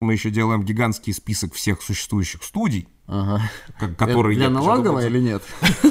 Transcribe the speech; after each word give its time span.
Мы 0.00 0.14
еще 0.14 0.30
делаем 0.30 0.62
гигантский 0.62 1.12
список 1.12 1.52
всех 1.52 1.82
существующих 1.82 2.42
студий, 2.42 2.88
Ага. 3.12 3.42
к- 3.78 3.96
которые... 3.96 4.36
Для 4.36 4.44
я 4.44 4.50
налоговой 4.50 5.06
или 5.06 5.18
нет? 5.18 5.42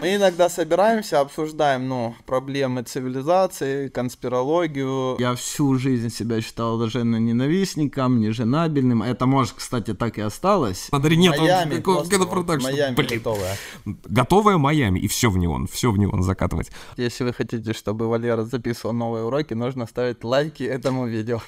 Мы 0.00 0.14
иногда 0.14 0.48
собираемся, 0.48 1.18
обсуждаем, 1.20 1.88
ну, 1.88 2.14
проблемы 2.24 2.82
цивилизации, 2.84 3.88
конспирологию. 3.88 5.16
Я 5.18 5.34
всю 5.34 5.74
жизнь 5.76 6.10
себя 6.10 6.40
считал 6.40 6.78
даже 6.78 7.02
ненавистником, 7.02 8.20
неженабельным. 8.20 9.02
Это, 9.02 9.26
может, 9.26 9.54
кстати, 9.54 9.92
так 9.92 10.18
и 10.18 10.20
осталось. 10.20 10.84
Смотри, 10.88 11.16
нет, 11.16 11.34
он 11.36 11.40
Майами, 11.46 11.80
просто 11.80 12.10
когда 12.10 12.26
продакшн. 12.26 12.66
Майами 12.66 12.94
Блин. 12.94 13.08
готовая. 13.18 13.56
Готовая 13.84 14.58
Майами, 14.58 15.00
и 15.00 15.08
все 15.08 15.30
в 15.30 15.38
неон, 15.38 15.66
все 15.66 15.90
в 15.90 15.98
неон 15.98 16.22
закатывать. 16.22 16.70
Если 16.96 17.24
вы 17.24 17.32
хотите, 17.32 17.72
чтобы 17.72 18.06
Валера 18.08 18.44
записывал 18.44 18.94
новые 18.94 19.24
уроки, 19.24 19.54
нужно 19.54 19.86
ставить 19.86 20.22
лайки 20.22 20.62
этому 20.62 21.06
видео. 21.06 21.40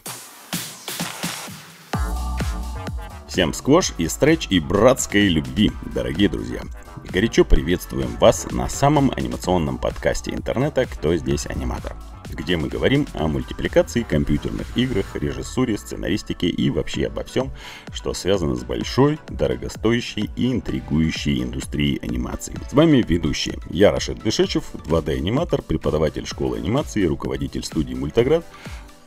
Всем 3.39 3.55
сквош 3.55 3.93
и 3.99 4.09
стретч 4.09 4.49
и 4.51 4.59
братской 4.59 5.29
любви, 5.29 5.71
дорогие 5.95 6.29
друзья. 6.29 6.61
И 7.05 7.09
горячо 7.09 7.45
приветствуем 7.45 8.17
вас 8.17 8.51
на 8.51 8.69
самом 8.69 9.13
анимационном 9.15 9.79
подкасте 9.79 10.33
интернета 10.33 10.87
«Кто 10.87 11.15
здесь 11.15 11.47
аниматор?», 11.47 11.95
где 12.29 12.57
мы 12.57 12.67
говорим 12.67 13.07
о 13.15 13.29
мультипликации, 13.29 14.03
компьютерных 14.03 14.77
играх, 14.77 15.15
режиссуре, 15.15 15.79
сценаристике 15.79 16.49
и 16.49 16.69
вообще 16.69 17.07
обо 17.07 17.23
всем, 17.23 17.53
что 17.93 18.13
связано 18.13 18.57
с 18.57 18.65
большой, 18.65 19.21
дорогостоящей 19.29 20.31
и 20.35 20.51
интригующей 20.51 21.41
индустрией 21.41 22.01
анимации. 22.03 22.57
С 22.69 22.73
вами 22.73 23.05
ведущие. 23.07 23.61
Я 23.71 23.93
Рашид 23.93 24.21
Дышечев, 24.21 24.65
2D-аниматор, 24.75 25.63
преподаватель 25.63 26.27
школы 26.27 26.57
анимации, 26.57 27.07
руководитель 27.07 27.63
студии 27.63 27.95
«Мультоград», 27.95 28.45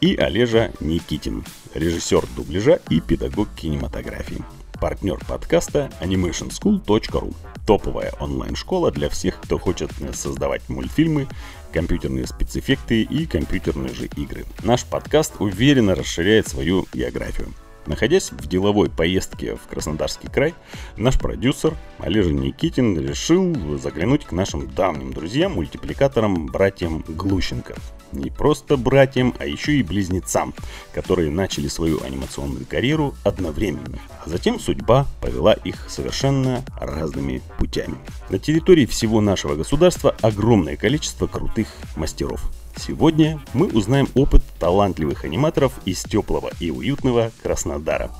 и 0.02 0.16
Олежа 0.16 0.72
Никитин, 0.80 1.46
режиссер 1.76 2.26
дубляжа 2.36 2.80
и 2.90 3.00
педагог 3.00 3.48
кинематографии. 3.56 4.44
Партнер 4.80 5.20
подкаста 5.28 5.92
animationschool.ru 6.02 7.36
Топовая 7.68 8.12
онлайн-школа 8.20 8.92
для 8.92 9.10
всех, 9.10 9.40
кто 9.40 9.60
хочет 9.60 9.92
создавать 10.14 10.68
мультфильмы, 10.68 11.28
компьютерные 11.72 12.26
спецэффекты 12.26 13.04
и 13.04 13.28
компьютерные 13.28 13.94
же 13.94 14.08
игры. 14.18 14.46
Наш 14.64 14.84
подкаст 14.84 15.36
уверенно 15.40 15.94
расширяет 15.94 16.48
свою 16.48 16.88
географию. 16.92 17.54
Находясь 17.88 18.32
в 18.32 18.48
деловой 18.48 18.90
поездке 18.90 19.56
в 19.56 19.68
Краснодарский 19.68 20.30
край, 20.30 20.54
наш 20.98 21.18
продюсер 21.20 21.76
Олежа 21.98 22.32
Никитин 22.32 23.00
решил 23.00 23.56
заглянуть 23.80 24.26
к 24.26 24.32
нашим 24.32 24.70
давним 24.70 25.14
друзьям, 25.14 25.54
мультипликаторам, 25.54 26.46
братьям 26.46 27.04
Глущенко. 27.08 27.76
Не 28.12 28.30
просто 28.30 28.78
братьям, 28.78 29.34
а 29.40 29.46
еще 29.46 29.74
и 29.74 29.84
близнецам, 29.84 30.54
которые 30.94 31.32
начали 31.32 31.68
свою 31.68 32.04
анимационную 32.04 32.66
карьеру 32.66 33.16
одновременно. 33.24 34.00
А 34.24 34.30
затем 34.30 34.60
судьба 34.60 35.08
повела 35.22 35.54
их 35.54 35.90
совершенно 35.90 36.64
разными 36.80 37.42
путями. 37.58 37.98
На 38.30 38.38
территории 38.38 38.86
всего 38.86 39.22
нашего 39.22 39.56
государства 39.56 40.16
огромное 40.22 40.76
количество 40.76 41.26
крутых 41.28 41.68
мастеров. 41.96 42.52
Сегодня 42.76 43.40
мы 43.54 43.68
узнаем 43.68 44.08
опыт 44.16 44.44
талантливых 44.60 45.26
аниматоров 45.26 45.74
из 45.86 46.04
теплого 46.04 46.52
и 46.60 46.72
уютного 46.72 47.32
Краснодара. 47.44 48.12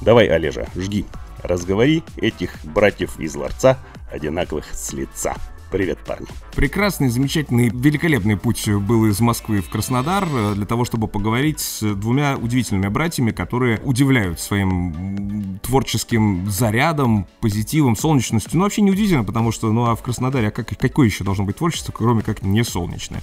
Давай, 0.00 0.26
Олежа, 0.26 0.66
жги. 0.74 1.06
Разговори 1.42 2.02
этих 2.16 2.64
братьев 2.64 3.20
из 3.20 3.34
ларца, 3.36 3.78
одинаковых 4.10 4.66
с 4.72 4.92
лица. 4.92 5.34
Привет, 5.76 5.98
парни. 6.06 6.26
Прекрасный, 6.54 7.10
замечательный, 7.10 7.68
великолепный 7.68 8.38
путь 8.38 8.66
был 8.66 9.04
из 9.04 9.20
Москвы 9.20 9.60
в 9.60 9.68
Краснодар 9.68 10.26
э, 10.26 10.54
для 10.54 10.64
того, 10.64 10.86
чтобы 10.86 11.06
поговорить 11.06 11.60
с 11.60 11.82
двумя 11.94 12.38
удивительными 12.38 12.88
братьями, 12.88 13.30
которые 13.30 13.78
удивляют 13.84 14.40
своим 14.40 15.58
творческим 15.62 16.50
зарядом, 16.50 17.26
позитивом, 17.42 17.94
солнечностью. 17.94 18.52
Ну, 18.56 18.62
вообще 18.62 18.80
не 18.80 18.90
удивительно, 18.90 19.22
потому 19.22 19.52
что, 19.52 19.70
ну, 19.70 19.84
а 19.84 19.96
в 19.96 20.02
Краснодаре, 20.02 20.48
а 20.48 20.50
как, 20.50 20.66
какое 20.78 21.08
еще 21.08 21.24
должно 21.24 21.44
быть 21.44 21.56
творчество, 21.56 21.92
кроме 21.92 22.22
как 22.22 22.40
не 22.40 22.64
солнечное? 22.64 23.20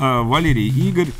А, 0.00 0.24
Валерий 0.24 0.66
и 0.66 0.88
Игорь 0.88 1.10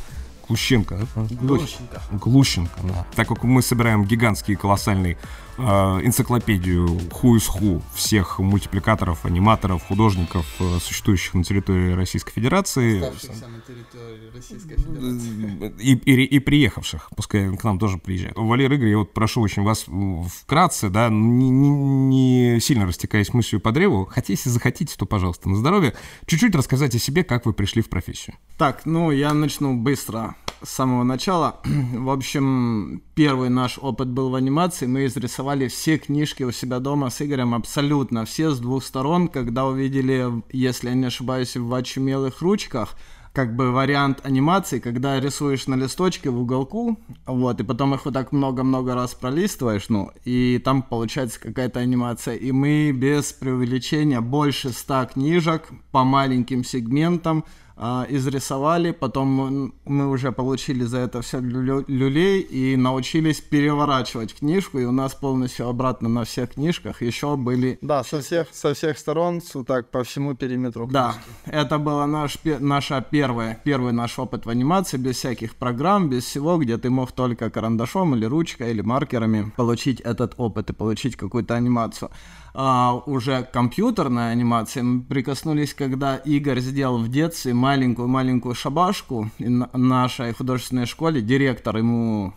Глущенко, 0.49 0.99
да? 1.15 1.27
Глущенко. 1.41 2.03
Глущенко, 2.11 2.81
да. 2.83 3.07
Так 3.15 3.29
как 3.29 3.45
мы 3.45 3.63
собираем 3.63 4.05
гигантский, 4.05 4.57
колоссальный 4.57 5.17
энциклопедию 5.63 6.87
who 6.87 7.37
is 7.37 7.49
who 7.59 7.83
всех 7.95 8.39
мультипликаторов, 8.39 9.25
аниматоров, 9.25 9.83
художников, 9.85 10.47
э, 10.61 10.79
существующих 10.81 11.35
на 11.35 11.45
территории 11.45 11.93
Российской 11.93 12.33
Федерации 12.33 13.01
на 13.01 13.11
территории 13.11 14.35
Российской 14.35 14.75
э, 14.75 15.73
и, 15.79 15.93
и, 15.95 16.25
и 16.25 16.39
приехавших, 16.39 17.11
пускай 17.17 17.55
к 17.57 17.65
нам 17.65 17.79
тоже 17.79 17.99
приезжают. 17.99 18.37
Валер 18.37 18.73
Игорь, 18.73 18.89
я 18.89 18.99
вот 18.99 19.13
прошу 19.13 19.41
очень 19.41 19.63
вас 19.63 19.87
вкратце, 20.29 20.89
да, 20.91 21.09
не, 21.09 21.51
не- 21.51 21.71
не 21.71 22.61
сильно 22.61 22.87
растекаясь 22.87 23.33
мыслью 23.35 23.61
по 23.61 23.73
древу, 23.73 24.07
хотя 24.11 24.33
если 24.33 24.49
захотите, 24.49 24.95
то, 24.97 25.07
пожалуйста, 25.07 25.49
на 25.49 25.57
здоровье, 25.57 25.95
чуть-чуть 26.27 26.55
рассказать 26.55 26.95
о 26.95 26.99
себе, 26.99 27.25
как 27.25 27.47
вы 27.47 27.53
пришли 27.53 27.83
в 27.83 27.89
профессию. 27.89 28.37
Так, 28.59 28.83
ну 28.85 29.11
я 29.11 29.33
начну 29.33 29.77
быстро 29.77 30.35
с 30.63 30.71
самого 30.71 31.03
начала. 31.03 31.61
В 31.65 32.11
общем, 32.11 33.03
первый 33.15 33.49
наш 33.49 33.79
опыт 33.79 34.09
был 34.09 34.31
в 34.31 34.35
анимации. 34.35 34.87
Мы 34.87 35.07
изрисовали 35.07 35.69
все 35.69 35.99
книжки 35.99 36.43
у 36.43 36.53
себя 36.53 36.79
дома 36.79 37.11
с 37.11 37.21
Игорем, 37.23 37.55
абсолютно 37.55 38.25
все 38.25 38.51
с 38.51 38.59
двух 38.59 38.85
сторон, 38.85 39.29
когда 39.29 39.67
увидели, 39.67 40.43
если 40.53 40.89
я 40.89 40.95
не 40.95 41.07
ошибаюсь, 41.07 41.57
в 41.57 41.73
очумелых 41.75 42.41
ручках, 42.43 42.97
как 43.33 43.57
бы 43.57 43.73
вариант 43.73 44.21
анимации, 44.25 44.79
когда 44.79 45.19
рисуешь 45.19 45.67
на 45.67 45.75
листочке 45.75 46.29
в 46.29 46.39
уголку, 46.39 46.99
вот, 47.27 47.61
и 47.61 47.65
потом 47.65 47.95
их 47.95 48.05
вот 48.05 48.15
так 48.15 48.33
много-много 48.33 48.95
раз 48.95 49.15
пролистываешь, 49.15 49.89
ну, 49.89 50.11
и 50.25 50.61
там 50.63 50.83
получается 50.83 51.41
какая-то 51.41 51.81
анимация. 51.81 52.35
И 52.35 52.53
мы 52.53 52.93
без 52.93 53.33
преувеличения 53.33 54.21
больше 54.21 54.71
ста 54.71 55.07
книжек 55.07 55.71
по 55.93 56.05
маленьким 56.05 56.63
сегментам 56.63 57.45
а, 57.77 58.07
изрисовали, 58.09 58.91
потом 58.93 59.73
мы 59.85 60.09
уже 60.11 60.33
получили 60.33 60.85
за 60.85 60.99
это 60.99 61.21
все 61.23 61.39
лю- 61.41 61.85
люлей 61.89 62.41
и 62.41 62.77
научились 62.77 63.41
переворачивать 63.41 64.35
книжку, 64.35 64.79
и 64.79 64.85
у 64.85 64.93
нас 64.93 65.15
полностью 65.15 65.69
обратно 65.69 66.09
на 66.09 66.25
всех 66.25 66.51
книжках 66.55 67.03
еще 67.03 67.37
были 67.37 67.79
Да, 67.81 68.05
со 68.05 68.21
всех, 68.21 68.49
со 68.53 68.75
всех 68.75 68.99
сторон, 68.99 69.41
так 69.67 69.91
по 69.91 70.03
всему 70.05 70.35
периметру. 70.35 70.87
да, 70.87 71.15
это 71.47 71.79
была 71.79 72.07
наш, 72.07 72.39
наша 72.61 73.01
первая, 73.11 73.61
первый 73.65 73.93
наш 73.93 74.19
опыт 74.19 74.47
в 74.47 74.51
анимации, 74.51 74.97
без 74.99 75.17
всяких 75.17 75.55
программ, 75.57 76.09
без 76.09 76.25
всего, 76.25 76.59
где 76.59 76.77
ты 76.79 76.91
мог 76.91 77.13
только 77.13 77.51
карандашом 77.51 78.15
или 78.15 78.25
ручкой 78.27 78.71
или 78.71 78.83
маркерами 78.83 79.53
получить 79.57 80.01
этот 80.01 80.35
опыт 80.37 80.71
и 80.71 80.73
получить 80.73 81.17
какую-то 81.17 81.55
анимацию. 81.55 82.11
А, 82.55 83.03
уже 83.07 83.45
компьютерная 83.45 84.31
анимация 84.31 84.83
мы 84.83 85.03
прикоснулись, 85.03 85.73
когда 85.73 86.17
Игорь 86.17 86.61
сделал 86.61 86.99
в 86.99 87.09
детстве 87.09 87.55
маленькую-маленькую 87.55 88.55
шабашку 88.55 89.31
на 89.39 89.71
нашей 89.73 90.33
художественной 90.35 90.87
школе, 90.87 91.23
директор 91.23 91.77
ему 91.79 92.35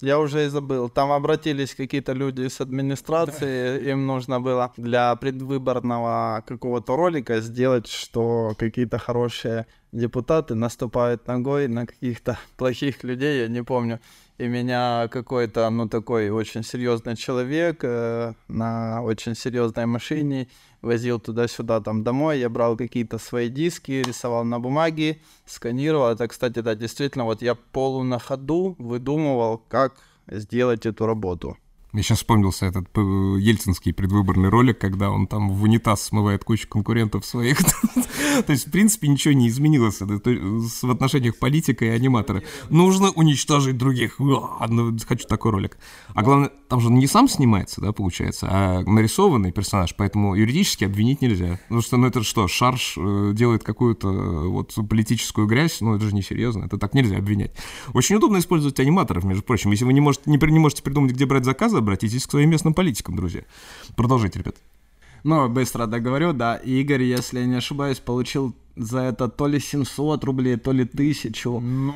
Я 0.00 0.20
уже 0.20 0.46
и 0.46 0.48
забыл. 0.48 0.88
Там 0.88 1.10
обратились 1.10 1.74
какие-то 1.74 2.12
люди 2.12 2.46
с 2.46 2.60
администрации, 2.60 3.90
им 3.90 4.06
нужно 4.06 4.40
было 4.40 4.72
для 4.76 5.16
предвыборного 5.16 6.44
какого-то 6.46 6.94
ролика 6.94 7.40
сделать, 7.40 7.88
что 7.88 8.54
какие-то 8.56 8.98
хорошие 8.98 9.66
депутаты 9.90 10.54
наступают 10.54 11.26
ногой 11.26 11.66
на 11.66 11.86
каких-то 11.86 12.38
плохих 12.56 13.02
людей, 13.02 13.40
я 13.40 13.48
не 13.48 13.64
помню. 13.64 13.98
И 14.38 14.46
меня 14.46 15.08
какой-то, 15.08 15.68
ну, 15.68 15.88
такой 15.88 16.30
очень 16.30 16.62
серьезный 16.62 17.16
человек 17.16 17.80
э, 17.82 18.34
на 18.46 19.02
очень 19.02 19.34
серьезной 19.34 19.86
машине 19.86 20.46
возил 20.80 21.18
туда-сюда, 21.18 21.80
там, 21.80 22.04
домой. 22.04 22.38
Я 22.38 22.48
брал 22.48 22.76
какие-то 22.76 23.18
свои 23.18 23.48
диски, 23.48 24.04
рисовал 24.06 24.44
на 24.44 24.60
бумаге, 24.60 25.20
сканировал. 25.44 26.10
Это, 26.12 26.28
кстати, 26.28 26.60
да, 26.60 26.76
действительно, 26.76 27.24
вот 27.24 27.42
я 27.42 27.56
полу 27.56 28.04
на 28.04 28.20
ходу 28.20 28.76
выдумывал, 28.78 29.58
как 29.68 29.96
сделать 30.28 30.86
эту 30.86 31.06
работу. 31.06 31.56
Мне 31.92 32.02
сейчас 32.02 32.18
вспомнился 32.18 32.66
этот 32.66 32.86
э, 32.96 33.00
ельцинский 33.00 33.94
предвыборный 33.94 34.50
ролик, 34.50 34.78
когда 34.78 35.10
он 35.10 35.26
там 35.26 35.50
в 35.50 35.62
унитаз 35.62 36.02
смывает 36.02 36.44
кучу 36.44 36.68
конкурентов 36.68 37.24
своих. 37.24 37.58
То 38.46 38.52
есть, 38.52 38.68
в 38.68 38.70
принципе, 38.70 39.08
ничего 39.08 39.32
не 39.32 39.48
изменилось 39.48 40.00
в 40.00 40.90
отношениях 40.90 41.38
политика 41.38 41.86
и 41.86 41.88
аниматора. 41.88 42.42
Нужно 42.68 43.10
уничтожить 43.10 43.78
других. 43.78 44.18
Хочу 45.08 45.26
такой 45.26 45.50
ролик. 45.50 45.78
А 46.14 46.22
главное, 46.22 46.50
там 46.68 46.80
же 46.80 46.88
он 46.88 46.96
не 46.96 47.06
сам 47.06 47.28
снимается, 47.28 47.80
да, 47.80 47.92
получается, 47.92 48.48
а 48.50 48.82
нарисованный 48.82 49.52
персонаж, 49.52 49.94
поэтому 49.96 50.34
юридически 50.34 50.84
обвинить 50.84 51.22
нельзя. 51.22 51.58
Потому 51.64 51.80
что, 51.80 51.96
ну, 51.96 52.06
это 52.06 52.22
что, 52.22 52.46
Шарш 52.48 52.96
э, 52.98 53.32
делает 53.34 53.64
какую-то 53.64 54.08
э, 54.08 54.48
вот 54.48 54.74
политическую 54.88 55.46
грязь, 55.46 55.80
ну, 55.80 55.94
это 55.96 56.04
же 56.04 56.14
несерьезно, 56.14 56.64
это 56.64 56.76
так 56.76 56.92
нельзя 56.92 57.16
обвинять. 57.16 57.52
Очень 57.94 58.16
удобно 58.16 58.38
использовать 58.38 58.78
аниматоров, 58.80 59.24
между 59.24 59.42
прочим. 59.42 59.70
Если 59.70 59.86
вы 59.86 59.94
не 59.94 60.00
можете, 60.00 60.30
не 60.30 60.58
можете 60.58 60.82
придумать, 60.82 61.12
где 61.12 61.24
брать 61.24 61.46
заказы, 61.46 61.78
обратитесь 61.88 62.26
к 62.26 62.30
своим 62.30 62.50
местным 62.50 62.74
политикам, 62.74 63.16
друзья. 63.16 63.42
Продолжите, 63.96 64.38
ребят. 64.38 64.56
Ну, 65.24 65.48
быстро 65.48 65.86
договорю, 65.86 66.32
да. 66.32 66.56
Игорь, 66.56 67.02
если 67.02 67.40
я 67.40 67.46
не 67.46 67.56
ошибаюсь, 67.56 67.98
получил 67.98 68.54
за 68.76 69.00
это 69.00 69.28
то 69.28 69.48
ли 69.48 69.58
700 69.58 70.22
рублей, 70.24 70.56
то 70.56 70.70
ли 70.72 70.84
1000. 70.84 71.60
Ну, 71.60 71.92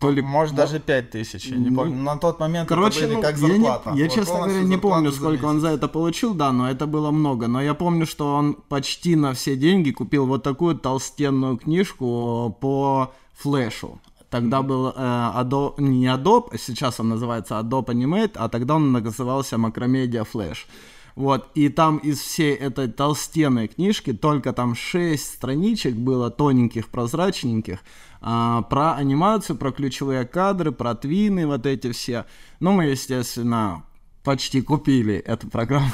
То 0.00 0.10
ли- 0.10 0.22
может, 0.22 0.54
даже 0.56 0.80
5000, 0.80 1.46
я 1.46 1.56
не 1.56 1.70
Ну, 1.70 1.76
помню. 1.76 2.02
На 2.02 2.16
тот 2.16 2.40
момент 2.40 2.68
Короче, 2.68 2.98
это 3.00 3.06
были 3.06 3.14
ну, 3.16 3.22
как 3.22 3.36
я, 3.38 3.46
не- 3.48 3.52
зарплата. 3.52 3.92
я, 3.94 4.04
Вот 4.06 4.14
честно 4.14 4.34
говоря, 4.34 4.62
не 4.62 4.76
помню, 4.78 5.10
зарплата 5.10 5.16
сколько 5.36 5.44
он 5.50 5.60
за 5.60 5.68
это 5.68 5.88
получил, 5.88 6.34
да, 6.34 6.52
но 6.52 6.68
это 6.68 6.86
было 6.86 7.12
много. 7.12 7.46
Но 7.46 7.62
я 7.62 7.74
помню, 7.74 8.04
что 8.06 8.34
он 8.34 8.54
почти 8.68 9.14
на 9.16 9.32
все 9.32 9.56
деньги 9.56 9.92
купил 9.92 10.26
вот 10.26 10.42
такую 10.42 10.74
толстенную 10.76 11.56
книжку 11.58 12.56
по 12.60 13.12
флешу. 13.34 14.00
Тогда 14.36 14.60
был 14.60 14.88
э, 14.88 14.92
Adobe, 14.96 15.80
не 15.80 16.06
Adobe, 16.08 16.48
а 16.52 16.58
сейчас 16.58 17.00
он 17.00 17.08
называется 17.08 17.54
Adobe 17.54 17.86
Animate, 17.86 18.32
а 18.34 18.50
тогда 18.50 18.74
он 18.74 18.92
назывался 18.92 19.56
Macromedia 19.56 20.26
Flash. 20.30 20.66
Вот, 21.14 21.48
и 21.54 21.70
там 21.70 21.96
из 21.96 22.20
всей 22.20 22.54
этой 22.54 22.88
толстенной 22.88 23.68
книжки 23.68 24.12
только 24.12 24.52
там 24.52 24.74
6 24.74 25.24
страничек 25.24 25.94
было 25.94 26.30
тоненьких, 26.30 26.88
прозрачненьких, 26.88 27.78
а, 28.20 28.60
про 28.60 28.92
анимацию, 28.96 29.56
про 29.56 29.72
ключевые 29.72 30.26
кадры, 30.26 30.70
про 30.70 30.94
твины, 30.94 31.46
вот 31.46 31.64
эти 31.64 31.92
все. 31.92 32.26
Ну, 32.60 32.72
мы, 32.72 32.84
естественно, 32.84 33.84
почти 34.22 34.60
купили 34.60 35.14
эту 35.14 35.48
программу. 35.48 35.90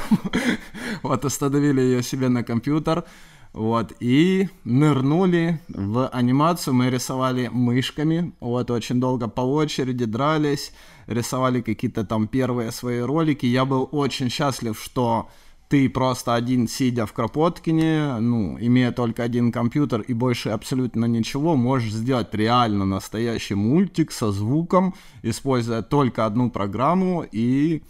вот, 1.05 1.25
установили 1.25 1.81
ее 1.81 2.03
себе 2.03 2.29
на 2.29 2.43
компьютер. 2.43 3.05
Вот, 3.53 3.93
и 4.01 4.49
нырнули 4.65 5.61
в 5.69 6.09
анимацию, 6.09 6.73
мы 6.73 6.89
рисовали 6.89 7.49
мышками, 7.53 8.33
вот, 8.41 8.71
очень 8.71 8.99
долго 8.99 9.29
по 9.29 9.43
очереди 9.43 10.07
дрались, 10.07 10.73
рисовали 11.07 11.61
какие-то 11.61 12.05
там 12.05 12.29
первые 12.29 12.73
свои 12.73 13.01
ролики. 13.01 13.45
Я 13.45 13.67
был 13.67 13.89
очень 13.93 14.31
счастлив, 14.31 14.81
что 14.83 15.29
ты 15.69 15.91
просто 15.91 16.35
один, 16.35 16.67
сидя 16.67 17.05
в 17.05 17.13
Кропоткине, 17.13 18.19
ну, 18.21 18.59
имея 18.59 18.91
только 18.91 19.23
один 19.23 19.53
компьютер 19.53 20.01
и 20.01 20.15
больше 20.15 20.49
абсолютно 20.49 21.05
ничего, 21.05 21.55
можешь 21.55 21.93
сделать 21.93 22.35
реально 22.35 22.87
настоящий 22.87 23.55
мультик 23.55 24.13
со 24.13 24.33
звуком, 24.33 24.95
используя 25.23 25.83
только 25.83 26.25
одну 26.25 26.51
программу 26.51 27.27
и 27.31 27.83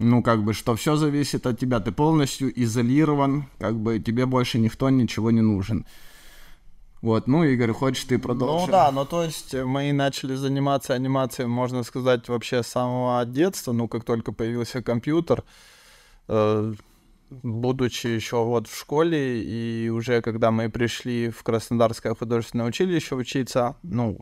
ну, 0.00 0.22
как 0.22 0.42
бы, 0.42 0.54
что 0.54 0.74
все 0.76 0.96
зависит 0.96 1.46
от 1.46 1.60
тебя, 1.60 1.78
ты 1.78 1.92
полностью 1.92 2.50
изолирован, 2.62 3.44
как 3.58 3.78
бы 3.78 3.98
тебе 3.98 4.24
больше 4.24 4.58
никто 4.58 4.88
ничего 4.88 5.30
не 5.30 5.42
нужен. 5.42 5.86
Вот, 7.02 7.26
ну, 7.26 7.44
Игорь, 7.44 7.72
хочешь 7.72 8.04
ты 8.04 8.18
продолжишь? 8.18 8.66
Ну 8.66 8.72
да, 8.72 8.90
ну 8.90 9.04
то 9.04 9.22
есть 9.22 9.54
мы 9.54 9.92
начали 9.92 10.34
заниматься 10.34 10.94
анимацией, 10.94 11.48
можно 11.48 11.82
сказать, 11.82 12.28
вообще 12.28 12.62
с 12.62 12.68
самого 12.68 13.24
детства, 13.26 13.72
ну 13.72 13.88
как 13.88 14.04
только 14.04 14.32
появился 14.32 14.82
компьютер, 14.82 15.44
э, 16.28 16.74
будучи 17.30 18.06
еще 18.06 18.42
вот 18.44 18.68
в 18.68 18.78
школе, 18.78 19.42
и 19.42 19.90
уже 19.90 20.22
когда 20.22 20.50
мы 20.50 20.70
пришли 20.70 21.28
в 21.28 21.42
Краснодарское 21.42 22.14
художественное 22.14 22.66
училище 22.66 23.16
учиться, 23.16 23.76
ну, 23.82 24.18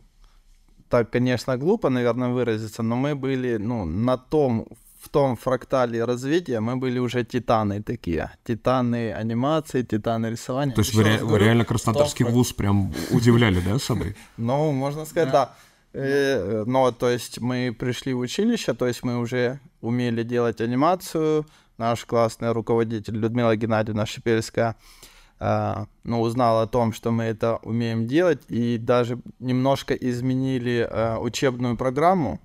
так, 0.89 1.09
конечно, 1.09 1.57
глупо, 1.57 1.89
наверное, 1.89 2.29
выразиться, 2.29 2.83
но 2.83 2.95
мы 2.95 3.15
были, 3.15 3.57
ну, 3.57 3.85
на 3.85 4.17
том, 4.17 4.67
в 4.99 5.09
том 5.09 5.35
фрактале 5.37 6.03
развития 6.03 6.59
мы 6.59 6.75
были 6.75 6.99
уже 6.99 7.23
титаны 7.23 7.81
такие. 7.81 8.31
Титаны 8.43 9.13
анимации, 9.13 9.81
титаны 9.81 10.27
рисования. 10.27 10.75
То 10.75 10.81
есть 10.81 10.93
вы, 10.93 11.03
ре- 11.03 11.23
вы 11.23 11.39
реально 11.39 11.63
том 11.63 11.69
Краснодарский 11.69 12.25
фрак- 12.25 12.33
вуз 12.33 12.53
прям 12.53 12.93
удивляли, 13.11 13.61
да, 13.61 13.79
собой? 13.79 14.15
ну, 14.37 14.71
можно 14.71 15.05
сказать, 15.05 15.31
да. 15.31 15.53
Э, 15.93 16.63
Но, 16.67 16.91
то 16.91 17.09
есть, 17.09 17.39
мы 17.39 17.75
пришли 17.77 18.13
в 18.13 18.19
училище, 18.19 18.73
то 18.73 18.85
есть, 18.87 19.03
мы 19.03 19.17
уже 19.17 19.59
умели 19.81 20.23
делать 20.23 20.61
анимацию. 20.61 21.45
Наш 21.77 22.05
классный 22.05 22.51
руководитель 22.51 23.15
Людмила 23.15 23.55
Геннадьевна 23.55 24.05
Шипельская, 24.05 24.75
э, 25.39 25.85
ну, 26.03 26.21
узнала 26.21 26.63
о 26.63 26.67
том, 26.67 26.91
что 26.93 27.11
мы 27.11 27.23
это 27.23 27.57
умеем 27.63 28.05
делать, 28.05 28.41
и 28.49 28.77
даже 28.77 29.17
немножко 29.39 29.93
изменили 29.93 30.85
э, 30.91 31.17
учебную 31.17 31.77
программу, 31.77 32.39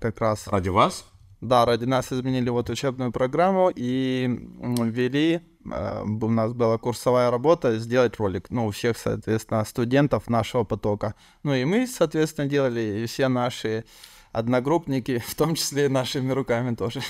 как 0.00 0.20
раз 0.20 0.46
Ради 0.46 0.68
вас? 0.68 1.04
Да, 1.46 1.64
ради 1.64 1.84
нас 1.84 2.12
изменили 2.12 2.50
вот 2.50 2.70
учебную 2.70 3.12
программу 3.12 3.70
и 3.74 4.28
ввели, 4.58 5.40
э, 5.64 6.02
у 6.04 6.28
нас 6.28 6.52
была 6.52 6.78
курсовая 6.78 7.30
работа, 7.30 7.78
сделать 7.78 8.16
ролик, 8.18 8.50
ну, 8.50 8.66
у 8.66 8.70
всех, 8.70 8.98
соответственно, 8.98 9.64
студентов 9.64 10.28
нашего 10.28 10.64
потока. 10.64 11.14
Ну, 11.42 11.54
и 11.54 11.64
мы, 11.64 11.86
соответственно, 11.86 12.48
делали, 12.48 13.02
и 13.02 13.06
все 13.06 13.28
наши 13.28 13.84
одногруппники, 14.32 15.18
в 15.26 15.34
том 15.34 15.54
числе 15.54 15.86
и 15.86 15.88
нашими 15.88 16.32
руками 16.32 16.74
тоже. 16.74 17.00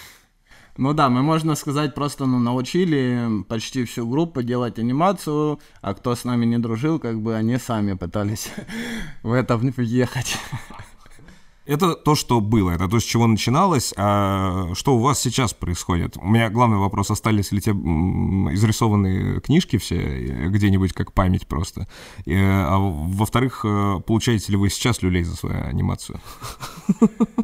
Ну 0.78 0.92
да, 0.92 1.08
мы, 1.08 1.22
можно 1.22 1.54
сказать, 1.54 1.94
просто 1.94 2.26
ну, 2.26 2.38
научили 2.38 3.42
почти 3.48 3.84
всю 3.84 4.06
группу 4.06 4.42
делать 4.42 4.78
анимацию, 4.78 5.58
а 5.80 5.94
кто 5.94 6.14
с 6.14 6.24
нами 6.24 6.44
не 6.44 6.58
дружил, 6.58 6.98
как 6.98 7.20
бы 7.20 7.34
они 7.34 7.56
сами 7.56 7.94
пытались 7.94 8.52
в 9.22 9.32
это 9.32 9.56
въехать. 9.56 10.36
Это 11.66 11.94
то, 11.96 12.14
что 12.14 12.40
было, 12.40 12.70
это 12.70 12.88
то, 12.88 13.00
с 13.00 13.02
чего 13.02 13.26
начиналось. 13.26 13.92
А 13.96 14.72
что 14.74 14.96
у 14.96 15.00
вас 15.00 15.20
сейчас 15.20 15.52
происходит? 15.52 16.16
У 16.16 16.26
меня 16.26 16.48
главный 16.48 16.78
вопрос, 16.78 17.10
остались 17.10 17.50
ли 17.50 17.60
те 17.60 17.72
изрисованные 17.72 19.40
книжки 19.40 19.76
все 19.78 20.48
где-нибудь 20.48 20.92
как 20.92 21.12
память 21.12 21.46
просто? 21.48 21.88
И, 22.24 22.34
а 22.34 22.78
во-вторых, 22.78 23.64
э, 23.64 24.00
получаете 24.06 24.52
ли 24.52 24.58
вы 24.58 24.70
сейчас 24.70 25.02
люлей 25.02 25.24
за 25.24 25.36
свою 25.36 25.64
анимацию? 25.64 26.20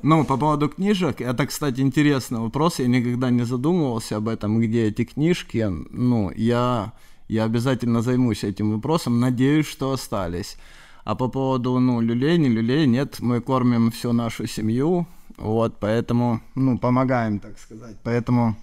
Ну, 0.02 0.24
по 0.24 0.36
поводу 0.36 0.68
книжек, 0.68 1.20
это, 1.20 1.46
кстати, 1.46 1.80
интересный 1.80 2.40
вопрос, 2.40 2.78
я 2.78 2.86
никогда 2.86 3.30
не 3.30 3.44
задумывался 3.44 4.16
об 4.16 4.28
этом, 4.28 4.60
где 4.60 4.86
эти 4.86 5.04
книжки, 5.04 5.68
ну, 5.90 6.30
я, 6.34 6.92
я 7.28 7.44
обязательно 7.44 8.02
займусь 8.02 8.44
этим 8.44 8.72
вопросом, 8.72 9.20
надеюсь, 9.20 9.66
что 9.66 9.92
остались. 9.92 10.56
А 11.04 11.14
по 11.14 11.28
поводу, 11.28 11.78
ну, 11.78 12.00
люлей, 12.00 12.38
не 12.38 12.48
люлей, 12.48 12.86
нет, 12.86 13.18
мы 13.20 13.40
кормим 13.40 13.90
всю 13.90 14.12
нашу 14.12 14.46
семью, 14.46 15.06
вот, 15.36 15.78
поэтому, 15.80 16.40
ну, 16.54 16.78
помогаем, 16.78 17.40
так 17.40 17.58
сказать, 17.58 17.96
поэтому 18.04 18.56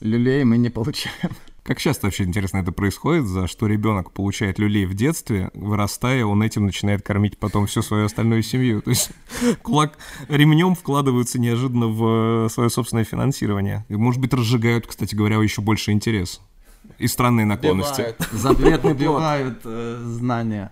люлей 0.00 0.44
мы 0.44 0.58
не 0.58 0.70
получаем. 0.70 1.32
Как 1.64 1.80
часто 1.80 2.06
вообще, 2.06 2.22
интересно, 2.22 2.58
это 2.58 2.70
происходит, 2.70 3.26
за 3.26 3.48
что 3.48 3.66
ребенок 3.66 4.12
получает 4.12 4.60
люлей 4.60 4.86
в 4.86 4.94
детстве, 4.94 5.50
вырастая, 5.52 6.24
он 6.24 6.40
этим 6.44 6.64
начинает 6.64 7.02
кормить 7.02 7.38
потом 7.38 7.66
всю 7.66 7.82
свою 7.82 8.06
остальную 8.06 8.44
семью. 8.44 8.82
То 8.82 8.90
есть 8.90 9.10
кулак 9.62 9.98
ремнем 10.28 10.76
вкладываются 10.76 11.40
неожиданно 11.40 11.88
в 11.88 12.48
свое 12.50 12.70
собственное 12.70 13.02
финансирование. 13.02 13.84
И, 13.88 13.96
может 13.96 14.20
быть, 14.20 14.32
разжигают, 14.32 14.86
кстати 14.86 15.16
говоря, 15.16 15.42
еще 15.42 15.60
больше 15.60 15.90
интерес. 15.90 16.40
И 16.98 17.08
странные 17.08 17.46
наклонности. 17.46 18.14
Запретный 18.30 18.94
плод. 18.94 19.16
Убивают 19.16 19.60
э, 19.64 20.02
знания. 20.04 20.70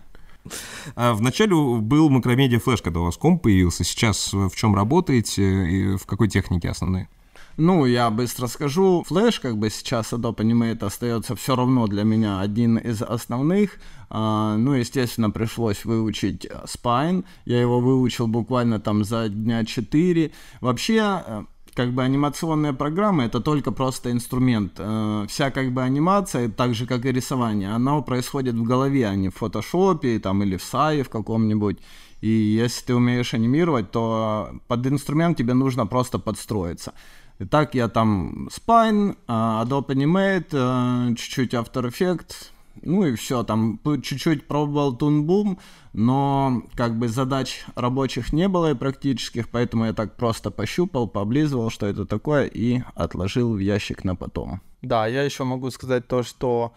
А 0.97 1.15
вначале 1.15 1.55
был 1.55 2.11
макромедиа 2.11 2.61
флеш, 2.61 2.83
когда 2.83 3.01
у 3.01 3.05
вас 3.05 3.17
комп 3.17 3.43
появился. 3.43 3.85
Сейчас 3.85 4.33
в 4.33 4.55
чем 4.55 4.75
работаете 4.75 5.43
и 5.69 5.97
в 5.97 6.07
какой 6.07 6.29
технике 6.29 6.71
основной? 6.71 7.09
Ну, 7.57 7.87
я 7.87 8.11
быстро 8.11 8.49
скажу, 8.49 9.05
Flash, 9.09 9.41
как 9.41 9.59
бы 9.59 9.71
сейчас 9.71 10.13
Adobe 10.13 10.39
Animate 10.39 10.85
остается 10.85 11.37
все 11.37 11.55
равно 11.55 11.87
для 11.87 12.03
меня 12.03 12.41
один 12.41 12.79
из 12.79 13.01
основных. 13.01 13.79
А, 14.11 14.57
ну, 14.57 14.73
естественно, 14.73 15.31
пришлось 15.31 15.85
выучить 15.85 16.47
э, 16.47 16.65
Spine. 16.65 17.25
Я 17.45 17.61
его 17.61 17.79
выучил 17.79 18.27
буквально 18.27 18.81
там 18.81 19.05
за 19.05 19.29
дня 19.29 19.65
4. 19.65 20.33
Вообще, 20.61 21.23
э, 21.25 21.45
как 21.75 21.93
бы 21.93 22.03
анимационные 22.03 22.73
программы 22.73 23.25
это 23.25 23.41
только 23.41 23.73
просто 23.73 24.11
инструмент. 24.11 24.73
Э, 24.79 25.27
Вся 25.29 25.51
как 25.51 25.73
бы 25.73 25.83
анимация, 25.83 26.49
так 26.49 26.75
же 26.75 26.87
как 26.87 27.05
и 27.05 27.13
рисование, 27.13 27.75
она 27.75 28.01
происходит 28.01 28.55
в 28.55 28.63
голове, 28.63 29.07
а 29.07 29.15
не 29.15 29.29
в 29.29 29.35
фотошопе 29.35 30.19
там, 30.19 30.43
или 30.43 30.57
в 30.57 30.63
сае 30.63 31.03
в 31.03 31.09
каком-нибудь. 31.09 31.79
И 32.21 32.29
если 32.29 32.87
ты 32.87 32.95
умеешь 32.95 33.35
анимировать, 33.35 33.91
то 33.91 34.51
под 34.67 34.87
инструмент 34.87 35.37
тебе 35.37 35.55
нужно 35.55 35.87
просто 35.87 36.19
подстроиться. 36.19 36.93
Итак, 37.41 37.75
я 37.75 37.89
там 37.89 38.49
Spine, 38.49 39.17
а, 39.27 39.65
Adobe 39.65 39.89
Animate, 39.89 40.55
а, 40.55 41.09
чуть-чуть 41.15 41.53
After 41.55 41.83
Effects, 41.91 42.54
ну 42.83 43.07
и 43.07 43.15
все, 43.15 43.43
там 43.43 43.81
чуть-чуть 44.03 44.47
пробовал 44.47 44.97
Boom, 44.97 45.59
но 45.93 46.63
как 46.75 46.99
бы 46.99 47.09
задач 47.09 47.65
рабочих 47.75 48.33
не 48.33 48.49
было 48.49 48.73
и 48.73 48.75
практических, 48.75 49.49
поэтому 49.49 49.87
я 49.87 49.93
так 49.93 50.17
просто 50.17 50.51
пощупал, 50.51 51.09
пооблизывал, 51.09 51.71
что 51.71 51.87
это 51.87 52.07
такое, 52.07 52.47
и 52.47 52.83
отложил 52.95 53.55
в 53.55 53.59
ящик 53.59 54.05
на 54.05 54.17
потом. 54.17 54.61
Да, 54.83 55.07
я 55.07 55.23
еще 55.23 55.45
могу 55.45 55.71
сказать 55.71 56.07
то, 56.07 56.23
что 56.23 56.75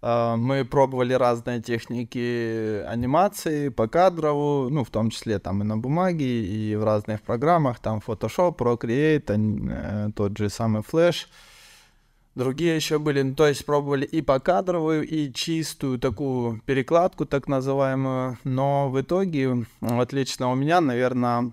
э, 0.00 0.36
мы 0.36 0.64
пробовали 0.64 1.12
разные 1.12 1.60
техники 1.60 2.82
анимации 2.86 3.68
по 3.68 3.88
кадрову, 3.88 4.70
ну, 4.70 4.84
в 4.84 4.90
том 4.90 5.10
числе 5.10 5.38
там 5.38 5.62
и 5.62 5.64
на 5.64 5.76
бумаге, 5.76 6.44
и 6.44 6.76
в 6.76 6.84
разных 6.84 7.20
программах, 7.22 7.78
там 7.78 8.00
Photoshop, 8.06 8.56
Procreate, 8.56 9.68
э, 9.70 10.10
тот 10.14 10.38
же 10.38 10.48
самый 10.48 10.82
Flash. 10.82 11.26
Другие 12.34 12.74
еще 12.74 12.98
были, 12.98 13.20
ну, 13.20 13.34
то 13.34 13.46
есть 13.46 13.66
пробовали 13.66 14.06
и 14.06 14.22
по 14.22 14.40
кадровую, 14.40 15.06
и 15.06 15.30
чистую 15.32 15.98
такую 15.98 16.62
перекладку, 16.64 17.26
так 17.26 17.46
называемую, 17.46 18.38
но 18.44 18.88
в 18.88 18.98
итоге, 19.00 19.66
вот 19.80 20.12
лично 20.14 20.50
у 20.50 20.54
меня, 20.54 20.80
наверное, 20.80 21.52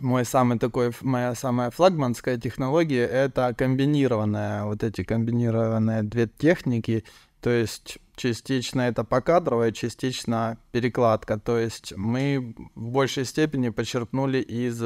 мой 0.00 0.24
самый 0.24 0.58
такой, 0.58 0.90
моя 1.00 1.36
самая 1.36 1.70
флагманская 1.70 2.38
технология 2.38 3.06
это 3.06 3.54
комбинированная, 3.56 4.64
вот 4.64 4.82
эти 4.82 5.04
комбинированные 5.04 6.02
две 6.02 6.26
техники, 6.26 7.04
то 7.40 7.50
есть 7.50 7.98
частично 8.16 8.82
это 8.82 9.04
покадровая, 9.04 9.70
частично 9.70 10.58
перекладка. 10.72 11.38
То 11.38 11.58
есть 11.58 11.92
мы 11.96 12.56
в 12.74 12.88
большей 12.88 13.24
степени 13.24 13.68
почерпнули 13.68 14.38
из 14.38 14.82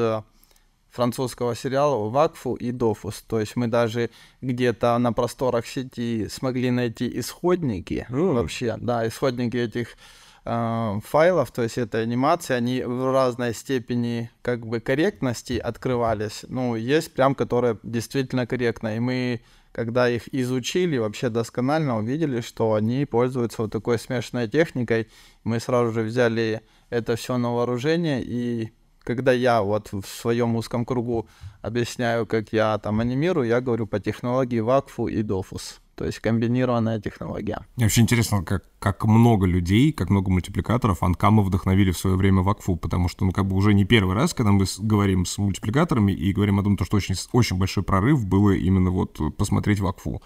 французского 0.91 1.55
сериала 1.55 2.09
«Вакфу» 2.09 2.55
и 2.55 2.73
«Дофус». 2.73 3.23
То 3.27 3.41
есть 3.41 3.57
мы 3.57 3.67
даже 3.67 4.11
где-то 4.41 4.97
на 4.99 5.13
просторах 5.13 5.67
сети 5.67 6.29
смогли 6.29 6.71
найти 6.71 7.11
исходники 7.19 8.07
mm. 8.09 8.33
вообще, 8.35 8.77
да, 8.79 9.07
исходники 9.07 9.57
этих 9.57 9.97
э, 10.45 11.01
файлов, 11.05 11.51
то 11.51 11.63
есть 11.63 11.79
это 11.79 11.99
анимации, 11.99 12.55
они 12.55 12.83
в 12.83 13.13
разной 13.13 13.55
степени 13.55 14.31
как 14.43 14.67
бы 14.67 14.81
корректности 14.81 15.59
открывались. 15.59 16.45
Ну, 16.49 16.75
есть 16.75 17.13
прям, 17.13 17.35
которые 17.35 17.79
действительно 17.83 18.47
корректно, 18.47 18.97
и 18.97 19.01
мы 19.01 19.41
когда 19.73 20.09
их 20.09 20.35
изучили 20.35 20.99
вообще 20.99 21.29
досконально, 21.29 21.99
увидели, 21.99 22.41
что 22.41 22.75
они 22.75 23.05
пользуются 23.05 23.63
вот 23.63 23.71
такой 23.71 23.99
смешанной 23.99 24.49
техникой. 24.49 25.09
Мы 25.45 25.61
сразу 25.61 25.93
же 25.93 26.03
взяли 26.03 26.63
это 26.91 27.15
все 27.15 27.37
на 27.37 27.55
вооружение 27.55 28.21
и 28.21 28.73
когда 29.09 29.33
я 29.33 29.63
вот 29.63 29.89
в 29.91 30.07
своем 30.07 30.55
узком 30.57 30.85
кругу 30.85 31.27
объясняю, 31.63 32.27
как 32.27 32.53
я 32.53 32.77
там 32.77 33.01
анимирую, 33.01 33.49
я 33.49 33.63
говорю 33.63 33.87
по 33.87 34.01
технологии 34.01 34.61
Вакфу 34.61 35.07
и 35.07 35.23
Дофус. 35.23 35.81
То 35.95 36.05
есть 36.05 36.19
комбинированная 36.19 37.01
технология. 37.01 37.65
Мне 37.77 37.87
вообще 37.87 38.03
интересно, 38.03 38.45
как, 38.45 38.65
как 38.79 39.07
много 39.07 39.47
людей, 39.47 39.93
как 39.93 40.11
много 40.11 40.31
мультипликаторов 40.31 41.03
Анкама 41.03 41.43
вдохновили 41.43 41.91
в 41.91 41.99
свое 41.99 42.17
время 42.17 42.43
Вакфу, 42.43 42.77
потому 42.77 43.09
что, 43.09 43.25
ну, 43.25 43.33
как 43.33 43.47
бы 43.47 43.57
уже 43.57 43.73
не 43.73 43.87
первый 43.87 44.15
раз, 44.15 44.35
когда 44.35 44.53
мы 44.53 44.67
говорим 44.79 45.25
с 45.25 45.39
мультипликаторами 45.39 46.13
и 46.13 46.35
говорим 46.35 46.61
о 46.61 46.63
том, 46.63 46.79
что 46.85 46.99
очень, 46.99 47.15
очень 47.33 47.57
большой 47.57 47.85
прорыв 47.85 48.27
было 48.27 48.51
именно 48.51 48.91
вот 48.91 49.19
посмотреть 49.39 49.81
Вакфу 49.81 50.21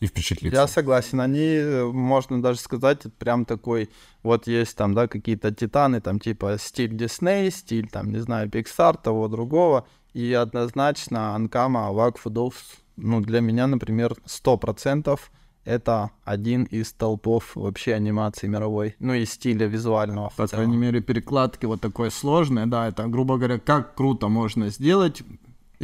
и 0.00 0.06
впечатлиться. 0.06 0.60
Я 0.60 0.66
согласен. 0.66 1.20
Они, 1.20 1.60
можно 1.92 2.42
даже 2.42 2.58
сказать, 2.60 3.02
прям 3.18 3.44
такой, 3.44 3.90
вот 4.22 4.46
есть 4.46 4.76
там, 4.76 4.94
да, 4.94 5.08
какие-то 5.08 5.52
титаны, 5.52 6.00
там 6.00 6.20
типа 6.20 6.56
стиль 6.58 6.94
Дисней, 6.94 7.50
стиль 7.50 7.88
там, 7.88 8.10
не 8.10 8.18
знаю, 8.18 8.48
Pixar, 8.48 9.00
того 9.02 9.28
другого. 9.28 9.86
И 10.12 10.32
однозначно 10.32 11.34
Анкама, 11.34 11.92
Вакфудов, 11.92 12.54
ну, 12.96 13.20
для 13.20 13.40
меня, 13.40 13.66
например, 13.66 14.14
сто 14.24 14.56
процентов 14.56 15.32
это 15.64 16.10
один 16.24 16.64
из 16.64 16.92
толпов 16.92 17.56
вообще 17.56 17.94
анимации 17.94 18.46
мировой, 18.46 18.96
ну 18.98 19.14
и 19.14 19.24
стиля 19.24 19.66
визуального. 19.66 20.30
По 20.36 20.46
крайней 20.46 20.76
мере, 20.76 21.00
перекладки 21.00 21.66
вот 21.66 21.80
такой 21.80 22.10
сложные, 22.10 22.66
да, 22.66 22.88
это, 22.88 23.06
грубо 23.06 23.36
говоря, 23.36 23.58
как 23.58 23.94
круто 23.94 24.28
можно 24.28 24.68
сделать, 24.68 25.22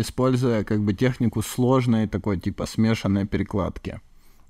используя 0.00 0.64
как 0.64 0.80
бы 0.80 0.95
технику 0.95 1.42
сложной 1.42 2.07
такой 2.07 2.38
типа 2.38 2.66
смешанной 2.66 3.26
перекладки 3.26 4.00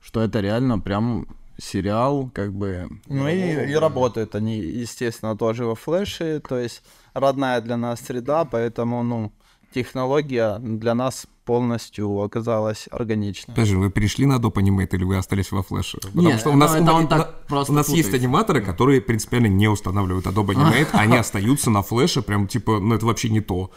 что 0.03 0.23
это 0.23 0.41
реально 0.41 0.79
прям 0.79 1.27
сериал, 1.59 2.31
как 2.33 2.53
бы... 2.53 2.89
Ну 3.07 3.29
и, 3.29 3.71
и 3.71 3.75
работают 3.75 4.35
они, 4.35 4.57
естественно, 4.59 5.37
тоже 5.37 5.67
во 5.67 5.75
флеше, 5.75 6.41
то 6.41 6.59
есть 6.59 6.83
родная 7.13 7.61
для 7.61 7.77
нас 7.77 8.01
среда, 8.01 8.47
поэтому, 8.47 9.03
ну, 9.03 9.31
технология 9.75 10.59
для 10.59 10.95
нас 10.95 11.27
полностью 11.45 12.23
оказалась 12.23 12.89
органичной. 12.91 13.55
Подожди, 13.55 13.75
вы 13.75 13.91
перешли 13.91 14.25
на 14.25 14.39
Adobe 14.39 14.55
Animate 14.55 14.95
или 14.95 15.05
вы 15.05 15.17
остались 15.17 15.53
во 15.53 15.63
флеше? 15.63 15.99
Потому 15.99 16.29
Нет, 16.29 16.41
что 16.41 16.51
у 16.51 16.57
нас, 16.57 16.75
это 16.75 16.93
он 16.93 17.09
так 17.09 17.47
просто 17.47 17.73
у 17.73 17.77
нас 17.77 17.89
есть 17.91 18.15
аниматоры, 18.15 18.63
которые 18.63 19.01
принципиально 19.03 19.49
не 19.49 19.69
устанавливают 19.69 20.27
Adobe 20.27 20.55
Animate, 20.55 20.89
они 20.93 21.19
остаются 21.19 21.71
на 21.71 21.83
флеше, 21.83 22.23
прям 22.23 22.47
типа, 22.47 22.81
ну 22.81 22.95
это 22.95 23.05
вообще 23.05 23.29
не 23.29 23.41
то. 23.41 23.71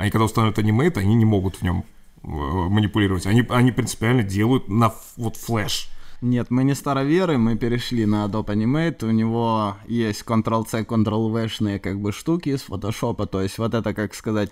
Они 0.00 0.10
когда 0.10 0.24
устанавливают 0.24 0.58
Animate, 0.58 0.98
они 0.98 1.14
не 1.14 1.24
могут 1.24 1.56
в 1.56 1.62
нем 1.62 1.84
Э, 2.22 2.28
манипулировать. 2.28 3.26
Они, 3.26 3.44
они 3.48 3.72
принципиально 3.72 4.22
делают 4.22 4.68
на 4.68 4.92
вот 5.16 5.36
флеш. 5.36 5.88
Нет, 6.20 6.50
мы 6.50 6.64
не 6.64 6.74
староверы, 6.74 7.38
мы 7.38 7.56
перешли 7.56 8.04
на 8.04 8.26
Adobe 8.26 8.48
Animate, 8.48 9.06
у 9.06 9.10
него 9.10 9.78
есть 9.88 10.22
Ctrl-C, 10.24 10.82
Ctrl-V-шные 10.82 11.78
как 11.78 11.98
бы 11.98 12.12
штуки 12.12 12.50
из 12.50 12.60
Photoshop, 12.68 13.26
то 13.26 13.40
есть 13.40 13.56
вот 13.56 13.72
это, 13.72 13.94
как 13.94 14.14
сказать, 14.14 14.50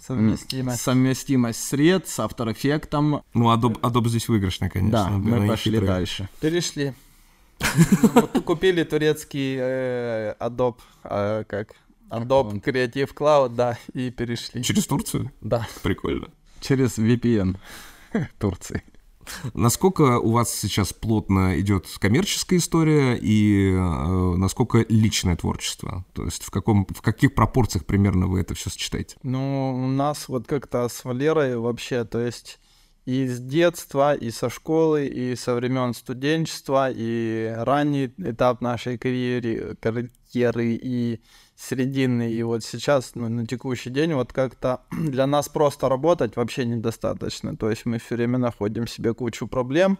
совместимость, 0.00 0.80
совместимость 0.80 1.64
сред 1.64 2.06
с 2.06 2.20
After 2.20 2.54
Effects. 2.54 3.22
Ну, 3.34 3.52
Adobe, 3.52 3.80
Adobe 3.80 4.08
здесь 4.10 4.28
выигрышный, 4.28 4.70
конечно. 4.70 5.06
Да, 5.06 5.10
мы 5.10 5.48
пошли 5.48 5.72
хитрые. 5.72 5.88
дальше. 5.88 6.28
Перешли. 6.40 6.94
Купили 8.44 8.84
турецкий 8.84 9.56
э, 9.58 10.34
Adobe, 10.38 10.76
э, 11.02 11.42
как 11.48 11.74
Adobe 12.10 12.62
Creative 12.62 13.14
Cloud, 13.14 13.54
да, 13.54 13.78
и 13.92 14.10
перешли. 14.10 14.62
Через 14.62 14.86
Турцию? 14.86 15.30
Да. 15.40 15.66
Прикольно 15.82 16.28
через 16.60 16.98
VPN 16.98 17.56
Турции. 18.38 18.82
Насколько 19.52 20.18
у 20.20 20.30
вас 20.30 20.54
сейчас 20.54 20.94
плотно 20.94 21.60
идет 21.60 21.86
коммерческая 21.98 22.58
история 22.58 23.14
и 23.14 23.72
э, 23.72 23.76
насколько 23.76 24.86
личное 24.88 25.36
творчество? 25.36 26.06
То 26.14 26.24
есть 26.24 26.44
в, 26.44 26.50
каком, 26.50 26.86
в 26.86 27.02
каких 27.02 27.34
пропорциях 27.34 27.84
примерно 27.84 28.26
вы 28.26 28.40
это 28.40 28.54
все 28.54 28.70
сочетаете? 28.70 29.16
Ну, 29.22 29.84
у 29.84 29.86
нас 29.86 30.28
вот 30.28 30.46
как-то 30.46 30.88
с 30.88 31.04
Валерой 31.04 31.58
вообще, 31.58 32.04
то 32.04 32.18
есть 32.20 32.58
и 33.04 33.26
с 33.26 33.38
детства, 33.38 34.14
и 34.14 34.30
со 34.30 34.48
школы, 34.48 35.06
и 35.06 35.36
со 35.36 35.54
времен 35.54 35.92
студенчества, 35.92 36.90
и 36.90 37.52
ранний 37.54 38.06
этап 38.16 38.62
нашей 38.62 38.96
карьеры, 38.96 39.76
карьеры 39.80 40.78
и 40.82 41.20
середины, 41.58 42.30
и 42.30 42.42
вот 42.42 42.62
сейчас, 42.62 43.12
ну, 43.14 43.28
на 43.28 43.46
текущий 43.46 43.90
день, 43.90 44.14
вот 44.14 44.32
как-то 44.32 44.82
для 44.92 45.26
нас 45.26 45.48
просто 45.48 45.88
работать 45.88 46.36
вообще 46.36 46.64
недостаточно. 46.64 47.56
То 47.56 47.68
есть 47.68 47.84
мы 47.84 47.98
все 47.98 48.14
время 48.14 48.38
находим 48.38 48.86
себе 48.86 49.12
кучу 49.12 49.48
проблем, 49.48 49.98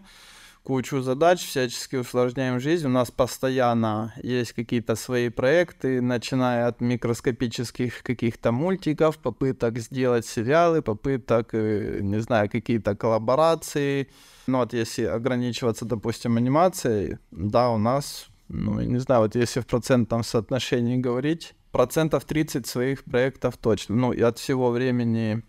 кучу 0.63 1.01
задач, 1.01 1.45
всячески 1.45 1.97
усложняем 1.97 2.61
жизнь. 2.61 2.87
У 2.87 2.91
нас 2.91 3.11
постоянно 3.11 4.15
есть 4.23 4.53
какие-то 4.53 4.95
свои 4.95 5.31
проекты, 5.31 6.01
начиная 6.01 6.69
от 6.69 6.81
микроскопических 6.81 8.03
каких-то 8.05 8.53
мультиков, 8.53 9.19
попыток 9.19 9.79
сделать 9.79 10.27
сериалы, 10.27 10.81
попыток, 10.81 11.55
э, 11.55 11.99
не 12.03 12.21
знаю, 12.21 12.49
какие-то 12.49 12.95
коллаборации. 12.95 14.09
Ну 14.47 14.59
вот 14.59 14.73
если 14.75 15.05
ограничиваться, 15.05 15.85
допустим, 15.85 16.37
анимацией, 16.37 17.19
да, 17.33 17.71
у 17.71 17.79
нас 17.79 18.28
ну, 18.49 18.81
не 18.81 18.99
знаю, 18.99 19.23
вот 19.23 19.35
если 19.35 19.61
в 19.61 19.67
процентном 19.67 20.25
соотношении 20.25 20.97
говорить, 20.97 21.55
процентов 21.71 22.25
30 22.25 22.67
своих 22.67 23.05
проектов 23.05 23.57
точно. 23.57 23.95
Ну, 23.97 24.13
и 24.13 24.23
от 24.23 24.39
всего 24.39 24.71
времени, 24.71 25.43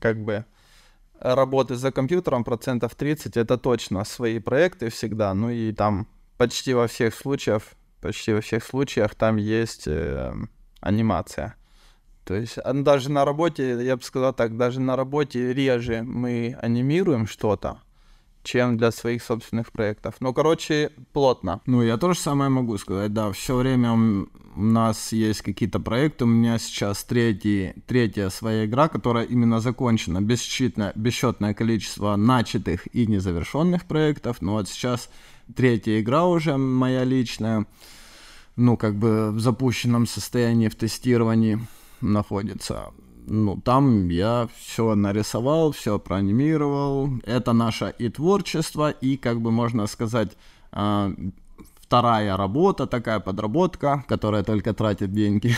как 0.00 0.22
бы, 0.22 0.44
работы 1.20 1.76
за 1.76 1.92
компьютером 1.92 2.44
процентов 2.44 2.94
30 2.94 3.36
это 3.36 3.56
точно 3.56 4.04
свои 4.04 4.38
проекты 4.38 4.90
всегда. 4.90 5.32
Ну 5.34 5.50
и 5.50 5.72
там 5.72 6.06
почти 6.36 6.74
во 6.74 6.86
всех 6.86 7.14
случаях, 7.14 7.62
почти 8.00 8.32
во 8.32 8.40
всех 8.40 8.64
случаях 8.64 9.14
там 9.14 9.36
есть 9.36 9.86
э, 9.86 10.34
анимация. 10.80 11.56
То 12.24 12.34
есть 12.34 12.58
даже 12.72 13.10
на 13.10 13.24
работе, 13.24 13.84
я 13.84 13.96
бы 13.96 14.02
сказал 14.02 14.32
так, 14.32 14.56
даже 14.56 14.80
на 14.80 14.96
работе 14.96 15.52
реже 15.52 16.02
мы 16.02 16.56
анимируем 16.60 17.26
что-то, 17.26 17.80
чем 18.44 18.76
для 18.76 18.92
своих 18.92 19.22
собственных 19.22 19.72
проектов. 19.72 20.14
Ну, 20.20 20.32
короче, 20.32 20.92
плотно. 21.12 21.60
Ну, 21.66 21.82
я 21.82 21.96
тоже 21.96 22.18
самое 22.20 22.50
могу 22.50 22.78
сказать, 22.78 23.12
да, 23.12 23.32
все 23.32 23.56
время 23.56 24.26
у 24.56 24.62
нас 24.62 25.12
есть 25.12 25.42
какие-то 25.42 25.80
проекты, 25.80 26.24
у 26.24 26.28
меня 26.28 26.58
сейчас 26.58 27.02
третий, 27.02 27.72
третья 27.86 28.28
своя 28.28 28.66
игра, 28.66 28.88
которая 28.88 29.24
именно 29.24 29.60
закончена, 29.60 30.20
бесчетное, 30.20 30.92
бесчетное 30.94 31.54
количество 31.54 32.14
начатых 32.14 32.86
и 32.94 33.06
незавершенных 33.06 33.86
проектов, 33.86 34.40
но 34.40 34.52
вот 34.52 34.68
сейчас 34.68 35.10
третья 35.56 36.00
игра 36.00 36.26
уже 36.26 36.56
моя 36.56 37.02
личная, 37.04 37.66
ну, 38.56 38.76
как 38.76 38.94
бы 38.94 39.32
в 39.32 39.40
запущенном 39.40 40.06
состоянии, 40.06 40.68
в 40.68 40.76
тестировании 40.76 41.58
находится 42.00 42.92
ну, 43.26 43.56
там 43.56 44.08
я 44.08 44.48
все 44.56 44.94
нарисовал, 44.94 45.70
все 45.72 45.98
проанимировал. 45.98 47.10
Это 47.24 47.52
наше 47.52 47.94
и 47.98 48.08
творчество, 48.08 48.90
и, 48.90 49.16
как 49.16 49.40
бы 49.40 49.50
можно 49.50 49.86
сказать, 49.86 50.36
э, 50.72 51.14
вторая 51.80 52.36
работа, 52.36 52.86
такая 52.86 53.20
подработка, 53.20 54.04
которая 54.08 54.42
только 54.42 54.72
тратит 54.72 55.12
деньги. 55.12 55.54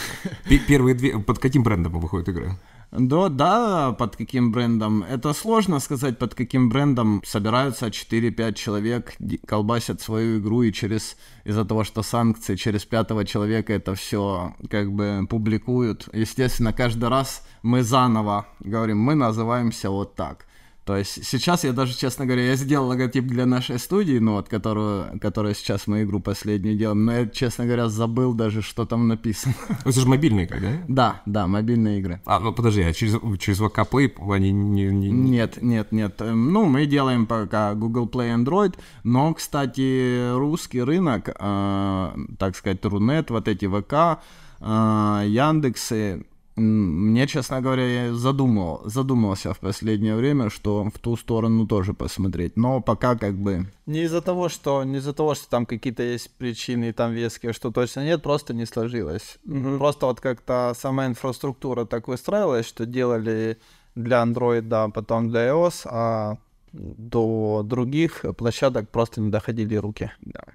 Первые 0.67 0.95
две... 0.95 1.19
Под 1.19 1.39
каким 1.39 1.63
брендом 1.63 1.99
выходит 1.99 2.29
игра? 2.29 2.57
Да, 2.91 3.27
да, 3.27 3.91
под 3.91 4.15
каким 4.15 4.51
брендом. 4.51 5.03
Это 5.03 5.33
сложно 5.33 5.79
сказать, 5.79 6.17
под 6.17 6.35
каким 6.35 6.69
брендом 6.69 7.21
собираются 7.25 7.87
4-5 7.87 8.53
человек, 8.53 9.13
колбасят 9.45 9.99
свою 9.99 10.39
игру, 10.39 10.63
и 10.63 10.71
через 10.71 11.17
из-за 11.43 11.65
того, 11.65 11.83
что 11.83 12.01
санкции, 12.01 12.55
через 12.55 12.85
пятого 12.85 13.25
человека 13.25 13.73
это 13.73 13.93
все 13.93 14.55
как 14.69 14.91
бы 14.93 15.27
публикуют. 15.29 16.07
Естественно, 16.13 16.71
каждый 16.71 17.09
раз 17.09 17.45
мы 17.61 17.83
заново 17.83 18.47
говорим, 18.61 18.99
мы 18.99 19.15
называемся 19.15 19.89
вот 19.89 20.15
так. 20.15 20.45
То 20.87 20.95
есть 20.95 21.25
сейчас 21.25 21.65
я 21.65 21.73
даже, 21.73 21.93
честно 21.93 22.25
говоря, 22.25 22.47
я 22.47 22.55
сделал 22.55 22.87
логотип 22.87 23.25
для 23.25 23.45
нашей 23.45 23.77
студии, 23.77 24.19
ну 24.19 24.35
вот, 24.35 24.47
которую, 24.47 25.19
которая 25.19 25.53
сейчас 25.53 25.85
мы 25.85 26.03
игру 26.03 26.21
последнюю 26.21 26.77
делаем, 26.77 27.03
но 27.03 27.11
я, 27.11 27.27
честно 27.27 27.65
говоря, 27.65 27.89
забыл 27.89 28.33
даже, 28.33 28.61
что 28.61 28.85
там 28.85 29.09
написано. 29.09 29.53
Это 29.81 29.91
же 29.91 30.07
мобильные 30.07 30.45
игры, 30.45 30.61
да? 30.61 30.71
Да, 30.87 31.21
да, 31.25 31.47
мобильные 31.47 31.99
игры. 31.99 32.21
А, 32.25 32.39
ну 32.39 32.53
подожди, 32.53 32.83
а 32.83 32.93
через, 32.93 33.19
через 33.37 33.59
VK 33.59 33.89
Play 33.89 34.33
они 34.33 34.53
не, 34.53 34.85
не... 34.85 35.09
Нет, 35.09 35.61
нет, 35.61 35.91
нет. 35.91 36.21
Эм, 36.21 36.53
Ну, 36.53 36.63
мы 36.63 36.85
делаем 36.85 37.25
пока 37.25 37.73
Google 37.73 38.07
Play 38.07 38.33
Android, 38.33 38.75
но, 39.03 39.33
кстати, 39.33 40.33
русский 40.37 40.81
рынок, 40.81 41.27
э, 41.37 42.15
так 42.39 42.55
сказать, 42.55 42.85
Рунет, 42.85 43.29
вот 43.29 43.49
эти 43.49 43.67
ВК, 43.67 44.21
э, 44.61 45.23
Яндексы, 45.27 46.25
мне, 46.57 47.27
честно 47.27 47.61
говоря, 47.61 47.85
я 47.85 48.13
задумал, 48.13 48.81
задумался 48.85 49.53
в 49.53 49.59
последнее 49.59 50.15
время, 50.15 50.49
что 50.49 50.89
в 50.89 50.99
ту 50.99 51.15
сторону 51.15 51.67
тоже 51.67 51.93
посмотреть. 51.93 52.57
Но 52.57 52.81
пока 52.81 53.15
как 53.15 53.35
бы 53.35 53.67
Не 53.85 54.03
из-за 54.03 54.21
того, 54.21 54.49
что 54.49 54.83
не 54.83 54.97
из-за 54.97 55.13
того, 55.13 55.35
что 55.35 55.49
там 55.49 55.65
какие-то 55.65 56.01
есть 56.03 56.31
причины, 56.37 56.93
там 56.93 57.13
веские, 57.13 57.53
что 57.53 57.71
точно 57.71 58.03
нет, 58.05 58.23
просто 58.23 58.53
не 58.53 58.65
сложилось. 58.65 59.37
Просто 59.77 60.07
вот 60.07 60.19
как-то 60.19 60.73
сама 60.75 61.05
инфраструктура 61.05 61.85
так 61.85 62.07
выстраивалась, 62.07 62.67
что 62.67 62.85
делали 62.85 63.57
для 63.95 64.23
Android, 64.23 64.61
да, 64.61 64.89
потом 64.89 65.29
для 65.29 65.49
iOS, 65.49 65.81
а 65.85 66.37
до 66.77 67.63
других 67.63 68.23
площадок 68.37 68.89
просто 68.89 69.21
не 69.21 69.29
доходили 69.29 69.75
руки. 69.75 70.11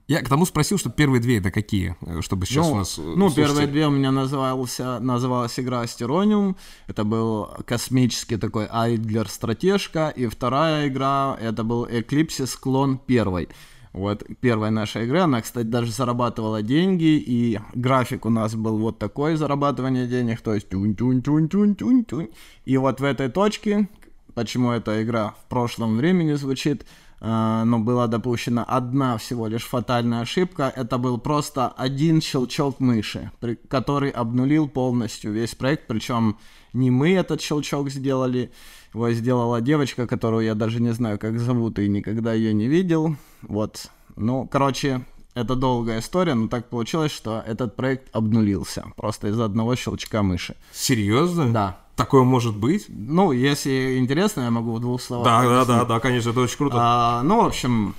Я 0.09 0.21
к 0.21 0.29
тому 0.29 0.47
спросил, 0.47 0.79
что 0.79 0.91
первые 0.91 1.21
две 1.21 1.39
это 1.39 1.51
какие, 1.51 1.97
э, 2.01 2.21
чтобы 2.21 2.47
сейчас 2.47 2.67
ну, 2.67 2.73
у 2.73 2.77
нас... 2.77 2.99
э, 2.99 3.03
Ну, 3.03 3.29
слушатели- 3.29 3.45
первые 3.45 3.67
две 3.67 3.87
у 3.87 3.91
меня 3.91 4.11
назывался, 4.13 4.99
называлась 5.01 5.59
игра 5.59 5.81
Астерониум. 5.81 6.57
Это 6.87 7.05
был 7.05 7.49
космический 7.67 8.37
такой 8.37 8.67
Айдлер-стратежка. 8.71 10.13
И 10.15 10.27
вторая 10.27 10.89
игра, 10.89 11.37
это 11.41 11.65
был 11.65 11.87
Эклипсис 11.87 12.55
клон 12.57 12.99
первой. 12.99 13.49
Вот 13.93 14.25
первая 14.41 14.71
наша 14.71 15.05
игра, 15.05 15.25
она, 15.25 15.43
кстати, 15.43 15.67
даже 15.67 15.93
зарабатывала 15.93 16.63
деньги, 16.63 17.23
и 17.27 17.61
график 17.75 18.25
у 18.25 18.31
нас 18.31 18.55
был 18.55 18.79
вот 18.79 18.99
такой 18.99 19.37
зарабатывание 19.37 20.07
денег, 20.07 20.41
то 20.41 20.55
есть 20.55 20.71
тюнь-тюнь-тюнь-тюнь-тюнь-тюнь. 20.71 22.29
И 22.65 22.77
вот 22.79 23.01
в 23.01 23.05
этой 23.05 23.29
точке, 23.29 23.89
почему 24.35 24.73
эта 24.73 25.03
игра 25.03 25.31
в 25.31 25.49
прошлом 25.49 25.97
времени 25.97 26.35
звучит, 26.35 26.87
э, 27.21 27.63
но 27.65 27.79
была 27.79 28.07
допущена 28.07 28.65
одна 28.65 29.17
всего 29.19 29.47
лишь 29.47 29.65
фатальная 29.65 30.21
ошибка. 30.21 30.73
Это 30.75 30.99
был 30.99 31.19
просто 31.19 31.69
один 31.69 32.21
щелчок 32.21 32.81
мыши, 32.81 33.31
который 33.69 34.11
обнулил 34.11 34.69
полностью 34.69 35.33
весь 35.33 35.55
проект. 35.55 35.87
Причем 35.87 36.37
не 36.73 36.91
мы 36.91 37.13
этот 37.13 37.41
щелчок 37.41 37.91
сделали, 37.91 38.51
его 38.95 39.11
сделала 39.13 39.61
девочка, 39.61 40.07
которую 40.07 40.45
я 40.45 40.55
даже 40.55 40.81
не 40.81 40.93
знаю, 40.93 41.19
как 41.19 41.39
зовут, 41.39 41.79
и 41.79 41.89
никогда 41.89 42.33
ее 42.33 42.55
не 42.55 42.69
видел. 42.69 43.17
Вот. 43.43 43.91
Ну, 44.17 44.47
короче, 44.47 45.05
это 45.35 45.55
долгая 45.55 46.01
история, 46.01 46.35
но 46.35 46.49
так 46.49 46.69
получилось, 46.69 47.13
что 47.13 47.43
этот 47.47 47.75
проект 47.75 48.15
обнулился 48.15 48.85
просто 48.97 49.29
из-за 49.29 49.47
одного 49.47 49.77
щелчка 49.77 50.23
мыши. 50.23 50.57
Серьезно? 50.73 51.53
Да. 51.53 51.82
Такое 51.97 52.23
может 52.23 52.57
быть? 52.57 52.87
Ну, 52.89 53.33
если 53.33 53.99
интересно, 53.99 54.43
я 54.43 54.51
могу 54.51 54.73
в 54.73 54.81
двух 54.81 55.01
словах. 55.01 55.27
Да, 55.27 55.43
да, 55.43 55.65
да, 55.65 55.85
да, 55.85 56.01
конечно, 56.01 56.31
это 56.31 56.41
очень 56.41 56.57
круто. 56.57 56.77
А, 56.79 57.23
ну, 57.23 57.43
в 57.43 57.47
общем, 57.47 57.95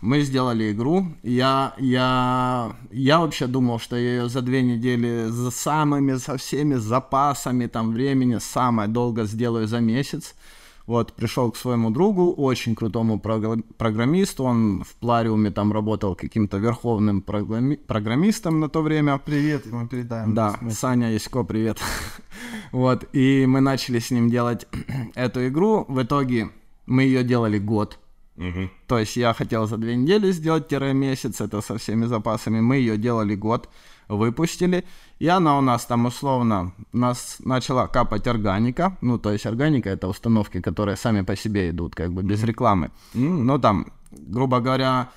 мы 0.00 0.20
сделали 0.22 0.72
игру. 0.72 1.06
Я, 1.22 1.74
я, 1.78 2.76
я 2.90 3.20
вообще 3.20 3.46
думал, 3.46 3.78
что 3.78 3.96
я 3.96 4.16
ее 4.16 4.28
за 4.28 4.42
две 4.42 4.62
недели 4.62 5.26
за 5.28 5.50
самыми, 5.50 6.16
со 6.16 6.36
всеми 6.36 6.74
запасами 6.74 7.66
там 7.66 7.92
времени 7.92 8.38
самое 8.38 8.88
долго 8.88 9.24
сделаю 9.24 9.66
за 9.66 9.80
месяц. 9.80 10.34
Вот, 10.86 11.14
пришел 11.14 11.50
к 11.50 11.56
своему 11.56 11.90
другу, 11.90 12.32
очень 12.32 12.74
крутому 12.74 13.16
програ- 13.16 13.64
программисту, 13.78 14.44
он 14.44 14.84
в 14.84 14.94
Плариуме 14.96 15.50
там 15.50 15.72
работал 15.72 16.14
каким-то 16.14 16.58
верховным 16.58 17.24
программи- 17.26 17.78
программистом 17.78 18.60
на 18.60 18.68
то 18.68 18.82
время. 18.82 19.18
Привет, 19.18 19.64
ему 19.66 19.88
передаем. 19.88 20.34
Да, 20.34 20.58
Саня 20.70 21.10
Ясько, 21.12 21.42
привет. 21.42 21.78
вот, 22.72 23.08
и 23.14 23.46
мы 23.46 23.60
начали 23.60 23.98
с 23.98 24.10
ним 24.10 24.28
делать 24.28 24.66
эту 25.14 25.46
игру. 25.48 25.86
В 25.88 26.02
итоге 26.02 26.50
мы 26.84 27.04
ее 27.04 27.24
делали 27.24 27.58
год. 27.58 27.98
То 28.86 28.98
есть 28.98 29.16
я 29.16 29.32
хотел 29.32 29.66
за 29.66 29.76
две 29.76 29.96
недели 29.96 30.32
сделать 30.32 30.68
тире 30.68 30.92
месяц, 30.92 31.40
это 31.40 31.62
со 31.62 31.78
всеми 31.78 32.04
запасами. 32.06 32.60
Мы 32.60 32.76
ее 32.76 32.98
делали 32.98 33.34
год, 33.36 33.70
выпустили. 34.08 34.84
И 35.18 35.28
она 35.28 35.58
у 35.58 35.60
нас 35.60 35.86
там 35.86 36.06
условно, 36.06 36.72
у 36.92 36.98
нас 36.98 37.36
начала 37.40 37.86
капать 37.86 38.26
органика. 38.26 38.96
Ну, 39.00 39.18
то 39.18 39.32
есть 39.32 39.46
органика 39.46 39.90
это 39.90 40.08
установки, 40.08 40.60
которые 40.60 40.96
сами 40.96 41.22
по 41.22 41.36
себе 41.36 41.70
идут, 41.70 41.94
как 41.94 42.12
бы 42.12 42.22
без 42.22 42.42
рекламы. 42.44 42.90
Ну, 43.14 43.58
там, 43.58 43.86
грубо 44.10 44.60
говоря, 44.60 45.10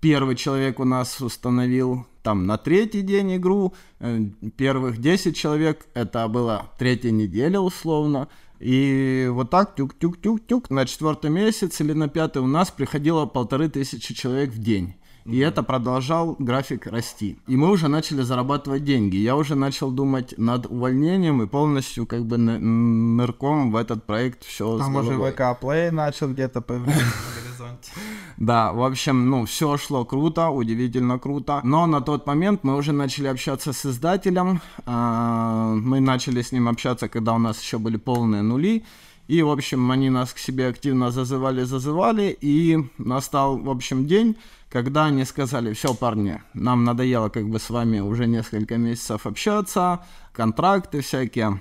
первый 0.00 0.36
человек 0.36 0.80
у 0.80 0.84
нас 0.84 1.20
установил 1.20 2.06
там 2.22 2.46
на 2.46 2.58
третий 2.58 3.02
день 3.02 3.36
игру, 3.36 3.72
э, 4.00 4.20
первых 4.56 4.98
10 4.98 5.36
человек, 5.36 5.86
это 5.94 6.26
было 6.26 6.72
третья 6.76 7.12
неделя 7.12 7.60
условно, 7.60 8.28
и 8.58 9.28
вот 9.30 9.50
так 9.50 9.76
тюк-тюк-тюк-тюк, 9.76 10.70
на 10.70 10.86
четвертый 10.86 11.30
месяц 11.30 11.80
или 11.80 11.92
на 11.92 12.08
пятый 12.08 12.42
у 12.42 12.46
нас 12.46 12.70
приходило 12.70 13.26
полторы 13.26 13.68
тысячи 13.68 14.14
человек 14.14 14.50
в 14.50 14.58
день. 14.58 14.94
И 15.26 15.38
это 15.38 15.62
продолжал 15.62 16.36
график 16.38 16.86
расти. 16.86 17.38
И 17.46 17.56
мы 17.56 17.70
уже 17.70 17.88
начали 17.88 18.22
зарабатывать 18.22 18.84
деньги. 18.84 19.16
Я 19.16 19.36
уже 19.36 19.54
начал 19.54 19.90
думать 19.90 20.34
над 20.38 20.66
увольнением 20.66 21.42
и 21.42 21.46
полностью 21.46 22.06
как 22.06 22.24
бы 22.24 22.36
ны- 22.38 22.58
нырком 22.58 23.70
в 23.72 23.76
этот 23.76 24.04
проект 24.06 24.44
все 24.44 24.78
Там 24.78 24.96
уже 24.96 25.16
ВК 25.16 25.40
Play 25.62 25.90
начал 25.90 26.28
где-то 26.28 26.60
появляться 26.60 27.02
горизонте. 27.44 27.90
да, 28.36 28.72
в 28.72 28.82
общем, 28.82 29.30
ну, 29.30 29.44
все 29.46 29.76
шло 29.76 30.04
круто, 30.04 30.48
удивительно 30.50 31.18
круто. 31.18 31.60
Но 31.64 31.86
на 31.86 32.00
тот 32.00 32.26
момент 32.26 32.60
мы 32.64 32.76
уже 32.76 32.92
начали 32.92 33.26
общаться 33.28 33.72
с 33.72 33.84
издателем. 33.86 34.60
а, 34.84 35.74
Мы 35.74 36.00
начали 36.00 36.42
с 36.42 36.52
ним 36.52 36.68
общаться, 36.68 37.08
когда 37.08 37.32
у 37.34 37.38
нас 37.38 37.60
еще 37.60 37.78
были 37.78 37.96
полные 37.96 38.42
нули. 38.42 38.84
И, 39.28 39.42
в 39.42 39.50
общем, 39.50 39.90
они 39.90 40.10
нас 40.10 40.32
к 40.32 40.38
себе 40.38 40.68
активно 40.68 41.10
зазывали, 41.10 41.64
зазывали. 41.64 42.36
И 42.40 42.78
настал, 42.98 43.58
в 43.58 43.70
общем, 43.70 44.06
день, 44.06 44.36
когда 44.70 45.06
они 45.06 45.24
сказали, 45.24 45.72
все, 45.72 45.94
парни, 45.94 46.42
нам 46.54 46.84
надоело 46.84 47.28
как 47.28 47.48
бы 47.48 47.58
с 47.58 47.70
вами 47.70 48.00
уже 48.00 48.26
несколько 48.26 48.76
месяцев 48.76 49.26
общаться, 49.26 50.04
контракты 50.32 51.00
всякие 51.00 51.60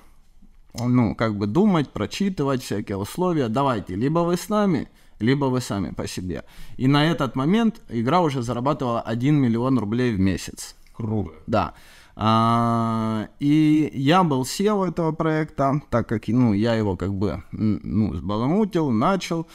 ну, 0.79 1.15
как 1.15 1.37
бы 1.37 1.47
думать, 1.47 1.89
прочитывать 1.89 2.63
всякие 2.63 2.97
условия. 2.97 3.47
Давайте, 3.47 3.95
либо 3.95 4.19
вы 4.19 4.37
с 4.37 4.49
нами, 4.49 4.89
либо 5.19 5.45
вы 5.45 5.61
сами 5.61 5.91
по 5.91 6.07
себе. 6.07 6.43
И 6.77 6.87
на 6.87 7.09
этот 7.09 7.35
момент 7.35 7.81
игра 7.89 8.21
уже 8.21 8.41
зарабатывала 8.41 9.01
1 9.01 9.35
миллион 9.35 9.79
рублей 9.79 10.13
в 10.13 10.19
месяц. 10.19 10.75
Круто. 10.93 11.31
Да. 11.47 11.73
А, 12.17 13.27
и 13.39 13.91
я 13.93 14.23
был 14.23 14.43
SEO 14.43 14.87
этого 14.87 15.11
проекта, 15.11 15.81
так 15.89 16.07
как, 16.07 16.27
ну, 16.27 16.53
я 16.53 16.75
его 16.75 16.95
как 16.95 17.13
бы, 17.13 17.43
ну, 17.51 18.13
сбаламутил, 18.15 18.89
начал. 18.91 19.47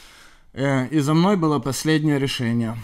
Э, 0.53 0.87
И 0.87 0.99
за 0.99 1.13
мной 1.13 1.37
было 1.37 1.59
последнее 1.59 2.19
решение. 2.19 2.75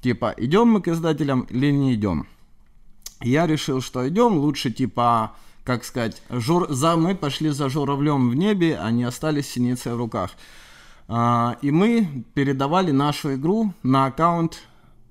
Типа, 0.00 0.34
идем 0.36 0.68
мы 0.68 0.80
к 0.80 0.88
издателям 0.88 1.46
или 1.50 1.72
не 1.72 1.94
идем? 1.94 2.26
Я 3.20 3.46
решил, 3.46 3.80
что 3.80 4.08
идем, 4.08 4.36
лучше 4.38 4.70
типа, 4.70 5.32
как 5.64 5.84
сказать, 5.84 6.22
жур... 6.30 6.66
за 6.70 6.96
мы 6.96 7.14
пошли 7.14 7.50
за 7.50 7.68
журавлем 7.68 8.30
в 8.30 8.34
небе, 8.34 8.78
а 8.78 8.90
не 8.90 9.04
остались 9.04 9.48
синицей 9.50 9.92
в 9.92 9.96
руках. 9.96 10.30
А, 11.08 11.56
и 11.62 11.70
мы 11.70 12.24
передавали 12.34 12.90
нашу 12.92 13.34
игру 13.34 13.72
на 13.82 14.06
аккаунт 14.06 14.62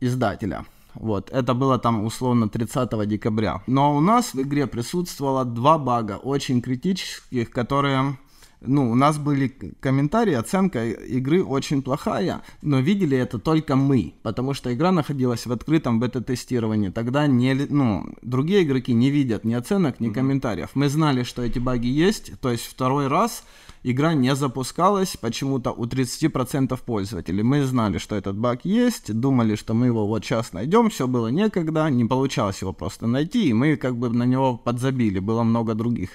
издателя. 0.01 0.65
Вот, 0.93 1.29
это 1.31 1.53
было 1.53 1.77
там 1.77 2.03
условно 2.03 2.49
30 2.49 3.07
декабря. 3.07 3.61
Но 3.67 3.95
у 3.95 4.01
нас 4.01 4.33
в 4.33 4.41
игре 4.41 4.67
присутствовало 4.67 5.45
два 5.45 5.77
бага, 5.77 6.17
очень 6.23 6.61
критических, 6.61 7.51
которые... 7.51 8.17
Ну, 8.63 8.91
у 8.91 8.95
нас 8.95 9.17
были 9.17 9.47
комментарии, 9.79 10.35
оценка 10.35 10.85
игры 10.87 11.43
очень 11.43 11.81
плохая, 11.81 12.43
но 12.61 12.79
видели 12.79 13.17
это 13.17 13.39
только 13.39 13.75
мы, 13.75 14.13
потому 14.21 14.53
что 14.53 14.71
игра 14.71 14.91
находилась 14.91 15.47
в 15.47 15.51
открытом 15.51 15.99
бета-тестировании. 15.99 16.89
Тогда 16.89 17.25
не, 17.25 17.55
ну, 17.55 18.05
другие 18.21 18.61
игроки 18.61 18.93
не 18.93 19.09
видят 19.09 19.45
ни 19.45 19.55
оценок, 19.55 19.99
ни 19.99 20.09
комментариев. 20.09 20.69
Мы 20.75 20.89
знали, 20.89 21.23
что 21.23 21.41
эти 21.41 21.57
баги 21.57 21.87
есть, 21.87 22.39
то 22.39 22.51
есть 22.51 22.65
второй 22.65 23.07
раз 23.07 23.43
игра 23.83 24.13
не 24.13 24.35
запускалась 24.35 25.17
почему-то 25.17 25.71
у 25.71 25.85
30% 25.85 26.79
пользователей. 26.85 27.43
Мы 27.43 27.63
знали, 27.63 27.97
что 27.97 28.15
этот 28.15 28.37
баг 28.37 28.65
есть, 28.65 29.13
думали, 29.13 29.55
что 29.55 29.73
мы 29.73 29.87
его 29.87 30.07
вот 30.07 30.23
сейчас 30.23 30.53
найдем, 30.53 30.89
все 30.89 31.07
было 31.07 31.27
некогда, 31.27 31.89
не 31.89 32.05
получалось 32.05 32.61
его 32.61 32.73
просто 32.73 33.07
найти, 33.07 33.49
и 33.49 33.53
мы 33.53 33.75
как 33.75 33.97
бы 33.97 34.09
на 34.09 34.23
него 34.23 34.57
подзабили, 34.57 35.19
было 35.19 35.43
много 35.43 35.75
других 35.75 36.11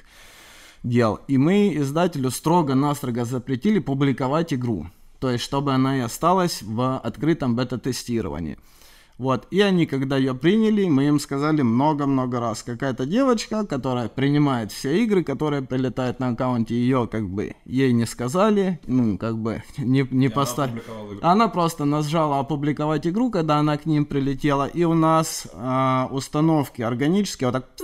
дел. 0.82 1.20
И 1.28 1.38
мы 1.38 1.74
издателю 1.76 2.30
строго-настрого 2.30 3.24
запретили 3.24 3.78
публиковать 3.78 4.52
игру. 4.54 4.86
То 5.18 5.30
есть, 5.30 5.44
чтобы 5.44 5.72
она 5.72 5.96
и 5.96 6.00
осталась 6.00 6.62
в 6.62 6.98
открытом 6.98 7.56
бета-тестировании. 7.56 8.58
Вот, 9.18 9.46
и 9.50 9.60
они, 9.60 9.86
когда 9.86 10.18
ее 10.18 10.34
приняли, 10.34 10.86
мы 10.88 11.06
им 11.08 11.18
сказали 11.18 11.62
много-много 11.62 12.38
раз, 12.38 12.62
какая-то 12.62 13.06
девочка, 13.06 13.64
которая 13.64 14.08
принимает 14.08 14.72
все 14.72 15.02
игры, 15.02 15.24
которые 15.24 15.62
прилетают 15.62 16.20
на 16.20 16.28
аккаунте, 16.28 16.74
ее 16.74 17.08
как 17.10 17.28
бы, 17.28 17.54
ей 17.64 17.92
не 17.92 18.04
сказали, 18.04 18.78
ну, 18.86 19.16
как 19.16 19.38
бы, 19.38 19.62
не, 19.78 20.06
не 20.10 20.28
поставили. 20.28 20.82
Она, 21.22 21.32
она 21.32 21.48
просто 21.48 21.86
нажала 21.86 22.40
опубликовать 22.40 23.06
игру, 23.06 23.30
когда 23.30 23.56
она 23.56 23.78
к 23.78 23.86
ним 23.86 24.04
прилетела, 24.04 24.66
и 24.66 24.84
у 24.84 24.92
нас 24.92 25.46
э, 25.50 26.06
установки 26.10 26.82
органические, 26.82 27.50
вот 27.50 27.52
так 27.54 27.74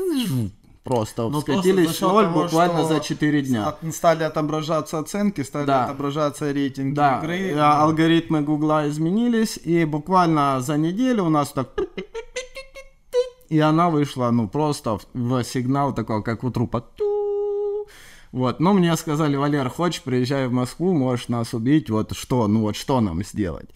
просто 0.85 1.29
ну, 1.29 1.41
скатились 1.41 1.99
в 1.99 2.03
ноль 2.03 2.25
того, 2.25 2.43
буквально 2.43 2.85
за 2.85 3.01
4 3.01 3.43
дня. 3.43 3.75
Стали 3.93 4.25
отображаться 4.25 4.99
оценки, 4.99 5.43
стали 5.43 5.67
да. 5.67 5.85
отображаться 5.85 6.53
рейтинги 6.53 6.95
да. 6.95 7.19
игры. 7.19 7.55
Да, 7.55 7.83
алгоритмы 7.83 8.43
Гугла 8.43 8.89
изменились, 8.89 9.59
и 9.65 9.85
буквально 9.85 10.61
за 10.61 10.77
неделю 10.77 11.25
у 11.25 11.31
нас 11.31 11.51
так... 11.51 11.69
И 13.49 13.59
она 13.59 13.91
вышла, 13.91 14.31
ну, 14.31 14.49
просто 14.49 14.99
в 15.13 15.45
сигнал 15.45 15.95
такой, 15.95 16.23
как 16.23 16.43
у 16.43 16.51
трупа. 16.51 16.85
Вот, 18.33 18.61
но 18.61 18.73
мне 18.73 18.97
сказали, 18.97 19.37
Валер, 19.37 19.69
хочешь, 19.69 20.01
приезжай 20.01 20.49
в 20.49 20.53
Москву, 20.53 20.95
можешь 20.95 21.29
нас 21.29 21.53
убить, 21.53 21.91
вот 21.91 22.17
что, 22.17 22.49
ну 22.49 22.63
вот 22.63 22.77
что 22.77 23.01
нам 23.01 23.23
сделать? 23.23 23.69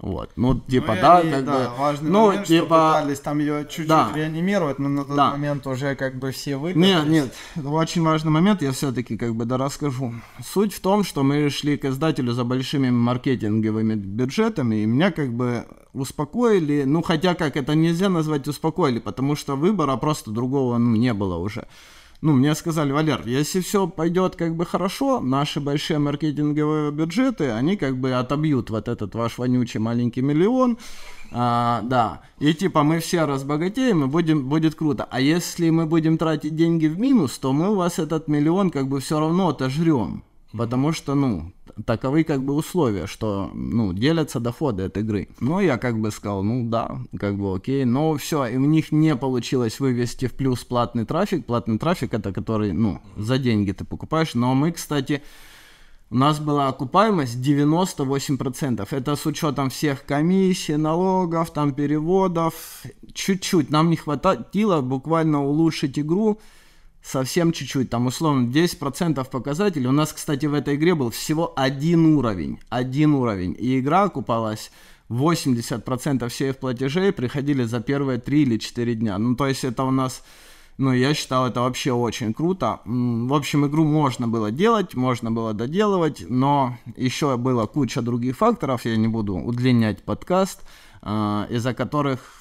Вот, 0.00 0.30
ну, 0.36 0.60
типа, 0.60 0.94
ну, 0.94 1.00
да, 1.00 1.18
они, 1.18 1.30
как 1.32 1.44
да, 1.44 1.70
бы... 1.70 1.76
важный 1.76 2.10
ну, 2.10 2.26
момент, 2.28 2.46
типа... 2.46 2.66
что 2.66 2.92
пытались 2.92 3.20
там 3.20 3.38
ее 3.40 3.64
чуть-чуть 3.64 3.88
да. 3.88 4.12
реанимировать, 4.14 4.78
но 4.78 4.88
на 4.88 5.04
тот 5.04 5.16
да. 5.16 5.30
момент 5.32 5.66
уже 5.66 5.96
как 5.96 6.20
бы 6.20 6.30
все 6.30 6.56
выиграли. 6.56 6.86
Нет, 6.86 7.06
нет, 7.06 7.34
очень 7.64 8.02
важный 8.02 8.30
момент, 8.30 8.62
я 8.62 8.70
все-таки 8.70 9.16
как 9.16 9.34
бы 9.34 9.44
да 9.44 9.56
расскажу. 9.56 10.14
Суть 10.44 10.72
в 10.72 10.80
том, 10.80 11.02
что 11.02 11.24
мы 11.24 11.50
шли 11.50 11.76
к 11.76 11.84
издателю 11.84 12.32
за 12.32 12.44
большими 12.44 12.90
маркетинговыми 12.90 13.96
бюджетами, 13.96 14.76
и 14.76 14.86
меня 14.86 15.10
как 15.10 15.32
бы 15.32 15.66
успокоили, 15.92 16.84
ну, 16.84 17.02
хотя 17.02 17.34
как 17.34 17.56
это 17.56 17.74
нельзя 17.74 18.08
назвать 18.08 18.46
успокоили, 18.46 19.00
потому 19.00 19.34
что 19.34 19.56
выбора 19.56 19.96
просто 19.96 20.30
другого, 20.30 20.78
ну, 20.78 20.94
не 20.94 21.12
было 21.12 21.38
уже 21.38 21.66
ну, 22.20 22.32
мне 22.32 22.54
сказали, 22.56 22.90
Валер, 22.90 23.22
если 23.26 23.60
все 23.60 23.86
пойдет 23.86 24.34
как 24.34 24.56
бы 24.56 24.66
хорошо, 24.66 25.20
наши 25.20 25.60
большие 25.60 26.00
маркетинговые 26.00 26.90
бюджеты, 26.90 27.50
они 27.50 27.76
как 27.76 27.96
бы 27.96 28.12
отобьют 28.12 28.70
вот 28.70 28.88
этот 28.88 29.14
ваш 29.14 29.38
вонючий 29.38 29.78
маленький 29.78 30.22
миллион, 30.22 30.78
а, 31.30 31.82
да, 31.82 32.22
и 32.40 32.54
типа 32.54 32.82
мы 32.82 32.98
все 32.98 33.24
разбогатеем, 33.24 34.04
и 34.04 34.06
будем, 34.08 34.48
будет 34.48 34.74
круто. 34.74 35.06
А 35.08 35.20
если 35.20 35.70
мы 35.70 35.86
будем 35.86 36.18
тратить 36.18 36.56
деньги 36.56 36.86
в 36.86 36.98
минус, 36.98 37.38
то 37.38 37.52
мы 37.52 37.70
у 37.70 37.76
вас 37.76 38.00
этот 38.00 38.26
миллион 38.26 38.70
как 38.70 38.88
бы 38.88 38.98
все 38.98 39.20
равно 39.20 39.48
отожрем. 39.48 40.24
Потому 40.52 40.92
что, 40.92 41.14
ну, 41.14 41.52
таковы 41.86 42.24
как 42.24 42.42
бы 42.42 42.54
условия, 42.54 43.06
что, 43.06 43.50
ну, 43.54 43.92
делятся 43.92 44.40
доходы 44.40 44.84
от 44.84 44.96
игры. 44.96 45.28
Ну, 45.40 45.60
я 45.60 45.78
как 45.78 45.98
бы 46.00 46.10
сказал, 46.10 46.42
ну 46.42 46.68
да, 46.68 46.98
как 47.18 47.36
бы 47.36 47.54
окей, 47.54 47.84
но 47.84 48.16
все, 48.16 48.46
и 48.46 48.56
у 48.56 48.64
них 48.64 48.92
не 48.92 49.16
получилось 49.16 49.80
вывести 49.80 50.26
в 50.26 50.34
плюс 50.34 50.64
платный 50.64 51.04
трафик. 51.04 51.46
Платный 51.46 51.78
трафик 51.78 52.14
это 52.14 52.32
который, 52.32 52.72
ну, 52.72 53.00
за 53.16 53.38
деньги 53.38 53.72
ты 53.72 53.84
покупаешь. 53.84 54.34
Но 54.34 54.54
мы, 54.54 54.72
кстати, 54.72 55.22
у 56.10 56.16
нас 56.16 56.40
была 56.40 56.68
окупаемость 56.68 57.36
98%. 57.36 58.86
Это 58.90 59.16
с 59.16 59.26
учетом 59.26 59.68
всех 59.68 60.04
комиссий, 60.04 60.76
налогов, 60.76 61.50
там 61.52 61.72
переводов. 61.74 62.54
Чуть-чуть. 63.12 63.70
Нам 63.70 63.90
не 63.90 63.96
хватило 63.96 64.80
буквально 64.80 65.44
улучшить 65.44 65.98
игру 65.98 66.38
совсем 67.02 67.52
чуть-чуть, 67.52 67.90
там 67.90 68.06
условно 68.06 68.48
10% 68.50 69.28
показателей. 69.30 69.86
У 69.86 69.92
нас, 69.92 70.12
кстати, 70.12 70.46
в 70.46 70.54
этой 70.54 70.76
игре 70.76 70.94
был 70.94 71.10
всего 71.10 71.52
один 71.56 72.16
уровень, 72.16 72.58
один 72.68 73.14
уровень. 73.14 73.56
И 73.58 73.78
игра 73.80 74.04
окупалась 74.04 74.70
80% 75.08 76.28
всех 76.28 76.58
платежей 76.58 77.12
приходили 77.12 77.64
за 77.64 77.80
первые 77.80 78.18
3 78.18 78.42
или 78.42 78.58
4 78.58 78.94
дня. 78.94 79.18
Ну, 79.18 79.36
то 79.36 79.46
есть 79.46 79.64
это 79.64 79.84
у 79.84 79.90
нас, 79.90 80.22
ну, 80.76 80.92
я 80.92 81.14
считал 81.14 81.46
это 81.46 81.62
вообще 81.62 81.92
очень 81.92 82.34
круто. 82.34 82.80
В 82.84 83.34
общем, 83.34 83.66
игру 83.66 83.84
можно 83.84 84.28
было 84.28 84.50
делать, 84.50 84.94
можно 84.94 85.30
было 85.30 85.54
доделывать, 85.54 86.24
но 86.28 86.76
еще 86.96 87.36
было 87.36 87.66
куча 87.66 88.02
других 88.02 88.36
факторов, 88.36 88.84
я 88.84 88.96
не 88.96 89.08
буду 89.08 89.36
удлинять 89.36 90.02
подкаст, 90.02 90.62
а, 91.00 91.46
из-за 91.48 91.72
которых 91.72 92.37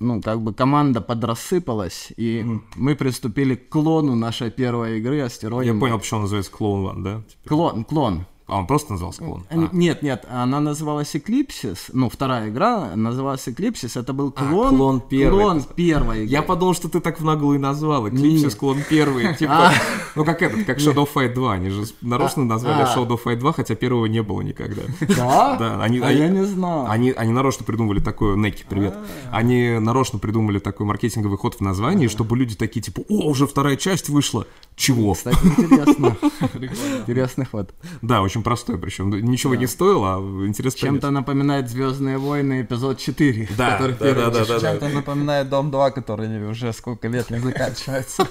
ну, 0.00 0.20
как 0.22 0.40
бы 0.40 0.54
команда 0.54 1.00
подрассыпалась, 1.00 2.12
и 2.16 2.40
mm. 2.40 2.60
мы 2.76 2.94
приступили 2.94 3.54
к 3.54 3.68
клону 3.68 4.14
нашей 4.14 4.50
первой 4.50 4.98
игры 4.98 5.20
«Астероид». 5.20 5.66
Я 5.66 5.78
понял, 5.78 5.98
почему 5.98 6.18
он 6.18 6.22
называется 6.22 6.52
«Клон 6.52 6.86
One», 6.86 7.02
да? 7.02 7.22
Клон, 7.46 7.84
клон. 7.84 8.26
А 8.48 8.56
он 8.56 8.66
просто 8.66 8.92
назывался 8.92 9.22
клон? 9.22 9.44
А. 9.50 9.68
Нет, 9.72 10.02
нет, 10.02 10.24
она 10.30 10.58
называлась 10.60 11.14
Eclipsis. 11.14 11.90
Ну, 11.92 12.08
вторая 12.08 12.48
игра 12.48 12.96
называлась 12.96 13.46
Eclipsis. 13.46 14.00
Это 14.00 14.14
был 14.14 14.32
клон. 14.32 14.68
А, 14.68 14.70
клон 14.70 15.00
первый. 15.02 15.38
Клон 15.38 15.62
первой. 15.76 16.26
Я 16.26 16.40
подумал, 16.40 16.72
что 16.72 16.88
ты 16.88 17.00
так 17.00 17.20
в 17.20 17.24
наглую 17.24 17.60
назвал. 17.60 18.08
Eclipsis 18.08 18.44
нет. 18.44 18.54
клон 18.54 18.78
первый. 18.88 19.34
Типа, 19.38 19.68
а. 19.68 19.72
ну 20.16 20.24
как 20.24 20.40
этот, 20.40 20.64
как 20.64 20.78
Shadow 20.78 21.06
Fight 21.06 21.34
2. 21.34 21.52
Они 21.52 21.68
же 21.68 21.84
нарочно 22.00 22.42
а. 22.42 22.46
назвали 22.46 22.82
а. 22.82 22.96
Shadow 22.96 23.20
Fight 23.22 23.36
2, 23.36 23.52
хотя 23.52 23.74
первого 23.74 24.06
не 24.06 24.22
было 24.22 24.40
никогда. 24.40 24.82
Да? 25.16 25.56
Да. 25.58 25.82
Они, 25.82 25.98
а 25.98 26.10
я 26.10 26.28
не 26.28 26.44
знал. 26.44 26.86
Они, 26.88 27.10
они 27.10 27.32
нарочно 27.32 27.66
придумали 27.66 28.00
такой, 28.00 28.36
Неки, 28.36 28.64
привет. 28.66 28.96
Они 29.30 29.78
нарочно 29.78 30.18
придумали 30.18 30.58
такой 30.58 30.86
маркетинговый 30.86 31.36
ход 31.36 31.56
в 31.56 31.60
названии, 31.60 32.08
чтобы 32.08 32.36
люди 32.36 32.54
такие, 32.54 32.80
типа, 32.80 33.02
о, 33.08 33.28
уже 33.28 33.46
вторая 33.46 33.76
часть 33.76 34.08
вышла. 34.08 34.46
Чего? 34.78 35.14
Кстати, 35.14 35.36
интересно. 35.44 36.16
Интересный 37.00 37.44
ход. 37.44 37.74
Да, 38.00 38.22
очень 38.22 38.37
простой, 38.42 38.78
причем 38.78 39.10
ничего 39.10 39.54
да. 39.54 39.60
не 39.60 39.66
стоило, 39.66 40.16
а 40.16 40.46
интересно. 40.46 40.80
Чем-то 40.80 41.10
напоминает 41.10 41.68
Звездные 41.68 42.18
войны 42.18 42.62
эпизод 42.62 42.98
4. 42.98 43.48
Да, 43.56 43.78
да, 43.78 43.88
да, 43.88 44.30
да, 44.30 44.44
да, 44.44 44.60
Чем-то 44.60 44.88
напоминает 44.88 45.48
Дом 45.48 45.70
2, 45.70 45.90
который 45.90 46.50
уже 46.50 46.72
сколько 46.72 47.08
лет 47.08 47.30
не 47.30 47.38
заканчивается. 47.38 48.28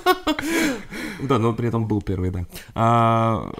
Да, 1.22 1.40
но 1.40 1.54
при 1.54 1.68
этом 1.68 1.88
был 1.88 2.02
первый, 2.02 2.30
да. 2.30 2.46
А, 2.76 3.52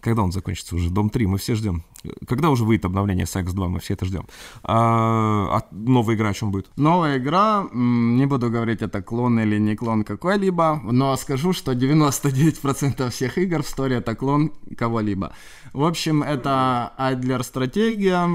когда 0.00 0.22
он 0.22 0.32
закончится 0.32 0.74
уже? 0.76 0.90
Дом 0.90 1.10
3, 1.10 1.26
мы 1.26 1.38
все 1.38 1.54
ждем. 1.54 1.82
Когда 2.26 2.50
уже 2.50 2.64
выйдет 2.64 2.84
обновление 2.84 3.26
Секс 3.26 3.52
2, 3.52 3.68
мы 3.68 3.80
все 3.80 3.94
это 3.94 4.06
ждем. 4.06 4.26
А, 4.62 5.58
а 5.58 5.62
новая 5.72 6.14
игра 6.14 6.30
о 6.30 6.34
чем 6.34 6.50
будет? 6.50 6.70
Новая 6.76 7.18
игра, 7.18 7.66
не 7.72 8.26
буду 8.26 8.50
говорить, 8.50 8.82
это 8.82 9.02
клон 9.02 9.40
или 9.40 9.58
не 9.58 9.76
клон 9.76 10.04
какой-либо, 10.04 10.80
но 10.84 11.16
скажу, 11.16 11.52
что 11.52 11.72
99% 11.72 13.10
всех 13.10 13.38
игр 13.38 13.62
в 13.62 13.66
истории 13.66 13.96
это 13.96 14.14
клон 14.14 14.52
кого-либо. 14.76 15.32
В 15.72 15.84
общем, 15.84 16.22
это 16.22 16.92
Айдлер 16.96 17.42
стратегия 17.42 18.28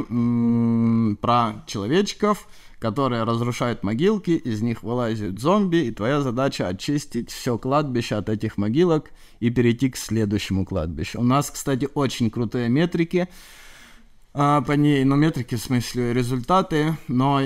про 1.18 1.64
человечков, 1.68 2.48
которые 2.80 3.24
разрушают 3.24 3.84
могилки, 3.84 4.32
из 4.32 4.62
них 4.62 4.84
вылазят 4.84 5.40
зомби, 5.40 5.78
и 5.78 5.92
твоя 5.92 6.22
задача 6.22 6.68
очистить 6.68 7.32
все 7.32 7.58
кладбище 7.58 8.16
от 8.16 8.30
этих 8.30 8.58
могилок 8.58 9.12
и 9.40 9.50
перейти 9.50 9.90
к 9.90 9.98
следующему 9.98 10.66
кладбищу. 10.66 11.20
У 11.20 11.24
нас, 11.24 11.50
кстати, 11.50 11.88
очень 11.94 12.30
крутые 12.30 12.70
метрики 12.70 13.30
а, 14.34 14.62
по 14.62 14.74
ней, 14.74 15.04
ну, 15.06 15.16
метрики 15.16 15.56
в 15.56 15.62
смысле 15.62 16.14
результаты, 16.14 16.98
но 17.08 17.40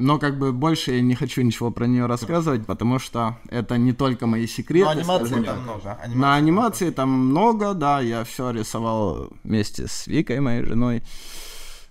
но 0.00 0.18
как 0.18 0.38
бы 0.38 0.52
больше 0.52 0.92
я 0.92 1.02
не 1.02 1.14
хочу 1.14 1.42
ничего 1.42 1.70
про 1.70 1.86
нее 1.86 2.06
рассказывать, 2.06 2.66
потому 2.66 2.98
что 2.98 3.36
это 3.48 3.76
не 3.76 3.92
только 3.92 4.26
мои 4.26 4.46
секреты. 4.46 4.86
Но 4.86 4.90
анимации 4.90 5.42
там 5.42 5.62
много. 5.62 5.92
Анимации 5.92 6.18
На 6.18 6.34
анимации 6.34 6.90
там 6.90 7.10
много, 7.10 7.74
да, 7.74 8.00
я 8.00 8.24
все 8.24 8.50
рисовал 8.50 9.28
вместе 9.44 9.86
с 9.86 10.06
Викой, 10.06 10.40
моей 10.40 10.64
женой. 10.64 11.02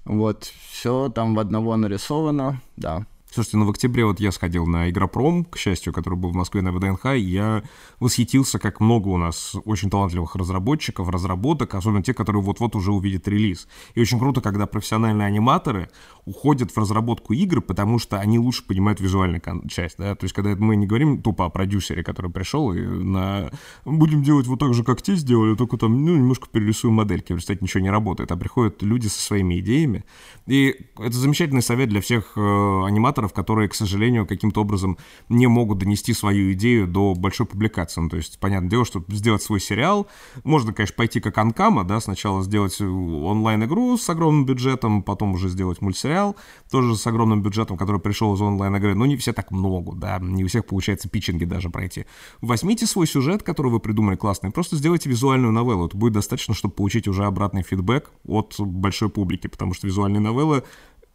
Вот, 0.06 0.52
все 0.72 1.10
там 1.10 1.36
в 1.36 1.40
одного 1.40 1.78
нарисовано, 1.78 2.62
да. 2.78 3.06
Слушайте, 3.40 3.56
ну 3.56 3.66
в 3.68 3.70
октябре 3.70 4.04
вот 4.04 4.20
я 4.20 4.34
сходил 4.34 4.66
на 4.66 4.90
Игропром, 4.90 5.46
к 5.46 5.58
счастью, 5.58 5.94
который 5.94 6.16
был 6.16 6.32
в 6.32 6.36
Москве 6.36 6.62
на 6.62 6.74
ВДНХ, 6.74 7.06
и 7.16 7.22
я 7.22 7.64
восхитился, 8.02 8.60
как 8.60 8.82
много 8.82 9.08
у 9.08 9.16
нас 9.16 9.56
очень 9.64 9.90
талантливых 9.90 10.36
разработчиков, 10.36 11.08
разработок, 11.08 11.74
особенно 11.74 12.04
те, 12.04 12.14
которые 12.14 12.44
вот-вот 12.44 12.76
уже 12.76 12.92
увидят 12.92 13.30
релиз. 13.30 13.70
И 13.96 14.02
очень 14.02 14.20
круто, 14.20 14.42
когда 14.42 14.66
профессиональные 14.66 15.26
аниматоры 15.26 15.90
уходят 16.26 16.72
в 16.72 16.78
разработку 16.78 17.32
игр, 17.32 17.62
потому 17.62 17.98
что 17.98 18.20
они 18.20 18.40
лучше 18.40 18.68
понимают 18.68 19.00
визуальную 19.00 19.42
часть, 19.70 19.98
да, 19.98 20.16
то 20.16 20.26
есть 20.26 20.36
когда 20.36 20.54
мы 20.58 20.76
не 20.76 20.86
говорим 20.86 21.22
тупо 21.22 21.46
о 21.46 21.50
продюсере, 21.50 22.04
который 22.04 22.30
пришел 22.30 22.74
и 22.74 22.82
на... 22.82 23.52
будем 23.86 24.22
делать 24.22 24.48
вот 24.48 24.60
так 24.60 24.74
же, 24.74 24.84
как 24.84 25.02
те 25.02 25.16
сделали, 25.16 25.56
только 25.56 25.78
там, 25.78 26.04
ну, 26.04 26.14
немножко 26.18 26.50
перерисуем 26.52 26.96
модельки, 26.96 27.32
в 27.32 27.38
результате 27.38 27.60
ничего 27.62 27.82
не 27.82 27.90
работает, 27.90 28.34
а 28.34 28.36
приходят 28.36 28.84
люди 28.84 29.08
со 29.08 29.22
своими 29.22 29.62
идеями, 29.62 30.04
и 30.46 30.76
это 30.98 31.14
замечательный 31.14 31.62
совет 31.62 31.88
для 31.88 32.02
всех 32.02 32.34
э, 32.36 32.42
аниматоров, 32.86 33.29
которые, 33.34 33.70
к 33.70 33.76
сожалению, 33.76 34.26
каким-то 34.26 34.62
образом 34.62 34.98
не 35.30 35.48
могут 35.48 35.80
донести 35.80 36.14
свою 36.14 36.54
идею 36.54 36.88
до 36.88 37.14
большой 37.16 37.46
публикации. 37.46 38.02
Ну, 38.02 38.10
то 38.10 38.18
есть, 38.18 38.40
понятное 38.40 38.70
дело, 38.70 38.86
чтобы 38.86 39.14
сделать 39.16 39.42
свой 39.42 39.60
сериал, 39.60 40.08
можно, 40.44 40.74
конечно, 40.74 40.96
пойти 40.96 41.20
как 41.20 41.38
Анкама, 41.38 41.84
да, 41.84 42.00
сначала 42.00 42.44
сделать 42.44 42.80
онлайн-игру 42.82 43.98
с 43.98 44.10
огромным 44.10 44.46
бюджетом, 44.46 45.04
потом 45.04 45.34
уже 45.34 45.50
сделать 45.50 45.82
мультсериал, 45.82 46.36
тоже 46.72 46.96
с 46.96 47.06
огромным 47.08 47.42
бюджетом, 47.42 47.78
который 47.78 48.02
пришел 48.02 48.34
из 48.34 48.42
онлайн-игры. 48.42 48.96
Но 48.96 49.06
не 49.06 49.18
все 49.18 49.34
так 49.34 49.52
много, 49.52 49.96
да, 49.96 50.20
не 50.22 50.44
у 50.44 50.48
всех 50.48 50.66
получается 50.66 51.10
питчинги 51.10 51.46
даже 51.46 51.70
пройти. 51.70 52.06
Возьмите 52.42 52.86
свой 52.86 53.08
сюжет, 53.08 53.44
который 53.44 53.72
вы 53.72 53.80
придумали 53.80 54.16
классный, 54.16 54.52
просто 54.52 54.76
сделайте 54.76 55.10
визуальную 55.10 55.52
новеллу. 55.52 55.88
Это 55.88 55.98
будет 55.98 56.14
достаточно, 56.14 56.54
чтобы 56.54 56.74
получить 56.74 57.08
уже 57.08 57.26
обратный 57.26 57.64
фидбэк 57.64 58.12
от 58.26 58.56
большой 58.60 59.10
публики, 59.10 59.48
потому 59.48 59.74
что 59.74 59.88
визуальные 59.88 60.22
новеллы 60.22 60.64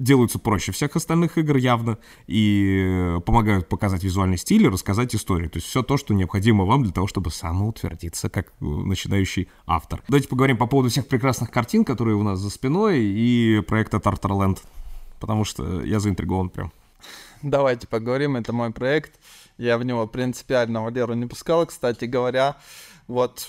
делаются 0.05 0.39
проще 0.39 0.71
всех 0.71 0.95
остальных 0.97 1.39
игр 1.39 1.57
явно 1.57 1.99
и 2.27 3.19
помогают 3.27 3.69
показать 3.69 4.05
визуальный 4.05 4.37
стиль 4.37 4.65
и 4.65 4.69
рассказать 4.69 5.15
историю. 5.15 5.51
То 5.51 5.57
есть 5.57 5.67
все 5.67 5.83
то, 5.83 5.97
что 5.97 6.15
необходимо 6.15 6.65
вам 6.65 6.85
для 6.85 6.93
того, 6.93 7.07
чтобы 7.07 7.31
самоутвердиться 7.31 8.29
как 8.29 8.53
начинающий 8.61 9.49
автор. 9.67 10.03
Давайте 10.09 10.29
поговорим 10.29 10.57
по 10.57 10.67
поводу 10.67 10.91
всех 10.91 11.09
прекрасных 11.09 11.51
картин, 11.51 11.85
которые 11.85 12.17
у 12.17 12.23
нас 12.23 12.39
за 12.39 12.51
спиной, 12.51 13.01
и 13.01 13.63
проекта 13.67 13.97
Tartarland, 13.97 14.59
потому 15.19 15.45
что 15.45 15.83
я 15.83 15.99
заинтригован 15.99 16.51
прям. 16.51 16.71
Давайте 17.43 17.87
поговорим, 17.87 18.37
это 18.37 18.53
мой 18.53 18.71
проект. 18.71 19.19
Я 19.59 19.79
в 19.79 19.85
него 19.85 20.07
принципиально 20.07 20.83
Валеру 20.83 21.15
не 21.15 21.27
пускал, 21.27 21.67
кстати 21.67 22.05
говоря. 22.07 22.57
Вот 23.07 23.49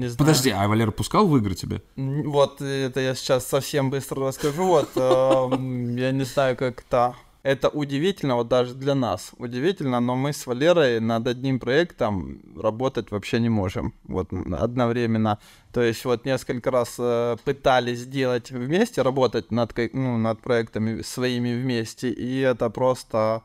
не 0.00 0.08
знаю. 0.08 0.18
Подожди, 0.18 0.50
а 0.50 0.66
Валера 0.68 0.90
пускал 0.90 1.26
в 1.26 1.36
игры 1.36 1.54
тебе? 1.54 1.82
Вот, 1.96 2.60
это 2.60 3.00
я 3.00 3.14
сейчас 3.14 3.46
совсем 3.46 3.90
быстро 3.90 4.26
расскажу. 4.26 4.64
Вот, 4.64 4.90
эм, 4.96 5.96
я 5.96 6.10
не 6.12 6.24
знаю, 6.24 6.56
как 6.56 6.80
это... 6.80 7.14
Это 7.42 7.68
удивительно, 7.68 8.36
вот 8.36 8.46
даже 8.46 8.72
для 8.74 8.94
нас 8.94 9.32
удивительно, 9.36 9.98
но 9.98 10.14
мы 10.14 10.32
с 10.32 10.46
Валерой 10.46 11.00
над 11.00 11.26
одним 11.26 11.58
проектом 11.58 12.40
работать 12.56 13.10
вообще 13.10 13.40
не 13.40 13.48
можем. 13.48 13.94
Вот 14.04 14.28
одновременно. 14.32 15.40
То 15.72 15.82
есть 15.82 16.04
вот 16.04 16.24
несколько 16.24 16.70
раз 16.70 16.94
э, 16.98 17.36
пытались 17.44 17.98
сделать 17.98 18.52
вместе, 18.52 19.02
работать 19.02 19.50
над, 19.50 19.72
ну, 19.92 20.18
над 20.18 20.40
проектами 20.40 21.02
своими 21.02 21.60
вместе, 21.60 22.10
и 22.10 22.38
это 22.38 22.70
просто 22.70 23.42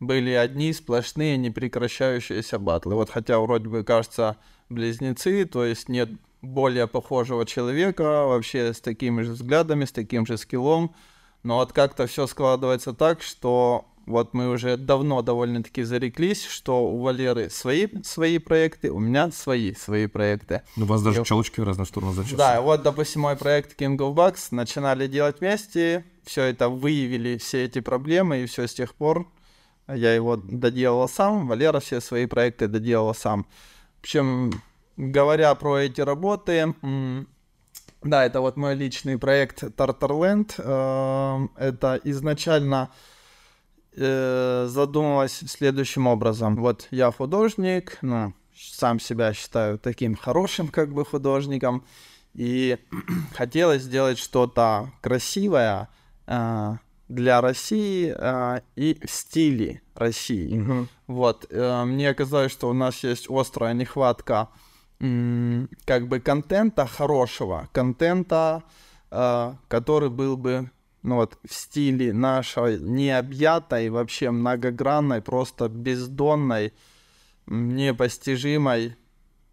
были 0.00 0.30
одни 0.30 0.72
сплошные 0.72 1.36
непрекращающиеся 1.36 2.58
батлы. 2.58 2.96
Вот 2.96 3.10
хотя 3.10 3.38
вроде 3.38 3.68
бы 3.68 3.84
кажется 3.84 4.36
близнецы, 4.68 5.44
то 5.44 5.64
есть 5.64 5.88
нет 5.88 6.10
более 6.42 6.86
похожего 6.86 7.44
человека, 7.46 8.26
вообще 8.26 8.72
с 8.72 8.80
такими 8.80 9.22
же 9.22 9.32
взглядами, 9.32 9.84
с 9.84 9.92
таким 9.92 10.26
же 10.26 10.36
скиллом, 10.36 10.94
но 11.42 11.56
вот 11.56 11.72
как-то 11.72 12.06
все 12.06 12.26
складывается 12.26 12.92
так, 12.92 13.22
что 13.22 13.86
вот 14.06 14.34
мы 14.34 14.48
уже 14.48 14.76
давно 14.76 15.20
довольно-таки 15.20 15.82
зареклись, 15.82 16.44
что 16.44 16.86
у 16.86 17.00
Валеры 17.00 17.50
свои 17.50 17.88
свои 18.04 18.38
проекты, 18.38 18.90
у 18.90 19.00
меня 19.00 19.32
свои 19.32 19.74
свои 19.74 20.06
проекты. 20.06 20.62
Ну, 20.76 20.84
у 20.84 20.88
вас 20.88 21.02
даже 21.02 21.22
и... 21.22 21.24
челочки 21.24 21.60
в 21.60 21.64
разные 21.64 21.86
стороны 21.86 22.12
зачем? 22.12 22.38
Да, 22.38 22.60
вот, 22.60 22.82
допустим, 22.82 23.22
мой 23.22 23.36
проект 23.36 23.80
King 23.80 23.96
of 23.96 24.14
Bucks 24.14 24.48
начинали 24.52 25.08
делать 25.08 25.40
вместе, 25.40 26.04
все 26.24 26.42
это 26.44 26.68
выявили, 26.68 27.36
все 27.38 27.64
эти 27.64 27.80
проблемы, 27.80 28.42
и 28.42 28.46
все 28.46 28.68
с 28.68 28.74
тех 28.74 28.94
пор 28.94 29.28
я 29.88 30.14
его 30.14 30.36
доделал 30.36 31.08
сам, 31.08 31.46
Валера 31.46 31.80
все 31.80 32.00
свои 32.00 32.26
проекты 32.26 32.68
доделал 32.68 33.14
сам. 33.14 33.46
Общем, 34.06 34.52
говоря 34.96 35.52
про 35.56 35.78
эти 35.78 36.00
работы, 36.00 36.72
да, 38.04 38.24
это 38.24 38.40
вот 38.40 38.56
мой 38.56 38.76
личный 38.76 39.18
проект 39.18 39.64
Tartarland. 39.64 40.54
Эм, 40.58 41.50
это 41.56 42.00
изначально 42.04 42.90
э, 43.96 44.66
задумалось 44.68 45.42
следующим 45.48 46.06
образом. 46.06 46.54
Вот 46.54 46.86
я 46.92 47.10
художник, 47.10 47.98
ну, 48.00 48.32
сам 48.56 49.00
себя 49.00 49.34
считаю 49.34 49.76
таким 49.76 50.14
хорошим 50.14 50.68
как 50.68 50.94
бы 50.94 51.04
художником, 51.04 51.84
и 52.32 52.78
хотелось 53.34 53.82
сделать 53.82 54.18
что-то 54.18 54.92
красивое 55.00 55.88
э, 56.28 56.76
для 57.08 57.40
России 57.40 58.14
э, 58.16 58.60
и 58.76 58.98
в 59.04 59.10
стиле 59.10 59.82
России. 59.94 60.56
Mm-hmm. 60.56 60.86
Вот, 61.06 61.46
мне 61.50 62.14
казалось, 62.14 62.52
что 62.52 62.68
у 62.68 62.72
нас 62.72 63.04
есть 63.04 63.30
острая 63.30 63.74
нехватка 63.74 64.48
как 64.98 66.08
бы 66.08 66.20
контента 66.20 66.86
хорошего, 66.86 67.68
контента, 67.72 68.62
э, 69.10 69.54
который 69.68 70.08
был 70.08 70.36
бы 70.36 70.70
ну 71.02 71.16
вот 71.16 71.38
в 71.46 71.54
стиле 71.54 72.12
нашей 72.12 72.80
необъятой, 72.80 73.90
вообще 73.90 74.30
многогранной, 74.30 75.20
просто 75.20 75.68
бездонной, 75.68 76.72
непостижимой 77.46 78.96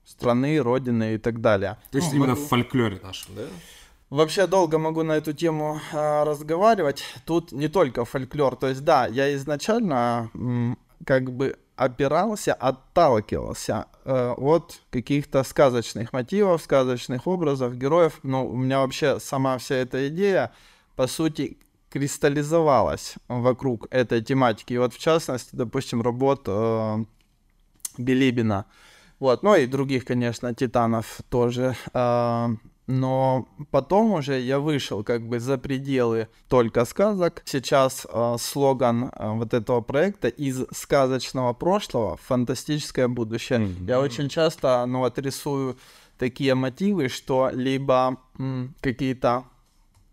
страны, 0.06 0.60
родины 0.60 1.16
и 1.16 1.18
так 1.18 1.42
далее. 1.42 1.78
То 1.92 1.98
есть 1.98 2.12
ну, 2.13 2.20
именно 2.20 2.36
в 2.36 2.48
фольклоре 2.48 3.00
нашем, 3.04 3.36
да? 3.36 3.44
Вообще 4.13 4.45
долго 4.45 4.78
могу 4.78 5.02
на 5.02 5.13
эту 5.13 5.34
тему 5.34 5.82
э, 5.91 6.23
разговаривать. 6.23 7.04
Тут 7.26 7.52
не 7.52 7.67
только 7.67 8.06
фольклор. 8.06 8.56
То 8.56 8.67
есть, 8.67 8.84
да, 8.84 9.08
я 9.08 9.34
изначально 9.34 10.30
м, 10.36 10.78
как 11.04 11.32
бы 11.32 11.58
опирался, 11.76 12.54
отталкивался 12.54 13.88
э, 14.06 14.34
от 14.38 14.82
каких-то 14.91 15.43
сказочных 15.43 16.13
мотивов, 16.13 16.62
сказочных 16.62 17.26
образов, 17.26 17.76
героев. 17.76 18.19
Но 18.21 18.45
у 18.45 18.56
меня 18.56 18.82
вообще 18.82 19.19
сама 19.19 19.58
вся 19.58 19.78
эта 19.78 20.08
идея, 20.10 20.52
по 20.95 21.08
сути, 21.08 21.58
кристаллизовалась 21.89 23.15
вокруг 23.28 23.88
этой 23.89 24.21
тематики. 24.21 24.73
И 24.73 24.78
вот 24.78 24.93
в 24.93 24.99
частности, 24.99 25.56
допустим, 25.56 26.04
работ 26.04 26.43
э, 26.45 27.04
Билибина. 27.97 28.65
Вот, 29.17 29.41
ну 29.41 29.56
и 29.56 29.65
других, 29.65 30.06
конечно, 30.06 30.54
титанов 30.54 31.21
тоже. 31.30 31.76
Э, 31.95 32.49
но 32.88 33.48
потом 33.72 34.12
уже 34.12 34.39
я 34.39 34.60
вышел 34.60 35.04
как 35.04 35.28
бы 35.28 35.39
за 35.39 35.58
пределы 35.58 36.28
только 36.50 36.86
сказок. 36.86 37.41
Сейчас 37.46 38.06
э, 38.10 38.36
слоган 38.39 39.06
э, 39.06 39.32
вот 39.32 39.54
этого 39.54 39.82
проекта 39.82 40.28
из 40.28 40.65
сказочного 40.72 41.54
прошлого 41.54 42.17
фантастическое 42.17 43.08
будущее. 43.08 43.60
Mm-hmm. 43.60 43.88
Я 43.88 44.00
очень 44.00 44.30
часто, 44.30 44.86
ну 44.86 45.00
вот 45.00 45.17
рисую 45.19 45.78
такие 46.17 46.56
мотивы, 46.56 47.10
что 47.10 47.50
либо 47.54 48.17
м, 48.38 48.76
какие-то 48.82 49.46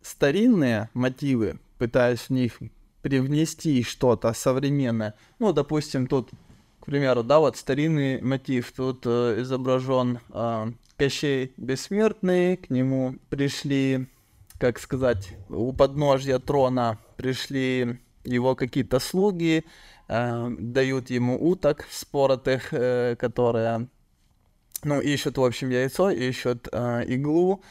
старинные 0.03 0.89
мотивы, 0.95 1.59
пытаюсь 1.79 2.21
в 2.21 2.31
них 2.31 2.59
привнести 3.03 3.83
что-то 3.83 4.33
современное. 4.33 5.15
Ну, 5.39 5.53
допустим, 5.53 6.07
тут, 6.07 6.31
к 6.81 6.87
примеру, 6.87 7.23
да, 7.23 7.39
вот 7.39 7.57
старинный 7.57 8.21
мотив, 8.21 8.73
тут 8.73 9.03
э, 9.07 9.41
изображен 9.41 10.19
э, 10.31 10.73
Кощей 11.01 11.55
Бессмертный, 11.57 12.59
к 12.59 12.69
нему 12.69 13.17
пришли, 13.31 14.07
как 14.59 14.79
сказать, 14.79 15.31
у 15.49 15.73
подножья 15.73 16.39
трона 16.39 16.99
пришли 17.17 17.99
его 18.23 18.55
какие-то 18.55 18.99
слуги, 18.99 19.65
э, 20.09 20.51
дают 20.59 21.09
ему 21.09 21.43
уток 21.43 21.87
споротых, 21.91 22.75
э, 22.75 23.17
которые, 23.19 23.89
ну, 24.85 25.01
ищут, 25.01 25.39
в 25.39 25.43
общем, 25.43 25.71
яйцо, 25.71 26.11
ищут 26.11 26.69
э, 26.71 27.05
иглу. 27.07 27.63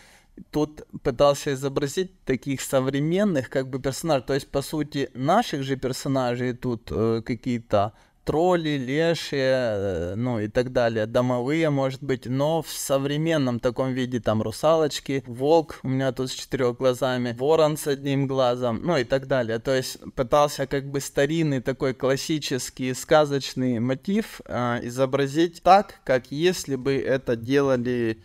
Тут 0.50 0.88
пытался 1.04 1.54
изобразить 1.54 2.24
таких 2.26 2.62
современных, 2.62 3.52
как 3.52 3.70
бы, 3.70 3.80
персонажей. 3.80 4.26
То 4.26 4.34
есть, 4.34 4.50
по 4.50 4.64
сути, 4.64 5.12
наших 5.14 5.62
же 5.62 5.76
персонажей 5.76 6.54
тут 6.54 6.88
э, 6.90 7.22
какие-то 7.24 7.94
тролли, 8.24 8.78
леши, 8.78 9.38
э, 9.38 10.16
ну 10.16 10.40
и 10.40 10.48
так 10.48 10.72
далее, 10.72 11.06
домовые, 11.06 11.70
может 11.70 12.04
быть, 12.04 12.26
но 12.26 12.62
в 12.62 12.70
современном 12.70 13.60
таком 13.60 13.94
виде 13.94 14.20
там 14.20 14.42
русалочки, 14.42 15.24
волк 15.26 15.80
у 15.84 15.90
меня 15.90 16.12
тут 16.12 16.30
с 16.30 16.34
четырех 16.34 16.78
глазами, 16.78 17.36
ворон 17.38 17.78
с 17.78 17.88
одним 17.88 18.28
глазом, 18.28 18.82
ну 18.84 18.98
и 18.98 19.04
так 19.04 19.28
далее. 19.28 19.60
То 19.60 19.76
есть 19.76 20.00
пытался 20.14 20.68
как 20.68 20.90
бы 20.90 21.00
старинный 21.00 21.62
такой 21.62 21.94
классический 21.94 22.94
сказочный 22.94 23.80
мотив 23.80 24.42
э, 24.46 24.80
изобразить 24.84 25.64
так, 25.64 25.96
как 26.04 26.32
если 26.32 26.76
бы 26.76 26.96
это 26.96 27.36
делали 27.36 28.22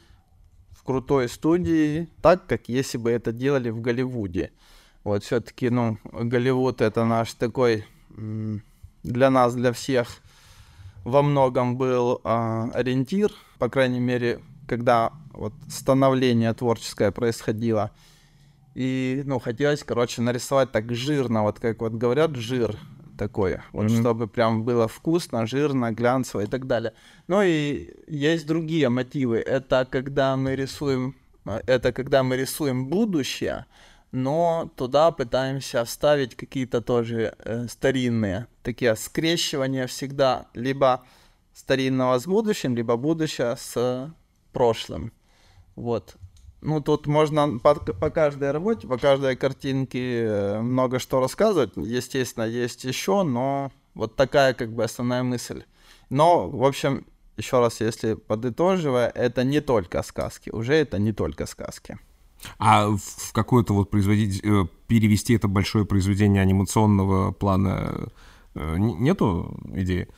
в 0.70 0.82
крутой 0.84 1.28
студии, 1.28 2.08
так, 2.20 2.46
как 2.46 2.68
если 2.68 2.98
бы 2.98 3.10
это 3.10 3.32
делали 3.32 3.70
в 3.70 3.80
Голливуде. 3.80 4.52
Вот 5.02 5.24
все-таки, 5.24 5.70
ну, 5.70 5.98
Голливуд 6.04 6.80
это 6.80 7.04
наш 7.04 7.34
такой 7.34 7.84
для 9.04 9.30
нас, 9.30 9.54
для 9.54 9.72
всех 9.72 10.08
во 11.04 11.22
многом 11.22 11.76
был 11.76 12.20
э, 12.24 12.70
ориентир, 12.74 13.30
по 13.58 13.68
крайней 13.68 14.00
мере, 14.00 14.40
когда 14.66 15.12
вот 15.32 15.52
становление 15.68 16.52
творческое 16.54 17.12
происходило. 17.12 17.90
И, 18.74 19.22
ну, 19.24 19.38
хотелось, 19.38 19.84
короче, 19.84 20.22
нарисовать 20.22 20.72
так 20.72 20.92
жирно, 20.92 21.42
вот 21.42 21.60
как 21.60 21.80
вот 21.80 21.92
говорят, 21.92 22.34
жир 22.34 22.76
такое, 23.16 23.62
вот 23.72 23.86
mm-hmm. 23.86 24.00
чтобы 24.00 24.26
прям 24.26 24.64
было 24.64 24.88
вкусно, 24.88 25.46
жирно, 25.46 25.92
глянцево 25.92 26.40
и 26.40 26.46
так 26.46 26.66
далее. 26.66 26.92
Ну 27.28 27.42
и 27.42 27.90
есть 28.08 28.46
другие 28.46 28.88
мотивы. 28.88 29.38
Это 29.38 29.86
когда 29.88 30.36
мы 30.36 30.56
рисуем, 30.56 31.14
это 31.44 31.92
когда 31.92 32.24
мы 32.24 32.36
рисуем 32.36 32.88
будущее, 32.88 33.66
но 34.14 34.70
туда 34.76 35.10
пытаемся 35.10 35.84
вставить 35.84 36.36
какие-то 36.36 36.80
тоже 36.80 37.34
э, 37.38 37.66
старинные 37.66 38.46
такие 38.62 38.94
скрещивания 38.94 39.88
всегда 39.88 40.46
либо 40.54 41.02
старинного 41.52 42.20
с 42.20 42.26
будущим, 42.26 42.76
либо 42.76 42.96
будущее 42.96 43.56
с 43.56 44.14
прошлым. 44.52 45.12
Вот. 45.74 46.14
Ну, 46.60 46.80
тут 46.80 47.08
можно 47.08 47.58
по, 47.58 47.74
по 47.74 48.10
каждой 48.10 48.52
работе, 48.52 48.86
по 48.86 48.98
каждой 48.98 49.34
картинке 49.34 50.26
э, 50.26 50.60
много 50.60 51.00
что 51.00 51.18
рассказывать. 51.18 51.72
Естественно, 51.74 52.44
есть 52.44 52.84
еще, 52.84 53.24
но 53.24 53.72
вот 53.94 54.14
такая 54.14 54.54
как 54.54 54.72
бы 54.72 54.84
основная 54.84 55.24
мысль. 55.24 55.64
Но, 56.08 56.48
в 56.48 56.64
общем, 56.64 57.04
еще 57.36 57.58
раз, 57.58 57.80
если 57.80 58.14
подытоживая, 58.14 59.08
это 59.08 59.42
не 59.42 59.60
только 59.60 60.04
сказки. 60.04 60.50
Уже 60.50 60.74
это 60.74 61.00
не 61.00 61.12
только 61.12 61.46
сказки. 61.46 61.98
А 62.58 62.88
в 62.88 63.32
какое-то 63.32 63.74
вот 63.74 63.90
производить, 63.90 64.40
э, 64.44 64.66
перевести 64.86 65.34
это 65.34 65.48
большое 65.48 65.84
произведение 65.84 66.42
анимационного 66.42 67.32
плана 67.32 68.08
э, 68.54 68.76
нету 68.78 69.58
идеи? 69.74 70.08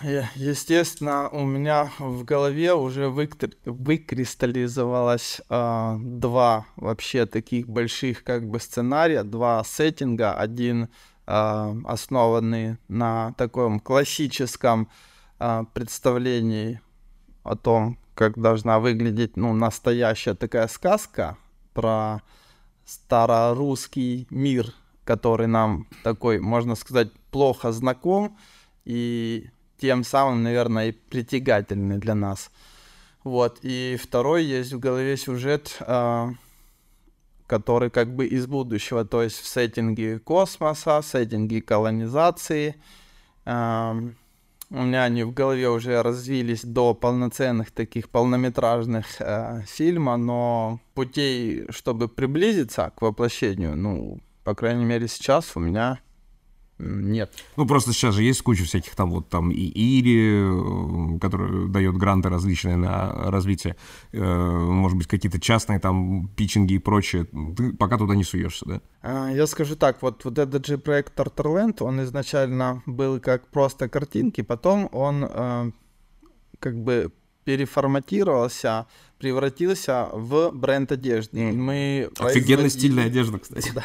Естественно, 0.00 1.28
у 1.28 1.44
меня 1.44 1.90
в 1.98 2.24
голове 2.24 2.72
уже 2.74 3.08
выкристаллизовалось 3.08 5.40
э, 5.48 5.96
два 6.00 6.66
вообще 6.76 7.26
таких 7.26 7.68
больших 7.68 8.24
как 8.24 8.48
бы 8.48 8.58
сценария, 8.60 9.22
два 9.22 9.62
сеттинга. 9.64 10.32
Один 10.32 10.88
э, 11.26 11.74
основанный 11.84 12.78
на 12.88 13.34
таком 13.34 13.78
классическом 13.80 14.88
э, 15.38 15.64
представлении 15.74 16.80
о 17.42 17.54
том, 17.56 17.98
как 18.14 18.38
должна 18.38 18.80
выглядеть 18.80 19.36
ну, 19.36 19.52
настоящая 19.52 20.32
такая 20.34 20.68
сказка 20.68 21.36
про 21.76 22.22
старорусский 22.86 24.26
мир, 24.30 24.72
который 25.04 25.46
нам 25.46 25.86
такой, 26.02 26.40
можно 26.40 26.74
сказать, 26.74 27.12
плохо 27.30 27.70
знаком 27.70 28.38
и 28.86 29.50
тем 29.78 30.02
самым, 30.02 30.42
наверное, 30.42 30.88
и 30.88 30.92
притягательный 30.92 31.98
для 31.98 32.14
нас. 32.14 32.50
Вот. 33.24 33.58
И 33.62 33.98
второй 34.02 34.44
есть 34.44 34.72
в 34.72 34.78
голове 34.78 35.18
сюжет, 35.18 35.76
э, 35.80 36.28
который 37.46 37.90
как 37.90 38.14
бы 38.14 38.26
из 38.26 38.46
будущего, 38.46 39.04
то 39.04 39.22
есть 39.22 39.38
в 39.38 39.46
сеттинге 39.46 40.18
космоса, 40.18 41.02
в 41.02 41.06
сеттинге 41.06 41.60
колонизации. 41.60 42.76
Э, 43.44 44.00
у 44.70 44.82
меня 44.82 45.04
они 45.04 45.22
в 45.22 45.32
голове 45.32 45.68
уже 45.68 46.02
развились 46.02 46.64
до 46.64 46.94
полноценных 46.94 47.70
таких 47.70 48.08
полнометражных 48.08 49.06
э, 49.20 49.62
фильма, 49.66 50.16
но 50.16 50.80
путей, 50.94 51.66
чтобы 51.70 52.08
приблизиться 52.08 52.92
к 52.96 53.02
воплощению, 53.02 53.76
ну, 53.76 54.20
по 54.44 54.54
крайней 54.54 54.84
мере, 54.84 55.08
сейчас 55.08 55.52
у 55.56 55.60
меня 55.60 56.00
нет. 56.78 57.30
Ну, 57.56 57.66
просто 57.66 57.92
сейчас 57.92 58.14
же 58.14 58.22
есть 58.22 58.42
куча 58.42 58.64
всяких 58.64 58.94
там 58.94 59.10
вот 59.10 59.28
там 59.28 59.50
и 59.50 59.64
Ири, 59.74 60.40
э, 60.42 61.18
который 61.18 61.68
дает 61.68 61.96
гранты 61.96 62.28
различные 62.28 62.76
на 62.76 63.30
развитие, 63.30 63.76
э, 64.12 64.20
может 64.20 64.98
быть, 64.98 65.06
какие-то 65.06 65.40
частные 65.40 65.78
там 65.78 66.28
питчинги 66.36 66.74
и 66.74 66.78
прочее. 66.78 67.24
Ты 67.56 67.72
пока 67.72 67.96
туда 67.96 68.14
не 68.14 68.24
суешься, 68.24 68.66
да? 68.66 68.80
А, 69.02 69.30
я 69.30 69.46
скажу 69.46 69.76
так, 69.76 70.02
вот, 70.02 70.24
вот 70.24 70.38
этот 70.38 70.66
же 70.66 70.76
проект 70.76 71.14
Тартерленд, 71.14 71.80
он 71.80 72.02
изначально 72.02 72.82
был 72.84 73.20
как 73.20 73.48
просто 73.48 73.88
картинки, 73.88 74.42
потом 74.42 74.88
он 74.92 75.24
э, 75.24 75.70
как 76.58 76.76
бы 76.82 77.10
переформатировался, 77.44 78.86
превратился 79.18 80.08
в 80.12 80.50
бренд 80.50 80.92
одежды. 80.92 81.38
Mm. 81.38 81.52
Мы 81.52 82.10
Офигенно 82.18 82.68
стильная 82.68 83.06
одежда, 83.06 83.38
кстати. 83.38 83.70
Да. 83.74 83.84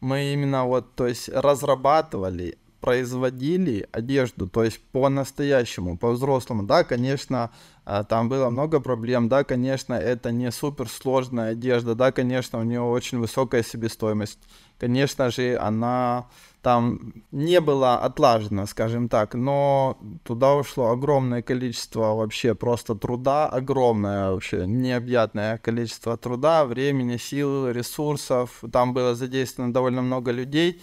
Мы 0.00 0.32
именно 0.32 0.64
вот, 0.64 0.94
то 0.94 1.06
есть 1.06 1.28
разрабатывали, 1.28 2.58
производили 2.80 3.88
одежду, 3.92 4.48
то 4.48 4.64
есть 4.64 4.80
по-настоящему, 4.90 5.96
по-взрослому. 5.96 6.64
Да, 6.64 6.82
конечно, 6.82 7.52
а, 7.84 8.02
там 8.02 8.28
было 8.28 8.50
много 8.50 8.80
проблем, 8.80 9.28
да, 9.28 9.44
конечно, 9.44 9.94
это 9.94 10.32
не 10.32 10.50
супер 10.50 10.88
сложная 10.88 11.52
одежда, 11.52 11.94
да, 11.94 12.10
конечно, 12.10 12.58
у 12.58 12.64
нее 12.64 12.80
очень 12.80 13.18
высокая 13.18 13.62
себестоимость. 13.62 14.40
Конечно 14.78 15.30
же, 15.30 15.56
она 15.56 16.26
там 16.62 17.24
не 17.32 17.60
была 17.60 17.98
отлажена, 17.98 18.66
скажем 18.66 19.08
так, 19.08 19.34
но 19.34 19.98
туда 20.22 20.54
ушло 20.54 20.90
огромное 20.90 21.42
количество 21.42 22.14
вообще 22.14 22.54
просто 22.54 22.94
труда, 22.94 23.48
огромное 23.48 24.30
вообще 24.30 24.64
необъятное 24.66 25.58
количество 25.58 26.16
труда, 26.16 26.64
времени, 26.64 27.16
сил, 27.16 27.68
ресурсов. 27.68 28.62
Там 28.72 28.94
было 28.94 29.16
задействовано 29.16 29.72
довольно 29.72 30.02
много 30.02 30.30
людей. 30.30 30.80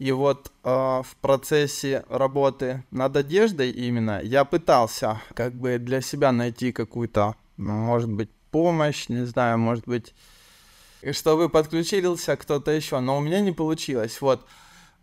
И 0.00 0.10
вот 0.10 0.50
э, 0.64 0.68
в 0.68 1.16
процессе 1.20 2.04
работы 2.08 2.82
над 2.90 3.16
одеждой 3.16 3.70
именно 3.70 4.20
я 4.24 4.44
пытался 4.44 5.22
как 5.34 5.54
бы 5.54 5.78
для 5.78 6.00
себя 6.00 6.32
найти 6.32 6.72
какую-то, 6.72 7.36
может 7.56 8.10
быть, 8.10 8.30
помощь, 8.50 9.08
не 9.08 9.24
знаю, 9.26 9.58
может 9.58 9.86
быть, 9.86 10.14
чтобы 11.12 11.48
подключился 11.48 12.36
кто-то 12.36 12.72
еще, 12.72 12.98
но 12.98 13.18
у 13.18 13.20
меня 13.20 13.40
не 13.40 13.52
получилось. 13.52 14.20
Вот 14.20 14.44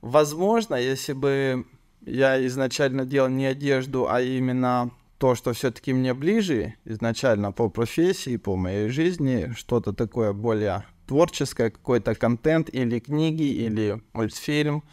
Возможно, 0.02 0.76
если 0.76 1.14
бы 1.14 1.66
я 2.06 2.46
изначально 2.48 3.06
делал 3.06 3.30
не 3.30 3.46
одежду, 3.46 4.08
а 4.10 4.22
именно 4.22 4.92
то, 5.18 5.36
что 5.36 5.52
все-таки 5.54 5.94
мне 5.94 6.14
ближе 6.14 6.76
изначально 6.86 7.52
по 7.52 7.70
профессии, 7.70 8.38
по 8.38 8.56
моей 8.56 8.90
жизни, 8.90 9.54
что-то 9.56 9.92
такое 9.92 10.32
более 10.32 10.86
творческое, 11.08 11.72
какой-то 11.72 12.16
контент 12.16 12.70
или 12.74 13.00
книги, 13.00 13.44
или 13.44 14.02
мультфильм, 14.14 14.84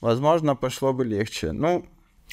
возможно, 0.00 0.56
пошло 0.56 0.94
бы 0.94 1.04
легче. 1.04 1.52
Ну, 1.52 1.84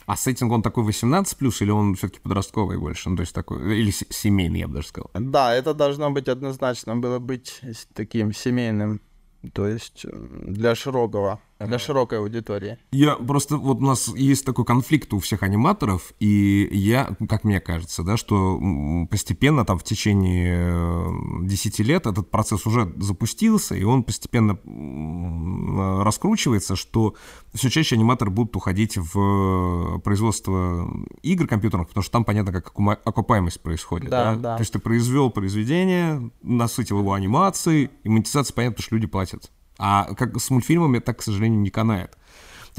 а 0.06 0.16
сеттинг 0.16 0.54
он 0.54 0.62
такой 0.62 0.86
18 0.86 1.38
плюс 1.38 1.62
или 1.62 1.72
он 1.72 1.96
все-таки 1.96 2.22
подростковый 2.22 2.78
больше? 2.78 3.10
Ну, 3.10 3.18
то 3.18 3.22
есть 3.22 3.36
такой, 3.36 3.78
или 3.78 3.92
семейный, 3.92 4.62
я 4.62 4.68
бы 4.68 4.76
даже 4.76 4.88
сказал. 4.88 5.12
Да, 5.14 5.54
это 5.54 5.74
должно 5.74 6.10
быть 6.12 6.30
однозначно 6.30 6.96
было 6.96 7.20
быть 7.20 7.60
таким 7.94 8.34
семейным, 8.34 9.02
то 9.54 9.68
есть 9.68 10.06
для 10.12 10.74
широкого 10.74 11.42
для 11.60 11.80
широкой 11.80 12.19
аудитории. 12.19 12.78
Я 12.91 13.15
просто, 13.15 13.58
вот 13.58 13.78
у 13.78 13.86
нас 13.86 14.08
есть 14.10 14.45
такой 14.45 14.65
конфликт 14.65 15.13
у 15.13 15.19
всех 15.19 15.43
аниматоров, 15.43 16.13
и 16.19 16.69
я, 16.72 17.15
как 17.28 17.43
мне 17.43 17.60
кажется, 17.60 18.04
да, 18.04 18.17
что 18.17 18.60
постепенно 19.10 19.65
там 19.65 19.78
в 19.78 19.84
течение 19.84 21.45
10 21.45 21.80
лет 21.80 22.08
этот 22.08 22.32
процесс 22.32 22.65
уже 22.65 22.91
запустился, 22.98 23.76
и 23.76 23.84
он 23.84 24.04
постепенно 24.04 24.58
раскручивается, 26.04 26.76
что 26.76 27.15
все 27.54 27.69
чаще 27.69 27.95
аниматоры 27.95 28.32
будут 28.32 28.56
уходить 28.56 28.98
в 28.98 30.00
производство 30.00 30.89
игр 31.22 31.48
компьютерных, 31.48 31.89
потому 31.89 32.04
что 32.04 32.12
там 32.12 32.24
понятно, 32.24 32.54
как 32.54 32.72
окупаемость 33.06 33.62
происходит. 33.62 34.10
Да, 34.10 34.36
да? 34.36 34.39
да. 34.39 34.56
То 34.56 34.62
есть 34.62 34.72
ты 34.74 34.80
произвел 34.80 35.30
произведение, 35.30 36.32
насытил 36.41 37.00
его 37.00 37.13
анимацией, 37.13 37.89
и 38.04 38.10
монетизация, 38.10 38.54
понятно, 38.54 38.82
что 38.82 38.95
люди 38.95 39.08
платят. 39.08 39.52
А 39.80 40.13
как 40.15 40.39
с 40.39 40.50
мультфильмами 40.50 41.00
так, 41.00 41.20
к 41.20 41.22
сожалению, 41.24 41.62
не 41.62 41.70
канает. 41.72 42.18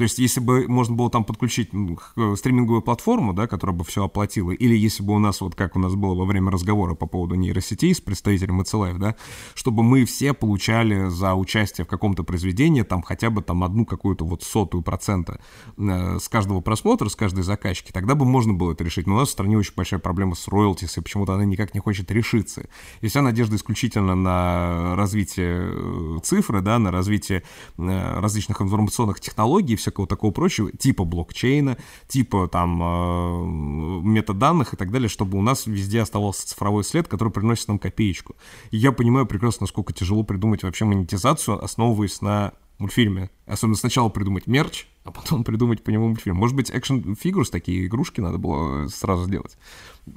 То 0.01 0.05
есть, 0.05 0.17
если 0.17 0.39
бы 0.39 0.67
можно 0.67 0.95
было 0.95 1.11
там 1.11 1.23
подключить 1.23 1.67
стриминговую 1.67 2.81
платформу, 2.81 3.33
да, 3.33 3.45
которая 3.45 3.77
бы 3.77 3.83
все 3.83 4.03
оплатила, 4.03 4.49
или 4.49 4.75
если 4.75 5.03
бы 5.03 5.13
у 5.13 5.19
нас, 5.19 5.41
вот 5.41 5.53
как 5.53 5.75
у 5.75 5.79
нас 5.79 5.93
было 5.93 6.15
во 6.15 6.25
время 6.25 6.49
разговора 6.49 6.95
по 6.95 7.05
поводу 7.05 7.35
нейросетей 7.35 7.93
с 7.93 8.01
представителем 8.01 8.61
MCLife, 8.61 8.97
да, 8.97 9.15
чтобы 9.53 9.83
мы 9.83 10.05
все 10.05 10.33
получали 10.33 11.07
за 11.09 11.35
участие 11.35 11.85
в 11.85 11.87
каком-то 11.87 12.23
произведении 12.23 12.81
там 12.81 13.03
хотя 13.03 13.29
бы 13.29 13.43
там 13.43 13.63
одну 13.63 13.85
какую-то 13.85 14.25
вот 14.25 14.41
сотую 14.41 14.81
процента 14.81 15.39
э, 15.77 16.17
с 16.19 16.27
каждого 16.27 16.61
просмотра, 16.61 17.07
с 17.07 17.15
каждой 17.15 17.43
заказчики, 17.43 17.91
тогда 17.91 18.15
бы 18.15 18.25
можно 18.25 18.53
было 18.53 18.71
это 18.71 18.83
решить. 18.83 19.05
Но 19.05 19.13
у 19.13 19.17
нас 19.19 19.27
в 19.27 19.33
стране 19.33 19.55
очень 19.55 19.73
большая 19.75 19.99
проблема 19.99 20.33
с 20.33 20.47
роялтис, 20.47 20.97
и 20.97 21.01
почему-то 21.01 21.35
она 21.35 21.45
никак 21.45 21.75
не 21.75 21.79
хочет 21.79 22.09
решиться. 22.09 22.67
И 23.01 23.07
вся 23.07 23.21
надежда 23.21 23.55
исключительно 23.55 24.15
на 24.15 24.95
развитие 24.95 25.69
э, 25.71 26.19
цифры, 26.23 26.61
да, 26.61 26.79
на 26.79 26.89
развитие 26.89 27.43
э, 27.77 28.19
различных 28.19 28.63
информационных 28.63 29.19
технологий, 29.19 29.75
все 29.75 29.90
всякого 29.91 30.07
такого 30.07 30.31
прочего, 30.31 30.71
типа 30.71 31.03
блокчейна, 31.03 31.77
типа 32.07 32.47
там 32.47 32.81
э, 32.81 34.07
метаданных 34.07 34.73
и 34.73 34.77
так 34.77 34.91
далее, 34.91 35.09
чтобы 35.09 35.37
у 35.37 35.41
нас 35.41 35.67
везде 35.67 36.01
оставался 36.01 36.47
цифровой 36.47 36.83
след, 36.83 37.07
который 37.07 37.29
приносит 37.29 37.67
нам 37.67 37.77
копеечку. 37.77 38.35
И 38.71 38.77
я 38.77 38.91
понимаю 38.91 39.25
прекрасно, 39.25 39.65
насколько 39.65 39.93
тяжело 39.93 40.23
придумать 40.23 40.63
вообще 40.63 40.85
монетизацию, 40.85 41.63
основываясь 41.63 42.21
на 42.21 42.53
мультфильме. 42.79 43.29
Особенно 43.45 43.75
сначала 43.75 44.09
придумать 44.09 44.47
мерч, 44.47 44.87
а 45.03 45.11
потом 45.11 45.43
придумать 45.45 45.83
по 45.83 45.89
нему 45.89 46.07
мультфильм. 46.07 46.37
Может 46.37 46.55
быть, 46.55 46.71
экшен 46.71 47.15
фигурс, 47.15 47.49
такие 47.49 47.85
игрушки 47.85 48.21
надо 48.21 48.37
было 48.37 48.87
сразу 48.87 49.25
сделать. 49.25 49.57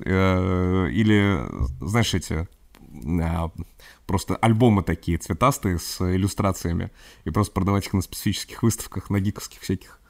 Э, 0.05 0.89
или, 0.91 1.41
знаешь, 1.81 2.15
эти 2.15 2.49
просто 4.07 4.37
альбомы 4.37 4.83
такие 4.83 5.19
цветастые 5.19 5.79
с 5.79 6.01
иллюстрациями 6.01 6.91
и 7.25 7.31
просто 7.31 7.53
продавать 7.53 7.87
их 7.87 7.93
на 7.93 8.03
специфических 8.03 8.63
выставках, 8.63 9.11
на 9.11 9.21
гиковских 9.21 9.61
всяких. 9.61 10.01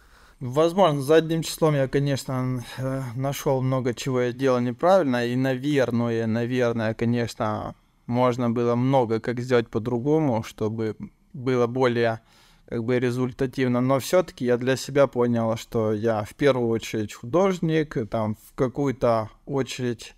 Возможно, 0.40 1.00
за 1.00 1.16
одним 1.16 1.42
числом 1.42 1.74
я, 1.74 1.88
конечно, 1.88 2.64
э, 2.76 3.02
нашел 3.14 3.62
много 3.62 3.94
чего 3.94 4.20
я 4.20 4.32
делал 4.32 4.60
неправильно, 4.60 5.24
и, 5.24 5.36
наверное, 5.36 6.26
наверное, 6.26 6.92
конечно, 6.94 7.74
можно 8.06 8.50
было 8.50 8.74
много 8.74 9.20
как 9.20 9.40
сделать 9.40 9.68
по-другому, 9.68 10.42
чтобы 10.42 10.96
было 11.32 11.66
более 11.66 12.20
как 12.68 12.82
бы 12.84 12.98
результативно, 12.98 13.80
но 13.80 14.00
все-таки 14.00 14.44
я 14.44 14.56
для 14.56 14.76
себя 14.76 15.06
понял, 15.06 15.56
что 15.56 15.92
я 15.92 16.24
в 16.24 16.34
первую 16.34 16.68
очередь 16.68 17.12
художник, 17.12 17.96
там 18.10 18.36
в 18.36 18.54
какую-то 18.54 19.30
очередь 19.46 20.14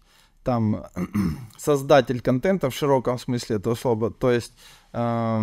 там 0.47 0.85
создатель 1.59 2.21
контента 2.21 2.71
в 2.71 2.75
широком 2.75 3.19
смысле 3.19 3.57
этого 3.57 3.75
слова. 3.75 4.11
То 4.11 4.31
есть 4.31 4.53
э, 4.93 5.41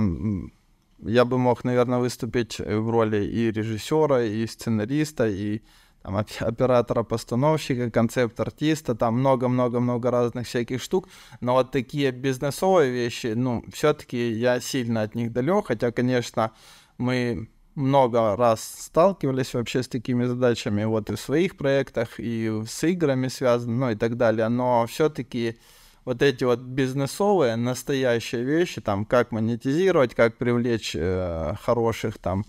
я 0.99 1.25
бы 1.25 1.37
мог, 1.37 1.65
наверное, 1.65 1.99
выступить 1.99 2.59
в 2.59 2.89
роли 2.89 3.25
и 3.25 3.51
режиссера, 3.51 4.23
и 4.23 4.47
сценариста, 4.47 5.27
и 5.27 5.61
там, 6.03 6.15
оператора-постановщика, 6.17 7.91
концепт-артиста, 7.91 8.95
там 8.95 9.19
много-много-много 9.19 10.09
разных 10.09 10.47
всяких 10.47 10.81
штук, 10.81 11.09
но 11.41 11.53
вот 11.53 11.71
такие 11.71 12.11
бизнесовые 12.11 12.91
вещи, 12.91 13.33
ну, 13.35 13.63
все-таки 13.73 14.31
я 14.31 14.61
сильно 14.61 15.01
от 15.01 15.15
них 15.15 15.31
далек, 15.33 15.67
хотя, 15.67 15.91
конечно, 15.91 16.51
мы 16.97 17.49
много 17.75 18.35
раз 18.35 18.63
сталкивались 18.63 19.53
вообще 19.53 19.83
с 19.83 19.87
такими 19.87 20.25
задачами, 20.25 20.83
вот 20.83 21.09
и 21.09 21.15
в 21.15 21.19
своих 21.19 21.57
проектах, 21.57 22.19
и 22.19 22.63
с 22.67 22.83
играми 22.83 23.27
связаны, 23.27 23.73
ну 23.73 23.89
и 23.91 23.95
так 23.95 24.17
далее, 24.17 24.49
но 24.49 24.85
все-таки 24.87 25.57
вот 26.05 26.21
эти 26.21 26.43
вот 26.43 26.59
бизнесовые, 26.59 27.55
настоящие 27.55 28.43
вещи, 28.43 28.81
там, 28.81 29.05
как 29.05 29.31
монетизировать, 29.31 30.15
как 30.15 30.37
привлечь 30.37 30.95
э, 30.95 31.53
хороших 31.61 32.17
там 32.17 32.45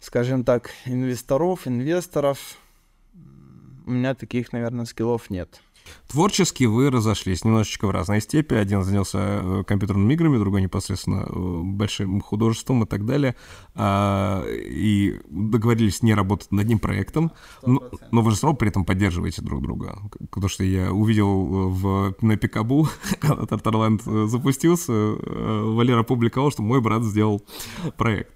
скажем 0.00 0.44
так, 0.44 0.70
инвесторов, 0.86 1.68
инвесторов, 1.68 2.56
у 3.86 3.90
меня 3.90 4.14
таких, 4.14 4.52
наверное, 4.52 4.86
скиллов 4.86 5.30
нет. 5.30 5.60
Творчески 6.10 6.64
вы 6.64 6.90
разошлись 6.90 7.44
немножечко 7.44 7.86
в 7.86 7.90
разной 7.90 8.20
степи. 8.20 8.54
Один 8.54 8.82
занялся 8.82 9.18
э, 9.20 9.64
компьютерными 9.64 10.12
играми, 10.14 10.38
другой 10.38 10.60
непосредственно 10.62 11.24
э, 11.28 11.60
большим 11.62 12.20
художеством 12.20 12.82
и 12.82 12.86
так 12.86 13.06
далее. 13.06 13.36
А, 13.76 14.44
и 14.44 15.20
договорились 15.30 16.02
не 16.02 16.12
работать 16.14 16.50
над 16.50 16.62
одним 16.62 16.80
проектом. 16.80 17.30
Но, 17.64 17.82
но 18.10 18.22
вы 18.22 18.32
же 18.32 18.38
снова 18.38 18.56
при 18.56 18.70
этом 18.70 18.84
поддерживаете 18.84 19.42
друг 19.42 19.62
друга. 19.62 19.98
Потому 20.30 20.48
что 20.48 20.64
я 20.64 20.92
увидел 20.92 21.28
э, 21.28 21.68
в, 21.68 22.14
на 22.22 22.36
Пикабу, 22.36 22.88
когда 23.20 23.46
Тартарленд 23.46 24.02
запустился, 24.02 24.92
Валера 24.92 26.00
опубликовал, 26.00 26.50
что 26.50 26.62
мой 26.62 26.80
брат 26.80 27.04
сделал 27.04 27.40
проект 27.96 28.32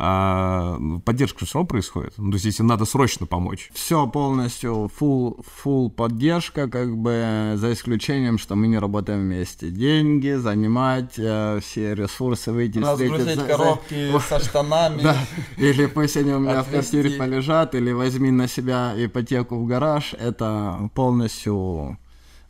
а 0.00 0.78
поддержка 1.04 1.44
все 1.44 1.54
равно 1.54 1.66
происходит. 1.66 2.14
Ну, 2.18 2.30
то 2.30 2.36
есть, 2.36 2.44
если 2.44 2.62
надо 2.62 2.84
срочно 2.84 3.26
помочь. 3.26 3.68
Все 3.74 4.06
полностью, 4.06 4.88
full, 4.98 5.44
full 5.64 5.90
поддержка, 5.90 6.68
как 6.68 6.96
бы, 6.96 7.54
за 7.56 7.72
исключением, 7.72 8.38
что 8.38 8.54
мы 8.54 8.68
не 8.68 8.78
работаем 8.78 9.22
вместе. 9.22 9.70
Деньги, 9.70 10.34
занимать 10.34 11.14
э, 11.18 11.58
все 11.60 11.96
ресурсы, 11.96 12.52
выйти 12.52 12.78
Разгрузить 12.78 13.44
коробки 13.44 14.12
за... 14.12 14.20
со 14.38 14.38
штанами. 14.38 15.02
Да, 15.02 15.16
или 15.56 15.86
пусть 15.86 16.16
они 16.16 16.32
у 16.32 16.38
меня 16.38 16.62
в 16.62 16.68
квартире 16.68 17.18
полежат, 17.18 17.74
или 17.74 17.90
возьми 17.90 18.30
на 18.30 18.46
себя 18.46 18.94
ипотеку 18.96 19.56
в 19.56 19.66
гараж. 19.66 20.14
Это 20.14 20.90
полностью 20.94 21.98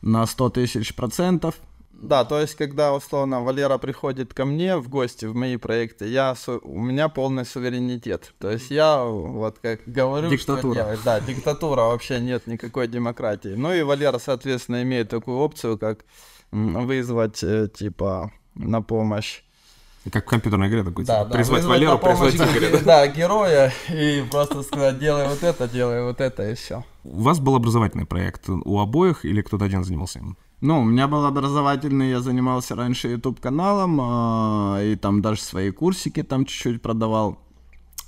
на 0.02 0.26
100 0.26 0.50
тысяч 0.50 0.94
процентов. 0.94 1.54
Да, 2.00 2.24
то 2.24 2.40
есть, 2.40 2.54
когда, 2.54 2.94
условно, 2.94 3.42
Валера 3.42 3.76
приходит 3.78 4.32
ко 4.32 4.44
мне 4.44 4.76
в 4.76 4.88
гости 4.88 5.24
в 5.24 5.34
мои 5.34 5.56
проекты, 5.56 6.06
я, 6.06 6.36
у 6.62 6.80
меня 6.80 7.08
полный 7.08 7.44
суверенитет. 7.44 8.34
То 8.38 8.50
есть 8.50 8.70
я, 8.70 9.02
вот 9.02 9.58
как 9.60 9.80
говорю, 9.84 10.30
диктатура. 10.30 10.74
что 10.74 10.74
делать. 10.74 11.00
Да, 11.04 11.20
диктатура, 11.20 11.82
вообще 11.82 12.20
нет 12.20 12.46
никакой 12.46 12.86
демократии. 12.86 13.54
Ну 13.56 13.74
и 13.74 13.82
Валера, 13.82 14.18
соответственно, 14.18 14.82
имеет 14.82 15.08
такую 15.08 15.38
опцию, 15.38 15.76
как 15.76 16.04
вызвать, 16.52 17.42
э, 17.42 17.68
типа, 17.68 18.32
на 18.54 18.80
помощь 18.80 19.42
как 20.12 20.26
в 20.26 20.28
компьютерной 20.28 20.68
игре 20.68 20.84
такой, 20.84 21.04
да, 21.04 21.18
типа, 21.18 21.28
да, 21.28 21.34
призвать 21.34 21.64
Валеру, 21.64 21.98
призвать 21.98 22.34
Игоря. 22.36 22.78
Да, 22.84 23.06
героя, 23.08 23.72
и 23.90 24.24
просто 24.30 24.62
сказать, 24.62 24.98
делай 24.98 25.28
вот 25.28 25.42
это, 25.42 25.68
делай 25.68 26.02
вот 26.02 26.20
это, 26.20 26.48
и 26.50 26.54
все. 26.54 26.84
У 27.04 27.22
вас 27.22 27.40
был 27.40 27.56
образовательный 27.56 28.06
проект 28.06 28.48
у 28.48 28.78
обоих, 28.78 29.24
или 29.24 29.42
кто-то 29.42 29.64
один 29.64 29.84
занимался 29.84 30.20
им? 30.20 30.38
Ну, 30.60 30.80
у 30.80 30.84
меня 30.84 31.06
был 31.06 31.24
образовательный, 31.24 32.10
я 32.10 32.20
занимался 32.20 32.74
раньше 32.74 33.08
YouTube-каналом, 33.08 34.00
э, 34.76 34.92
и 34.92 34.96
там 34.96 35.22
даже 35.22 35.40
свои 35.40 35.70
курсики 35.70 36.22
там 36.22 36.44
чуть-чуть 36.44 36.82
продавал. 36.82 37.38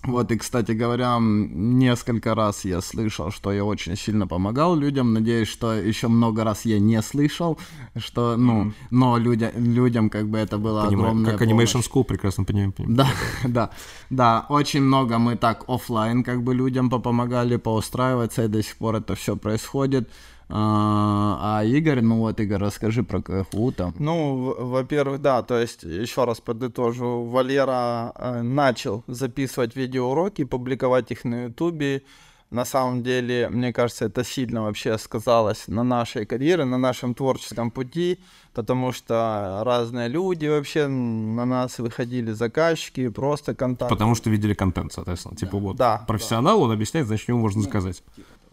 Вот, 0.02 0.32
и, 0.32 0.36
кстати 0.36 0.72
говоря, 0.72 1.18
несколько 1.20 2.34
раз 2.34 2.64
я 2.64 2.80
слышал, 2.80 3.30
что 3.30 3.52
я 3.52 3.64
очень 3.64 3.96
сильно 3.96 4.26
помогал 4.26 4.74
людям. 4.74 5.12
Надеюсь, 5.12 5.48
что 5.48 5.74
еще 5.74 6.08
много 6.08 6.42
раз 6.42 6.64
я 6.64 6.78
не 6.80 7.02
слышал, 7.02 7.58
что, 7.96 8.36
ну, 8.38 8.72
но 8.90 9.18
людя, 9.18 9.52
людям 9.54 10.08
как 10.08 10.28
бы 10.30 10.38
это 10.38 10.56
было 10.56 10.86
Понимаю, 10.86 11.10
огромная 11.10 11.32
Как 11.36 11.42
Animation 11.42 11.72
помощь. 11.72 11.86
School, 11.86 12.04
прекрасно 12.04 12.44
понимаю. 12.44 12.72
Да, 12.78 13.08
да, 13.44 13.70
да, 14.08 14.46
очень 14.48 14.80
много 14.80 15.18
мы 15.18 15.36
так 15.36 15.64
офлайн 15.68 16.24
как 16.24 16.42
бы 16.42 16.54
людям 16.54 16.88
попомогали 16.88 17.56
поустраиваться, 17.56 18.44
и 18.44 18.48
до 18.48 18.62
сих 18.62 18.76
пор 18.76 18.96
это 18.96 19.14
все 19.14 19.36
происходит. 19.36 20.08
А, 20.52 21.58
а 21.60 21.64
Игорь, 21.64 22.00
ну 22.00 22.18
вот, 22.18 22.40
Игорь, 22.40 22.58
расскажи 22.58 23.02
про 23.02 23.22
КФУ 23.22 23.72
там. 23.72 23.94
Ну, 23.98 24.54
во-первых, 24.58 25.20
да, 25.20 25.42
то 25.42 25.58
есть, 25.58 25.82
еще 25.82 26.24
раз 26.24 26.40
подытожу, 26.40 27.24
Валера 27.24 28.12
э, 28.14 28.42
начал 28.42 29.04
записывать 29.06 29.76
видеоуроки, 29.76 30.44
публиковать 30.44 31.10
их 31.10 31.24
на 31.24 31.44
Ютубе. 31.44 32.02
На 32.50 32.64
самом 32.64 33.04
деле, 33.04 33.48
мне 33.48 33.72
кажется, 33.72 34.06
это 34.06 34.24
сильно 34.24 34.62
вообще 34.62 34.98
сказалось 34.98 35.68
на 35.68 35.84
нашей 35.84 36.26
карьере, 36.26 36.64
на 36.64 36.78
нашем 36.78 37.14
творческом 37.14 37.70
пути, 37.70 38.18
потому 38.54 38.90
что 38.90 39.62
разные 39.64 40.08
люди 40.08 40.46
вообще 40.48 40.88
на 40.88 41.44
нас 41.44 41.78
выходили, 41.78 42.32
заказчики, 42.32 43.08
просто 43.08 43.54
контакт. 43.54 43.88
Потому 43.88 44.16
что 44.16 44.30
видели 44.30 44.54
контент, 44.54 44.92
соответственно. 44.92 45.36
Типа 45.36 45.58
вот 45.58 45.76
да, 45.76 46.04
профессионал, 46.08 46.58
да. 46.58 46.64
он 46.64 46.72
объясняет, 46.72 47.06
значит, 47.06 47.28
ему 47.28 47.38
можно 47.38 47.62
заказать. 47.62 48.02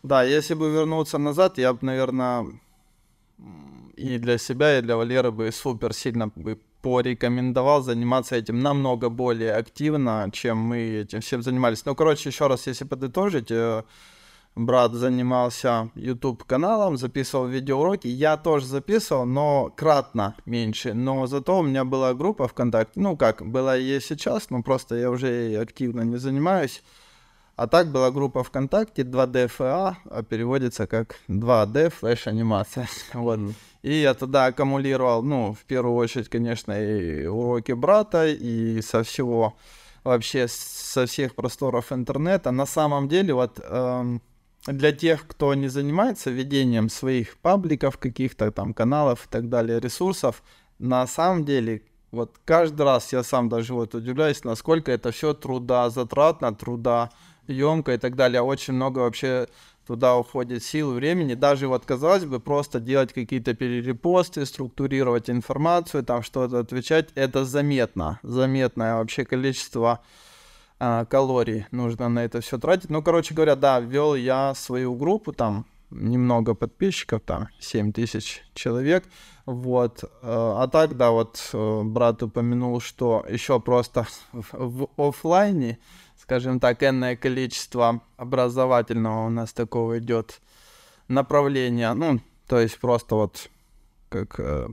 Да, 0.03 0.23
если 0.23 0.53
бы 0.53 0.69
вернуться 0.69 1.17
назад, 1.17 1.57
я 1.57 1.73
бы, 1.73 1.79
наверное, 1.81 2.45
и 3.95 4.17
для 4.17 4.37
себя, 4.37 4.77
и 4.77 4.81
для 4.81 4.95
Валеры 4.95 5.31
бы 5.31 5.51
супер 5.51 5.93
сильно 5.93 6.27
бы 6.27 6.59
порекомендовал 6.81 7.81
заниматься 7.81 8.35
этим 8.35 8.59
намного 8.59 9.09
более 9.09 9.53
активно, 9.53 10.29
чем 10.31 10.57
мы 10.57 10.77
этим 11.01 11.21
всем 11.21 11.41
занимались. 11.41 11.85
Ну, 11.85 11.95
короче, 11.95 12.29
еще 12.29 12.47
раз, 12.47 12.67
если 12.67 12.85
подытожить, 12.85 13.51
э, 13.51 13.83
брат 14.55 14.93
занимался 14.93 15.89
YouTube 15.95 16.43
каналом, 16.43 16.97
записывал 16.97 17.47
видеоуроки, 17.47 18.07
я 18.07 18.37
тоже 18.37 18.65
записывал, 18.65 19.25
но 19.25 19.73
кратно 19.75 20.35
меньше. 20.45 20.93
Но 20.93 21.27
зато 21.27 21.59
у 21.59 21.63
меня 21.63 21.83
была 21.83 22.13
группа 22.13 22.47
ВКонтакте, 22.47 22.99
ну 22.99 23.17
как, 23.17 23.45
была 23.45 23.77
и 23.77 23.99
сейчас, 23.99 24.49
но 24.49 24.63
просто 24.63 24.95
я 24.95 25.09
уже 25.09 25.57
активно 25.59 26.01
не 26.01 26.17
занимаюсь. 26.17 26.83
А 27.58 27.66
так 27.66 27.91
была 27.91 28.12
группа 28.12 28.43
ВКонтакте 28.43 29.01
2DFA, 29.01 29.95
а 30.05 30.24
переводится 30.24 30.86
как 30.86 31.16
2D 31.28 31.89
флеш 31.89 32.28
анимация. 32.28 32.88
вот. 33.14 33.39
И 33.82 33.93
я 33.93 34.14
туда 34.14 34.45
аккумулировал, 34.45 35.24
ну, 35.24 35.55
в 35.55 35.66
первую 35.66 35.95
очередь, 35.95 36.30
конечно, 36.30 36.72
и 36.80 37.26
уроки 37.26 37.72
брата, 37.72 38.28
и 38.28 38.80
со 38.82 39.01
всего, 39.01 39.55
вообще 40.03 40.47
со 40.47 41.08
всех 41.08 41.34
просторов 41.34 41.91
интернета. 41.91 42.51
На 42.51 42.68
самом 42.68 43.08
деле, 43.08 43.34
вот 43.34 43.60
эм, 43.64 44.22
для 44.68 44.91
тех, 44.91 45.26
кто 45.26 45.55
не 45.55 45.68
занимается 45.68 46.30
ведением 46.30 46.89
своих 46.89 47.38
пабликов, 47.39 47.97
каких-то 47.97 48.51
там 48.51 48.76
каналов 48.76 49.26
и 49.26 49.30
так 49.32 49.49
далее, 49.49 49.80
ресурсов, 49.80 50.43
на 50.78 51.08
самом 51.08 51.43
деле 51.43 51.82
вот 52.12 52.38
каждый 52.45 52.84
раз 52.84 53.12
я 53.14 53.24
сам 53.24 53.49
даже 53.49 53.74
вот 53.74 53.93
удивляюсь, 53.93 54.43
насколько 54.43 54.91
это 54.91 55.12
все 55.12 55.34
труда 55.34 55.89
затратно, 55.89 56.55
труда 56.55 57.10
емко 57.47 57.93
и 57.93 57.97
так 57.97 58.15
далее. 58.15 58.41
Очень 58.41 58.73
много 58.73 58.99
вообще 58.99 59.47
туда 59.87 60.17
уходит 60.17 60.63
сил, 60.63 60.91
времени. 60.91 61.33
Даже 61.33 61.67
вот, 61.67 61.85
казалось 61.85 62.25
бы, 62.25 62.39
просто 62.39 62.79
делать 62.79 63.13
какие-то 63.13 63.53
перерепосты, 63.53 64.45
структурировать 64.45 65.29
информацию, 65.29 66.03
там 66.03 66.23
что-то 66.23 66.59
отвечать, 66.59 67.09
это 67.15 67.45
заметно. 67.45 68.19
Заметное 68.23 68.95
вообще 68.95 69.25
количество 69.25 70.01
а, 70.79 71.05
калорий 71.05 71.65
нужно 71.71 72.09
на 72.09 72.25
это 72.25 72.41
все 72.41 72.57
тратить. 72.57 72.89
Ну, 72.89 73.01
короче 73.01 73.33
говоря, 73.33 73.55
да, 73.55 73.79
вел 73.79 74.15
я 74.15 74.53
свою 74.55 74.93
группу, 74.95 75.31
там 75.31 75.65
немного 75.89 76.53
подписчиков, 76.53 77.21
там 77.25 77.47
7 77.59 77.93
тысяч 77.93 78.43
человек, 78.53 79.05
вот. 79.45 80.03
А, 80.21 80.63
а 80.63 80.67
так, 80.67 80.97
да, 80.97 81.11
вот 81.11 81.49
э, 81.53 81.81
брат 81.83 82.21
упомянул, 82.21 82.81
что 82.81 83.25
еще 83.29 83.59
просто 83.59 84.05
в, 84.33 84.89
в 84.97 85.01
офлайне 85.01 85.79
скажем 86.28 86.59
так, 86.59 86.84
энное 86.84 87.15
количество 87.15 88.01
образовательного 88.17 89.28
у 89.28 89.30
нас 89.30 89.53
такого 89.53 89.99
идет 89.99 90.41
направления. 91.07 91.93
Ну, 91.93 92.19
то 92.47 92.59
есть 92.59 92.78
просто 92.80 93.15
вот 93.15 93.49
как 94.09 94.38
э, 94.38 94.67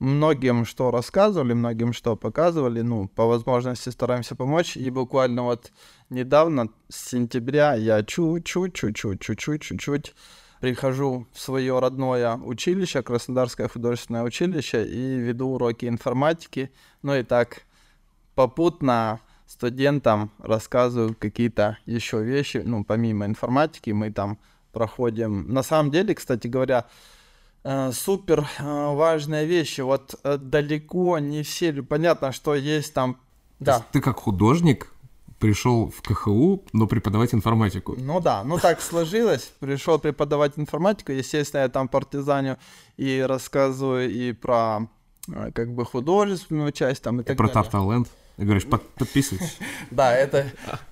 многим 0.00 0.64
что 0.64 0.90
рассказывали, 0.90 1.52
многим 1.52 1.92
что 1.92 2.16
показывали, 2.16 2.80
ну, 2.80 3.06
по 3.06 3.26
возможности 3.26 3.90
стараемся 3.90 4.34
помочь. 4.34 4.76
И 4.76 4.90
буквально 4.90 5.44
вот 5.44 5.70
недавно, 6.10 6.68
с 6.88 7.10
сентября, 7.10 7.74
я 7.74 8.02
чуть-чуть, 8.02 8.74
чуть-чуть, 8.74 9.20
чуть-чуть, 9.20 9.62
чуть-чуть 9.62 10.16
прихожу 10.60 11.28
в 11.32 11.38
свое 11.38 11.78
родное 11.78 12.34
училище, 12.34 13.04
Краснодарское 13.04 13.68
художественное 13.68 14.24
училище, 14.24 14.84
и 14.84 15.16
веду 15.18 15.50
уроки 15.50 15.86
информатики. 15.86 16.72
Ну 17.02 17.14
и 17.14 17.22
так 17.22 17.62
попутно 18.34 19.20
студентам 19.48 20.30
рассказываю 20.38 21.16
какие-то 21.18 21.78
еще 21.86 22.22
вещи, 22.22 22.62
ну, 22.64 22.84
помимо 22.84 23.24
информатики, 23.24 23.90
мы 23.90 24.12
там 24.12 24.38
проходим. 24.72 25.52
На 25.52 25.62
самом 25.62 25.90
деле, 25.90 26.14
кстати 26.14 26.46
говоря, 26.46 26.84
э, 27.64 27.90
супер 27.92 28.46
э, 28.58 28.94
важные 28.94 29.46
вещи. 29.46 29.80
Вот 29.80 30.14
э, 30.22 30.36
далеко 30.36 31.18
не 31.18 31.42
все, 31.42 31.72
понятно, 31.82 32.32
что 32.32 32.54
есть 32.54 32.92
там... 32.92 33.16
Да. 33.58 33.84
Ты 33.90 34.00
как 34.00 34.18
художник 34.18 34.92
пришел 35.38 35.90
в 35.90 36.02
КХУ, 36.02 36.64
но 36.72 36.86
преподавать 36.86 37.32
информатику. 37.32 37.96
Ну 37.98 38.20
да, 38.20 38.44
ну 38.44 38.58
так 38.58 38.80
сложилось. 38.82 39.52
Пришел 39.60 39.98
преподавать 39.98 40.58
информатику. 40.58 41.12
Естественно, 41.12 41.62
я 41.62 41.68
там 41.68 41.88
партизаню 41.88 42.58
и 42.96 43.24
рассказываю 43.26 44.10
и 44.10 44.32
про 44.32 44.88
как 45.54 45.74
бы 45.74 45.84
художественную 45.84 46.72
часть 46.72 47.02
там 47.02 47.20
и 47.20 47.24
так 47.24 47.36
Про 47.36 47.48
далее. 47.48 47.62
Тарталенд. 47.62 48.08
И 48.38 48.44
говоришь, 48.44 48.66
«Под- 48.66 48.88
подписывайтесь. 48.94 49.58
Да, 49.90 50.14
это... 50.14 50.46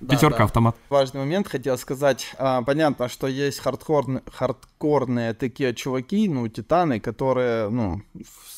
Пятерка 0.05 0.43
автомат. 0.43 0.75
Важный 0.89 1.21
момент 1.21 1.47
хотел 1.47 1.77
сказать. 1.77 2.33
А, 2.37 2.61
понятно, 2.61 3.07
что 3.07 3.27
есть 3.27 3.59
хардкорные, 3.61 5.33
такие 5.33 5.73
чуваки, 5.73 6.27
ну, 6.27 6.47
титаны, 6.49 6.99
которые, 6.99 7.69
ну, 7.69 8.01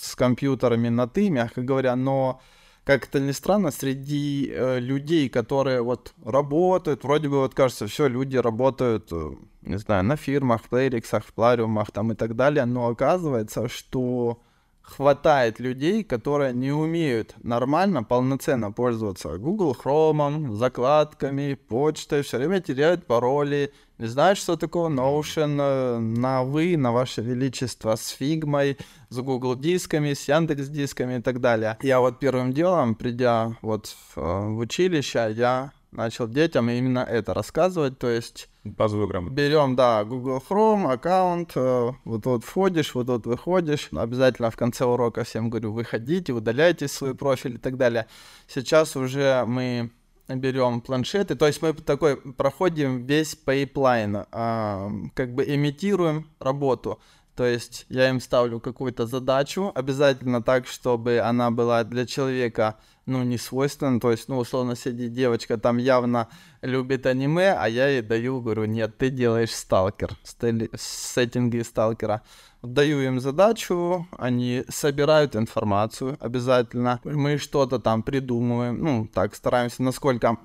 с 0.02 0.16
компьютерами 0.16 0.90
на 0.90 1.08
«ты», 1.08 1.30
мягко 1.30 1.62
говоря, 1.62 1.96
но 1.96 2.42
как 2.84 3.06
это 3.06 3.20
ни 3.20 3.32
странно, 3.32 3.70
среди 3.70 4.52
э, 4.52 4.80
людей, 4.80 5.30
которые 5.30 5.84
вот 5.84 6.14
работают, 6.26 7.04
вроде 7.04 7.30
бы 7.30 7.42
вот 7.42 7.54
кажется, 7.54 7.86
все, 7.86 8.08
люди 8.08 8.38
работают, 8.38 9.10
э, 9.12 9.36
не 9.62 9.78
знаю, 9.78 10.04
на 10.04 10.16
фирмах, 10.16 10.64
в 10.64 10.70
плейриксах, 10.70 11.24
в 11.24 11.34
плариумах 11.34 11.92
там 11.92 12.12
и 12.12 12.16
так 12.16 12.36
далее, 12.36 12.66
но 12.66 12.88
оказывается, 12.88 13.68
что 13.68 14.42
хватает 14.90 15.60
людей, 15.60 16.04
которые 16.04 16.54
не 16.54 16.72
умеют 16.72 17.36
нормально, 17.44 18.04
полноценно 18.04 18.72
пользоваться 18.72 19.38
Google 19.38 19.76
Chrome, 19.82 20.54
закладками, 20.56 21.54
почтой, 21.54 22.24
все 22.24 22.38
время 22.38 22.60
теряют 22.60 23.06
пароли, 23.06 23.72
не 23.98 24.08
знают, 24.08 24.40
что 24.40 24.56
такое 24.56 24.90
Notion, 24.90 25.58
э, 25.60 26.00
на 26.00 26.44
вы, 26.44 26.78
на 26.78 26.92
ваше 26.92 27.22
величество, 27.22 27.96
с 27.96 28.10
фигмой, 28.10 28.78
с 29.10 29.18
Google 29.18 29.56
дисками, 29.56 30.14
с 30.14 30.28
Яндекс 30.28 30.68
дисками 30.68 31.20
и 31.20 31.22
так 31.22 31.40
далее. 31.42 31.78
Я 31.82 32.00
вот 32.00 32.20
первым 32.20 32.54
делом, 32.54 32.96
придя 32.96 33.56
вот 33.62 33.88
в, 33.88 34.18
э, 34.18 34.22
в 34.22 34.58
училище, 34.58 35.34
я 35.36 35.72
начал 35.92 36.28
детям 36.28 36.70
именно 36.70 37.00
это 37.00 37.34
рассказывать, 37.34 38.00
то 38.00 38.10
есть 38.10 38.49
Базовую 38.66 39.08
грамоту. 39.08 39.34
Берем, 39.34 39.76
да, 39.76 40.04
Google 40.04 40.44
Chrome, 40.48 40.92
аккаунт, 40.92 41.54
э, 41.56 41.92
вот 42.04 42.24
тут 42.24 42.44
входишь, 42.44 42.94
вот 42.94 43.08
тут 43.08 43.26
выходишь. 43.26 43.90
Обязательно 43.94 44.52
в 44.52 44.58
конце 44.58 44.84
урока 44.84 45.24
всем 45.24 45.50
говорю, 45.50 45.72
выходите, 45.72 46.34
удаляйте 46.34 46.90
свой 46.90 47.16
профиль 47.16 47.56
и 47.56 47.58
так 47.58 47.78
далее. 47.78 48.08
Сейчас 48.48 48.98
уже 48.98 49.46
мы 49.48 49.92
берем 50.28 50.82
планшеты, 50.82 51.36
то 51.36 51.48
есть 51.48 51.62
мы 51.62 51.74
такой 51.74 52.18
проходим 52.18 53.06
весь 53.06 53.36
пайплайн, 53.36 54.26
а, 54.32 54.92
как 55.14 55.34
бы 55.34 55.44
имитируем 55.46 56.28
работу. 56.40 57.00
То 57.36 57.46
есть 57.46 57.86
я 57.88 58.10
им 58.10 58.20
ставлю 58.20 58.60
какую-то 58.60 59.08
задачу, 59.08 59.72
обязательно 59.74 60.44
так, 60.44 60.68
чтобы 60.68 61.20
она 61.20 61.52
была 61.52 61.86
для 61.86 62.06
человека, 62.06 62.76
ну, 63.10 63.24
не 63.24 63.38
свойственна. 63.38 64.00
То 64.00 64.12
есть, 64.12 64.30
ну, 64.30 64.38
условно, 64.38 64.76
сидит 64.76 65.14
девочка, 65.14 65.58
там 65.58 65.78
явно 65.78 66.28
любит 66.62 67.06
аниме, 67.06 67.54
а 67.54 67.68
я 67.68 67.88
ей 67.88 68.02
даю, 68.02 68.42
говорю, 68.42 68.66
нет, 68.66 68.98
ты 68.98 69.10
делаешь 69.10 69.54
сталкер, 69.54 70.12
стели- 70.24 70.70
сеттинги 70.78 71.62
сталкера. 71.62 72.22
Даю 72.62 73.00
им 73.02 73.20
задачу, 73.20 74.08
они 74.18 74.64
собирают 74.70 75.36
информацию 75.36 76.18
обязательно. 76.20 77.00
Мы 77.04 77.38
что-то 77.38 77.80
там 77.80 78.04
придумываем, 78.04 78.80
ну, 78.80 79.08
так 79.08 79.36
стараемся, 79.36 79.84
насколько 79.84 80.38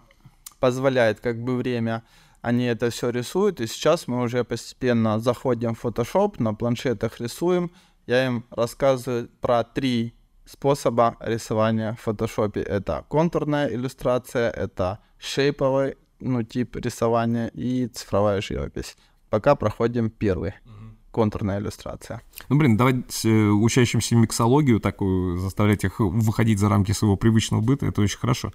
позволяет 0.60 1.20
как 1.20 1.42
бы 1.42 1.56
время 1.56 2.02
они 2.44 2.66
это 2.66 2.90
все 2.90 3.08
рисуют, 3.08 3.62
и 3.62 3.66
сейчас 3.66 4.06
мы 4.06 4.20
уже 4.20 4.44
постепенно 4.44 5.18
заходим 5.18 5.74
в 5.74 5.82
Photoshop, 5.82 6.34
на 6.42 6.52
планшетах 6.52 7.18
рисуем. 7.18 7.70
Я 8.06 8.26
им 8.26 8.44
рассказываю 8.50 9.30
про 9.40 9.64
три 9.64 10.14
способа 10.44 11.16
рисования 11.20 11.96
в 12.00 12.06
Photoshop. 12.06 12.60
Это 12.60 13.04
контурная 13.08 13.68
иллюстрация, 13.68 14.50
это 14.50 14.98
шейповый 15.18 15.96
ну, 16.20 16.42
тип 16.42 16.76
рисования 16.76 17.48
и 17.48 17.86
цифровая 17.86 18.40
живопись. 18.40 18.96
Пока 19.30 19.54
проходим 19.54 20.10
первый. 20.10 20.54
Контурная 21.10 21.60
иллюстрация. 21.60 22.22
Ну, 22.48 22.56
блин, 22.56 22.76
давать 22.76 23.24
э, 23.24 23.28
учащимся 23.28 24.16
миксологию 24.16 24.80
такую, 24.80 25.38
заставлять 25.38 25.84
их 25.84 26.00
выходить 26.00 26.58
за 26.58 26.68
рамки 26.68 26.90
своего 26.90 27.16
привычного 27.16 27.60
быта, 27.60 27.86
это 27.86 28.00
очень 28.00 28.18
хорошо. 28.18 28.50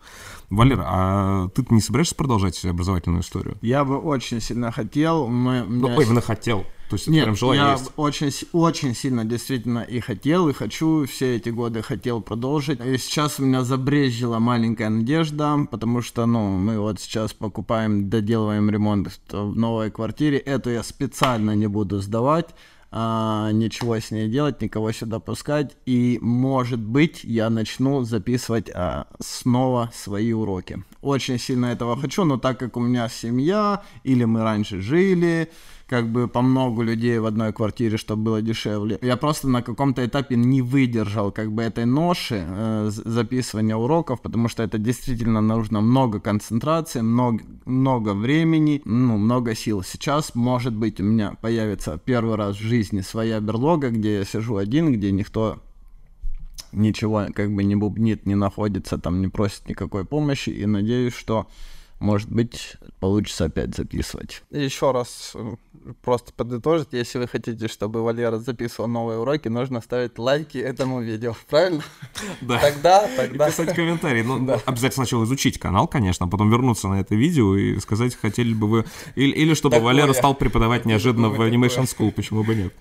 Валер, 0.49 0.83
а 0.85 1.47
ты 1.55 1.65
не 1.69 1.79
собираешься 1.79 2.15
продолжать 2.15 2.65
образовательную 2.65 3.21
историю? 3.21 3.57
Я 3.61 3.85
бы 3.85 3.97
очень 3.97 4.41
сильно 4.41 4.73
хотел. 4.73 5.27
Мы, 5.27 5.63
Ну, 5.63 5.87
меня 5.87 6.01
именно 6.01 6.19
хотел. 6.19 6.65
То 6.89 6.95
есть 6.95 7.07
Нет, 7.07 7.25
прям 7.25 7.35
желание 7.35 7.65
я 7.65 7.71
есть. 7.73 7.91
очень, 7.97 8.31
очень 8.51 8.95
сильно 8.95 9.23
действительно 9.23 9.79
и 9.79 9.99
хотел, 9.99 10.49
и 10.49 10.53
хочу, 10.53 11.05
все 11.05 11.35
эти 11.35 11.49
годы 11.49 11.83
хотел 11.83 12.19
продолжить. 12.19 12.79
И 12.83 12.97
сейчас 12.97 13.39
у 13.39 13.45
меня 13.45 13.63
забрежила 13.63 14.39
маленькая 14.39 14.89
надежда, 14.89 15.67
потому 15.69 16.01
что, 16.01 16.25
ну, 16.25 16.57
мы 16.57 16.79
вот 16.79 16.99
сейчас 16.99 17.33
покупаем, 17.33 18.09
доделываем 18.09 18.71
ремонт 18.71 19.19
в 19.31 19.55
новой 19.55 19.91
квартире. 19.91 20.39
Эту 20.39 20.71
я 20.71 20.81
специально 20.81 21.51
не 21.55 21.67
буду 21.67 21.99
сдавать, 21.99 22.55
а, 22.91 23.51
ничего 23.51 23.97
с 23.97 24.09
ней 24.09 24.27
делать, 24.27 24.59
никого 24.61 24.91
сюда 24.91 25.19
пускать. 25.19 25.77
И, 25.85 26.17
может 26.23 26.79
быть, 26.79 27.23
я 27.23 27.51
начну 27.51 28.01
записывать 28.01 28.71
а, 28.73 29.05
снова 29.19 29.91
свои 29.93 30.33
уроки. 30.33 30.83
Очень 31.03 31.37
сильно 31.37 31.67
этого 31.67 31.95
хочу, 31.95 32.25
но 32.25 32.37
так 32.37 32.57
как 32.57 32.77
у 32.77 32.79
меня 32.79 33.07
семья, 33.09 33.83
или 34.03 34.23
мы 34.23 34.41
раньше 34.41 34.81
жили, 34.81 35.51
как 35.89 36.07
бы 36.07 36.27
по 36.27 36.41
много 36.41 36.83
людей 36.83 37.17
в 37.17 37.25
одной 37.25 37.51
квартире, 37.51 37.97
чтобы 37.97 38.23
было 38.23 38.41
дешевле. 38.41 38.99
Я 39.01 39.17
просто 39.17 39.47
на 39.47 39.63
каком-то 39.63 40.05
этапе 40.05 40.35
не 40.35 40.61
выдержал 40.61 41.31
как 41.31 41.51
бы 41.51 41.63
этой 41.63 41.85
ноши 41.85 42.45
э, 42.47 42.89
записывания 42.91 43.75
уроков, 43.75 44.21
потому 44.21 44.49
что 44.49 44.61
это 44.61 44.77
действительно 44.77 45.41
нужно 45.41 45.81
много 45.81 46.19
концентрации, 46.19 47.01
много, 47.01 47.43
много 47.65 48.13
времени, 48.13 48.81
ну, 48.85 49.17
много 49.17 49.55
сил. 49.55 49.81
Сейчас, 49.83 50.35
может 50.35 50.75
быть, 50.75 50.99
у 50.99 51.03
меня 51.03 51.35
появится 51.41 51.99
первый 52.03 52.35
раз 52.35 52.55
в 52.55 52.61
жизни 52.61 53.01
своя 53.01 53.39
берлога, 53.39 53.89
где 53.89 54.19
я 54.19 54.25
сижу 54.25 54.57
один, 54.57 54.93
где 54.93 55.11
никто 55.11 55.57
ничего 56.71 57.25
как 57.33 57.51
бы 57.51 57.63
не 57.63 57.75
бубнит, 57.75 58.27
не 58.27 58.35
находится, 58.35 58.99
там 58.99 59.21
не 59.21 59.27
просит 59.27 59.67
никакой 59.67 60.05
помощи, 60.05 60.51
и 60.51 60.67
надеюсь, 60.67 61.15
что 61.15 61.47
может 61.99 62.29
быть, 62.29 62.77
получится 62.99 63.45
опять 63.45 63.75
записывать. 63.75 64.43
Еще 64.51 64.91
раз 64.91 65.33
э, 65.35 65.55
просто 66.01 66.31
подытожить, 66.33 66.89
если 66.91 67.19
вы 67.19 67.27
хотите, 67.27 67.67
чтобы 67.67 68.01
Валера 68.03 68.37
записывал 68.37 68.87
новые 68.87 69.19
уроки, 69.19 69.49
нужно 69.49 69.81
ставить 69.81 70.17
лайки 70.17 70.57
этому 70.57 71.01
видео, 71.01 71.35
правильно? 71.49 71.83
Да. 72.41 72.59
Тогда, 72.59 73.05
И 73.05 73.17
тогда... 73.17 73.47
писать 73.47 73.75
комментарии. 73.75 74.21
Ну, 74.21 74.35
обязательно 74.65 75.05
сначала 75.05 75.23
изучить 75.25 75.57
канал, 75.59 75.87
конечно, 75.87 76.25
а 76.25 76.29
потом 76.29 76.49
вернуться 76.49 76.87
на 76.87 76.99
это 76.99 77.15
видео 77.15 77.55
и 77.55 77.79
сказать, 77.79 78.15
хотели 78.15 78.53
бы 78.53 78.67
вы... 78.67 78.85
Или, 79.15 79.31
или 79.31 79.53
чтобы 79.53 79.75
Такое. 79.75 79.93
Валера 79.93 80.13
стал 80.13 80.35
преподавать 80.35 80.85
неожиданно 80.85 81.29
в 81.29 81.33
Такое, 81.33 81.51
Animation 81.51 81.83
School, 81.83 82.11
почему 82.11 82.43
бы 82.43 82.55
нет. 82.55 82.73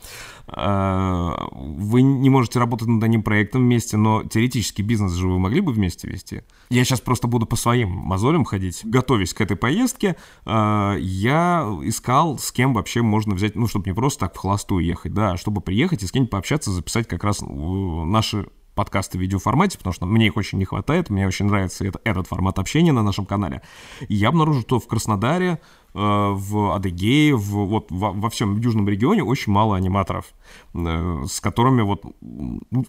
А, 0.51 1.49
Вы 1.53 2.03
не 2.03 2.31
можете 2.31 2.59
работать 2.59 2.89
над 2.89 3.03
одним 3.03 3.23
проектом 3.23 3.63
вместе, 3.63 3.97
но 3.97 4.25
теоретически 4.25 4.83
бизнес 4.83 5.13
же 5.13 5.29
вы 5.29 5.39
могли 5.39 5.61
бы 5.61 5.73
вместе 5.73 6.09
вести. 6.09 6.43
Я 6.71 6.85
сейчас 6.85 7.01
просто 7.01 7.29
буду 7.29 7.47
по 7.47 7.57
своим 7.57 7.91
мозолям 7.91 8.45
ходить. 8.45 8.81
Готовясь 8.85 9.35
к 9.35 9.41
этой 9.41 9.57
поездке, 9.57 10.17
а, 10.45 10.97
я 10.97 11.69
искал, 11.83 12.39
с 12.39 12.53
кем 12.53 12.75
вообще 12.75 13.03
можно 13.03 13.35
взять, 13.35 13.57
ну, 13.57 13.67
чтобы 13.67 13.89
не 13.89 13.95
просто 13.95 14.21
так 14.27 14.35
в 14.35 14.39
холостую 14.39 14.85
ехать, 14.85 15.13
да, 15.15 15.33
а 15.33 15.37
чтобы 15.37 15.61
приехать 15.61 16.03
и 16.03 16.07
с 16.07 16.13
кем-нибудь 16.13 16.31
пообщаться, 16.31 16.71
записать 16.71 17.07
как 17.09 17.25
раз 17.25 17.43
э, 17.43 17.47
наши 17.47 18.49
подкасты 18.75 19.19
в 19.19 19.21
видеоформате, 19.21 19.77
потому 19.77 19.93
что 19.93 20.07
мне 20.07 20.27
их 20.29 20.37
очень 20.37 20.57
не 20.59 20.65
хватает, 20.65 21.11
мне 21.11 21.27
очень 21.27 21.47
нравится 21.47 21.85
это- 21.85 22.01
этот 22.05 22.29
формат 22.29 22.61
общения 22.61 22.93
на 22.93 23.03
нашем 23.03 23.27
канале. 23.27 23.61
И 24.07 24.15
я 24.15 24.29
обнаружил, 24.29 24.63
что 24.63 24.79
в 24.79 24.87
Краснодаре, 24.87 25.49
э, 25.49 25.88
в 25.95 26.75
Адыгее, 26.75 27.35
в, 27.35 27.67
вот 27.67 27.91
во, 27.91 28.13
во 28.13 28.31
всем 28.31 28.57
южном 28.59 28.89
регионе 28.89 29.23
очень 29.25 29.53
мало 29.53 29.77
аниматоров, 29.77 30.27
э, 30.75 31.25
с 31.27 31.41
которыми 31.41 31.83
вот 31.83 32.03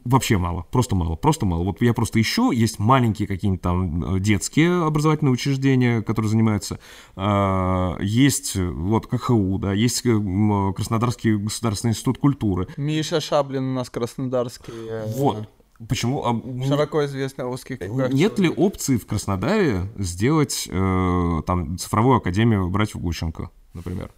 вообще 0.03 0.37
мало, 0.37 0.65
просто 0.71 0.95
мало, 0.95 1.15
просто 1.15 1.45
мало. 1.45 1.63
Вот 1.63 1.81
я 1.81 1.93
просто 1.93 2.19
ищу, 2.21 2.51
есть 2.51 2.79
маленькие 2.79 3.27
какие-нибудь 3.27 3.61
там 3.61 4.15
э, 4.15 4.19
детские 4.19 4.83
образовательные 4.83 5.31
учреждения, 5.31 6.01
которые 6.01 6.29
занимаются, 6.29 6.79
э, 7.15 7.97
есть 8.01 8.55
э, 8.55 8.69
вот 8.69 9.07
КХУ, 9.07 9.57
да, 9.59 9.73
есть 9.73 10.05
э, 10.05 10.73
Краснодарский 10.75 11.37
государственный 11.37 11.91
институт 11.91 12.17
культуры. 12.17 12.67
Миша 12.77 13.21
Шаблин 13.21 13.63
у 13.63 13.73
нас 13.73 13.89
краснодарский. 13.89 14.73
э, 14.89 15.05
Вот. 15.15 15.49
Почему? 15.88 16.23
а, 16.25 16.65
Широко 16.65 17.05
известный 17.05 17.45
в 17.45 17.51
узких 17.51 17.80
кругах 17.80 18.11
Нет 18.11 18.38
ли 18.38 18.47
человек. 18.47 18.59
опции 18.59 18.97
в 18.97 19.05
Краснодаре 19.07 19.84
сделать 19.97 20.67
э, 20.69 21.41
там 21.47 21.77
цифровую 21.77 22.17
академию 22.17 22.69
братьев 22.69 22.97
Гущенко, 23.01 23.49
например? 23.73 24.11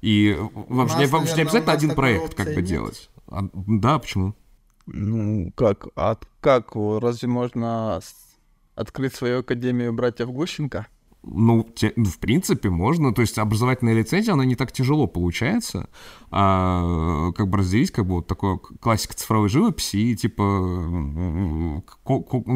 И 0.00 0.36
вам 0.68 0.88
же 0.88 0.98
не, 0.98 1.06
вам 1.06 1.26
же 1.26 1.34
не 1.36 1.42
обязательно 1.42 1.72
один 1.72 1.94
проект 1.94 2.34
как 2.34 2.46
бы 2.48 2.56
нет. 2.56 2.64
делать. 2.64 3.10
А, 3.28 3.48
да, 3.52 3.98
почему? 3.98 4.34
Ну, 4.86 5.52
как? 5.56 5.86
А 5.96 6.18
как? 6.40 6.72
Разве 6.74 7.28
можно 7.28 8.00
открыть 8.74 9.14
свою 9.14 9.38
академию 9.40 9.92
братьев 9.92 10.30
Гущенко? 10.30 10.86
Ну, 11.26 11.66
те, 11.74 11.92
ну, 11.96 12.04
в 12.04 12.18
принципе, 12.18 12.70
можно. 12.70 13.14
То 13.14 13.22
есть 13.22 13.38
образовательная 13.38 13.94
лицензия, 13.94 14.34
она 14.34 14.44
не 14.44 14.56
так 14.56 14.72
тяжело 14.72 15.06
получается. 15.06 15.88
А 16.30 17.32
как 17.32 17.48
бы 17.48 17.58
разделить, 17.58 17.92
как 17.92 18.06
бы 18.06 18.16
вот 18.16 18.26
такой 18.26 18.58
классика 18.58 19.14
цифровой 19.14 19.48
живописи 19.48 19.96
и 19.96 20.16
типа, 20.16 20.42
ну 20.42 21.82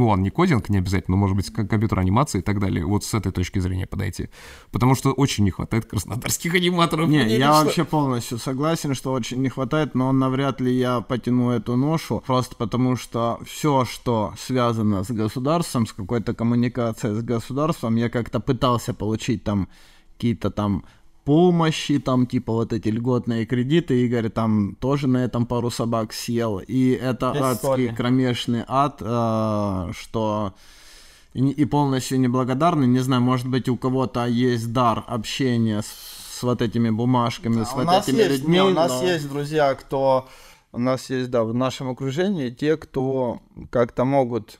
ладно, 0.08 0.22
не 0.22 0.30
кодинг, 0.30 0.68
не 0.68 0.78
обязательно, 0.78 1.16
но 1.16 1.20
может 1.20 1.36
быть 1.36 1.52
компьютер 1.52 2.00
анимации 2.00 2.38
и 2.40 2.42
так 2.42 2.58
далее. 2.58 2.84
Вот 2.84 3.04
с 3.04 3.14
этой 3.14 3.32
точки 3.32 3.60
зрения 3.60 3.86
подойти. 3.86 4.30
Потому 4.72 4.94
что 4.94 5.12
очень 5.12 5.44
не 5.44 5.50
хватает 5.50 5.86
краснодарских 5.86 6.54
аниматоров. 6.54 7.08
Не, 7.08 7.18
я 7.18 7.24
лично. 7.24 7.52
вообще 7.52 7.84
полностью 7.84 8.38
согласен, 8.38 8.94
что 8.94 9.12
очень 9.12 9.40
не 9.42 9.48
хватает, 9.48 9.94
но 9.94 10.12
навряд 10.12 10.60
ли 10.60 10.72
я 10.72 11.00
потяну 11.00 11.50
эту 11.50 11.76
ношу, 11.76 12.22
просто 12.26 12.56
потому 12.56 12.96
что 12.96 13.38
все, 13.46 13.84
что 13.84 14.34
связано 14.38 15.04
с 15.04 15.10
государством, 15.10 15.86
с 15.86 15.92
какой-то 15.92 16.34
коммуникацией 16.34 17.14
с 17.14 17.22
государством, 17.22 17.96
я 17.96 18.10
как-то 18.10 18.40
пытался 18.58 18.92
получить 18.94 19.44
там 19.44 19.68
какие-то 20.16 20.50
там 20.50 20.84
помощи, 21.24 21.98
там 21.98 22.26
типа 22.26 22.52
вот 22.52 22.72
эти 22.72 22.88
льготные 22.88 23.46
кредиты, 23.46 24.04
Игорь 24.04 24.30
там 24.30 24.74
тоже 24.80 25.06
на 25.06 25.18
этом 25.18 25.46
пару 25.46 25.70
собак 25.70 26.12
съел, 26.12 26.58
и 26.58 26.90
это 26.90 27.32
Без 27.34 27.42
адский 27.42 27.68
соли. 27.68 27.94
кромешный 27.94 28.64
ад, 28.66 28.96
э, 29.00 29.92
что 29.92 30.54
и, 31.34 31.64
полностью 31.66 32.18
неблагодарный, 32.18 32.86
не 32.86 33.00
знаю, 33.00 33.22
может 33.22 33.46
быть 33.46 33.68
у 33.68 33.76
кого-то 33.76 34.26
есть 34.26 34.72
дар 34.72 35.04
общения 35.06 35.82
с, 35.82 36.38
с 36.38 36.42
вот 36.42 36.62
этими 36.62 36.90
бумажками, 36.90 37.56
да, 37.56 37.64
с 37.64 37.74
вот 37.74 38.08
этими 38.08 38.18
есть, 38.18 38.30
людьми. 38.30 38.54
Не, 38.54 38.62
у 38.64 38.70
нас 38.70 39.00
но... 39.00 39.08
есть 39.08 39.28
друзья, 39.28 39.74
кто 39.74 40.26
у 40.72 40.78
нас 40.78 41.10
есть, 41.10 41.30
да, 41.30 41.44
в 41.44 41.54
нашем 41.54 41.90
окружении 41.90 42.50
те, 42.50 42.76
кто 42.76 43.40
как-то 43.70 44.04
могут 44.04 44.58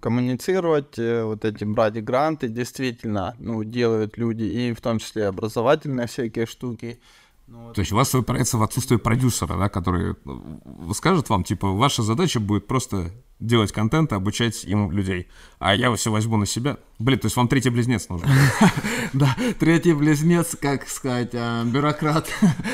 коммуницировать, 0.00 0.98
э, 0.98 1.24
вот 1.24 1.44
эти 1.44 1.64
брать 1.64 2.02
гранты, 2.04 2.48
действительно, 2.48 3.34
ну, 3.38 3.64
делают 3.64 4.16
люди, 4.18 4.44
и 4.44 4.72
в 4.72 4.80
том 4.80 4.98
числе 4.98 5.26
образовательные 5.26 6.06
всякие 6.06 6.46
штуки. 6.46 7.00
Ну. 7.46 7.74
То 7.74 7.80
есть 7.80 7.92
у 7.92 7.96
вас 7.96 8.14
упирается 8.14 8.56
в 8.56 8.62
отсутствие 8.62 8.98
продюсера, 8.98 9.58
да, 9.58 9.68
который 9.68 10.14
ну, 10.24 10.94
скажет 10.94 11.28
вам, 11.28 11.44
типа, 11.44 11.68
ваша 11.72 12.02
задача 12.02 12.40
будет 12.40 12.66
просто 12.66 13.12
делать 13.38 13.70
контент 13.70 14.12
и 14.12 14.14
обучать 14.14 14.64
им 14.64 14.90
людей, 14.90 15.28
а 15.58 15.74
я 15.74 15.94
все 15.94 16.10
возьму 16.10 16.38
на 16.38 16.46
себя. 16.46 16.78
Блин, 16.98 17.18
то 17.18 17.26
есть 17.26 17.36
вам 17.36 17.48
третий 17.48 17.70
близнец 17.70 18.08
нужен. 18.08 18.28
Да, 19.12 19.36
третий 19.60 19.92
близнец, 19.92 20.56
как 20.60 20.88
сказать, 20.88 21.30
а, 21.34 21.64
бюрократ, 21.64 22.28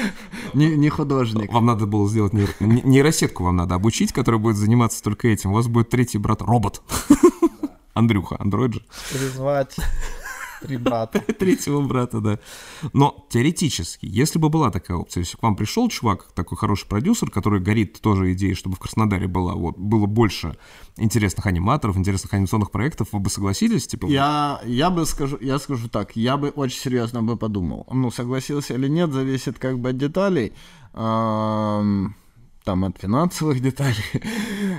не 0.55 0.89
художник. 0.89 1.53
Вам 1.53 1.67
надо 1.67 1.87
было 1.87 2.09
сделать 2.09 2.33
нейросетку, 2.33 3.45
вам 3.45 3.57
надо 3.57 3.75
обучить, 3.75 4.13
которая 4.13 4.41
будет 4.41 4.57
заниматься 4.57 5.03
только 5.03 5.29
этим. 5.29 5.51
У 5.51 5.55
вас 5.55 5.67
будет 5.67 5.91
третий 5.91 6.19
брат 6.19 6.41
робот. 6.43 6.81
Андрюха, 7.95 8.37
андроид 8.39 8.75
же. 8.75 8.83
Призвать 9.13 9.77
Три 10.61 10.77
брата. 10.77 11.21
Третьего 11.39 11.81
брата, 11.81 12.21
да. 12.21 12.39
Но 12.93 13.27
теоретически, 13.31 14.07
если 14.07 14.39
бы 14.39 14.49
была 14.49 14.71
такая 14.71 14.97
опция, 14.97 15.23
если 15.23 15.37
к 15.37 15.43
вам 15.43 15.57
пришел 15.57 15.89
чувак, 15.89 16.33
такой 16.35 16.59
хороший 16.59 16.87
продюсер, 16.87 17.31
который 17.31 17.61
горит 17.61 18.01
тоже 18.01 18.33
идеей, 18.33 18.55
чтобы 18.55 18.77
в 18.77 18.79
Краснодаре 18.79 19.27
было, 19.27 19.55
вот, 19.55 19.79
было 19.79 20.07
больше 20.07 20.57
интересных 20.97 21.47
аниматоров, 21.47 21.97
интересных 21.97 22.35
анимационных 22.35 22.71
проектов, 22.71 23.09
вы 23.13 23.21
бы 23.21 23.31
согласились? 23.31 23.87
Типа... 23.87 24.07
Я, 24.07 24.61
я 24.65 24.91
бы 24.91 25.07
скажу, 25.07 25.39
я 25.41 25.59
скажу 25.59 25.89
так, 25.89 26.17
я 26.17 26.37
бы 26.37 26.51
очень 26.51 26.79
серьезно 26.79 27.23
бы 27.23 27.37
подумал. 27.37 27.87
Ну, 27.91 28.11
согласился 28.11 28.75
или 28.75 28.89
нет, 28.89 29.13
зависит 29.13 29.59
как 29.59 29.79
бы 29.79 29.91
от 29.91 29.97
деталей 29.97 30.53
там 32.65 32.85
от 32.85 32.99
финансовых 32.99 33.61
деталей, 33.63 34.23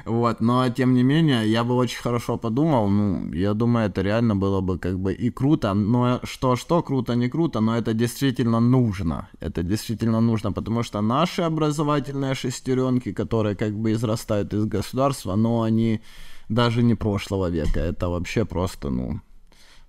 вот, 0.06 0.42
но 0.42 0.70
тем 0.70 0.94
не 0.94 1.04
менее, 1.04 1.52
я 1.52 1.64
бы 1.64 1.76
очень 1.76 2.02
хорошо 2.02 2.38
подумал, 2.38 2.90
ну, 2.90 3.34
я 3.34 3.54
думаю, 3.54 3.88
это 3.88 4.02
реально 4.02 4.36
было 4.36 4.62
бы 4.62 4.80
как 4.80 5.00
бы 5.00 5.14
и 5.14 5.30
круто, 5.30 5.74
но 5.74 6.20
что-что, 6.24 6.82
круто, 6.82 7.16
не 7.16 7.30
круто, 7.30 7.62
но 7.62 7.78
это 7.78 7.94
действительно 7.94 8.60
нужно, 8.60 9.30
это 9.40 9.64
действительно 9.64 10.22
нужно, 10.22 10.52
потому 10.52 10.84
что 10.84 11.02
наши 11.02 11.42
образовательные 11.42 12.36
шестеренки, 12.36 13.14
которые 13.14 13.56
как 13.56 13.74
бы 13.74 13.92
израстают 13.92 14.54
из 14.54 14.66
государства, 14.66 15.36
но 15.36 15.62
они 15.62 16.02
даже 16.50 16.84
не 16.84 16.96
прошлого 16.96 17.50
века, 17.50 17.80
это 17.80 18.10
вообще 18.10 18.46
просто, 18.46 18.90
ну, 18.90 19.22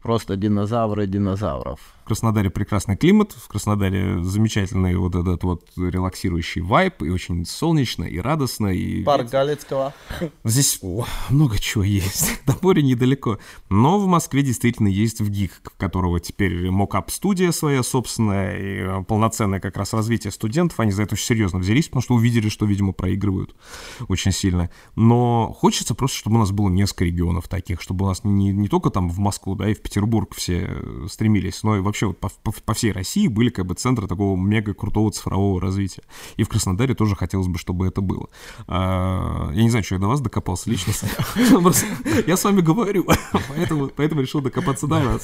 просто 0.02 0.36
динозавры 0.36 1.06
динозавров. 1.06 1.80
В 2.02 2.04
Краснодаре 2.04 2.50
прекрасный 2.50 2.96
климат, 2.96 3.30
в 3.30 3.46
Краснодаре 3.46 4.24
замечательный 4.24 4.96
вот 4.96 5.14
этот 5.14 5.44
вот 5.44 5.68
релаксирующий 5.76 6.60
вайп, 6.60 7.00
и 7.02 7.10
очень 7.10 7.46
солнечно, 7.46 8.02
и 8.02 8.18
радостно. 8.18 8.66
И... 8.66 9.04
Парк 9.04 9.30
Галицкого. 9.30 9.94
Здесь 10.42 10.80
о, 10.82 11.06
много 11.30 11.60
чего 11.60 11.84
есть, 11.84 12.40
до 12.46 12.56
моря 12.60 12.82
недалеко. 12.82 13.38
Но 13.70 14.00
в 14.00 14.06
Москве 14.08 14.42
действительно 14.42 14.88
есть 14.88 15.20
ВГИК, 15.20 15.74
которого 15.76 16.18
теперь 16.18 16.70
мокап-студия 16.70 17.52
своя 17.52 17.84
собственная, 17.84 18.58
и 18.58 18.78
э, 18.80 19.04
полноценное 19.04 19.60
как 19.60 19.76
раз 19.76 19.92
развитие 19.92 20.32
студентов. 20.32 20.80
Они 20.80 20.90
за 20.90 21.04
это 21.04 21.14
очень 21.14 21.26
серьезно 21.26 21.60
взялись, 21.60 21.86
потому 21.86 22.02
что 22.02 22.14
увидели, 22.14 22.48
что, 22.48 22.66
видимо, 22.66 22.92
проигрывают 22.92 23.54
очень 24.08 24.32
сильно. 24.32 24.70
Но 24.96 25.54
хочется 25.56 25.94
просто, 25.94 26.18
чтобы 26.18 26.34
у 26.34 26.40
нас 26.40 26.50
было 26.50 26.68
несколько 26.68 27.04
регионов 27.04 27.46
таких, 27.46 27.80
чтобы 27.80 28.06
у 28.06 28.08
нас 28.08 28.24
не, 28.24 28.50
не 28.50 28.66
только 28.66 28.90
там 28.90 29.08
в 29.08 29.20
Москву, 29.20 29.54
да, 29.54 29.70
и 29.70 29.74
в 29.74 29.80
Петербург 29.80 30.34
все 30.34 30.66
э, 30.68 31.06
стремились, 31.08 31.62
но 31.62 31.76
и 31.76 31.91
вообще 31.92 32.06
вот 32.06 32.18
по, 32.18 32.30
по, 32.42 32.52
по 32.52 32.72
всей 32.72 32.90
России 32.90 33.28
были 33.28 33.50
как 33.50 33.66
бы 33.66 33.74
центры 33.74 34.08
такого 34.08 34.34
мега 34.34 34.72
крутого 34.72 35.12
цифрового 35.12 35.60
развития. 35.60 36.02
И 36.36 36.42
в 36.42 36.48
Краснодаре 36.48 36.94
тоже 36.94 37.14
хотелось 37.14 37.48
бы, 37.48 37.58
чтобы 37.58 37.86
это 37.86 38.00
было. 38.00 38.28
А, 38.66 39.50
я 39.52 39.62
не 39.62 39.68
знаю, 39.68 39.84
что 39.84 39.96
я 39.96 40.00
до 40.00 40.08
вас 40.08 40.20
докопался 40.20 40.70
лично. 40.70 40.92
Я 42.26 42.36
с 42.36 42.44
вами 42.44 42.60
говорю, 42.62 43.06
поэтому, 43.48 43.88
поэтому 43.88 44.22
решил 44.22 44.40
докопаться 44.40 44.86
до 44.86 45.00
вас. 45.00 45.22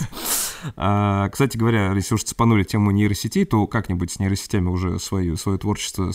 А, 0.77 1.29
кстати 1.29 1.57
говоря, 1.57 1.93
если 1.93 2.15
уж 2.15 2.25
цепанули 2.25 2.65
тему 2.65 2.91
нейросетей, 2.91 3.45
то 3.45 3.67
как-нибудь 3.67 4.11
с 4.11 4.19
нейросетями 4.19 4.69
уже 4.69 4.99
свое, 4.99 5.37
свое 5.37 5.59
творчество, 5.59 6.13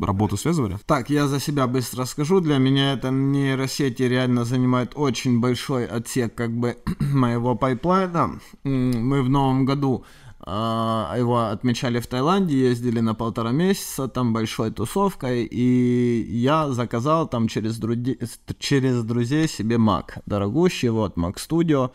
работу 0.00 0.36
связывали? 0.36 0.78
Так, 0.86 1.10
я 1.10 1.28
за 1.28 1.40
себя 1.40 1.66
быстро 1.66 2.04
скажу. 2.04 2.40
Для 2.40 2.58
меня 2.58 2.92
это 2.92 3.10
нейросети 3.10 4.02
реально 4.02 4.44
занимает 4.44 4.92
очень 4.94 5.40
большой 5.40 5.86
отсек 5.86 6.34
как 6.34 6.56
бы 6.56 6.76
моего 7.00 7.54
пайплайна. 7.54 8.40
Мы 8.64 9.22
в 9.22 9.28
новом 9.28 9.64
году 9.64 10.04
а, 10.48 11.12
его 11.18 11.46
отмечали 11.46 11.98
в 11.98 12.06
Таиланде, 12.06 12.56
ездили 12.56 13.00
на 13.00 13.14
полтора 13.14 13.50
месяца, 13.50 14.06
там 14.06 14.32
большой 14.32 14.70
тусовкой, 14.70 15.44
и 15.44 16.24
я 16.30 16.68
заказал 16.68 17.26
там 17.26 17.48
через, 17.48 17.78
друди... 17.78 18.16
через 18.60 19.02
друзей 19.02 19.48
себе 19.48 19.74
Mac, 19.76 20.20
дорогущий, 20.24 20.88
вот, 20.88 21.16
Mac 21.16 21.36
Studio, 21.36 21.90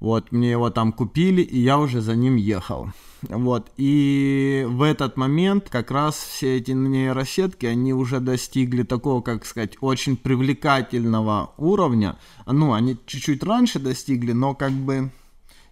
вот, 0.00 0.30
мне 0.32 0.50
его 0.50 0.70
там 0.70 0.92
купили, 0.92 1.42
и 1.42 1.58
я 1.58 1.78
уже 1.78 2.00
за 2.00 2.14
ним 2.14 2.36
ехал. 2.36 2.88
Вот, 3.22 3.72
и 3.76 4.64
в 4.68 4.82
этот 4.82 5.16
момент 5.16 5.68
как 5.70 5.90
раз 5.90 6.14
все 6.14 6.56
эти 6.58 6.70
нейросетки, 6.70 7.66
они 7.66 7.92
уже 7.92 8.20
достигли 8.20 8.84
такого, 8.84 9.22
как 9.22 9.44
сказать, 9.44 9.76
очень 9.80 10.16
привлекательного 10.16 11.52
уровня. 11.56 12.16
Ну, 12.46 12.74
они 12.74 12.96
чуть-чуть 13.06 13.42
раньше 13.42 13.80
достигли, 13.80 14.32
но 14.32 14.54
как 14.54 14.70
бы 14.70 15.10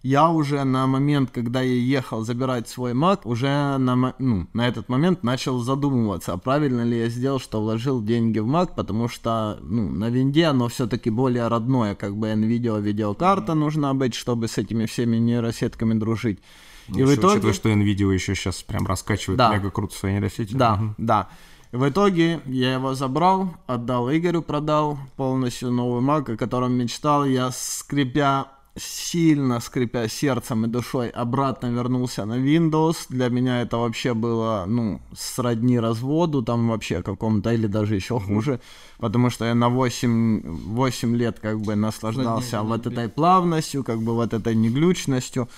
я 0.07 0.30
уже 0.30 0.62
на 0.62 0.86
момент, 0.86 1.30
когда 1.32 1.61
я 1.61 1.74
ехал 1.74 2.22
забирать 2.22 2.68
свой 2.68 2.92
Mac, 2.92 3.22
уже 3.24 3.76
на, 3.76 4.14
ну, 4.20 4.46
на 4.52 4.68
этот 4.68 4.88
момент 4.88 5.24
начал 5.24 5.59
задумываться, 5.59 6.32
а 6.32 6.36
правильно 6.36 6.82
ли 6.82 6.96
я 6.96 7.09
сделал, 7.09 7.40
что 7.40 7.61
вложил 7.61 8.00
деньги 8.00 8.38
в 8.38 8.46
Mac, 8.46 8.70
потому 8.76 9.09
что 9.09 9.59
ну, 9.62 9.90
на 9.90 10.09
винде 10.09 10.46
оно 10.46 10.68
все-таки 10.68 11.11
более 11.11 11.48
родное, 11.48 11.96
как 11.96 12.16
бы 12.16 12.28
NVIDIA 12.28 12.80
видеокарта 12.80 13.54
нужна 13.54 13.94
быть, 13.94 14.14
чтобы 14.14 14.46
с 14.46 14.59
этими 14.59 14.86
всеми 14.86 15.16
нейросетками 15.16 15.94
дружить. 15.94 16.38
Ну, 16.86 17.00
И 17.00 17.02
в 17.02 17.12
итоге... 17.12 17.38
Учитывая, 17.38 17.54
что 17.54 17.68
NVIDIA 17.70 18.14
еще 18.14 18.36
сейчас 18.36 18.62
прям 18.62 18.86
раскачивает 18.86 19.38
да. 19.38 19.52
мега 19.52 19.72
круто 19.72 19.96
свои 19.96 20.12
нейросети. 20.12 20.54
Да, 20.54 20.74
угу. 20.74 20.94
да. 20.98 21.28
В 21.72 21.88
итоге 21.88 22.40
я 22.46 22.74
его 22.74 22.94
забрал, 22.94 23.54
отдал 23.66 24.09
Игорю, 24.11 24.42
продал 24.42 24.98
полностью 25.16 25.72
новый 25.72 26.00
Mac, 26.00 26.32
о 26.32 26.36
котором 26.36 26.74
мечтал. 26.74 27.24
Я, 27.24 27.50
скрипя 27.50 28.55
сильно 28.77 29.61
скрипя 29.61 30.09
сердцем 30.09 30.64
и 30.64 30.68
душой, 30.68 31.09
обратно 31.09 31.66
вернулся 31.66 32.24
на 32.24 32.35
Windows. 32.35 33.07
Для 33.09 33.29
меня 33.29 33.62
это 33.62 33.79
вообще 33.79 34.14
было, 34.14 34.64
ну, 34.66 35.01
сродни 35.16 35.81
разводу, 35.81 36.43
там 36.43 36.68
вообще 36.68 37.03
каком-то, 37.03 37.53
или 37.53 37.66
даже 37.66 37.95
еще 37.95 38.20
хуже, 38.20 38.61
потому 38.99 39.31
что 39.31 39.45
я 39.45 39.55
на 39.55 39.68
8, 39.68 40.43
8 40.43 41.16
лет 41.16 41.41
как 41.41 41.61
бы 41.61 41.74
наслаждался 41.74 42.62
вот 42.62 42.87
этой 42.87 43.09
плавностью, 43.09 43.85
как 43.85 44.03
бы 44.03 44.14
вот 44.14 44.35
этой 44.35 44.55
неглючностью. 44.55 45.49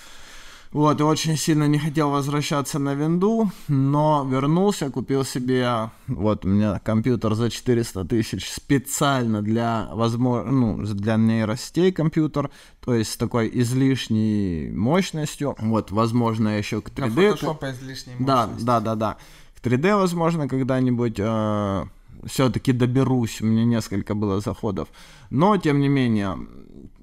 Вот, 0.71 0.99
и 0.99 1.03
очень 1.03 1.35
сильно 1.35 1.67
не 1.67 1.79
хотел 1.79 2.11
возвращаться 2.11 2.77
на 2.77 2.93
винду, 2.93 3.49
но 3.67 4.23
вернулся, 4.29 4.91
купил 4.91 5.25
себе, 5.25 5.89
вот 6.07 6.45
у 6.45 6.47
меня 6.47 6.79
компьютер 6.79 7.33
за 7.33 7.49
400 7.49 8.05
тысяч 8.05 8.47
специально 8.47 9.41
для, 9.41 9.89
возможно, 9.91 10.51
ну, 10.51 10.77
для 10.85 11.15
нейростей 11.15 11.91
компьютер, 11.91 12.51
то 12.81 12.93
есть 12.93 13.13
с 13.13 13.17
такой 13.17 13.49
излишней 13.51 14.69
мощностью, 14.69 15.55
вот, 15.59 15.89
возможно, 15.89 16.59
еще 16.59 16.81
к 16.81 16.89
3D. 16.89 17.15
Photoshop 17.15 17.71
излишней 17.71 18.13
мощностью. 18.19 18.25
Да, 18.27 18.49
да, 18.59 18.79
да, 18.79 18.95
да. 18.95 19.17
К 19.59 19.65
3D, 19.65 19.95
возможно, 19.95 20.47
когда-нибудь 20.47 21.15
э, 21.17 21.85
все-таки 22.25 22.73
доберусь, 22.73 23.41
у 23.41 23.45
меня 23.45 23.65
несколько 23.65 24.13
было 24.13 24.39
заходов. 24.39 24.89
Но, 25.29 25.57
тем 25.57 25.79
не 25.79 25.87
менее, 25.87 26.37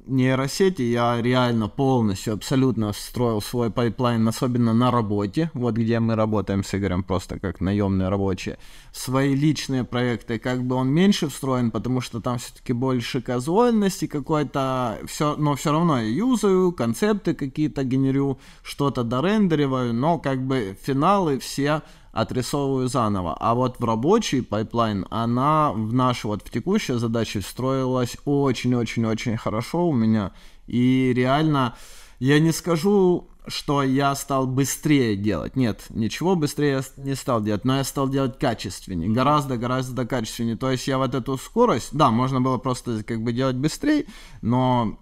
нейросети 0.06 0.82
я 0.82 1.20
реально 1.20 1.68
полностью, 1.68 2.34
абсолютно 2.34 2.92
встроил 2.92 3.40
свой 3.40 3.70
пайплайн, 3.70 4.26
особенно 4.26 4.72
на 4.72 4.90
работе, 4.90 5.50
вот 5.54 5.74
где 5.74 6.00
мы 6.00 6.14
работаем 6.14 6.64
с 6.64 6.74
Игорем 6.74 7.02
просто 7.02 7.38
как 7.38 7.60
наемные 7.60 8.08
рабочие. 8.08 8.58
Свои 8.92 9.34
личные 9.34 9.84
проекты, 9.84 10.38
как 10.38 10.62
бы 10.64 10.76
он 10.76 10.88
меньше 10.88 11.28
встроен, 11.28 11.70
потому 11.70 12.00
что 12.00 12.20
там 12.20 12.38
все-таки 12.38 12.72
больше 12.72 13.20
казуальности 13.20 14.06
какой-то, 14.06 14.98
все, 15.06 15.36
но 15.36 15.54
все 15.54 15.72
равно 15.72 16.00
я 16.00 16.08
юзаю, 16.08 16.72
концепты 16.72 17.34
какие-то 17.34 17.84
генерю, 17.84 18.38
что-то 18.62 19.02
дорендериваю, 19.04 19.92
но 19.92 20.18
как 20.18 20.42
бы 20.46 20.76
финалы 20.82 21.38
все 21.38 21.82
отрисовываю 22.16 22.88
заново. 22.88 23.36
А 23.38 23.54
вот 23.54 23.78
в 23.78 23.84
рабочий 23.84 24.42
пайплайн 24.42 25.06
она 25.10 25.72
в 25.72 25.92
нашу 25.92 26.28
вот 26.28 26.42
в 26.42 26.50
текущей 26.50 26.94
задаче 26.94 27.40
встроилась 27.40 28.16
очень-очень-очень 28.24 29.36
хорошо 29.36 29.86
у 29.86 29.92
меня. 29.92 30.32
И 30.66 31.12
реально, 31.14 31.76
я 32.18 32.40
не 32.40 32.52
скажу, 32.52 33.28
что 33.46 33.82
я 33.82 34.14
стал 34.14 34.46
быстрее 34.46 35.14
делать. 35.16 35.56
Нет, 35.56 35.84
ничего 35.90 36.36
быстрее 36.36 36.82
я 36.98 37.04
не 37.04 37.14
стал 37.14 37.42
делать, 37.42 37.64
но 37.64 37.76
я 37.76 37.84
стал 37.84 38.08
делать 38.08 38.38
качественнее, 38.38 39.10
гораздо-гораздо 39.10 40.06
качественнее. 40.06 40.56
То 40.56 40.70
есть 40.70 40.88
я 40.88 40.98
вот 40.98 41.14
эту 41.14 41.36
скорость, 41.36 41.90
да, 41.92 42.10
можно 42.10 42.40
было 42.40 42.56
просто 42.56 43.04
как 43.04 43.22
бы 43.22 43.32
делать 43.32 43.56
быстрее, 43.56 44.06
но 44.40 44.98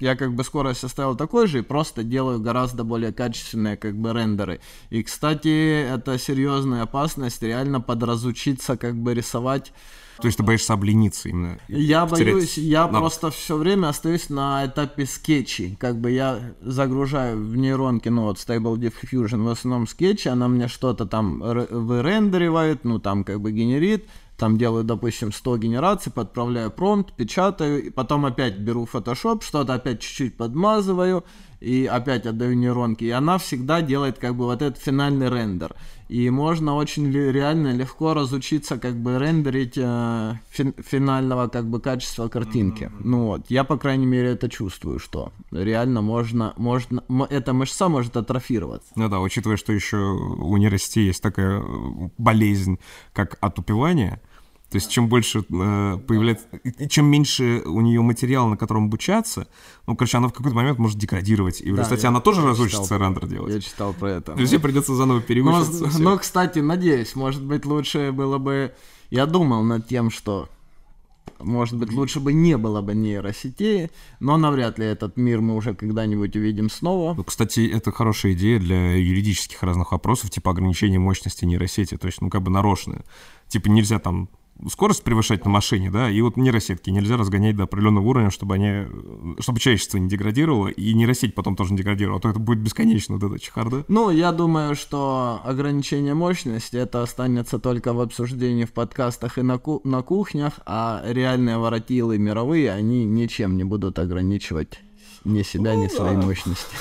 я 0.00 0.16
как 0.16 0.34
бы 0.34 0.44
скорость 0.44 0.84
оставил 0.84 1.16
такой 1.16 1.46
же 1.46 1.60
и 1.60 1.62
просто 1.62 2.02
делаю 2.02 2.40
гораздо 2.40 2.84
более 2.84 3.12
качественные 3.12 3.76
как 3.76 3.96
бы 3.96 4.12
рендеры. 4.12 4.60
И, 4.90 5.02
кстати, 5.02 5.82
это 5.82 6.18
серьезная 6.18 6.82
опасность 6.82 7.42
реально 7.42 7.80
подразучиться 7.80 8.76
как 8.76 8.96
бы 8.96 9.14
рисовать 9.14 9.72
то 10.18 10.26
есть 10.26 10.38
ты 10.38 10.42
боишься 10.42 10.72
облениться 10.72 11.28
именно? 11.28 11.58
Я 11.68 12.06
боюсь, 12.06 12.56
я 12.56 12.86
Но... 12.86 13.00
просто 13.00 13.30
все 13.30 13.56
время 13.56 13.88
остаюсь 13.88 14.30
на 14.30 14.64
этапе 14.66 15.04
скетчей. 15.06 15.76
Как 15.78 16.00
бы 16.00 16.10
я 16.10 16.54
загружаю 16.60 17.38
в 17.38 17.56
нейронки, 17.56 18.08
ну 18.08 18.22
вот 18.22 18.38
Stable 18.38 18.76
Diffusion, 18.76 19.42
в 19.44 19.48
основном 19.48 19.86
скетчи, 19.86 20.28
она 20.28 20.48
мне 20.48 20.68
что-то 20.68 21.06
там 21.06 21.40
вырендеривает, 21.40 22.84
ну 22.84 22.98
там 22.98 23.24
как 23.24 23.40
бы 23.40 23.52
генерит, 23.52 24.06
там 24.36 24.58
делаю, 24.58 24.84
допустим, 24.84 25.32
100 25.32 25.58
генераций, 25.58 26.12
подправляю 26.12 26.70
промпт, 26.70 27.14
печатаю, 27.14 27.86
и 27.86 27.90
потом 27.90 28.26
опять 28.26 28.58
беру 28.58 28.88
Photoshop, 28.90 29.42
что-то 29.42 29.74
опять 29.74 30.00
чуть-чуть 30.00 30.36
подмазываю, 30.36 31.24
и 31.60 31.86
опять 31.86 32.26
отдаю 32.26 32.54
нейронки, 32.54 33.04
и 33.04 33.10
она 33.10 33.38
всегда 33.38 33.80
делает 33.80 34.18
как 34.18 34.34
бы 34.34 34.44
вот 34.44 34.62
этот 34.62 34.82
финальный 34.82 35.30
рендер. 35.30 35.74
И 36.08 36.30
можно 36.30 36.76
очень 36.76 37.10
реально 37.10 37.74
легко 37.74 38.14
разучиться 38.14 38.78
как 38.78 38.94
бы 38.94 39.18
рендерить 39.18 39.76
э, 39.76 40.34
фин, 40.50 40.72
финального 40.78 41.48
как 41.48 41.68
бы 41.68 41.80
качества 41.80 42.28
картинки. 42.28 42.84
Mm-hmm. 42.84 43.00
Ну 43.02 43.26
вот, 43.26 43.46
я 43.48 43.64
по 43.64 43.76
крайней 43.76 44.06
мере 44.06 44.28
это 44.28 44.48
чувствую, 44.48 45.00
что 45.00 45.32
реально 45.50 46.02
можно, 46.02 46.54
можно, 46.56 47.02
эта 47.28 47.52
мышца 47.52 47.88
может 47.88 48.16
атрофироваться. 48.16 48.92
Ну 48.94 49.08
да, 49.08 49.18
учитывая, 49.18 49.56
что 49.56 49.72
еще 49.72 49.96
у 49.96 50.56
нейросети 50.56 51.00
есть 51.00 51.22
такая 51.22 51.60
э, 51.60 52.08
болезнь, 52.18 52.78
как 53.12 53.36
отупевание, 53.40 54.20
то 54.70 54.76
есть 54.76 54.90
чем 54.90 55.08
больше 55.08 55.40
э, 55.40 55.98
появляется, 56.06 56.46
чем 56.88 57.06
меньше 57.06 57.62
у 57.64 57.80
нее 57.80 58.02
материала, 58.02 58.48
на 58.48 58.56
котором 58.56 58.86
обучаться, 58.86 59.46
ну, 59.86 59.94
короче, 59.94 60.18
она 60.18 60.28
в 60.28 60.32
какой-то 60.32 60.56
момент 60.56 60.78
может 60.78 60.98
деградировать. 60.98 61.60
И, 61.60 61.70
да, 61.70 61.84
кстати, 61.84 62.04
она 62.04 62.20
тоже 62.20 62.44
разучится 62.44 62.98
рендер 62.98 63.26
делать. 63.26 63.54
Я 63.54 63.60
читал 63.60 63.92
про 63.94 64.10
это. 64.10 64.32
То 64.32 64.40
есть 64.40 64.52
ей 64.52 64.58
придется 64.58 64.94
заново 64.94 65.20
переучиться. 65.20 66.00
Но, 66.00 66.10
но, 66.10 66.18
кстати, 66.18 66.58
надеюсь, 66.58 67.14
может 67.14 67.44
быть, 67.44 67.64
лучше 67.64 68.10
было 68.10 68.38
бы... 68.38 68.74
Я 69.10 69.26
думал 69.26 69.62
над 69.62 69.86
тем, 69.86 70.10
что 70.10 70.48
может 71.38 71.76
быть, 71.76 71.92
лучше 71.92 72.18
бы 72.18 72.32
не 72.32 72.56
было 72.56 72.80
бы 72.80 72.94
нейросетей, 72.94 73.90
но 74.20 74.36
навряд 74.36 74.78
ли 74.78 74.86
этот 74.86 75.16
мир 75.16 75.40
мы 75.40 75.54
уже 75.54 75.74
когда-нибудь 75.74 76.34
увидим 76.34 76.70
снова. 76.70 77.14
Ну, 77.14 77.24
кстати, 77.24 77.68
это 77.68 77.92
хорошая 77.92 78.32
идея 78.32 78.58
для 78.58 78.94
юридических 78.96 79.62
разных 79.62 79.92
вопросов, 79.92 80.30
типа 80.30 80.50
ограничения 80.50 80.98
мощности 80.98 81.44
нейросети, 81.44 81.96
то 81.96 82.06
есть, 82.06 82.20
ну, 82.20 82.30
как 82.30 82.42
бы 82.42 82.50
нарочное. 82.50 83.04
Типа 83.48 83.68
нельзя 83.68 83.98
там 83.98 84.28
скорость 84.70 85.04
превышать 85.04 85.44
на 85.44 85.50
машине, 85.50 85.90
да, 85.90 86.10
и 86.10 86.20
вот 86.20 86.36
нейросетки 86.36 86.90
нельзя 86.90 87.16
разгонять 87.16 87.56
до 87.56 87.64
определенного 87.64 88.06
уровня, 88.06 88.30
чтобы 88.30 88.54
они, 88.54 88.86
чтобы 89.40 89.60
человечество 89.60 89.98
не 89.98 90.08
деградировало, 90.08 90.68
и 90.68 90.94
нейросеть 90.94 91.34
потом 91.34 91.56
тоже 91.56 91.72
не 91.72 91.78
деградировала, 91.78 92.18
а 92.18 92.20
то 92.22 92.30
это 92.30 92.38
будет 92.38 92.60
бесконечно, 92.60 93.16
вот 93.16 93.30
эта 93.30 93.38
чехарда. 93.42 93.84
Ну, 93.88 94.10
я 94.10 94.32
думаю, 94.32 94.74
что 94.74 95.40
ограничение 95.44 96.14
мощности, 96.14 96.76
это 96.76 97.02
останется 97.02 97.58
только 97.58 97.92
в 97.92 98.00
обсуждении 98.00 98.64
в 98.64 98.72
подкастах 98.72 99.38
и 99.38 99.42
на, 99.42 99.58
ку- 99.58 99.80
на 99.84 100.02
кухнях, 100.02 100.54
а 100.64 101.02
реальные 101.06 101.58
воротилы 101.58 102.18
мировые, 102.18 102.72
они 102.72 103.04
ничем 103.04 103.56
не 103.56 103.64
будут 103.64 103.98
ограничивать 103.98 104.80
ни 105.24 105.42
себя, 105.42 105.74
ни 105.74 105.88
своей 105.88 106.16
мощности. 106.16 106.76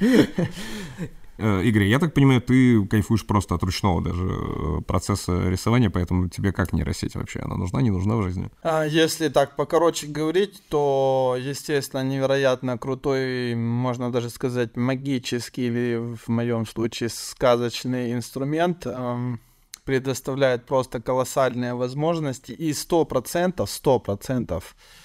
Э, 1.38 1.62
Игорь, 1.62 1.84
я 1.84 1.98
так 1.98 2.14
понимаю, 2.14 2.40
ты 2.40 2.84
кайфуешь 2.86 3.26
просто 3.26 3.54
от 3.54 3.62
ручного 3.62 4.02
даже 4.02 4.22
э, 4.22 4.80
процесса 4.82 5.48
рисования, 5.48 5.90
поэтому 5.90 6.28
тебе 6.28 6.52
как 6.52 6.72
нейросеть 6.72 7.14
вообще? 7.14 7.40
Она 7.40 7.56
нужна, 7.56 7.80
не 7.80 7.90
нужна 7.90 8.16
в 8.16 8.22
жизни? 8.22 8.50
А, 8.62 8.84
если 8.84 9.28
так 9.28 9.56
покороче 9.56 10.06
говорить, 10.06 10.62
то, 10.68 11.36
естественно, 11.38 12.02
невероятно 12.02 12.76
крутой, 12.78 13.54
можно 13.54 14.12
даже 14.12 14.30
сказать, 14.30 14.76
магический 14.76 15.66
или 15.66 16.16
в 16.16 16.28
моем 16.28 16.66
случае 16.66 17.08
сказочный 17.08 18.12
инструмент 18.12 18.86
эм, 18.86 19.40
предоставляет 19.84 20.66
просто 20.66 21.00
колоссальные 21.00 21.74
возможности 21.74 22.52
и 22.52 22.72
сто 22.72 23.04
процентов, 23.04 23.70
сто 23.70 23.98
процентов 23.98 24.76
а, 24.76 25.01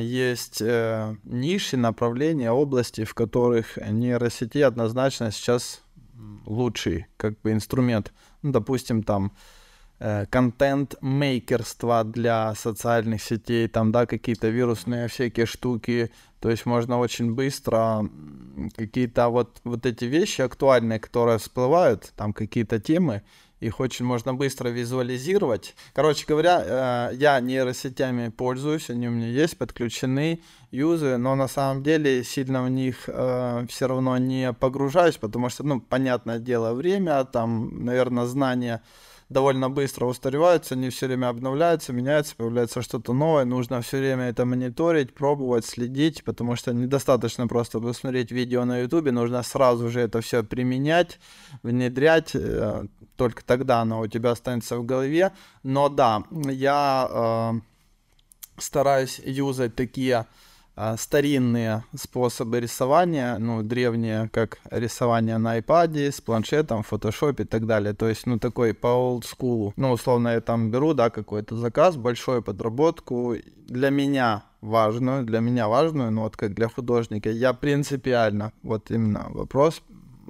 есть 0.00 0.60
э, 0.60 1.16
ниши, 1.24 1.76
направления, 1.76 2.50
области, 2.50 3.04
в 3.04 3.14
которых 3.14 3.78
нейросети 3.78 4.58
однозначно 4.58 5.30
сейчас 5.30 5.82
лучший 6.44 7.06
как 7.16 7.40
бы 7.40 7.52
инструмент. 7.52 8.12
Ну, 8.42 8.52
допустим, 8.52 9.02
там 9.02 9.32
э, 9.98 10.26
контент-мейкерство 10.26 12.04
для 12.04 12.54
социальных 12.54 13.22
сетей, 13.22 13.68
там, 13.68 13.92
да, 13.92 14.06
какие-то 14.06 14.48
вирусные 14.48 15.08
всякие 15.08 15.46
штуки, 15.46 16.10
то 16.40 16.50
есть 16.50 16.66
можно 16.66 16.98
очень 16.98 17.32
быстро 17.32 18.08
какие-то 18.76 19.28
вот, 19.28 19.60
вот 19.64 19.86
эти 19.86 20.04
вещи 20.04 20.42
актуальные, 20.42 20.98
которые 20.98 21.38
всплывают, 21.38 22.12
там 22.16 22.32
какие-то 22.32 22.78
темы, 22.78 23.22
их 23.62 23.80
очень 23.80 24.04
можно 24.04 24.34
быстро 24.34 24.68
визуализировать. 24.68 25.74
Короче 25.94 26.26
говоря, 26.26 27.10
э, 27.12 27.14
я 27.14 27.40
нейросетями 27.40 28.28
пользуюсь, 28.28 28.90
они 28.90 29.08
у 29.08 29.12
меня 29.12 29.28
есть, 29.28 29.56
подключены, 29.56 30.42
юзаю, 30.72 31.18
но 31.18 31.36
на 31.36 31.48
самом 31.48 31.82
деле 31.82 32.24
сильно 32.24 32.64
в 32.64 32.70
них 32.70 33.04
э, 33.06 33.66
все 33.68 33.86
равно 33.86 34.18
не 34.18 34.52
погружаюсь, 34.52 35.16
потому 35.16 35.48
что, 35.48 35.64
ну, 35.64 35.80
понятное 35.80 36.40
дело, 36.40 36.74
время, 36.74 37.24
там, 37.24 37.84
наверное, 37.84 38.26
знания 38.26 38.82
довольно 39.32 39.70
быстро 39.70 40.06
устареваются, 40.06 40.74
они 40.74 40.90
все 40.90 41.06
время 41.06 41.28
обновляются, 41.28 41.92
меняются, 41.92 42.36
появляется 42.36 42.82
что-то 42.82 43.12
новое, 43.12 43.44
нужно 43.44 43.80
все 43.80 43.98
время 43.98 44.24
это 44.24 44.44
мониторить, 44.44 45.14
пробовать, 45.14 45.64
следить, 45.64 46.22
потому 46.24 46.56
что 46.56 46.72
недостаточно 46.72 47.48
просто 47.48 47.80
посмотреть 47.80 48.30
видео 48.30 48.64
на 48.64 48.80
ютубе, 48.80 49.12
нужно 49.12 49.42
сразу 49.42 49.88
же 49.88 50.00
это 50.00 50.20
все 50.20 50.42
применять, 50.42 51.18
внедрять, 51.62 52.32
э, 52.34 52.86
только 53.22 53.44
тогда 53.44 53.82
оно 53.82 54.00
у 54.00 54.08
тебя 54.08 54.32
останется 54.32 54.76
в 54.76 54.84
голове. 54.84 55.30
Но 55.62 55.88
да, 55.88 56.24
я 56.32 57.08
э, 57.08 57.60
стараюсь 58.56 59.20
юзать 59.24 59.76
такие 59.76 60.26
э, 60.74 60.96
старинные 60.98 61.84
способы 61.94 62.58
рисования, 62.58 63.38
ну, 63.38 63.62
древние, 63.62 64.28
как 64.32 64.58
рисование 64.72 65.38
на 65.38 65.60
iPad, 65.60 66.10
с 66.10 66.20
планшетом, 66.20 66.84
Photoshop 66.90 67.42
и 67.42 67.44
так 67.44 67.64
далее. 67.66 67.94
То 67.94 68.08
есть, 68.08 68.26
ну, 68.26 68.40
такой 68.40 68.74
по 68.74 68.88
олдскулу. 68.88 69.72
Ну, 69.76 69.92
условно, 69.92 70.30
я 70.30 70.40
там 70.40 70.72
беру, 70.72 70.92
да, 70.92 71.08
какой-то 71.08 71.54
заказ, 71.54 71.96
большую 71.96 72.42
подработку. 72.42 73.36
Для 73.68 73.90
меня 73.90 74.42
важную, 74.60 75.24
для 75.24 75.38
меня 75.38 75.68
важную, 75.68 76.10
ну, 76.10 76.22
вот 76.22 76.36
как 76.36 76.54
для 76.54 76.68
художника, 76.68 77.30
я 77.30 77.52
принципиально, 77.52 78.52
вот 78.64 78.90
именно 78.90 79.26
вопрос 79.28 79.80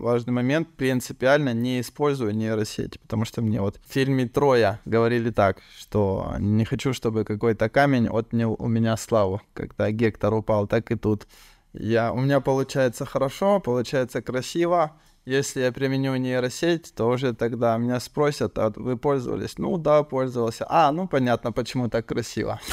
важный 0.03 0.33
момент, 0.33 0.69
принципиально 0.77 1.55
не 1.55 1.81
использую 1.81 2.35
нейросети, 2.35 2.99
потому 2.99 3.25
что 3.25 3.41
мне 3.43 3.61
вот 3.61 3.81
в 3.85 3.93
фильме 3.93 4.29
«Троя» 4.29 4.81
говорили 4.85 5.31
так, 5.31 5.63
что 5.79 6.35
не 6.39 6.65
хочу, 6.65 6.93
чтобы 6.93 7.25
какой-то 7.25 7.69
камень 7.69 8.09
отнял 8.09 8.57
у 8.59 8.69
меня 8.69 8.97
славу. 8.97 9.41
Когда 9.55 9.91
Гектор 9.91 10.35
упал, 10.35 10.67
так 10.67 10.91
и 10.91 10.97
тут. 10.97 11.27
Я, 11.73 12.13
у 12.13 12.21
меня 12.21 12.41
получается 12.41 13.07
хорошо, 13.07 13.61
получается 13.61 14.21
красиво, 14.21 14.93
если 15.25 15.61
я 15.61 15.73
применю 15.73 16.17
нейросеть, 16.17 16.93
то 16.95 17.09
уже 17.09 17.33
тогда 17.33 17.77
меня 17.77 18.01
спросят, 18.01 18.59
а 18.59 18.73
вы 18.75 18.97
пользовались? 18.97 19.59
Ну 19.59 19.79
да, 19.79 20.03
пользовался. 20.03 20.67
А, 20.69 20.91
ну 20.93 21.07
понятно, 21.07 21.53
почему 21.53 21.89
так 21.89 22.07
красиво. 22.07 22.61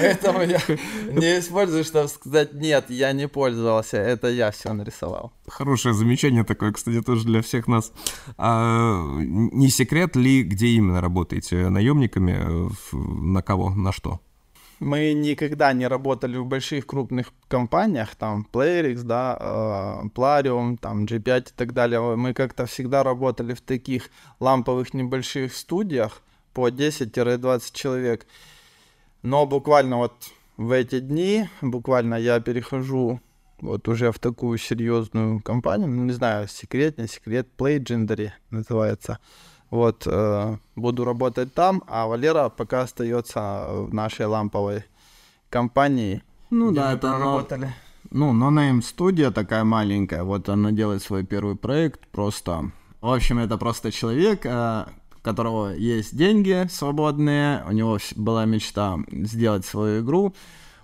Поэтому 0.00 0.42
я 0.42 0.60
не 1.10 1.38
использую, 1.38 1.84
чтобы 1.84 2.08
сказать, 2.08 2.52
нет, 2.54 2.86
я 2.90 3.12
не 3.12 3.28
пользовался, 3.28 3.96
это 3.96 4.28
я 4.28 4.50
все 4.50 4.72
нарисовал. 4.72 5.32
Хорошее 5.48 5.94
замечание 5.94 6.44
такое, 6.44 6.72
кстати, 6.72 7.00
тоже 7.02 7.24
для 7.24 7.40
всех 7.40 7.66
нас. 7.68 7.92
А, 8.36 9.02
не 9.18 9.68
секрет 9.68 10.16
ли, 10.16 10.42
где 10.42 10.68
именно 10.68 11.00
работаете? 11.00 11.68
Наемниками? 11.68 12.70
На 12.92 13.42
кого? 13.42 13.70
На 13.70 13.92
что? 13.92 14.20
Мы 14.82 15.12
никогда 15.12 15.72
не 15.72 15.86
работали 15.86 16.36
в 16.36 16.46
больших 16.46 16.86
крупных 16.86 17.32
компаниях, 17.46 18.16
там 18.16 18.46
Playrix, 18.52 19.02
да, 19.04 19.36
э, 19.38 20.08
Plarium, 20.08 20.76
там 20.76 21.04
G5 21.04 21.40
и 21.40 21.52
так 21.56 21.72
далее. 21.72 22.00
Мы 22.16 22.34
как-то 22.34 22.66
всегда 22.66 23.04
работали 23.04 23.54
в 23.54 23.60
таких 23.60 24.10
ламповых 24.40 24.92
небольших 24.92 25.54
студиях 25.54 26.20
по 26.52 26.68
10-20 26.68 27.70
человек. 27.72 28.26
Но 29.22 29.46
буквально 29.46 29.98
вот 29.98 30.14
в 30.56 30.72
эти 30.72 30.98
дни, 30.98 31.48
буквально 31.60 32.16
я 32.16 32.40
перехожу 32.40 33.20
вот 33.60 33.86
уже 33.86 34.10
в 34.10 34.18
такую 34.18 34.58
серьезную 34.58 35.40
компанию, 35.40 35.88
ну, 35.88 36.04
не 36.04 36.12
знаю, 36.12 36.48
секрет, 36.48 36.98
не 36.98 37.06
секрет, 37.06 37.46
Playgendary 37.56 38.32
называется. 38.50 39.20
Вот, 39.72 40.06
э, 40.06 40.56
буду 40.76 41.04
работать 41.06 41.54
там, 41.54 41.82
а 41.86 42.06
Валера 42.06 42.50
пока 42.50 42.82
остается 42.82 43.64
в 43.70 43.94
нашей 43.94 44.26
ламповой 44.26 44.84
компании. 45.48 46.22
Ну 46.50 46.72
да, 46.72 46.92
это 46.92 47.18
работали. 47.18 47.72
Ну, 48.10 48.34
No 48.34 48.50
Name 48.50 48.82
студия 48.82 49.30
такая 49.30 49.64
маленькая, 49.64 50.24
вот 50.24 50.50
она 50.50 50.72
делает 50.72 51.02
свой 51.02 51.24
первый 51.24 51.56
проект, 51.56 52.06
просто... 52.08 52.70
В 53.00 53.10
общем, 53.10 53.38
это 53.38 53.56
просто 53.56 53.90
человек, 53.90 54.44
э, 54.44 54.84
у 55.16 55.20
которого 55.22 55.74
есть 55.74 56.14
деньги 56.14 56.68
свободные, 56.70 57.64
у 57.66 57.72
него 57.72 57.96
была 58.16 58.44
мечта 58.44 58.98
сделать 59.10 59.64
свою 59.64 60.02
игру, 60.02 60.34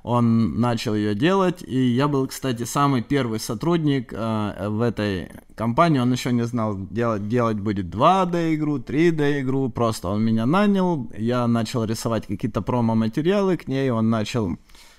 он 0.09 0.59
начал 0.59 0.95
ее 0.95 1.15
делать, 1.15 1.63
и 1.63 1.79
я 1.79 2.09
был, 2.09 2.27
кстати, 2.27 2.65
самый 2.65 3.03
первый 3.03 3.39
сотрудник 3.39 4.11
э, 4.11 4.69
в 4.71 4.81
этой 4.81 5.31
компании, 5.55 5.99
он 5.99 6.11
еще 6.11 6.33
не 6.33 6.47
знал, 6.47 6.79
делать, 6.79 7.29
делать 7.29 7.61
будет 7.61 7.95
2D 7.95 8.55
игру, 8.55 8.79
3D 8.79 9.43
игру, 9.43 9.69
просто 9.69 10.09
он 10.09 10.25
меня 10.25 10.47
нанял, 10.47 11.13
я 11.15 11.47
начал 11.47 11.85
рисовать 11.85 12.27
какие-то 12.27 12.63
промо-материалы 12.63 13.59
к 13.59 13.69
ней, 13.69 13.91
он 13.91 14.09
начал 14.09 14.57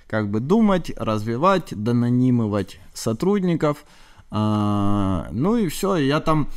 как 0.08 0.30
бы 0.30 0.42
думать, 0.42 0.92
развивать, 0.96 1.74
донанимывать 1.76 2.80
сотрудников, 2.94 3.86
э, 4.30 5.24
ну 5.32 5.58
и 5.58 5.70
все, 5.70 5.96
я 5.96 6.20
там, 6.20 6.50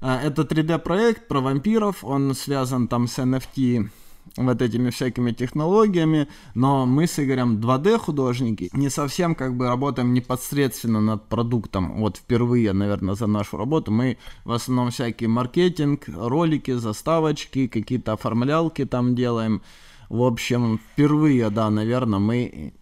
э, 0.00 0.18
это 0.24 0.44
3D-проект 0.44 1.28
про 1.28 1.42
вампиров, 1.42 2.02
он 2.02 2.34
связан 2.34 2.88
там 2.88 3.06
с 3.06 3.18
NFT, 3.18 3.90
вот 4.36 4.62
этими 4.62 4.90
всякими 4.90 5.32
технологиями, 5.32 6.28
но 6.54 6.86
мы 6.86 7.06
с 7.06 7.18
Игорем 7.18 7.56
2D 7.56 7.98
художники, 7.98 8.70
не 8.72 8.90
совсем 8.90 9.34
как 9.34 9.56
бы 9.56 9.68
работаем 9.68 10.12
непосредственно 10.14 11.00
над 11.00 11.28
продуктом, 11.28 12.00
вот 12.00 12.16
впервые, 12.16 12.72
наверное, 12.72 13.14
за 13.14 13.26
нашу 13.26 13.56
работу, 13.56 13.90
мы 13.90 14.18
в 14.44 14.52
основном 14.52 14.90
всякий 14.90 15.26
маркетинг, 15.26 16.04
ролики, 16.08 16.72
заставочки, 16.72 17.66
какие-то 17.66 18.12
оформлялки 18.12 18.84
там 18.84 19.14
делаем, 19.14 19.62
в 20.08 20.22
общем, 20.22 20.80
впервые, 20.92 21.50
да, 21.50 21.70
наверное, 21.70 22.18
мы 22.18 22.72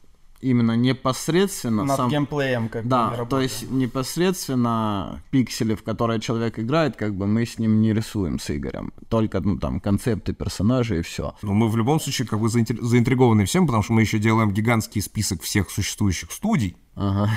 именно 0.41 0.77
непосредственно 0.77 1.85
над 1.85 1.97
сам... 1.97 2.11
геймплеем 2.11 2.69
как 2.69 2.87
да, 2.87 3.11
бы 3.11 3.27
то 3.27 3.41
есть 3.41 3.71
непосредственно 3.71 5.23
пиксели, 5.31 5.75
в 5.75 5.83
которые 5.83 6.21
человек 6.21 6.59
играет, 6.59 6.97
как 6.97 7.15
бы 7.15 7.27
мы 7.27 7.47
с 7.47 7.59
ним 7.59 7.81
не 7.81 7.93
рисуем 7.93 8.39
с 8.39 8.51
Игорем, 8.51 8.93
только 9.09 9.41
ну 9.41 9.59
там 9.59 9.81
концепты 9.81 10.33
персонажей 10.33 11.01
и 11.01 11.03
все. 11.03 11.35
Ну 11.43 11.53
мы 11.53 11.69
в 11.69 11.77
любом 11.77 12.01
случае 12.01 12.27
как 12.29 12.41
бы 12.41 12.49
заинтригованы 12.49 13.45
всем, 13.45 13.67
потому 13.67 13.83
что 13.83 13.93
мы 13.93 14.03
еще 14.03 14.19
делаем 14.19 14.53
гигантский 14.53 15.03
список 15.03 15.43
всех 15.43 15.71
существующих 15.71 16.33
студий, 16.33 16.77
Ага. 16.97 17.31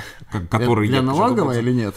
Который 0.48 0.88
Для 0.88 0.96
я 0.96 1.02
налоговой 1.02 1.58
или 1.58 1.72
нет? 1.72 1.94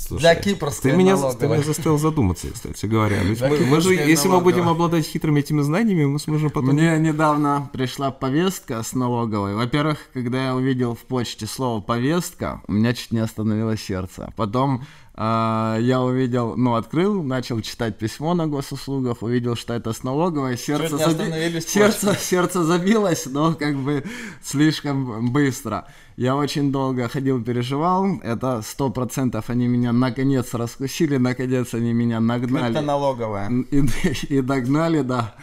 Слушай, 0.00 0.20
Для 0.20 0.34
кипрской 0.36 0.92
ты 0.92 0.96
меня, 0.96 1.16
ты 1.16 1.22
налоговой. 1.22 1.56
меня 1.56 1.66
заставил 1.66 1.98
задуматься, 1.98 2.46
кстати 2.52 2.86
говоря. 2.86 3.20
Ведь 3.24 3.38
Для 3.38 3.48
мы, 3.48 3.58
мы 3.58 3.80
же, 3.80 3.90
кипрской 3.90 4.08
если 4.08 4.28
мы 4.28 4.40
будем 4.40 4.68
обладать 4.68 5.04
хитрыми 5.04 5.40
этими 5.40 5.60
знаниями, 5.62 6.04
мы 6.04 6.20
сможем 6.20 6.50
потом... 6.50 6.74
Мне 6.74 6.96
недавно 6.98 7.68
пришла 7.72 8.12
повестка 8.12 8.80
с 8.80 8.94
налоговой. 8.94 9.54
Во-первых, 9.56 9.98
когда 10.12 10.46
я 10.46 10.54
увидел 10.54 10.94
в 10.94 11.00
почте 11.00 11.46
слово 11.46 11.80
повестка, 11.80 12.62
у 12.68 12.72
меня 12.72 12.94
чуть 12.94 13.10
не 13.10 13.18
остановилось 13.18 13.82
сердце. 13.82 14.32
Потом 14.36 14.84
я 15.20 16.00
увидел, 16.00 16.56
ну, 16.56 16.74
открыл, 16.76 17.24
начал 17.24 17.60
читать 17.60 17.98
письмо 17.98 18.34
на 18.34 18.46
госуслугах, 18.46 19.22
увидел, 19.22 19.56
что 19.56 19.74
это 19.74 19.92
с 19.92 20.04
налоговой, 20.04 20.56
сердце, 20.56 20.96
заби- 20.96 21.60
сердце, 21.60 22.14
сердце 22.20 22.62
забилось, 22.62 23.26
но 23.26 23.54
как 23.54 23.76
бы 23.76 24.04
слишком 24.44 25.32
быстро. 25.32 25.86
Я 26.16 26.36
очень 26.36 26.70
долго 26.70 27.08
ходил, 27.08 27.42
переживал, 27.42 28.20
это 28.22 28.62
сто 28.62 28.90
процентов 28.90 29.50
они 29.50 29.66
меня 29.66 29.92
наконец 29.92 30.54
раскусили, 30.54 31.16
наконец 31.16 31.74
они 31.74 31.92
меня 31.92 32.20
нагнали. 32.20 32.70
Это 32.76 32.80
налоговая. 32.82 33.50
И, 33.70 33.84
и 34.28 34.40
догнали, 34.40 35.02
да. 35.02 35.34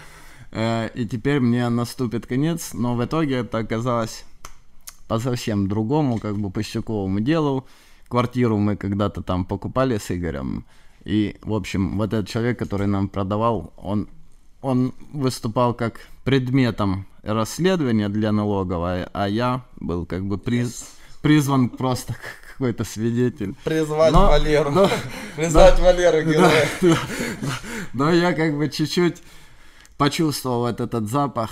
Э, 0.51 0.89
И 0.95 1.05
теперь 1.05 1.41
мне 1.41 1.67
наступит 1.67 2.28
конец, 2.28 2.71
но 2.73 2.95
в 2.95 3.03
итоге 3.03 3.39
это 3.39 3.57
оказалось 3.57 4.23
по 5.09 5.19
совсем 5.19 5.67
другому, 5.67 6.17
как 6.19 6.38
бы 6.38 6.49
пустяковому 6.49 7.19
делу. 7.19 7.65
Квартиру 8.08 8.58
мы 8.58 8.76
когда-то 8.76 9.22
там 9.22 9.45
покупали 9.45 9.97
с 9.97 10.12
Игорем. 10.12 10.66
И, 11.03 11.38
в 11.41 11.53
общем, 11.53 11.97
вот 11.97 12.14
этот 12.14 12.28
человек, 12.28 12.58
который 12.60 12.88
нам 12.88 13.08
продавал, 13.10 13.74
он, 13.78 14.08
он 14.62 14.93
выступал 15.14 15.74
как 15.74 15.99
предметом 16.24 17.06
расследования 17.24 18.10
для 18.10 18.32
налоговой, 18.32 19.06
а 19.14 19.28
я 19.28 19.64
был 19.80 20.06
как 20.06 20.24
бы 20.26 20.38
приз, 20.38 20.86
призван 21.22 21.70
просто 21.70 22.14
как 22.14 22.45
какой-то 22.58 22.84
свидетель. 22.86 23.53
Призвать 23.64 24.14
Но- 24.14 24.28
Валеру. 24.28 24.72
но- 24.72 24.89
Призвать 25.36 25.80
Валеру 25.80 26.22
героя. 26.30 26.68
Но 27.93 28.12
я 28.12 28.34
как 28.34 28.58
бы 28.58 28.70
чуть-чуть 28.70 29.22
почувствовал 29.97 30.60
вот 30.62 30.80
этот 30.80 31.10
запах. 31.10 31.51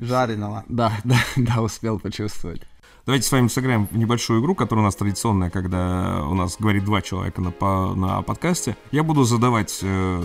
Жареного. 0.00 0.64
Да, 0.68 0.92
да, 1.04 1.18
да, 1.36 1.60
успел 1.62 1.98
почувствовать. 1.98 2.62
Давайте 3.08 3.26
с 3.26 3.32
вами 3.32 3.48
сыграем 3.48 3.88
небольшую 3.90 4.42
игру, 4.42 4.54
которая 4.54 4.82
у 4.82 4.84
нас 4.84 4.94
традиционная, 4.94 5.48
когда 5.48 6.26
у 6.28 6.34
нас 6.34 6.56
говорит 6.58 6.84
два 6.84 7.00
человека 7.00 7.40
на, 7.40 7.50
по- 7.50 7.94
на 7.94 8.20
подкасте. 8.20 8.76
Я 8.92 9.02
буду 9.02 9.24
задавать 9.24 9.78
э, 9.80 10.22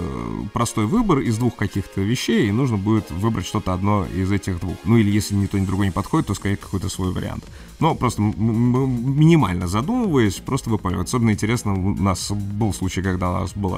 простой 0.52 0.86
выбор 0.86 1.20
из 1.20 1.38
двух 1.38 1.56
каких-то 1.56 2.02
вещей, 2.02 2.50
и 2.50 2.52
нужно 2.52 2.76
будет 2.76 3.10
выбрать 3.10 3.46
что-то 3.46 3.72
одно 3.72 4.06
из 4.14 4.30
этих 4.34 4.60
двух. 4.60 4.76
Ну 4.84 4.98
или 4.98 5.10
если 5.10 5.34
ни 5.34 5.46
то, 5.46 5.58
ни 5.58 5.66
другое 5.66 5.88
не 5.88 5.94
подходит, 5.94 6.28
то 6.28 6.34
сказать 6.34 6.60
какой-то 6.60 6.90
свой 6.90 7.14
вариант. 7.14 7.46
Но 7.80 7.96
просто 7.96 8.22
минимально 8.22 9.68
задумываясь, 9.70 10.36
просто 10.36 10.70
вы 10.70 10.78
поняли. 10.78 11.04
Особенно 11.04 11.32
интересно, 11.32 11.74
у 11.74 11.96
нас 11.96 12.32
был 12.32 12.74
случай, 12.74 13.02
когда 13.02 13.30
у 13.32 13.34
нас 13.36 13.54
был 13.56 13.78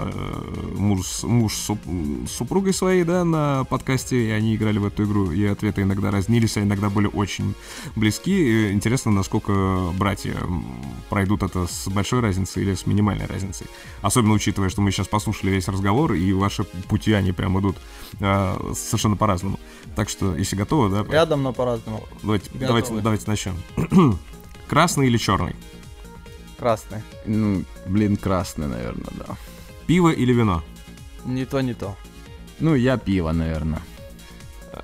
муж, 0.76 1.06
с- 1.06 1.24
муж 1.24 1.54
с 1.54 1.66
суп- 1.66 2.28
супругой 2.28 2.74
своей, 2.74 3.04
да, 3.04 3.24
на 3.24 3.66
подкасте, 3.66 4.30
и 4.30 4.32
они 4.32 4.56
играли 4.56 4.80
в 4.80 4.86
эту 4.88 5.04
игру, 5.04 5.32
и 5.32 5.46
ответы 5.46 5.84
иногда 5.84 6.10
разнились, 6.10 6.58
а 6.58 6.64
иногда 6.64 6.90
были 6.90 7.06
очень 7.06 7.54
близки. 7.96 8.72
И 8.72 8.74
Интересно, 8.96 9.12
насколько 9.12 9.92
братья 10.00 10.38
пройдут 11.10 11.44
это 11.44 11.68
с 11.68 11.86
большой 11.90 12.22
разницей 12.22 12.64
или 12.64 12.76
с 12.76 12.86
минимальной 12.86 13.26
разницей. 13.26 13.68
Особенно 14.02 14.34
учитывая, 14.34 14.70
что 14.70 14.80
мы 14.80 14.90
сейчас 14.92 15.10
послушали 15.10 15.52
весь 15.52 15.68
разговор, 15.68 16.14
и 16.14 16.32
ваши 16.32 16.64
пути, 16.64 17.12
они 17.12 17.34
прям 17.34 17.60
идут 17.60 17.76
э, 18.22 18.72
совершенно 18.74 19.18
по-разному. 19.18 19.60
Так 19.98 20.08
что, 20.08 20.34
если 20.38 20.56
готовы, 20.56 20.90
да, 20.90 21.12
Рядом, 21.12 21.44
но 21.44 21.52
по-разному. 21.52 22.08
давайте, 22.24 22.50
готовы. 22.54 22.68
давайте, 22.68 22.94
давайте 23.02 23.24
начнем. 23.28 23.58
Красный 24.70 25.08
или 25.08 25.18
черный? 25.18 25.58
Красный. 26.58 27.02
Ну, 27.26 27.66
блин, 27.88 28.16
красный, 28.16 28.68
наверное, 28.68 29.12
да. 29.12 29.36
Пиво 29.88 30.08
или 30.08 30.32
вино? 30.32 30.64
Не 31.26 31.44
то, 31.44 31.60
не 31.60 31.74
то. 31.74 31.98
Ну, 32.62 32.76
я 32.76 32.96
пиво, 32.96 33.34
наверное. 33.34 33.82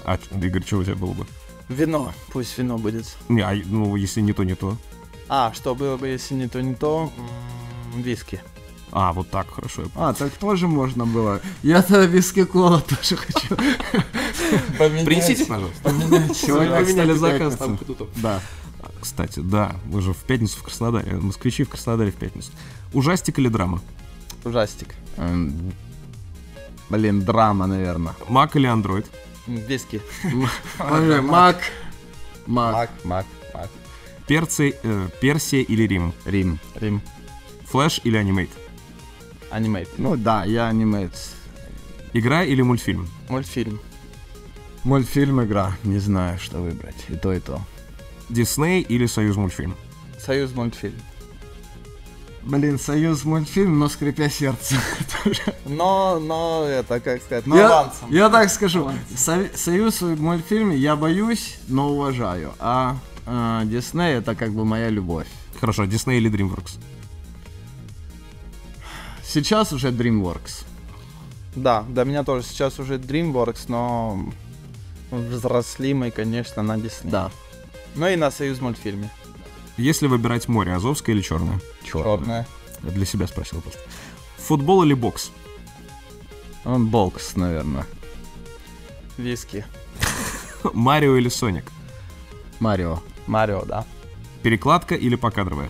А, 0.04 0.20
Игорь, 0.44 0.66
что 0.66 0.80
у 0.80 0.84
тебя 0.84 0.96
было 0.96 1.14
бы? 1.14 1.26
Вино. 1.72 2.14
Пусть 2.32 2.58
вино 2.58 2.78
будет. 2.78 3.06
Не, 3.30 3.42
а, 3.42 3.54
ну, 3.66 3.96
если 3.96 4.22
не 4.22 4.34
то, 4.34 4.44
не 4.44 4.56
то. 4.56 4.78
А, 5.30 5.52
что 5.54 5.76
было 5.76 5.98
бы, 5.98 6.08
если 6.08 6.36
не 6.36 6.48
то, 6.48 6.62
не 6.62 6.76
то? 6.76 7.12
Виски. 7.96 8.42
А, 8.92 9.14
вот 9.14 9.30
так, 9.30 9.50
хорошо. 9.50 9.84
я. 9.84 9.88
А, 9.96 10.14
так 10.14 10.34
тоже 10.34 10.68
можно 10.68 11.06
было. 11.06 11.40
Я-то 11.64 12.04
виски 12.06 12.44
кола 12.44 12.82
тоже 12.90 13.16
хочу. 13.16 13.56
Принесите, 15.06 15.46
пожалуйста. 15.46 15.90
Сегодня, 16.34 16.76
поменяли 16.76 17.14
кстати, 17.14 17.32
заказ, 17.40 17.56
там. 17.58 17.80
Да. 18.18 18.42
Кстати, 19.00 19.40
да, 19.40 19.76
мы 19.86 20.02
же 20.02 20.14
в 20.14 20.18
пятницу 20.18 20.60
в 20.60 20.64
Краснодаре. 20.64 21.16
Москвичи 21.16 21.64
в 21.64 21.70
Краснодаре 21.70 22.12
в 22.12 22.16
пятницу. 22.16 22.52
Ужастик 22.94 23.40
или 23.40 23.48
драма? 23.48 23.82
Ужастик. 24.44 24.96
Эм, 25.18 25.74
Блин, 26.90 27.22
драма, 27.22 27.68
наверное. 27.68 28.14
Мак 28.28 28.58
или 28.58 28.68
андроид? 28.68 29.10
Виски. 29.48 30.02
Мак. 31.22 31.22
Мак. 31.22 31.62
Мак, 32.48 32.90
мак, 33.04 33.26
мак. 33.54 33.70
Перцы, 34.28 34.76
э, 34.84 35.08
Персия 35.20 35.62
или 35.62 35.84
Рим? 35.88 36.14
Рим. 36.26 36.60
Рим. 36.76 37.02
Флэш 37.66 38.02
или 38.04 38.18
анимейт? 38.18 38.50
Анимейт. 39.50 39.90
Ну 39.98 40.16
да, 40.16 40.46
я 40.46 40.68
анимеец. 40.68 41.34
Игра 42.14 42.44
или 42.44 42.62
мультфильм? 42.62 43.08
Мультфильм. 43.30 43.80
Мультфильм, 44.84 45.44
игра. 45.44 45.78
Не 45.84 46.00
знаю, 46.00 46.40
что 46.40 46.60
выбрать. 46.60 47.06
И 47.10 47.16
то, 47.16 47.32
и 47.34 47.40
то. 47.40 47.62
Дисней 48.30 48.82
или 48.82 49.06
Союз 49.06 49.36
мультфильм? 49.36 49.76
Союз 50.20 50.54
мультфильм. 50.54 51.00
Блин, 52.44 52.80
союз 52.80 53.24
мультфильм, 53.24 53.78
но 53.78 53.88
скрипя 53.88 54.28
сердце. 54.30 54.76
Но, 55.66 56.20
но 56.20 56.66
это, 56.68 57.00
как 57.00 57.22
сказать, 57.22 57.46
я, 57.46 57.68
авансом. 57.68 58.12
я 58.12 58.30
так 58.30 58.50
скажу, 58.50 58.92
со- 59.16 59.50
союз 59.56 60.02
мультфильм 60.02 60.72
я 60.72 60.96
боюсь, 60.96 61.58
но 61.68 61.92
уважаю. 61.92 62.54
А 62.60 62.98
э, 63.28 63.62
Дисней 63.66 64.16
это 64.16 64.34
как 64.34 64.54
бы 64.54 64.66
моя 64.66 64.90
любовь. 64.90 65.28
Хорошо, 65.60 65.84
Disney 65.84 66.18
или 66.18 66.32
DreamWorks? 66.32 66.80
Сейчас 69.24 69.72
уже 69.72 69.90
DreamWorks. 69.92 70.66
Да, 71.56 71.84
для 71.84 72.04
меня 72.06 72.24
тоже 72.24 72.44
сейчас 72.44 72.80
уже 72.80 72.96
DreamWorks, 72.98 73.66
но 73.68 74.26
взросли 75.12 75.94
мы, 75.94 76.10
конечно, 76.10 76.64
на 76.64 76.78
Disney. 76.78 77.10
Да. 77.12 77.32
Ну 77.96 78.08
и 78.08 78.16
на 78.16 78.32
Союз 78.32 78.62
мультфильме. 78.62 79.12
Если 79.78 80.08
выбирать 80.08 80.48
море, 80.48 80.74
Азовское 80.74 81.16
или 81.16 81.22
Черное? 81.22 81.60
Черная. 81.84 82.48
Я 82.84 82.90
для 82.92 83.06
себя 83.06 83.28
спросил 83.28 83.62
просто. 83.62 83.80
Футбол 84.38 84.84
или 84.84 84.94
бокс? 84.94 85.32
Он 86.66 86.88
бокс, 86.88 87.36
наверное. 87.36 87.86
Виски. 89.18 89.66
Марио 90.74 91.16
или 91.18 91.30
Соник? 91.30 91.72
Марио. 92.60 93.00
Марио, 93.28 93.64
да. 93.66 93.86
Перекладка 94.44 94.96
или 94.96 95.16
покадровая? 95.16 95.70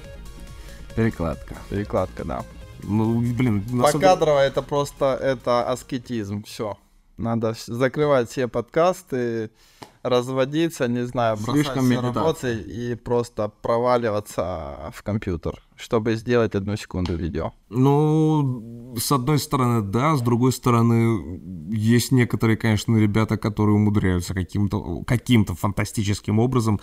Перекладка. 0.96 1.56
Перекладка, 1.70 2.24
да. 2.26 2.44
Ну, 2.84 3.20
блин, 3.20 3.64
на 3.70 3.88
самом 3.88 3.92
деле- 3.92 3.92
Покадрово 3.94 4.40
это 4.40 4.62
просто 4.62 5.06
это 5.22 5.70
аскетизм, 5.70 6.44
все. 6.44 6.78
Надо 7.22 7.56
закрывать 7.68 8.30
все 8.30 8.48
подкасты, 8.48 9.52
разводиться, 10.04 10.88
не 10.88 11.06
знаю, 11.06 11.38
бросать 11.38 11.66
Слишком 11.66 11.86
все 11.86 12.02
работы 12.02 12.56
и 12.56 12.96
просто 12.96 13.52
проваливаться 13.62 14.92
в 14.94 15.04
компьютер, 15.04 15.62
чтобы 15.76 16.16
сделать 16.16 16.56
одну 16.56 16.76
секунду 16.76 17.16
видео. 17.16 17.54
Ну, 17.70 18.96
с 18.98 19.12
одной 19.12 19.40
стороны, 19.40 19.82
да, 19.82 20.16
с 20.16 20.22
другой 20.22 20.52
стороны, 20.52 21.40
есть 21.72 22.12
некоторые, 22.12 22.58
конечно, 22.58 22.98
ребята, 22.98 23.38
которые 23.38 23.76
умудряются 23.76 24.34
каким-то 24.34 25.04
каким-то 25.04 25.54
фантастическим 25.54 26.40
образом 26.40 26.80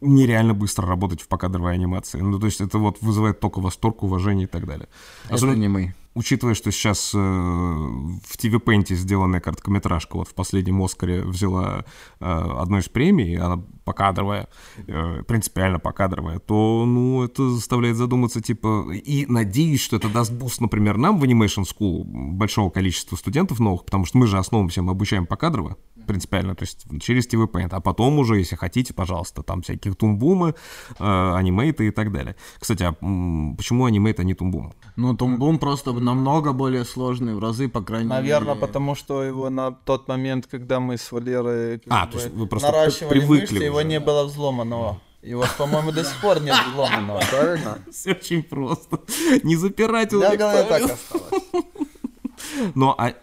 нереально 0.00 0.52
быстро 0.52 0.86
работать 0.86 1.22
в 1.22 1.28
покадровой 1.28 1.74
анимации. 1.74 2.20
Ну, 2.20 2.38
то 2.38 2.46
есть 2.46 2.60
это 2.60 2.78
вот 2.78 3.00
вызывает 3.00 3.40
только 3.40 3.60
восторг, 3.60 4.02
уважение 4.02 4.46
и 4.46 4.50
так 4.50 4.66
далее. 4.66 4.88
Это 5.26 5.36
Особенно 5.36 5.56
не 5.56 5.68
мы. 5.68 5.94
Учитывая, 6.16 6.54
что 6.54 6.72
сейчас 6.72 7.12
э, 7.14 7.18
в 7.18 8.36
TVPaint 8.38 8.94
сделанная 8.94 9.40
короткометражка 9.40 10.16
вот 10.16 10.28
в 10.28 10.34
последнем 10.34 10.82
Оскаре 10.82 11.22
взяла 11.22 11.84
э, 12.20 12.24
одну 12.24 12.78
из 12.78 12.88
премий, 12.88 13.36
она 13.36 13.62
покадровая, 13.84 14.48
э, 14.86 15.22
принципиально 15.28 15.78
покадровая, 15.78 16.38
то, 16.38 16.84
ну, 16.86 17.22
это 17.22 17.50
заставляет 17.50 17.96
задуматься, 17.96 18.40
типа, 18.40 18.90
и 18.92 19.26
надеюсь, 19.26 19.82
что 19.82 19.96
это 19.96 20.08
даст 20.08 20.32
буст, 20.32 20.60
например, 20.60 20.96
нам 20.96 21.18
в 21.18 21.24
Animation 21.24 21.64
School 21.64 22.04
большого 22.04 22.70
количества 22.70 23.16
студентов 23.16 23.60
новых, 23.60 23.84
потому 23.84 24.06
что 24.06 24.16
мы 24.16 24.26
же 24.26 24.38
основу 24.38 24.66
всем 24.68 24.88
обучаем 24.88 25.26
покадрово, 25.26 25.76
принципиально, 26.06 26.54
то 26.54 26.62
есть 26.62 26.86
через 27.02 27.26
TV 27.28 27.46
Paint, 27.46 27.68
а 27.72 27.80
потом 27.80 28.18
уже, 28.18 28.38
если 28.38 28.56
хотите, 28.56 28.94
пожалуйста, 28.94 29.42
там 29.42 29.62
всякие 29.62 29.94
тумбумы, 29.94 30.54
э, 30.98 31.34
анимейты 31.34 31.88
и 31.88 31.90
так 31.90 32.12
далее. 32.12 32.36
Кстати, 32.58 32.82
а 32.84 32.92
почему 32.92 33.84
анимейт, 33.84 34.20
а 34.20 34.24
не 34.24 34.34
тумбум? 34.34 34.72
Ну, 34.96 35.14
Тумбум 35.16 35.58
просто 35.58 35.92
намного 35.92 36.52
более 36.52 36.84
сложный, 36.84 37.34
в 37.34 37.38
разы, 37.38 37.68
по 37.68 37.80
крайней 37.82 38.08
Наверное, 38.08 38.54
мере. 38.54 38.66
потому 38.66 38.94
что 38.94 39.22
его 39.22 39.50
на 39.50 39.70
тот 39.72 40.08
момент, 40.08 40.46
когда 40.46 40.80
мы 40.80 40.96
с 40.96 41.12
Валерой 41.12 41.80
А, 41.88 42.06
то 42.06 42.18
есть 42.18 42.30
вы 42.32 42.46
просто 42.46 42.70
наращивали 42.72 43.10
привыкли 43.20 43.54
мышцы, 43.54 43.64
его 43.64 43.76
уже. 43.78 43.86
не 43.86 44.00
было 44.00 44.24
взломанного. 44.24 45.00
Его, 45.22 45.44
по-моему, 45.58 45.90
до 45.90 46.04
сих 46.04 46.20
пор 46.20 46.40
нет 46.40 46.56
взломанного, 46.70 47.20
правильно? 47.30 47.78
Все 47.90 48.12
очень 48.12 48.42
просто. 48.44 49.00
Не 49.42 49.56
запирать 49.56 50.12
У 50.12 50.18
меня 50.18 50.34
в 50.34 50.38
голове 50.38 50.62
так 50.68 50.82
осталось. 50.82 51.64
Но 52.74 52.94
а 52.96 53.10
к- 53.10 53.16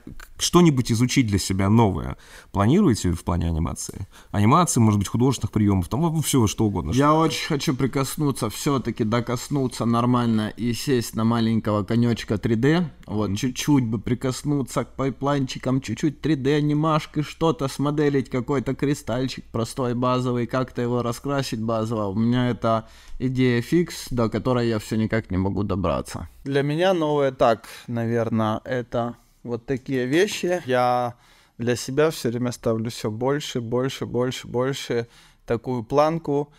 что-нибудь 0.44 0.92
изучить 0.92 1.28
для 1.28 1.40
себя 1.40 1.70
новое 1.70 2.18
планируете 2.52 3.12
в 3.12 3.24
плане 3.24 3.48
анимации? 3.48 4.08
Анимации, 4.32 4.80
может 4.80 5.00
быть, 5.00 5.08
художественных 5.08 5.52
приемов, 5.52 5.88
там 5.88 6.22
все 6.22 6.48
что 6.48 6.66
угодно. 6.66 6.92
Я 6.92 7.14
очень 7.14 7.48
хочу 7.48 7.76
прикоснуться, 7.76 8.50
все-таки 8.50 9.04
докоснуться 9.04 9.86
нормально 9.86 10.54
и 10.56 10.74
сесть 10.74 11.16
на 11.16 11.24
маленького 11.24 11.84
конечка 11.84 12.36
3D. 12.36 12.86
Вот, 13.06 13.36
чуть-чуть 13.38 13.86
бы 13.86 14.00
прикоснуться 14.00 14.84
к 14.84 14.96
пайплайнчикам, 14.96 15.82
чуть-чуть 15.82 16.22
3D 16.22 16.58
анимашкой, 16.58 17.24
что-то 17.24 17.68
смоделить, 17.68 18.30
какой-то 18.30 18.76
кристальчик 18.76 19.46
простой, 19.52 19.94
базовый, 19.94 20.48
как-то 20.48 20.82
его 20.82 21.02
раскрасить 21.02 21.62
базово. 21.62 22.08
У 22.08 22.16
меня 22.16 22.50
это 22.50 22.88
идея 23.20 23.62
фикс, 23.62 24.08
до 24.10 24.30
которой 24.30 24.68
я 24.68 24.80
все 24.80 24.96
никак 24.98 25.32
не 25.32 25.38
могу 25.38 25.64
добраться. 25.64 26.28
Для 26.44 26.62
меня 26.62 26.94
новое 26.94 27.32
так, 27.32 27.68
наверное, 27.88 28.62
это 28.64 29.16
вот 29.44 29.66
такие 29.66 30.06
вещи. 30.06 30.62
Я 30.66 31.16
для 31.58 31.76
себя 31.76 32.10
все 32.10 32.30
время 32.30 32.52
ставлю 32.52 32.90
все 32.90 33.12
больше, 33.12 33.62
больше, 33.62 34.06
больше, 34.06 34.48
больше 34.48 35.08
такую 35.46 35.84
планку. 35.84 36.52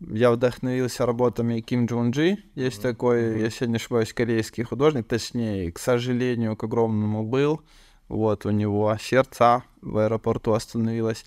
Я 0.00 0.32
вдохновился 0.32 1.06
работами 1.06 1.60
Ким 1.60 1.86
Джун 1.86 2.10
Джи. 2.10 2.38
Есть 2.54 2.82
такой, 2.82 3.40
если 3.40 3.66
не 3.66 3.76
ошибаюсь, 3.76 4.12
корейский 4.12 4.64
художник, 4.64 5.06
точнее, 5.06 5.72
к 5.72 5.78
сожалению, 5.78 6.56
к 6.56 6.64
огромному 6.64 7.24
был. 7.24 7.62
Вот 8.08 8.44
у 8.44 8.50
него 8.50 8.94
сердца 9.00 9.62
в 9.80 9.96
аэропорту 9.96 10.52
остановилось. 10.52 11.24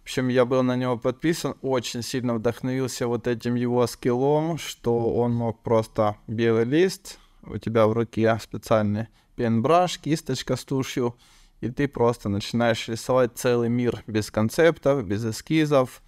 В 0.00 0.02
общем, 0.04 0.28
я 0.28 0.44
был 0.44 0.62
на 0.62 0.76
него 0.76 0.98
подписан, 0.98 1.54
очень 1.62 2.02
сильно 2.02 2.34
вдохновился 2.34 3.06
вот 3.06 3.26
этим 3.26 3.54
его 3.54 3.86
скиллом, 3.86 4.58
что 4.58 5.14
он 5.14 5.32
мог 5.32 5.62
просто 5.62 6.16
белый 6.26 6.64
лист, 6.64 7.18
у 7.42 7.56
тебя 7.56 7.86
в 7.86 7.92
руке 7.92 8.36
специальный 8.42 9.08
пенбраш, 9.36 9.98
кисточка 9.98 10.56
с 10.56 10.64
тушью, 10.64 11.16
и 11.60 11.70
ты 11.70 11.88
просто 11.88 12.28
начинаешь 12.28 12.88
рисовать 12.88 13.32
целый 13.36 13.68
мир 13.68 14.02
без 14.06 14.30
концептов, 14.30 15.04
без 15.04 15.24
эскизов. 15.24 16.02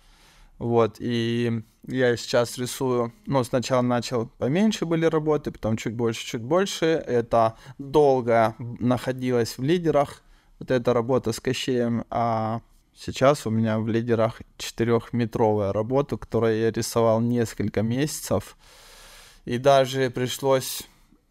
Вот, 0.58 0.96
и 0.98 1.62
я 1.86 2.16
сейчас 2.16 2.58
рисую, 2.58 3.12
ну, 3.26 3.44
сначала 3.44 3.82
начал 3.82 4.26
поменьше 4.38 4.86
были 4.86 5.06
работы, 5.06 5.50
потом 5.50 5.76
чуть 5.76 5.94
больше, 5.94 6.24
чуть 6.26 6.42
больше. 6.42 6.86
Это 6.86 7.56
долго 7.78 8.54
находилось 8.58 9.58
в 9.58 9.62
лидерах, 9.62 10.22
вот 10.58 10.70
эта 10.70 10.92
работа 10.92 11.32
с 11.32 11.40
Кощеем, 11.40 12.04
а 12.10 12.62
сейчас 12.94 13.46
у 13.46 13.50
меня 13.50 13.78
в 13.78 13.88
лидерах 13.88 14.40
четырехметровая 14.56 15.72
работа, 15.72 16.16
которую 16.16 16.58
я 16.58 16.70
рисовал 16.70 17.20
несколько 17.20 17.82
месяцев. 17.82 18.56
И 19.44 19.58
даже 19.58 20.10
пришлось 20.10 20.84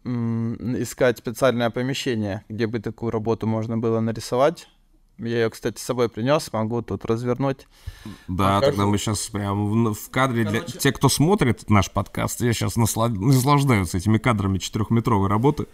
искать 0.04 1.18
специальное 1.18 1.70
помещение, 1.70 2.44
где 2.48 2.66
бы 2.66 2.78
такую 2.78 3.10
работу 3.10 3.46
можно 3.46 3.78
было 3.78 4.00
нарисовать. 4.00 4.68
Я 5.18 5.44
ее, 5.44 5.50
кстати, 5.50 5.78
с 5.78 5.82
собой 5.84 6.08
принес, 6.08 6.52
могу 6.52 6.82
тут 6.82 7.04
развернуть. 7.04 7.68
Да, 8.26 8.56
Покажу. 8.56 8.72
тогда 8.72 8.86
мы 8.86 8.98
сейчас 8.98 9.20
прям 9.28 9.84
в, 9.84 9.94
в 9.94 10.10
кадре 10.10 10.44
для 10.44 10.60
те, 10.60 10.90
кто 10.90 11.08
смотрит 11.08 11.70
наш 11.70 11.90
подкаст, 11.90 12.40
я 12.40 12.52
сейчас 12.52 12.74
наслаждаются 12.74 13.98
этими 13.98 14.18
кадрами 14.18 14.58
четырехметровой 14.58 15.28
работы. 15.28 15.66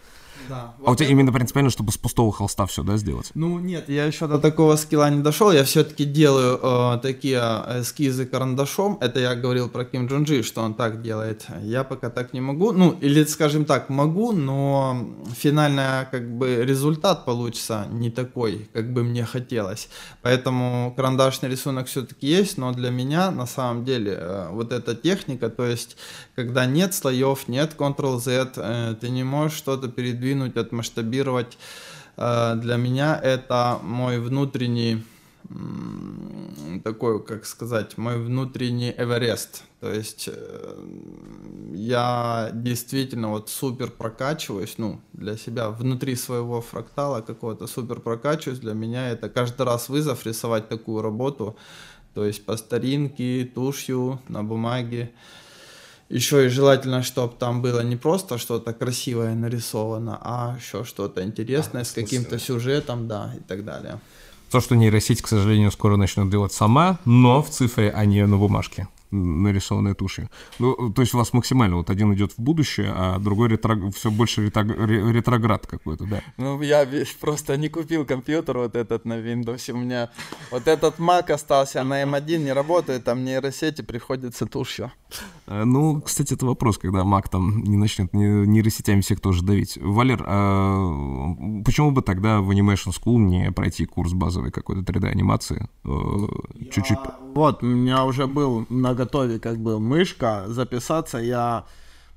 Да. 0.49 0.75
А 0.85 0.91
у 0.91 0.95
тебя 0.95 1.09
именно 1.09 1.31
принципиально, 1.31 1.71
чтобы 1.71 1.91
с 1.91 1.97
пустого 1.97 2.31
холста 2.31 2.65
все, 2.65 2.83
да, 2.83 2.97
сделать? 2.97 3.31
Ну 3.33 3.59
нет, 3.59 3.89
я 3.89 4.05
еще 4.05 4.27
до 4.27 4.39
такого 4.39 4.75
скилла 4.75 5.09
не 5.09 5.21
дошел. 5.21 5.51
Я 5.51 5.63
все-таки 5.63 6.05
делаю 6.05 6.59
э, 6.61 6.99
такие 7.01 7.39
эскизы 7.39 8.25
карандашом. 8.25 8.97
Это 9.01 9.19
я 9.19 9.35
говорил 9.35 9.69
про 9.69 9.85
Ким 9.85 10.07
Джун 10.07 10.23
Джи, 10.23 10.43
что 10.43 10.61
он 10.61 10.73
так 10.73 11.01
делает. 11.01 11.45
Я 11.61 11.83
пока 11.83 12.09
так 12.09 12.33
не 12.33 12.41
могу. 12.41 12.71
Ну, 12.71 12.97
или, 13.01 13.23
скажем 13.25 13.65
так, 13.65 13.89
могу, 13.89 14.31
но 14.31 14.97
финальный 15.35 16.05
как 16.11 16.37
бы 16.37 16.63
результат 16.65 17.25
получится 17.25 17.87
не 17.91 18.09
такой, 18.09 18.69
как 18.73 18.93
бы 18.93 19.03
мне 19.03 19.25
хотелось. 19.25 19.89
Поэтому 20.21 20.93
карандашный 20.95 21.49
рисунок 21.49 21.87
все-таки 21.87 22.27
есть, 22.27 22.57
но 22.57 22.71
для 22.73 22.89
меня 22.89 23.31
на 23.31 23.45
самом 23.45 23.85
деле 23.85 24.17
э, 24.19 24.49
вот 24.51 24.71
эта 24.71 24.95
техника, 24.95 25.49
то 25.49 25.65
есть 25.65 25.97
когда 26.35 26.65
нет 26.65 26.93
слоев, 26.93 27.47
нет 27.47 27.75
Ctrl-Z, 27.77 28.53
э, 28.55 28.95
ты 28.99 29.09
не 29.09 29.23
можешь 29.23 29.57
что-то 29.57 29.87
передвинуть, 29.87 30.30
отмасштабировать. 30.57 31.57
Э, 32.17 32.55
Для 32.55 32.77
меня 32.77 33.19
это 33.21 33.79
мой 33.83 34.19
внутренний 34.19 35.03
такой, 36.83 37.23
как 37.23 37.45
сказать, 37.45 37.97
мой 37.97 38.17
внутренний 38.17 38.93
Эверест. 38.97 39.63
То 39.79 39.91
есть 39.91 40.29
э, 40.31 40.85
я 41.73 42.51
действительно 42.53 43.29
вот 43.29 43.49
супер 43.49 43.89
прокачиваюсь, 43.89 44.75
ну, 44.77 45.01
для 45.13 45.37
себя 45.37 45.69
внутри 45.69 46.15
своего 46.15 46.61
фрактала 46.61 47.21
какого-то 47.21 47.67
супер 47.67 47.99
прокачиваюсь. 47.99 48.59
Для 48.59 48.73
меня 48.73 49.09
это 49.09 49.29
каждый 49.29 49.65
раз 49.65 49.89
вызов 49.89 50.25
рисовать 50.25 50.69
такую 50.69 51.01
работу. 51.01 51.55
То 52.13 52.25
есть 52.25 52.45
по 52.45 52.57
старинке, 52.57 53.45
тушью, 53.45 54.19
на 54.27 54.43
бумаге. 54.43 55.11
Еще 56.11 56.45
и 56.45 56.49
желательно, 56.49 57.03
чтобы 57.03 57.33
там 57.39 57.61
было 57.61 57.79
не 57.83 57.95
просто 57.95 58.37
что-то 58.37 58.73
красивое 58.73 59.33
нарисовано, 59.33 60.19
а 60.21 60.57
еще 60.59 60.83
что-то 60.83 61.23
интересное 61.23 61.85
с 61.85 61.91
каким-то 61.91 62.37
сюжетом, 62.37 63.07
да, 63.07 63.33
и 63.37 63.39
так 63.39 63.63
далее. 63.63 63.97
То, 64.51 64.59
что 64.59 64.75
нейросеть, 64.75 65.21
к 65.21 65.27
сожалению, 65.27 65.71
скоро 65.71 65.95
начнет 65.95 66.29
делать 66.29 66.51
сама, 66.51 66.99
но 67.05 67.41
в 67.41 67.49
цифре, 67.49 67.93
а 67.95 68.05
не 68.05 68.25
на 68.27 68.37
бумажке. 68.37 68.87
нарисованная 69.11 69.93
тушью. 69.93 70.29
Ну, 70.59 70.91
то 70.93 71.01
есть 71.01 71.13
у 71.13 71.17
вас 71.17 71.33
максимально 71.33 71.77
вот 71.77 71.89
один 71.89 72.13
идет 72.13 72.31
в 72.31 72.39
будущее, 72.39 72.91
а 72.95 73.19
другой 73.19 73.49
ретро... 73.49 73.91
все 73.91 74.09
больше 74.09 74.45
ретро... 74.45 74.63
ретроград 74.63 75.67
какой-то, 75.67 76.05
да? 76.05 76.21
Ну, 76.37 76.61
я 76.61 76.87
просто 77.19 77.57
не 77.57 77.69
купил 77.69 78.05
компьютер 78.05 78.57
вот 78.57 78.75
этот 78.75 79.05
на 79.05 79.19
Windows. 79.19 79.71
У 79.71 79.77
меня 79.77 80.09
вот 80.49 80.67
этот 80.67 80.99
Mac 80.99 81.31
остался, 81.31 81.81
а 81.81 81.83
на 81.83 82.03
M1 82.03 82.37
не 82.37 82.53
работает, 82.53 83.03
там 83.03 83.23
нейросети 83.23 83.81
приходится 83.81 84.45
тушью. 84.45 84.91
Э, 85.51 85.65
ну, 85.65 86.01
кстати, 86.01 86.33
это 86.33 86.45
вопрос, 86.45 86.77
когда 86.77 87.01
Mac 87.01 87.25
там 87.29 87.63
не 87.63 87.77
начнет 87.77 88.13
нейросетями 88.13 89.01
всех 89.01 89.19
тоже 89.19 89.43
давить. 89.43 89.77
Валер, 89.81 90.23
а 90.25 91.35
почему 91.65 91.91
бы 91.91 92.01
тогда 92.01 92.39
в 92.39 92.49
Animation 92.51 92.91
School 92.91 93.17
не 93.17 93.51
пройти 93.51 93.85
курс 93.85 94.13
базовый 94.13 94.51
какой-то 94.51 94.81
3D-анимации? 94.81 95.67
Э, 95.83 95.89
чуть-чуть. 96.71 96.99
Вот, 97.35 97.63
у 97.63 97.65
меня 97.65 98.05
уже 98.05 98.27
был 98.27 98.65
на 98.69 98.93
готове 98.93 99.39
как 99.39 99.57
бы 99.57 99.79
мышка 99.79 100.45
записаться. 100.47 101.17
Я 101.17 101.65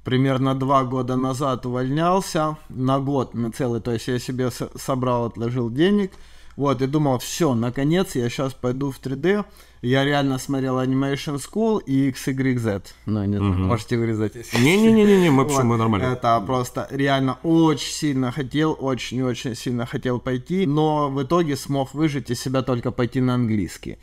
примерно 0.05 0.55
два 0.55 0.85
года 0.85 1.17
назад 1.17 1.67
увольнялся 1.67 2.57
на 2.69 3.01
год, 3.01 3.35
на 3.35 3.51
целый. 3.51 3.81
То 3.81 3.93
есть 3.93 4.07
я 4.07 4.19
себе 4.19 4.51
собрал, 4.77 5.27
отложил 5.27 5.71
денег. 5.71 6.13
Вот, 6.57 6.83
и 6.83 6.87
думал, 6.87 7.19
все, 7.19 7.55
наконец, 7.55 8.15
я 8.15 8.29
сейчас 8.29 8.55
пойду 8.55 8.91
в 8.91 9.01
3D. 9.01 9.45
Я 9.83 10.05
реально 10.05 10.39
смотрел 10.39 10.81
Animation 10.81 11.37
School 11.37 11.83
и 11.85 12.11
XYZ. 12.11 12.85
Ну, 13.07 13.25
не 13.25 13.37
знаю, 13.37 13.53
угу. 13.53 13.61
можете 13.63 13.99
вырезать, 13.99 14.35
если... 14.35 14.59
Не-не-не, 14.59 15.31
мы 15.31 15.45
почему, 15.45 15.73
вот. 15.73 15.79
нормально. 15.79 16.05
Это 16.07 16.43
просто 16.47 16.87
реально 16.91 17.39
очень 17.43 17.93
сильно 17.93 18.31
хотел, 18.31 18.77
очень-очень 18.81 19.55
сильно 19.55 19.85
хотел 19.85 20.21
пойти, 20.21 20.65
но 20.67 21.11
в 21.11 21.23
итоге 21.23 21.57
смог 21.57 21.93
выжить 21.93 22.31
из 22.31 22.41
себя 22.41 22.63
только 22.63 22.93
пойти 22.93 23.21
на 23.21 23.35
английский. 23.35 23.99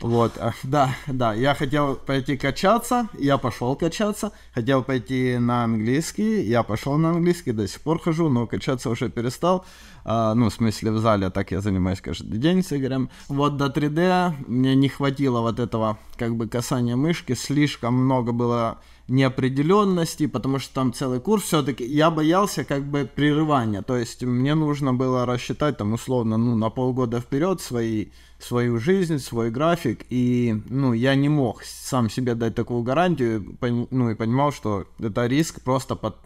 Вот, 0.00 0.32
а, 0.38 0.52
да, 0.64 0.94
да, 1.06 1.32
я 1.32 1.54
хотел 1.54 1.94
пойти 1.94 2.36
качаться, 2.36 3.08
я 3.18 3.38
пошел 3.38 3.74
качаться, 3.76 4.32
хотел 4.52 4.82
пойти 4.82 5.38
на 5.38 5.64
английский, 5.64 6.42
я 6.42 6.62
пошел 6.62 6.98
на 6.98 7.10
английский, 7.10 7.52
до 7.52 7.66
сих 7.66 7.80
пор 7.80 8.00
хожу, 8.00 8.28
но 8.28 8.46
качаться 8.46 8.90
уже 8.90 9.08
перестал, 9.08 9.64
а, 10.04 10.34
ну, 10.34 10.50
в 10.50 10.52
смысле 10.54 10.92
в 10.92 10.98
зале, 10.98 11.30
так 11.30 11.50
я 11.50 11.60
занимаюсь 11.60 12.00
каждый 12.00 12.38
день 12.38 12.62
с 12.62 12.72
Игорем. 12.72 13.10
Вот 13.28 13.56
до 13.56 13.66
3D 13.66 14.32
мне 14.46 14.74
не 14.74 14.88
хватило 14.88 15.40
вот 15.40 15.58
этого, 15.58 15.98
как 16.16 16.36
бы, 16.36 16.46
касания 16.46 16.96
мышки, 16.96 17.34
слишком 17.34 17.94
много 17.94 18.32
было 18.32 18.78
неопределенности, 19.08 20.26
потому 20.26 20.58
что 20.58 20.74
там 20.74 20.92
целый 20.92 21.20
курс 21.20 21.44
все-таки. 21.44 21.84
Я 21.84 22.10
боялся 22.10 22.64
как 22.64 22.84
бы 22.84 23.08
прерывания, 23.12 23.82
то 23.82 23.96
есть 23.96 24.22
мне 24.22 24.54
нужно 24.54 24.94
было 24.94 25.26
рассчитать 25.26 25.76
там 25.76 25.92
условно 25.92 26.38
ну 26.38 26.56
на 26.56 26.70
полгода 26.70 27.20
вперед 27.20 27.60
свои 27.60 28.06
свою 28.38 28.78
жизнь, 28.78 29.18
свой 29.18 29.50
график, 29.50 30.04
и, 30.10 30.60
ну, 30.68 30.92
я 30.92 31.14
не 31.14 31.28
мог 31.28 31.62
сам 31.64 32.10
себе 32.10 32.34
дать 32.34 32.54
такую 32.54 32.82
гарантию, 32.82 33.56
ну, 33.90 34.10
и 34.10 34.14
понимал, 34.14 34.52
что 34.52 34.84
это 34.98 35.26
риск 35.26 35.62
просто 35.62 35.96
под 35.96 36.16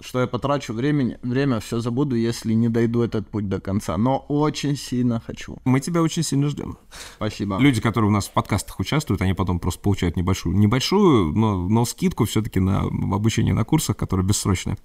что 0.00 0.20
я 0.20 0.26
потрачу 0.26 0.72
времени, 0.72 1.18
время, 1.22 1.60
все 1.60 1.80
забуду, 1.80 2.16
если 2.16 2.52
не 2.52 2.68
дойду 2.68 3.02
этот 3.02 3.28
путь 3.28 3.48
до 3.48 3.60
конца. 3.60 3.96
Но 3.96 4.18
очень 4.28 4.76
сильно 4.76 5.22
хочу. 5.24 5.58
Мы 5.64 5.80
тебя 5.80 6.02
очень 6.02 6.22
сильно 6.22 6.48
ждем. 6.48 6.78
Спасибо. 7.16 7.58
Люди, 7.58 7.80
которые 7.80 8.10
у 8.10 8.12
нас 8.12 8.26
в 8.26 8.32
подкастах 8.32 8.80
участвуют, 8.80 9.22
они 9.22 9.34
потом 9.34 9.60
просто 9.60 9.80
получают 9.80 10.16
небольшую, 10.16 10.56
небольшую, 10.56 11.32
но, 11.32 11.68
но 11.68 11.84
скидку 11.84 12.24
все-таки 12.24 12.60
на 12.60 12.80
обучение 12.82 13.54
на 13.54 13.64
курсах, 13.64 13.96
которые 13.96 14.26
бессрочные. 14.26 14.76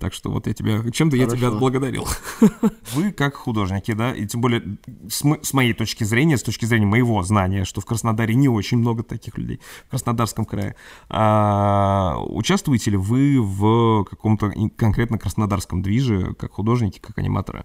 Так 0.00 0.12
что 0.12 0.30
вот 0.30 0.46
я 0.46 0.54
тебя, 0.54 0.90
чем-то 0.90 1.16
я 1.16 1.26
тебя 1.26 1.48
отблагодарил. 1.48 2.06
Вы 2.94 3.12
как 3.12 3.36
художники, 3.36 3.92
да, 3.92 4.12
и 4.12 4.26
тем 4.26 4.40
более 4.40 4.78
с, 5.08 5.22
с 5.42 5.52
моей 5.52 5.74
точки 5.74 6.04
зрения, 6.04 6.36
с 6.36 6.42
точки 6.42 6.64
зрения 6.64 6.86
моего 6.86 7.22
знания, 7.22 7.64
что 7.64 7.80
в 7.80 7.86
Краснодаре 7.86 8.34
не 8.34 8.48
очень 8.48 8.78
много 8.78 9.02
таких 9.02 9.38
людей, 9.38 9.60
в 9.86 9.90
Краснодарском 9.90 10.44
крае, 10.44 10.74
а, 11.08 12.16
участвуете 12.18 12.90
ли 12.90 12.96
вы 12.96 13.40
в 13.40 14.04
каком-то 14.04 14.55
конкретно 14.76 15.18
краснодарском 15.18 15.82
движе, 15.82 16.34
как 16.34 16.52
художники, 16.52 16.98
как 16.98 17.18
аниматоры? 17.18 17.64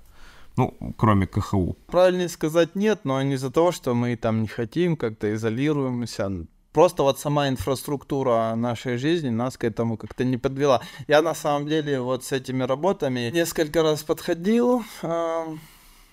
Ну, 0.58 0.78
кроме 0.98 1.28
КХУ. 1.28 1.78
Правильнее 1.88 2.28
сказать 2.28 2.76
нет, 2.76 3.02
но 3.04 3.22
не 3.22 3.36
из-за 3.36 3.52
того, 3.52 3.72
что 3.72 3.94
мы 3.94 4.16
там 4.18 4.42
не 4.42 4.48
хотим, 4.48 4.98
как-то 4.98 5.34
изолируемся. 5.34 6.30
Просто 6.74 7.04
вот 7.04 7.20
сама 7.20 7.50
инфраструктура 7.50 8.54
нашей 8.56 8.98
жизни 8.98 9.30
нас 9.30 9.58
к 9.58 9.64
этому 9.64 9.98
как-то 9.98 10.24
не 10.24 10.38
подвела. 10.38 10.82
Я 11.08 11.22
на 11.22 11.36
самом 11.36 11.68
деле 11.68 12.00
вот 12.00 12.24
с 12.24 12.32
этими 12.32 12.64
работами 12.64 13.30
несколько 13.34 13.84
раз 13.84 14.04
подходил, 14.04 14.84
э, 15.02 15.46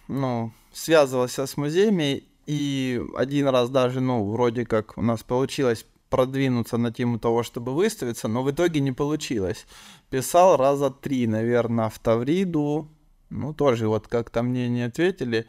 ну, 0.08 0.52
связывался 0.72 1.46
с 1.46 1.56
музеями, 1.56 2.24
и 2.46 3.00
один 3.16 3.48
раз 3.48 3.70
даже, 3.70 4.00
ну, 4.00 4.30
вроде 4.30 4.64
как 4.64 4.96
у 4.98 5.02
нас 5.02 5.22
получилось 5.22 5.84
продвинуться 6.10 6.76
на 6.78 6.90
тему 6.90 7.18
того, 7.18 7.42
чтобы 7.42 7.74
выставиться, 7.74 8.28
но 8.28 8.42
в 8.42 8.50
итоге 8.50 8.80
не 8.80 8.92
получилось. 8.92 9.66
Писал 10.10 10.56
раза 10.56 10.90
три, 10.90 11.26
наверное, 11.26 11.88
в 11.88 11.98
Тавриду, 11.98 12.88
ну, 13.30 13.52
тоже 13.52 13.88
вот 13.88 14.08
как-то 14.08 14.42
мне 14.42 14.68
не 14.68 14.82
ответили. 14.82 15.46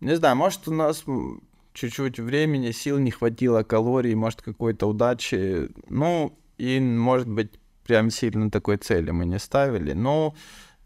Не 0.00 0.16
знаю, 0.16 0.36
может, 0.36 0.68
у 0.68 0.74
нас 0.74 1.04
чуть-чуть 1.72 2.18
времени, 2.18 2.72
сил 2.72 2.98
не 2.98 3.10
хватило, 3.10 3.62
калорий, 3.62 4.14
может, 4.14 4.42
какой-то 4.42 4.86
удачи. 4.86 5.70
Ну, 5.88 6.38
и, 6.58 6.78
может 6.78 7.28
быть, 7.28 7.58
прям 7.84 8.10
сильно 8.10 8.50
такой 8.50 8.76
цели 8.76 9.10
мы 9.10 9.24
не 9.24 9.38
ставили. 9.38 9.92
Но 9.92 10.34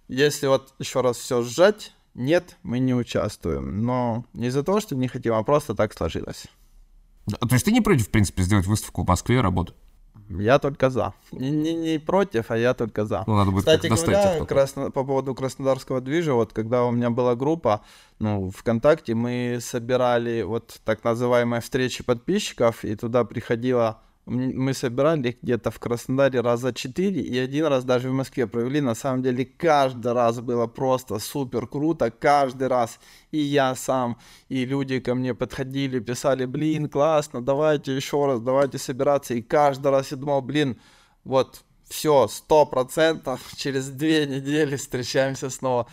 если 0.09 0.47
вот 0.47 0.74
еще 0.78 1.01
раз 1.01 1.16
все 1.16 1.42
сжать, 1.42 1.92
нет, 2.14 2.57
мы 2.62 2.78
не 2.78 2.95
участвуем. 2.95 3.82
Но 3.82 4.24
не 4.34 4.49
из-за 4.49 4.62
того, 4.62 4.80
что 4.80 4.95
не 4.95 5.09
хотим, 5.09 5.34
а 5.34 5.42
просто 5.42 5.74
так 5.74 5.92
сложилось. 5.95 6.47
То 7.26 7.53
есть 7.53 7.64
ты 7.64 7.72
не 7.72 7.80
против, 7.80 8.07
в 8.07 8.11
принципе, 8.11 8.42
сделать 8.42 8.66
выставку 8.66 9.03
в 9.03 9.09
Москве, 9.09 9.40
работу? 9.40 9.74
Я 10.41 10.59
только 10.59 10.91
за. 10.91 11.14
Не, 11.32 11.51
не, 11.51 11.74
не 11.74 11.99
против, 11.99 12.51
а 12.51 12.57
я 12.57 12.74
только 12.74 13.05
за. 13.05 13.24
Ну, 13.26 13.37
надо 13.37 13.51
будет 13.51 13.61
Кстати 13.64 13.87
говоря, 13.87 14.45
красно, 14.45 14.91
по 14.91 15.05
поводу 15.05 15.35
краснодарского 15.35 16.01
движа, 16.01 16.35
вот 16.35 16.53
когда 16.53 16.85
у 16.85 16.91
меня 16.91 17.11
была 17.11 17.35
группа, 17.35 17.82
ну, 18.18 18.51
ВКонтакте, 18.51 19.14
мы 19.14 19.59
собирали 19.61 20.43
вот 20.43 20.80
так 20.85 21.05
называемые 21.05 21.61
встречи 21.61 22.03
подписчиков, 22.05 22.85
и 22.85 22.95
туда 22.97 23.24
приходило 23.24 24.01
мы 24.27 24.72
собирали 24.72 25.37
где-то 25.43 25.70
в 25.70 25.79
Краснодаре 25.79 26.41
раза 26.41 26.72
четыре, 26.72 27.20
и 27.20 27.37
один 27.39 27.66
раз 27.66 27.85
даже 27.85 28.09
в 28.09 28.14
Москве 28.14 28.47
провели. 28.47 28.81
На 28.81 28.95
самом 28.95 29.22
деле 29.22 29.45
каждый 29.45 30.12
раз 30.12 30.41
было 30.41 30.66
просто 30.66 31.18
супер 31.18 31.66
круто, 31.66 32.11
каждый 32.11 32.68
раз. 32.68 32.99
И 33.33 33.39
я 33.39 33.75
сам, 33.75 34.18
и 34.49 34.64
люди 34.64 35.01
ко 35.01 35.14
мне 35.14 35.35
подходили, 35.35 35.99
писали, 35.99 36.47
блин, 36.47 36.89
классно, 36.89 37.43
давайте 37.43 37.95
еще 37.95 38.25
раз, 38.25 38.41
давайте 38.41 38.79
собираться. 38.79 39.35
И 39.35 39.43
каждый 39.43 39.91
раз 39.91 40.11
я 40.11 40.16
думал, 40.16 40.41
блин, 40.41 40.81
вот 41.25 41.62
все, 41.85 42.27
сто 42.29 42.64
процентов, 42.64 43.41
через 43.57 43.89
две 43.89 44.27
недели 44.27 44.77
встречаемся 44.77 45.51
снова. 45.51 45.87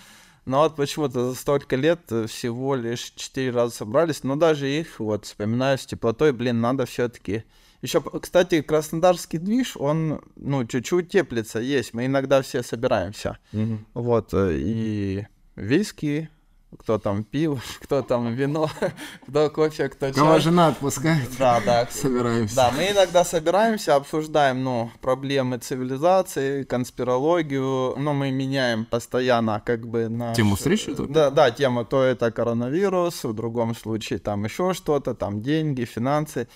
Но 0.45 0.61
вот 0.61 0.77
почему-то 0.77 1.29
за 1.29 1.36
столько 1.36 1.75
лет 1.75 2.01
всего 2.27 2.75
лишь 2.75 3.11
четыре 3.15 3.51
раза 3.51 3.75
собрались, 3.75 4.23
но 4.23 4.38
даже 4.38 4.69
их 4.69 4.99
вот 4.99 5.25
вспоминаю 5.25 5.77
с 5.77 5.86
теплотой, 5.86 6.32
блин, 6.32 6.61
надо 6.61 6.86
все-таки 6.86 7.43
еще, 7.82 8.01
кстати, 8.01 8.61
краснодарский 8.61 9.39
движ, 9.39 9.75
он, 9.75 10.21
ну, 10.36 10.65
чуть-чуть 10.65 11.09
теплится, 11.09 11.59
есть. 11.59 11.93
Мы 11.93 12.05
иногда 12.05 12.41
все 12.41 12.63
собираемся. 12.63 13.39
Mm-hmm. 13.53 13.77
Вот, 13.95 14.34
э, 14.34 14.57
и 14.57 15.27
виски, 15.55 16.29
кто 16.77 16.99
там 16.99 17.23
пиво, 17.23 17.59
кто 17.82 18.01
там 18.01 18.34
вино, 18.34 18.69
кто 19.27 19.49
кофе, 19.49 19.89
кто 19.89 20.07
чай. 20.11 20.13
Кого 20.13 20.39
жена 20.39 20.67
отпускает. 20.67 21.29
Да, 21.39 21.59
да. 21.65 21.88
Собираемся. 21.91 22.55
Да, 22.55 22.71
мы 22.71 22.91
иногда 22.91 23.23
собираемся, 23.23 23.95
обсуждаем, 23.95 24.63
ну, 24.63 24.91
проблемы 25.01 25.57
цивилизации, 25.57 26.63
конспирологию, 26.63 27.95
но 27.97 28.13
мы 28.13 28.32
меняем 28.32 28.86
постоянно 28.86 29.61
как 29.65 29.88
бы 29.88 30.07
на... 30.07 30.34
Тему 30.34 30.55
встречи? 30.55 30.93
Да, 30.95 31.29
да, 31.29 31.51
тема, 31.51 31.84
то 31.84 32.03
это 32.03 32.32
коронавирус, 32.32 33.23
в 33.23 33.34
другом 33.34 33.75
случае 33.75 34.19
там 34.19 34.43
еще 34.43 34.73
что-то, 34.73 35.13
там 35.15 35.41
деньги, 35.41 35.84
финансы. 35.86 36.47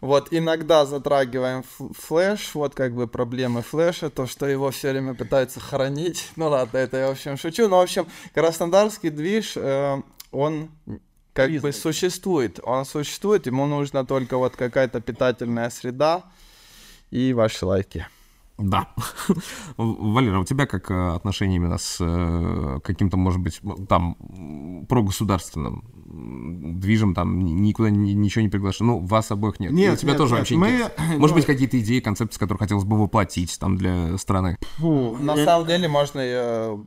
Вот 0.00 0.28
иногда 0.30 0.86
затрагиваем 0.86 1.64
флеш, 1.64 2.54
вот 2.54 2.74
как 2.74 2.94
бы 2.94 3.08
проблемы 3.08 3.62
флеша, 3.62 4.10
то, 4.10 4.26
что 4.26 4.46
его 4.46 4.70
все 4.70 4.92
время 4.92 5.14
пытаются 5.14 5.58
хоронить. 5.58 6.30
Ну 6.36 6.48
ладно, 6.48 6.78
это 6.78 6.98
я 6.98 7.08
в 7.08 7.12
общем 7.12 7.36
шучу. 7.36 7.68
Но 7.68 7.78
в 7.78 7.82
общем, 7.82 8.06
краснодарский 8.32 9.10
движ, 9.10 9.54
э, 9.56 10.00
он 10.30 10.70
как 11.32 11.46
Признак. 11.46 11.62
бы 11.62 11.72
существует. 11.72 12.60
Он 12.62 12.84
существует, 12.84 13.46
ему 13.46 13.66
нужна 13.66 14.04
только 14.04 14.36
вот 14.36 14.54
какая-то 14.54 15.00
питательная 15.00 15.70
среда 15.70 16.24
и 17.10 17.32
ваши 17.32 17.66
лайки. 17.66 18.06
Да. 18.58 18.88
Валера, 19.76 20.40
у 20.40 20.44
тебя 20.44 20.66
как 20.66 20.90
э, 20.90 21.14
отношение 21.14 21.56
именно 21.56 21.78
с 21.78 21.98
э, 22.00 22.80
каким-то, 22.82 23.16
может 23.16 23.40
быть, 23.40 23.60
там, 23.88 24.16
прогосударственным 24.88 25.84
движем, 26.10 27.14
там, 27.14 27.40
никуда 27.40 27.90
ничего 27.90 28.42
не 28.42 28.48
приглашено? 28.48 28.92
Ну, 28.92 28.98
вас 29.00 29.30
обоих 29.30 29.60
нет. 29.60 29.72
Нет, 29.72 29.94
у 29.94 29.96
тебя 29.96 30.10
нет, 30.10 30.18
тоже 30.18 30.32
нет, 30.32 30.40
вообще 30.40 30.56
мы... 30.56 30.70
нет. 30.70 30.98
Может 31.18 31.36
быть, 31.36 31.46
какие-то 31.46 31.78
идеи, 31.80 32.00
концепции, 32.00 32.38
которые 32.38 32.58
хотелось 32.58 32.84
бы 32.84 32.98
воплотить 32.98 33.58
там 33.58 33.76
для 33.76 34.16
страны? 34.18 34.58
Фу, 34.78 35.16
На 35.20 35.34
я... 35.34 35.44
самом 35.44 35.66
деле, 35.66 35.88
можно 35.88 36.20
я 36.20 36.78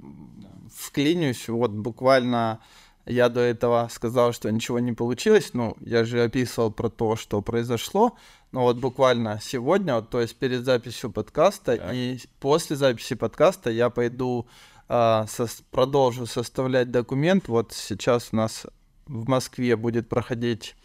вклинюсь, 0.74 1.48
вот 1.48 1.72
буквально 1.72 2.60
Я 3.06 3.30
до 3.30 3.40
этого 3.40 3.90
сказал, 3.92 4.32
что 4.32 4.52
ничего 4.52 4.80
не 4.80 4.94
получилось. 4.94 5.52
Ну, 5.54 5.76
я 5.82 6.04
же 6.06 6.24
описывал 6.24 6.72
про 6.72 6.90
то, 6.90 7.16
что 7.16 7.42
произошло. 7.42 8.16
Но 8.52 8.64
вот 8.64 8.78
буквально 8.78 9.40
сегодня, 9.42 9.96
вот, 9.96 10.10
то 10.10 10.22
есть 10.22 10.36
перед 10.36 10.66
записью 10.66 11.12
подкаста 11.12 11.78
так. 11.78 11.94
и 11.94 12.20
после 12.40 12.76
записи 12.76 13.16
подкаста 13.16 13.70
я 13.72 13.90
пойду 13.90 14.46
э, 14.90 15.26
со 15.28 15.48
продолжу 15.72 16.26
составлять 16.26 16.92
документ. 16.92 17.48
Вот 17.48 17.72
сейчас 17.72 18.30
у 18.34 18.36
нас 18.36 18.68
в 19.12 19.28
Москве 19.28 19.76
будет 19.76 20.08
проходить 20.08 20.76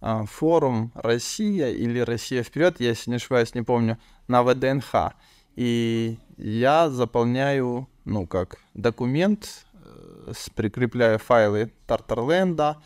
э, 0.00 0.24
форум 0.26 0.90
«Россия» 0.94 1.70
или 1.70 2.00
«Россия 2.00 2.42
вперед», 2.42 2.80
если 2.80 3.10
не 3.10 3.16
ошибаюсь, 3.16 3.54
не 3.54 3.62
помню, 3.62 3.98
на 4.26 4.42
ВДНХ. 4.42 5.14
И 5.54 6.18
я 6.36 6.90
заполняю, 6.90 7.88
ну 8.04 8.26
как, 8.26 8.58
документ, 8.74 9.64
э, 9.72 10.32
прикрепляю 10.54 11.18
файлы 11.18 11.70
Тартарленда. 11.86 12.78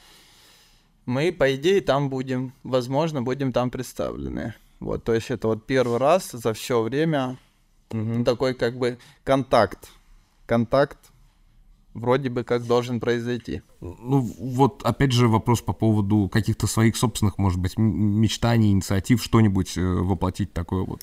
Мы, 1.07 1.33
по 1.33 1.55
идее, 1.55 1.81
там 1.81 2.11
будем, 2.11 2.53
возможно, 2.63 3.23
будем 3.23 3.53
там 3.53 3.71
представлены. 3.71 4.55
Вот, 4.81 5.03
то 5.05 5.15
есть 5.15 5.31
это 5.31 5.49
вот 5.49 5.67
первый 5.67 5.99
раз 5.99 6.31
за 6.31 6.53
все 6.53 6.83
время 6.83 7.39
угу. 7.91 8.23
такой 8.25 8.55
как 8.55 8.77
бы 8.77 8.99
контакт. 9.25 9.89
Контакт 10.47 10.99
вроде 11.95 12.29
бы 12.31 12.45
как 12.45 12.67
должен 12.67 13.01
произойти. 13.01 13.63
Ну, 13.81 14.21
вот 14.21 14.83
опять 14.85 15.13
же 15.13 15.29
вопрос 15.29 15.61
по 15.61 15.73
поводу 15.73 16.29
каких-то 16.29 16.67
своих 16.67 16.97
собственных, 16.97 17.39
может 17.39 17.61
быть, 17.61 17.77
мечтаний, 17.77 18.73
инициатив, 18.73 19.23
что-нибудь 19.23 19.77
э, 19.77 19.83
воплотить 19.83 20.53
такое 20.53 20.85
вот 20.85 21.01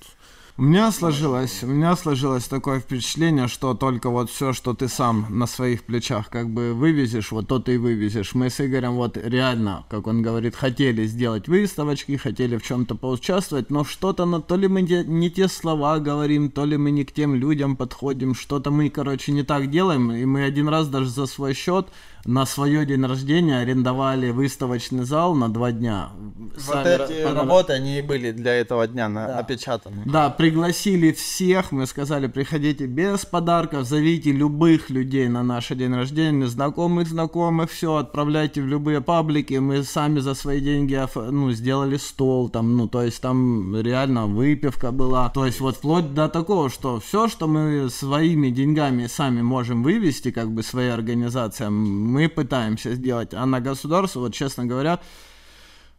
у 0.59 0.63
меня 0.63 0.91
сложилось, 0.91 1.61
у 1.61 1.67
меня 1.67 1.95
сложилось 1.95 2.45
такое 2.45 2.79
впечатление, 2.79 3.47
что 3.47 3.75
только 3.75 4.09
вот 4.09 4.31
все, 4.31 4.53
что 4.53 4.73
ты 4.73 4.87
сам 4.87 5.27
на 5.29 5.45
своих 5.45 5.83
плечах 5.83 6.29
как 6.29 6.49
бы 6.49 6.73
вывезешь, 6.73 7.31
вот 7.31 7.47
то 7.47 7.59
ты 7.59 7.75
и 7.75 7.77
вывезешь. 7.77 8.33
Мы 8.33 8.49
с 8.49 8.59
Игорем 8.59 8.93
вот 8.93 9.17
реально, 9.17 9.85
как 9.87 10.07
он 10.07 10.23
говорит, 10.23 10.55
хотели 10.55 11.05
сделать 11.05 11.47
выставочки, 11.47 12.17
хотели 12.17 12.57
в 12.57 12.63
чем-то 12.63 12.95
поучаствовать, 12.95 13.69
но 13.69 13.83
что-то, 13.83 14.25
на, 14.25 14.41
то 14.41 14.55
ли 14.55 14.67
мы 14.67 14.81
не, 14.81 15.29
те 15.29 15.47
слова 15.47 15.99
говорим, 15.99 16.49
то 16.49 16.65
ли 16.65 16.75
мы 16.75 16.89
не 16.89 17.05
к 17.05 17.11
тем 17.11 17.35
людям 17.35 17.75
подходим, 17.75 18.33
что-то 18.33 18.71
мы, 18.71 18.89
короче, 18.89 19.33
не 19.33 19.43
так 19.43 19.69
делаем, 19.69 20.11
и 20.11 20.25
мы 20.25 20.43
один 20.43 20.69
раз 20.69 20.87
даже 20.87 21.09
за 21.09 21.27
свой 21.27 21.53
счет 21.53 21.87
на 22.27 22.45
свое 22.45 22.85
день 22.85 23.05
рождения 23.05 23.59
арендовали 23.59 24.31
выставочный 24.31 25.05
зал 25.05 25.33
на 25.33 25.47
два 25.49 25.71
дня. 25.71 26.09
Вот 26.55 26.61
Сами 26.61 27.05
эти 27.05 27.21
ра- 27.23 27.33
работы, 27.33 27.73
они 27.73 27.99
и 27.99 28.01
были 28.01 28.31
для 28.31 28.53
этого 28.53 28.85
дня 28.87 29.07
на- 29.07 29.27
да. 29.27 29.39
опечатаны. 29.39 30.03
Да, 30.05 30.29
пригласили 30.29 31.13
всех, 31.13 31.71
мы 31.71 31.85
сказали, 31.87 32.27
приходите 32.27 32.85
без 32.85 33.25
подарков, 33.25 33.87
зовите 33.87 34.31
любых 34.33 34.89
людей 34.89 35.29
на 35.29 35.41
наш 35.41 35.69
день 35.69 35.93
рождения, 35.95 36.47
знакомых, 36.47 37.07
знакомых, 37.07 37.71
все, 37.71 37.95
отправляйте 37.95 38.61
в 38.61 38.67
любые 38.67 38.99
паблики, 38.99 39.53
мы 39.55 39.83
сами 39.83 40.19
за 40.19 40.33
свои 40.33 40.59
деньги 40.59 40.97
ну, 41.15 41.51
сделали 41.51 41.95
стол, 41.97 42.49
там, 42.49 42.75
ну, 42.75 42.87
то 42.89 43.03
есть 43.03 43.21
там 43.21 43.79
реально 43.79 44.25
выпивка 44.25 44.91
была, 44.91 45.29
то 45.29 45.45
есть 45.45 45.61
вот 45.61 45.77
вплоть 45.77 46.13
до 46.13 46.27
такого, 46.27 46.69
что 46.69 46.99
все, 46.99 47.29
что 47.29 47.47
мы 47.47 47.89
своими 47.89 48.49
деньгами 48.49 49.07
сами 49.07 49.41
можем 49.41 49.81
вывести, 49.83 50.31
как 50.31 50.51
бы 50.51 50.61
своей 50.63 50.89
организацией, 50.89 51.69
мы 52.17 52.29
пытаемся 52.29 52.95
сделать. 52.95 53.35
А 53.35 53.45
на 53.45 53.59
государство, 53.61 54.21
вот 54.21 54.33
честно 54.33 54.65
говоря, 54.65 54.99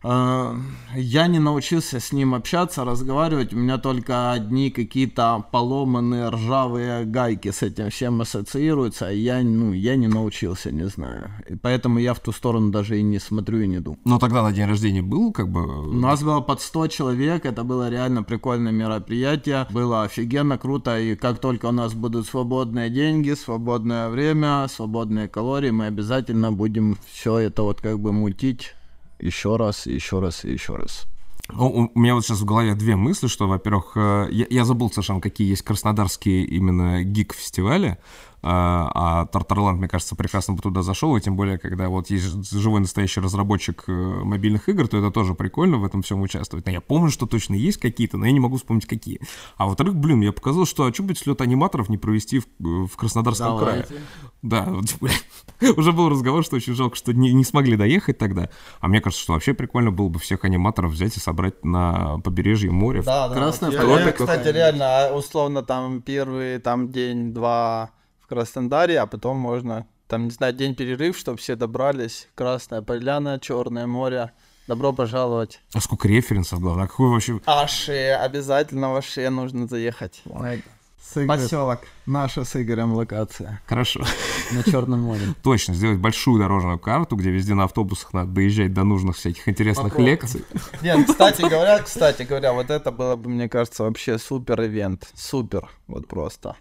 я 0.02 1.26
не 1.26 1.40
научился 1.40 1.98
с 1.98 2.12
ним 2.12 2.34
общаться, 2.34 2.84
разговаривать. 2.84 3.52
У 3.52 3.56
меня 3.56 3.78
только 3.78 4.30
одни 4.30 4.70
какие-то 4.70 5.44
поломанные 5.50 6.28
ржавые 6.28 7.04
гайки 7.04 7.50
с 7.50 7.62
этим 7.62 7.90
всем 7.90 8.20
ассоциируются. 8.20 9.08
А 9.08 9.10
я, 9.10 9.42
ну, 9.42 9.72
я 9.72 9.96
не 9.96 10.06
научился, 10.06 10.70
не 10.70 10.86
знаю. 10.86 11.30
И 11.48 11.56
поэтому 11.56 11.98
я 11.98 12.14
в 12.14 12.20
ту 12.20 12.30
сторону 12.30 12.70
даже 12.70 12.98
и 12.98 13.02
не 13.02 13.18
смотрю 13.18 13.60
и 13.60 13.66
не 13.66 13.78
иду. 13.78 13.98
Но 14.04 14.18
тогда 14.18 14.42
на 14.42 14.52
день 14.52 14.68
рождения 14.68 15.02
был 15.02 15.32
как 15.32 15.50
бы... 15.50 15.88
У 15.88 15.92
нас 15.94 16.22
было 16.22 16.40
под 16.40 16.60
100 16.60 16.86
человек. 16.88 17.44
Это 17.44 17.64
было 17.64 17.90
реально 17.90 18.22
прикольное 18.22 18.72
мероприятие. 18.72 19.66
Было 19.70 20.04
офигенно 20.04 20.58
круто. 20.58 20.98
И 21.00 21.16
как 21.16 21.40
только 21.40 21.66
у 21.66 21.72
нас 21.72 21.94
будут 21.94 22.26
свободные 22.26 22.88
деньги, 22.88 23.34
свободное 23.34 24.08
время, 24.10 24.68
свободные 24.68 25.26
калории, 25.26 25.70
мы 25.70 25.86
обязательно 25.86 26.52
будем 26.52 26.96
все 27.10 27.38
это 27.38 27.62
вот 27.62 27.80
как 27.80 27.98
бы 27.98 28.12
мутить 28.12 28.74
еще 29.18 29.56
раз, 29.56 29.86
еще 29.86 30.20
раз 30.20 30.44
еще 30.44 30.76
раз. 30.76 31.06
Ну, 31.50 31.90
у 31.94 31.98
меня 31.98 32.14
вот 32.14 32.26
сейчас 32.26 32.40
в 32.40 32.44
голове 32.44 32.74
две 32.74 32.94
мысли, 32.94 33.26
что, 33.26 33.48
во-первых, 33.48 33.92
э, 33.96 34.28
я, 34.30 34.46
я 34.50 34.64
забыл 34.64 34.90
совершенно, 34.90 35.20
какие 35.20 35.48
есть 35.48 35.62
краснодарские 35.62 36.44
именно 36.44 37.02
гик-фестивали. 37.02 37.96
А, 38.40 38.90
а 38.94 39.26
Тартарланд, 39.26 39.78
мне 39.78 39.88
кажется, 39.88 40.14
прекрасно 40.14 40.54
бы 40.54 40.62
туда 40.62 40.82
зашел, 40.82 41.16
и 41.16 41.20
тем 41.20 41.36
более, 41.36 41.58
когда 41.58 41.88
вот 41.88 42.10
есть 42.10 42.52
живой 42.52 42.80
настоящий 42.80 43.20
разработчик 43.20 43.84
э, 43.88 43.92
мобильных 43.92 44.68
игр, 44.68 44.86
то 44.86 44.96
это 44.98 45.10
тоже 45.10 45.34
прикольно 45.34 45.78
в 45.78 45.84
этом 45.84 46.02
всем 46.02 46.22
участвовать. 46.22 46.64
Но 46.66 46.72
я 46.72 46.80
помню, 46.80 47.10
что 47.10 47.26
точно 47.26 47.54
есть 47.54 47.78
какие-то, 47.78 48.16
но 48.16 48.26
я 48.26 48.32
не 48.32 48.40
могу 48.40 48.56
вспомнить 48.56 48.86
какие. 48.86 49.20
А 49.56 49.66
во-вторых, 49.66 49.96
блин, 49.96 50.20
я 50.20 50.32
показал, 50.32 50.66
что 50.66 50.84
а 50.84 50.94
что 50.94 51.02
быть 51.02 51.18
слет 51.18 51.40
аниматоров 51.40 51.88
не 51.88 51.98
провести 51.98 52.40
в, 52.40 52.86
в 52.86 52.96
Краснодарском 52.96 53.58
Давайте. 53.58 53.86
крае? 53.88 54.02
Да, 54.42 54.66
вот, 55.60 55.76
уже 55.76 55.92
был 55.92 56.08
разговор, 56.08 56.44
что 56.44 56.56
очень 56.56 56.74
жалко, 56.74 56.94
что 56.94 57.12
не, 57.12 57.32
не 57.32 57.44
смогли 57.44 57.76
доехать 57.76 58.18
тогда. 58.18 58.50
А 58.80 58.86
мне 58.86 59.00
кажется, 59.00 59.22
что 59.22 59.32
вообще 59.32 59.52
прикольно 59.52 59.90
было 59.90 60.08
бы 60.08 60.20
всех 60.20 60.44
аниматоров 60.44 60.92
взять 60.92 61.16
и 61.16 61.20
собрать 61.20 61.64
на 61.64 62.18
побережье 62.20 62.70
моря. 62.70 63.02
Да, 63.02 63.28
да. 63.28 63.34
Красная 63.34 63.72
я, 63.72 64.12
Кстати, 64.12 64.48
реально, 64.48 64.84
а, 64.84 65.14
условно, 65.16 65.62
там 65.62 66.02
первый 66.02 66.58
там 66.60 66.92
день-два 66.92 67.90
Краснодаре, 68.28 69.00
а 69.00 69.06
потом 69.06 69.38
можно, 69.38 69.86
там, 70.06 70.24
не 70.24 70.30
знаю, 70.30 70.52
день 70.52 70.74
перерыв, 70.74 71.16
чтобы 71.16 71.38
все 71.38 71.56
добрались. 71.56 72.28
Красная 72.34 72.82
поляна, 72.82 73.38
Черное 73.40 73.86
море. 73.86 74.32
Добро 74.66 74.92
пожаловать. 74.92 75.60
А 75.72 75.80
сколько 75.80 76.08
референсов, 76.08 76.60
главное? 76.60 76.86
какой 76.86 77.08
вообще... 77.08 77.40
Аше, 77.46 78.18
обязательно 78.20 78.92
в 78.92 78.96
Аше 78.96 79.30
нужно 79.30 79.66
заехать. 79.66 80.22
Поселок. 81.26 81.80
Наша 82.04 82.44
с 82.44 82.54
Игорем 82.60 82.92
локация. 82.92 83.62
Хорошо. 83.66 84.04
На 84.52 84.62
Черном 84.62 85.00
море. 85.00 85.34
Точно, 85.42 85.72
сделать 85.72 85.98
большую 85.98 86.38
дорожную 86.38 86.78
карту, 86.78 87.16
где 87.16 87.30
везде 87.30 87.54
на 87.54 87.64
автобусах 87.64 88.12
надо 88.12 88.32
доезжать 88.32 88.74
до 88.74 88.84
нужных 88.84 89.16
всяких 89.16 89.48
интересных 89.48 89.88
Попробуй. 89.88 90.10
лекций. 90.10 90.44
Нет, 90.82 91.06
кстати 91.08 91.40
говоря, 91.40 91.78
кстати 91.78 92.24
говоря, 92.24 92.52
вот 92.52 92.68
это 92.68 92.92
было 92.92 93.16
бы, 93.16 93.30
мне 93.30 93.48
кажется, 93.48 93.84
вообще 93.84 94.18
супер 94.18 94.60
ивент. 94.62 95.08
Супер. 95.14 95.70
Вот 95.86 96.08
просто. 96.08 96.56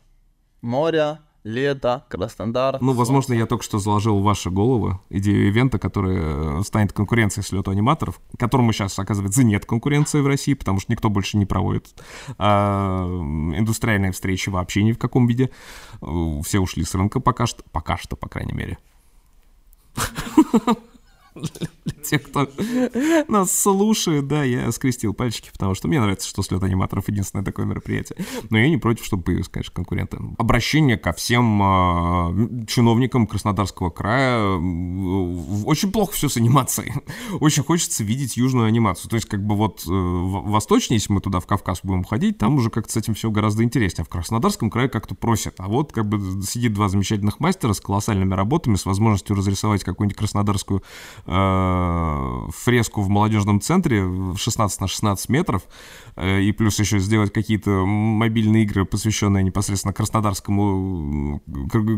Море, 0.62 1.20
лето, 1.48 2.06
Краснодар. 2.10 2.78
Ну, 2.82 2.94
возможно, 2.94 3.34
я 3.34 3.46
только 3.46 3.64
что 3.64 3.80
заложил 3.80 4.20
в 4.20 4.24
ваши 4.24 4.50
головы 4.50 5.00
идею 5.10 5.48
ивента, 5.48 5.80
который 5.80 6.60
э, 6.60 6.64
станет 6.64 6.92
конкуренцией 6.92 7.46
с 7.46 7.52
лету 7.52 7.72
аниматоров, 7.72 8.20
которому 8.38 8.74
сейчас, 8.74 9.00
оказывается, 9.00 9.44
нет 9.44 9.66
конкуренции 9.66 10.20
в 10.20 10.28
России, 10.28 10.54
потому 10.54 10.80
что 10.80 10.92
никто 10.92 11.10
больше 11.10 11.38
не 11.38 11.46
проводит 11.46 11.88
а, 12.38 13.08
индустриальные 13.56 14.12
встречи 14.12 14.50
вообще 14.50 14.84
ни 14.84 14.92
в 14.92 15.00
каком 15.00 15.26
виде. 15.28 15.50
Э, 16.02 16.42
все 16.44 16.60
ушли 16.60 16.84
с 16.84 16.94
рынка 16.94 17.20
пока 17.20 17.48
что, 17.48 17.64
пока 17.72 17.98
что, 17.98 18.16
по 18.16 18.28
крайней 18.28 18.54
мере. 18.54 18.78
для 21.88 22.04
тех, 22.04 22.24
кто 22.24 22.50
нас 23.28 23.52
слушает, 23.52 24.28
да, 24.28 24.44
я 24.44 24.72
скрестил 24.72 25.14
пальчики, 25.14 25.50
потому 25.52 25.76
что 25.76 25.88
мне 25.88 26.00
нравится, 26.00 26.28
что 26.28 26.44
слет 26.44 26.62
аниматоров 26.64 27.08
единственное 27.08 27.46
такое 27.46 27.66
мероприятие. 27.66 28.26
Но 28.50 28.58
я 28.58 28.70
не 28.70 28.78
против, 28.78 29.06
чтобы 29.06 29.24
появились, 29.24 29.50
конечно, 29.50 29.74
конкуренты. 29.74 30.18
Обращение 30.38 30.98
ко 30.98 31.14
всем 31.14 31.62
э, 31.62 32.66
чиновникам 32.68 33.28
Краснодарского 33.28 33.90
края. 33.90 34.58
Очень 35.66 35.92
плохо 35.92 36.14
все 36.14 36.30
с 36.30 36.38
анимацией. 36.38 36.94
Очень 37.40 37.64
хочется 37.64 38.04
видеть 38.04 38.38
южную 38.38 38.68
анимацию. 38.68 39.10
То 39.10 39.16
есть, 39.16 39.28
как 39.28 39.46
бы 39.46 39.56
вот 39.56 39.84
э, 39.88 39.90
восточнее, 39.90 40.98
если 40.98 41.14
мы 41.14 41.22
туда 41.22 41.40
в 41.40 41.48
Кавказ 41.48 41.80
будем 41.84 42.04
ходить, 42.04 42.38
там 42.38 42.56
уже 42.56 42.70
как-то 42.70 42.92
с 42.92 42.98
этим 42.98 43.14
все 43.14 43.32
гораздо 43.32 43.64
интереснее. 43.64 44.04
А 44.04 44.06
в 44.06 44.10
Краснодарском 44.10 44.70
крае 44.70 44.90
как-то 44.90 45.16
просят. 45.16 45.56
А 45.60 45.68
вот 45.68 45.92
как 45.92 46.08
бы 46.08 46.42
сидит 46.44 46.74
два 46.74 46.90
замечательных 46.90 47.40
мастера 47.40 47.74
с 47.74 47.80
колоссальными 47.80 48.34
работами, 48.34 48.76
с 48.76 48.86
возможностью 48.86 49.36
разрисовать 49.36 49.84
какую-нибудь 49.84 50.18
краснодарскую 50.18 50.84
э, 51.26 51.77
фреску 52.52 53.02
в 53.02 53.10
молодежном 53.10 53.62
центре 53.62 54.06
16 54.36 54.82
на 54.82 54.88
16 54.88 55.30
метров, 55.30 55.62
э, 55.64 56.07
и 56.18 56.52
плюс 56.52 56.80
еще 56.80 57.00
сделать 57.00 57.32
какие-то 57.32 57.86
мобильные 57.86 58.64
игры, 58.64 58.86
посвященные 58.86 59.44
непосредственно 59.44 59.94
краснодарскому, 59.94 61.42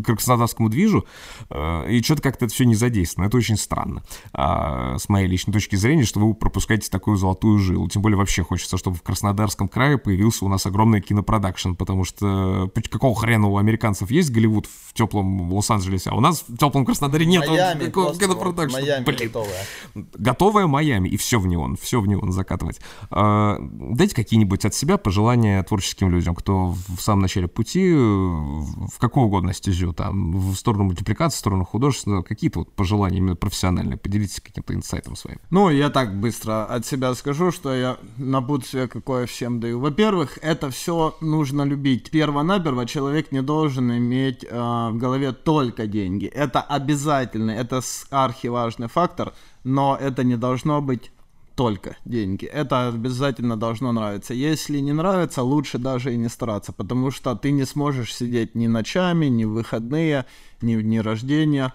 краснодарскому 0.05 0.69
движу, 0.69 1.05
э, 1.49 1.91
и 1.91 2.01
что-то 2.03 2.21
как-то 2.21 2.45
это 2.45 2.53
все 2.53 2.65
не 2.65 2.75
задействовано. 2.75 3.27
Это 3.27 3.37
очень 3.37 3.57
странно, 3.57 4.03
э, 4.33 4.97
с 4.97 5.07
моей 5.09 5.27
личной 5.27 5.53
точки 5.53 5.75
зрения, 5.75 6.03
что 6.03 6.19
вы 6.19 6.33
пропускаете 6.33 6.89
такую 6.89 7.17
золотую 7.17 7.59
жилу. 7.59 7.87
Тем 7.87 8.01
более 8.01 8.17
вообще 8.17 8.43
хочется, 8.43 8.77
чтобы 8.77 8.97
в 8.97 9.01
Краснодарском 9.01 9.67
крае 9.67 9.97
появился 9.97 10.45
у 10.45 10.47
нас 10.47 10.65
огромный 10.65 11.01
кинопродакшн, 11.01 11.73
потому 11.73 12.03
что 12.03 12.71
какого 12.89 13.15
хрена 13.15 13.47
у 13.47 13.57
американцев 13.57 14.11
есть 14.11 14.31
Голливуд 14.31 14.67
в 14.67 14.93
теплом 14.93 15.53
Лос-Анджелесе, 15.53 16.09
а 16.09 16.15
у 16.15 16.19
нас 16.19 16.43
в 16.47 16.57
теплом 16.57 16.85
Краснодаре 16.85 17.25
нет 17.25 17.45
кинопродакшна. 18.17 18.79
Блин, 18.81 19.03
готовая 20.13 20.67
Майами, 20.67 21.09
и 21.09 21.17
все 21.17 21.39
в 21.39 21.47
неон, 21.47 21.77
все 21.77 22.01
в 22.01 22.07
неон 22.07 22.31
закатывать. 22.31 22.79
А, 23.09 23.57
дайте 24.09 24.15
какие-нибудь 24.15 24.65
от 24.65 24.73
себя 24.73 24.97
пожелания 24.97 25.61
творческим 25.63 26.09
людям, 26.09 26.35
кто 26.35 26.75
в 26.87 26.99
самом 26.99 27.21
начале 27.21 27.47
пути, 27.47 27.93
в 27.93 28.97
какую 28.99 29.27
угодно 29.27 29.53
стезю, 29.53 29.93
там, 29.93 30.31
в 30.31 30.55
сторону 30.55 30.85
мультипликации, 30.85 31.37
в 31.37 31.39
сторону 31.39 31.65
художественного, 31.65 32.23
какие-то 32.23 32.59
вот 32.59 32.71
пожелания 32.75 33.17
именно 33.17 33.35
профессиональные, 33.35 33.97
поделитесь 33.97 34.39
каким-то 34.39 34.73
инсайтом 34.73 35.15
своим. 35.15 35.37
Ну, 35.51 35.69
я 35.69 35.89
так 35.89 36.19
быстро 36.19 36.65
от 36.65 36.85
себя 36.85 37.13
скажу, 37.13 37.51
что 37.51 37.73
я 37.75 37.97
напутствие 38.17 38.87
какое 38.87 39.25
всем 39.25 39.59
даю. 39.59 39.79
Во-первых, 39.79 40.39
это 40.41 40.69
все 40.69 41.15
нужно 41.21 41.63
любить. 41.63 42.11
Перво-наперво 42.11 42.85
человек 42.85 43.31
не 43.31 43.41
должен 43.41 43.91
иметь 43.91 44.43
э, 44.43 44.89
в 44.91 44.97
голове 44.97 45.31
только 45.33 45.87
деньги. 45.87 46.25
Это 46.25 46.61
обязательно, 46.61 47.51
это 47.51 47.81
архиважный 48.09 48.87
фактор, 48.87 49.33
но 49.63 49.97
это 49.99 50.23
не 50.23 50.37
должно 50.37 50.81
быть 50.81 51.11
только 51.59 51.97
деньги. 52.05 52.45
Это 52.45 52.87
обязательно 52.87 53.57
должно 53.57 53.91
нравиться. 53.91 54.33
Если 54.33 54.79
не 54.79 54.93
нравится, 54.93 55.43
лучше 55.43 55.77
даже 55.77 56.13
и 56.13 56.17
не 56.17 56.29
стараться, 56.29 56.71
потому 56.71 57.11
что 57.11 57.35
ты 57.35 57.51
не 57.51 57.65
сможешь 57.65 58.15
сидеть 58.15 58.55
ни 58.55 58.67
ночами, 58.67 59.25
ни 59.25 59.43
в 59.43 59.49
выходные, 59.49 60.25
ни 60.61 60.77
в 60.77 60.83
дни 60.83 61.01
рождения. 61.01 61.73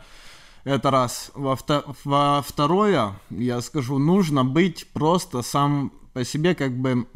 Это 0.65 0.91
раз. 0.91 1.33
Во, 1.35 1.59
во 2.05 2.41
второе, 2.41 3.21
я 3.29 3.61
скажу, 3.61 3.99
нужно 3.99 4.43
быть 4.43 4.87
просто 4.95 5.43
сам 5.43 5.93
по 6.15 6.25
себе 6.25 6.55
как 6.55 6.73
бы 6.79 7.07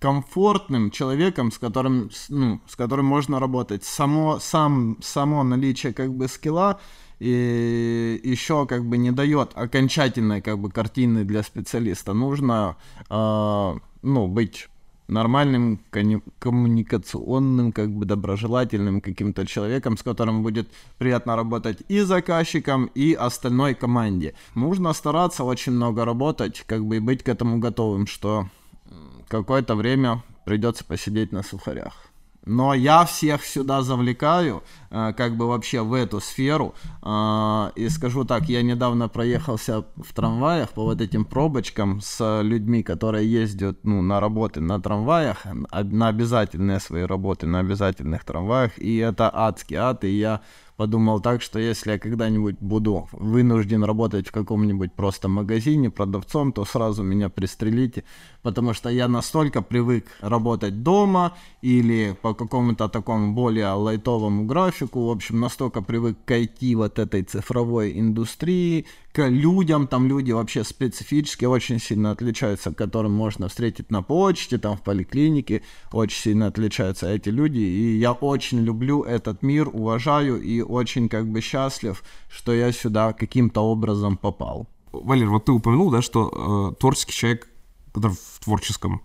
комфортным 0.00 0.90
человеком, 0.90 1.52
с 1.52 1.58
которым, 1.58 2.10
ну, 2.30 2.62
с 2.66 2.76
которым 2.76 3.04
можно 3.04 3.38
работать. 3.38 3.84
Само, 3.84 4.38
сам, 4.40 4.96
само 5.02 5.44
наличие 5.44 5.92
как 5.92 6.14
бы 6.14 6.28
скилла 6.28 6.80
и 7.18 8.20
еще 8.22 8.66
как 8.66 8.84
бы 8.84 8.98
не 8.98 9.10
дает 9.12 9.52
окончательной 9.54 10.40
как 10.40 10.58
бы 10.58 10.70
картины 10.70 11.24
для 11.24 11.42
специалиста. 11.42 12.12
Нужно 12.12 12.76
э, 13.08 13.74
ну 14.02 14.28
быть 14.28 14.68
нормальным 15.08 15.80
коммуникационным, 16.38 17.72
как 17.72 17.90
бы 17.90 18.06
доброжелательным 18.06 19.00
каким-то 19.00 19.46
человеком, 19.46 19.96
с 19.96 20.02
которым 20.02 20.42
будет 20.42 20.68
приятно 20.98 21.36
работать 21.36 21.82
и 21.88 22.00
заказчикам, 22.00 22.86
и 22.94 23.12
остальной 23.12 23.74
команде. 23.74 24.34
Нужно 24.54 24.92
стараться 24.92 25.44
очень 25.44 25.72
много 25.72 26.04
работать, 26.04 26.64
как 26.66 26.84
бы 26.84 26.96
и 26.96 27.00
быть 27.00 27.22
к 27.22 27.28
этому 27.28 27.58
готовым, 27.58 28.06
что 28.06 28.48
какое-то 29.28 29.74
время 29.74 30.22
придется 30.44 30.84
посидеть 30.84 31.32
на 31.32 31.42
сухарях. 31.42 32.13
Но 32.46 32.74
я 32.74 33.04
всех 33.04 33.44
сюда 33.44 33.82
завлекаю, 33.82 34.62
э, 34.90 35.12
как 35.16 35.36
бы 35.36 35.48
вообще 35.48 35.80
в 35.82 35.94
эту 35.94 36.20
сферу. 36.20 36.74
Э, 37.02 37.70
и 37.74 37.88
скажу 37.88 38.24
так, 38.24 38.48
я 38.48 38.62
недавно 38.62 39.08
проехался 39.08 39.84
в 39.96 40.12
трамваях 40.12 40.70
по 40.70 40.84
вот 40.84 41.00
этим 41.00 41.24
пробочкам 41.24 42.00
с 42.00 42.42
людьми, 42.42 42.82
которые 42.82 43.30
ездят 43.30 43.78
ну, 43.84 44.02
на 44.02 44.20
работы 44.20 44.60
на 44.60 44.80
трамваях, 44.80 45.46
на 45.72 46.08
обязательные 46.08 46.80
свои 46.80 47.04
работы 47.04 47.46
на 47.46 47.60
обязательных 47.60 48.24
трамваях. 48.24 48.78
И 48.78 48.96
это 48.98 49.30
адский 49.32 49.76
ад, 49.76 50.04
и 50.04 50.10
я 50.10 50.40
подумал 50.76 51.20
так, 51.20 51.42
что 51.42 51.58
если 51.58 51.92
я 51.92 51.98
когда-нибудь 51.98 52.56
буду 52.60 53.08
вынужден 53.12 53.84
работать 53.84 54.28
в 54.28 54.32
каком-нибудь 54.32 54.92
просто 54.92 55.28
магазине 55.28 55.90
продавцом, 55.90 56.52
то 56.52 56.64
сразу 56.64 57.02
меня 57.02 57.28
пристрелите, 57.28 58.04
потому 58.42 58.74
что 58.74 58.88
я 58.88 59.08
настолько 59.08 59.62
привык 59.62 60.06
работать 60.20 60.82
дома 60.82 61.36
или 61.62 62.16
по 62.22 62.34
какому-то 62.34 62.88
такому 62.88 63.34
более 63.34 63.68
лайтовому 63.68 64.46
графику, 64.46 65.06
в 65.06 65.10
общем, 65.10 65.40
настолько 65.40 65.82
привык 65.82 66.18
к 66.24 66.30
IT 66.30 66.74
вот 66.76 66.98
этой 66.98 67.22
цифровой 67.22 67.98
индустрии, 67.98 68.86
к 69.14 69.28
людям, 69.28 69.86
там 69.86 70.08
люди 70.08 70.32
вообще 70.32 70.64
специфически 70.64 71.44
очень 71.44 71.78
сильно 71.78 72.10
отличаются, 72.10 72.74
которым 72.74 73.12
можно 73.12 73.48
встретить 73.48 73.92
на 73.92 74.02
почте, 74.02 74.58
там 74.58 74.76
в 74.76 74.82
поликлинике, 74.82 75.62
очень 75.92 76.20
сильно 76.20 76.48
отличаются 76.48 77.06
эти 77.06 77.28
люди, 77.28 77.60
и 77.60 77.96
я 77.96 78.10
очень 78.10 78.64
люблю 78.64 79.02
этот 79.02 79.42
мир, 79.42 79.68
уважаю 79.68 80.42
и 80.42 80.62
очень 80.62 81.08
как 81.08 81.28
бы 81.28 81.40
счастлив, 81.40 82.02
что 82.28 82.52
я 82.52 82.72
сюда 82.72 83.12
каким-то 83.12 83.60
образом 83.60 84.16
попал. 84.16 84.66
Валер, 84.90 85.28
вот 85.28 85.44
ты 85.44 85.52
упомянул, 85.52 85.92
да, 85.92 86.02
что 86.02 86.72
э, 86.74 86.80
творческий 86.80 87.12
человек 87.12 87.48
который 87.94 88.16
в 88.16 88.44
творческом 88.44 89.02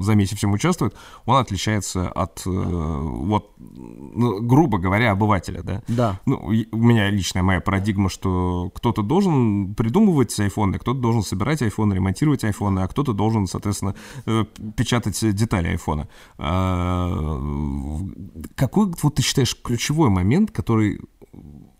замесе 0.00 0.34
всем 0.34 0.54
участвует, 0.54 0.96
он 1.26 1.36
отличается 1.36 2.08
от, 2.08 2.42
э, 2.46 2.50
вот, 2.50 3.52
ну, 3.58 4.40
грубо 4.40 4.78
говоря, 4.78 5.12
обывателя, 5.12 5.62
да? 5.62 5.82
Да. 5.88 6.20
Ну, 6.24 6.36
у 6.36 6.76
меня 6.76 7.10
личная 7.10 7.42
моя 7.42 7.60
парадигма, 7.60 8.08
что 8.08 8.72
кто-то 8.74 9.02
должен 9.02 9.74
придумывать 9.74 10.40
айфоны, 10.40 10.78
кто-то 10.78 10.98
должен 10.98 11.22
собирать 11.22 11.60
айфоны, 11.60 11.92
ремонтировать 11.92 12.44
айфоны, 12.44 12.80
а 12.80 12.88
кто-то 12.88 13.12
должен, 13.12 13.46
соответственно, 13.46 13.94
э, 14.24 14.46
печатать 14.74 15.20
детали 15.34 15.68
айфона. 15.68 16.08
А, 16.38 17.38
какой, 18.56 18.90
вот 19.02 19.16
ты 19.16 19.22
считаешь, 19.22 19.54
ключевой 19.62 20.08
момент, 20.08 20.50
который 20.50 20.98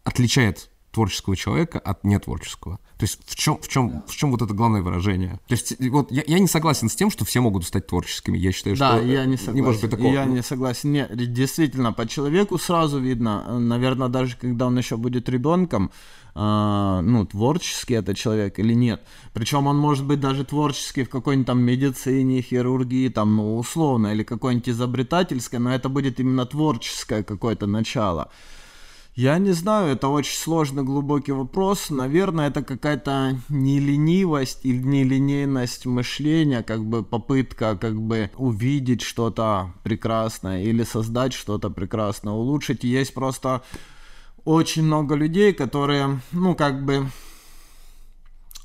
отличает 0.04 0.70
творческого 0.94 1.36
человека 1.36 1.78
от 1.78 2.04
нетворческого? 2.04 2.78
То 2.98 3.04
есть 3.04 3.20
в 3.26 3.34
чем, 3.34 3.58
в 3.60 3.68
чем, 3.68 4.02
в 4.06 4.14
чем 4.14 4.30
вот 4.30 4.40
это 4.40 4.54
главное 4.54 4.80
выражение? 4.80 5.40
То 5.48 5.54
есть 5.54 5.74
вот 5.90 6.12
я, 6.12 6.22
я 6.26 6.38
не 6.38 6.46
согласен 6.46 6.88
с 6.88 6.94
тем, 6.94 7.10
что 7.10 7.24
все 7.24 7.40
могут 7.40 7.64
стать 7.64 7.88
творческими. 7.88 8.38
Я 8.38 8.52
считаю, 8.52 8.76
да, 8.76 8.96
что 8.96 9.04
я 9.04 9.24
не 9.24 9.36
согласен. 9.36 9.54
не 9.54 9.62
может 9.62 9.82
быть 9.82 9.90
такого. 9.90 10.12
Я 10.12 10.24
не 10.24 10.42
согласен. 10.42 10.92
Нет, 10.92 11.32
действительно, 11.32 11.92
по 11.92 12.06
человеку 12.06 12.56
сразу 12.56 13.00
видно, 13.00 13.58
наверное, 13.58 14.08
даже 14.08 14.36
когда 14.36 14.66
он 14.66 14.78
еще 14.78 14.96
будет 14.96 15.28
ребенком, 15.28 15.90
Uh, 16.36 17.00
ну, 17.00 17.24
творческий 17.26 17.94
это 17.94 18.12
человек 18.12 18.58
или 18.58 18.74
нет. 18.74 19.00
Причем 19.34 19.68
он 19.68 19.78
может 19.78 20.04
быть 20.04 20.18
даже 20.18 20.44
творческий 20.44 21.04
в 21.04 21.08
какой-нибудь 21.08 21.46
там 21.46 21.62
медицине, 21.62 22.42
хирургии, 22.42 23.08
там, 23.08 23.36
ну, 23.36 23.56
условно, 23.56 24.08
или 24.08 24.24
какой-нибудь 24.24 24.68
изобретательской, 24.68 25.60
но 25.60 25.72
это 25.72 25.88
будет 25.88 26.18
именно 26.18 26.44
творческое 26.44 27.22
какое-то 27.22 27.68
начало. 27.68 28.32
Я 29.16 29.38
не 29.38 29.52
знаю, 29.52 29.92
это 29.92 30.08
очень 30.08 30.36
сложный, 30.36 30.82
глубокий 30.82 31.30
вопрос. 31.30 31.88
Наверное, 31.88 32.48
это 32.48 32.64
какая-то 32.64 33.38
неленивость 33.48 34.64
или 34.64 34.82
нелинейность 34.82 35.86
мышления, 35.86 36.64
как 36.64 36.84
бы 36.84 37.04
попытка 37.04 37.78
как 37.80 37.94
бы 37.94 38.32
увидеть 38.36 39.02
что-то 39.02 39.72
прекрасное 39.84 40.64
или 40.64 40.82
создать 40.82 41.32
что-то 41.32 41.70
прекрасное, 41.70 42.32
улучшить. 42.32 42.82
Есть 42.82 43.14
просто 43.14 43.62
очень 44.44 44.82
много 44.82 45.14
людей, 45.14 45.52
которые, 45.52 46.20
ну, 46.32 46.56
как 46.56 46.84
бы 46.84 47.06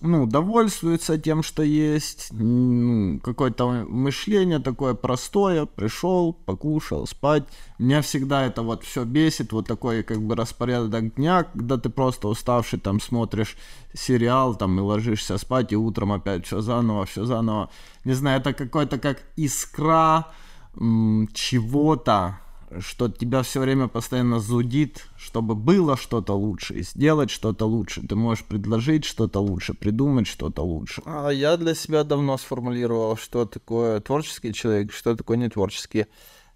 ну, 0.01 0.25
довольствуются 0.25 1.17
тем, 1.17 1.43
что 1.43 1.61
есть, 1.61 2.29
ну, 2.31 3.19
какое-то 3.19 3.85
мышление 3.87 4.59
такое 4.59 4.93
простое, 4.93 5.65
пришел, 5.65 6.33
покушал, 6.33 7.05
спать. 7.05 7.43
Меня 7.79 8.01
всегда 8.01 8.45
это 8.45 8.61
вот 8.61 8.83
все 8.83 9.03
бесит, 9.03 9.51
вот 9.51 9.67
такой 9.67 10.03
как 10.03 10.21
бы 10.21 10.35
распорядок 10.35 11.15
дня, 11.15 11.43
когда 11.43 11.77
ты 11.77 11.89
просто 11.89 12.29
уставший 12.29 12.79
там 12.79 13.01
смотришь 13.01 13.57
сериал 13.93 14.55
там 14.55 14.79
и 14.79 14.81
ложишься 14.81 15.37
спать, 15.37 15.73
и 15.73 15.75
утром 15.75 16.13
опять 16.13 16.45
все 16.45 16.61
заново, 16.61 17.05
все 17.05 17.25
заново. 17.25 17.69
Не 18.05 18.13
знаю, 18.13 18.39
это 18.39 18.53
какой-то 18.53 18.99
как 18.99 19.21
искра 19.35 20.27
м- 20.75 21.27
чего-то, 21.33 22.39
что 22.79 23.09
тебя 23.09 23.41
все 23.41 23.59
время 23.59 23.87
постоянно 23.87 24.39
зудит, 24.39 25.07
чтобы 25.17 25.55
было 25.55 25.97
что-то 25.97 26.33
лучше, 26.33 26.75
и 26.75 26.83
сделать 26.83 27.29
что-то 27.29 27.65
лучше. 27.65 28.05
Ты 28.07 28.15
можешь 28.15 28.45
предложить 28.45 29.05
что-то 29.05 29.39
лучше, 29.39 29.73
придумать 29.73 30.27
что-то 30.27 30.61
лучше. 30.61 31.01
А 31.05 31.29
я 31.29 31.57
для 31.57 31.75
себя 31.75 32.03
давно 32.03 32.37
сформулировал, 32.37 33.17
что 33.17 33.45
такое 33.45 33.99
творческий 33.99 34.53
человек, 34.53 34.93
что 34.93 35.15
такое 35.15 35.37
нетворческий. 35.37 36.05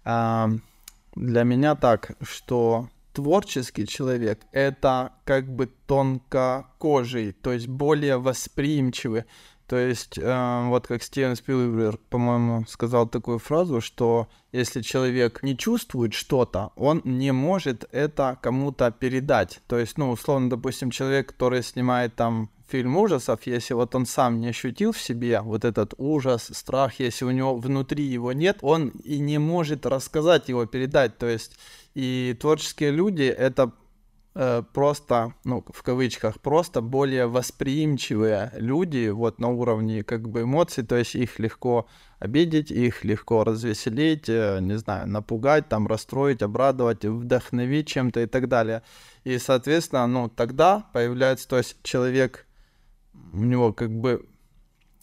А, 0.04 0.50
для 1.14 1.42
меня 1.42 1.74
так, 1.74 2.12
что 2.22 2.88
творческий 3.12 3.86
человек— 3.86 4.40
это 4.52 5.12
как 5.24 5.48
бы 5.48 5.70
тонкокожий, 5.86 7.32
то 7.32 7.52
есть 7.52 7.68
более 7.68 8.18
восприимчивый. 8.18 9.24
То 9.66 9.76
есть, 9.76 10.18
э, 10.18 10.66
вот 10.68 10.86
как 10.86 11.02
Стивен 11.02 11.36
Спилберг, 11.36 11.98
по-моему, 12.10 12.66
сказал 12.68 13.08
такую 13.08 13.38
фразу, 13.38 13.80
что 13.80 14.28
если 14.52 14.82
человек 14.82 15.42
не 15.42 15.56
чувствует 15.56 16.12
что-то, 16.12 16.72
он 16.76 17.00
не 17.04 17.32
может 17.32 17.88
это 17.90 18.38
кому-то 18.42 18.90
передать. 18.90 19.60
То 19.66 19.78
есть, 19.78 19.96
ну, 19.96 20.10
условно, 20.10 20.50
допустим, 20.50 20.90
человек, 20.90 21.28
который 21.28 21.62
снимает 21.62 22.14
там 22.14 22.50
фильм 22.68 22.96
ужасов, 22.96 23.40
если 23.46 23.74
вот 23.74 23.94
он 23.94 24.04
сам 24.04 24.40
не 24.40 24.48
ощутил 24.48 24.92
в 24.92 25.00
себе 25.00 25.40
вот 25.40 25.64
этот 25.64 25.94
ужас, 25.96 26.50
страх, 26.52 27.00
если 27.00 27.24
у 27.24 27.30
него 27.30 27.56
внутри 27.56 28.04
его 28.04 28.32
нет, 28.32 28.58
он 28.60 28.88
и 28.88 29.18
не 29.18 29.38
может 29.38 29.86
рассказать 29.86 30.48
его, 30.48 30.66
передать. 30.66 31.16
То 31.16 31.26
есть, 31.26 31.56
и 31.94 32.36
творческие 32.38 32.90
люди— 32.90 33.22
это 33.22 33.72
просто, 34.72 35.34
ну, 35.44 35.64
в 35.72 35.82
кавычках, 35.82 36.40
просто 36.40 36.80
более 36.80 37.26
восприимчивые 37.28 38.50
люди 38.56 39.08
вот 39.08 39.38
на 39.38 39.48
уровне 39.48 40.02
как 40.02 40.28
бы 40.28 40.42
эмоций, 40.42 40.84
то 40.84 40.96
есть 40.96 41.14
их 41.14 41.38
легко 41.38 41.86
обидеть, 42.18 42.70
их 42.70 43.04
легко 43.04 43.44
развеселить, 43.44 44.28
э, 44.28 44.58
не 44.60 44.78
знаю, 44.78 45.06
напугать, 45.06 45.68
там, 45.68 45.86
расстроить, 45.86 46.42
обрадовать, 46.42 47.04
вдохновить 47.04 47.86
чем-то 47.86 48.20
и 48.20 48.26
так 48.26 48.48
далее. 48.48 48.82
И, 49.24 49.38
соответственно, 49.38 50.06
ну, 50.06 50.28
тогда 50.28 50.84
появляется, 50.92 51.46
то 51.46 51.58
есть 51.58 51.76
человек 51.82 52.46
у 53.32 53.44
него 53.44 53.72
как 53.72 53.90
бы, 53.90 54.26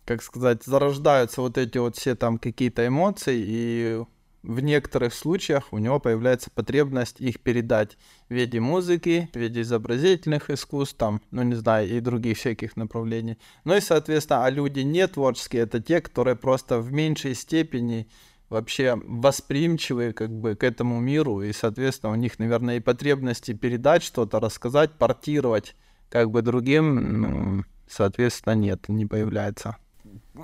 как 0.03 0.23
сказать, 0.23 0.63
зарождаются 0.63 1.41
вот 1.41 1.57
эти 1.57 1.77
вот 1.77 1.95
все 1.95 2.15
там 2.15 2.37
какие-то 2.37 2.85
эмоции, 2.85 3.37
и 3.37 4.03
в 4.43 4.59
некоторых 4.59 5.13
случаях 5.13 5.71
у 5.71 5.77
него 5.77 5.99
появляется 5.99 6.49
потребность 6.49 7.21
их 7.21 7.39
передать 7.39 7.97
в 8.27 8.33
виде 8.33 8.59
музыки, 8.59 9.29
в 9.33 9.37
виде 9.37 9.61
изобразительных 9.61 10.49
искусств, 10.49 10.97
там, 10.97 11.21
ну 11.31 11.43
не 11.43 11.55
знаю, 11.55 11.89
и 11.89 11.99
других 11.99 12.37
всяких 12.37 12.75
направлений. 12.75 13.37
Ну 13.65 13.75
и, 13.75 13.81
соответственно, 13.81 14.45
а 14.45 14.49
люди 14.49 14.79
не 14.79 15.07
творческие, 15.07 15.63
это 15.63 15.79
те, 15.79 16.01
которые 16.01 16.35
просто 16.35 16.79
в 16.79 16.91
меньшей 16.91 17.35
степени 17.35 18.07
вообще 18.49 18.99
восприимчивые 19.03 20.13
как 20.13 20.31
бы 20.31 20.55
к 20.55 20.63
этому 20.63 20.99
миру, 20.99 21.41
и, 21.41 21.53
соответственно, 21.53 22.11
у 22.11 22.15
них, 22.15 22.37
наверное, 22.39 22.77
и 22.77 22.81
потребности 22.81 23.53
передать 23.53 24.03
что-то, 24.03 24.39
рассказать, 24.39 24.91
портировать 24.93 25.75
как 26.09 26.31
бы 26.31 26.41
другим, 26.41 27.21
ну, 27.21 27.63
соответственно, 27.87 28.53
нет, 28.53 28.89
не 28.89 29.05
появляется. 29.05 29.77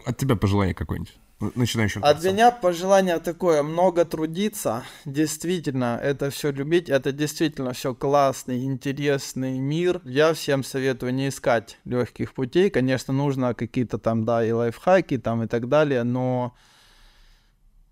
От 0.05 0.17
тебя 0.17 0.35
пожелание 0.35 0.73
какое-нибудь? 0.73 1.17
Начинающим 1.39 2.03
От 2.03 2.23
меня 2.23 2.51
пожелание 2.51 3.19
такое, 3.19 3.61
много 3.63 4.05
трудиться, 4.05 4.83
действительно, 5.05 5.99
это 6.01 6.29
все 6.29 6.51
любить, 6.51 6.89
это 6.89 7.11
действительно 7.11 7.73
все 7.73 7.93
классный, 7.93 8.63
интересный 8.65 9.59
мир. 9.59 10.01
Я 10.03 10.33
всем 10.33 10.63
советую 10.63 11.13
не 11.13 11.29
искать 11.29 11.77
легких 11.85 12.33
путей, 12.33 12.69
конечно, 12.69 13.13
нужно 13.13 13.53
какие-то 13.53 13.97
там, 13.97 14.25
да, 14.25 14.43
и 14.43 14.51
лайфхаки 14.51 15.17
там 15.17 15.43
и 15.43 15.47
так 15.47 15.69
далее, 15.69 16.03
но 16.03 16.55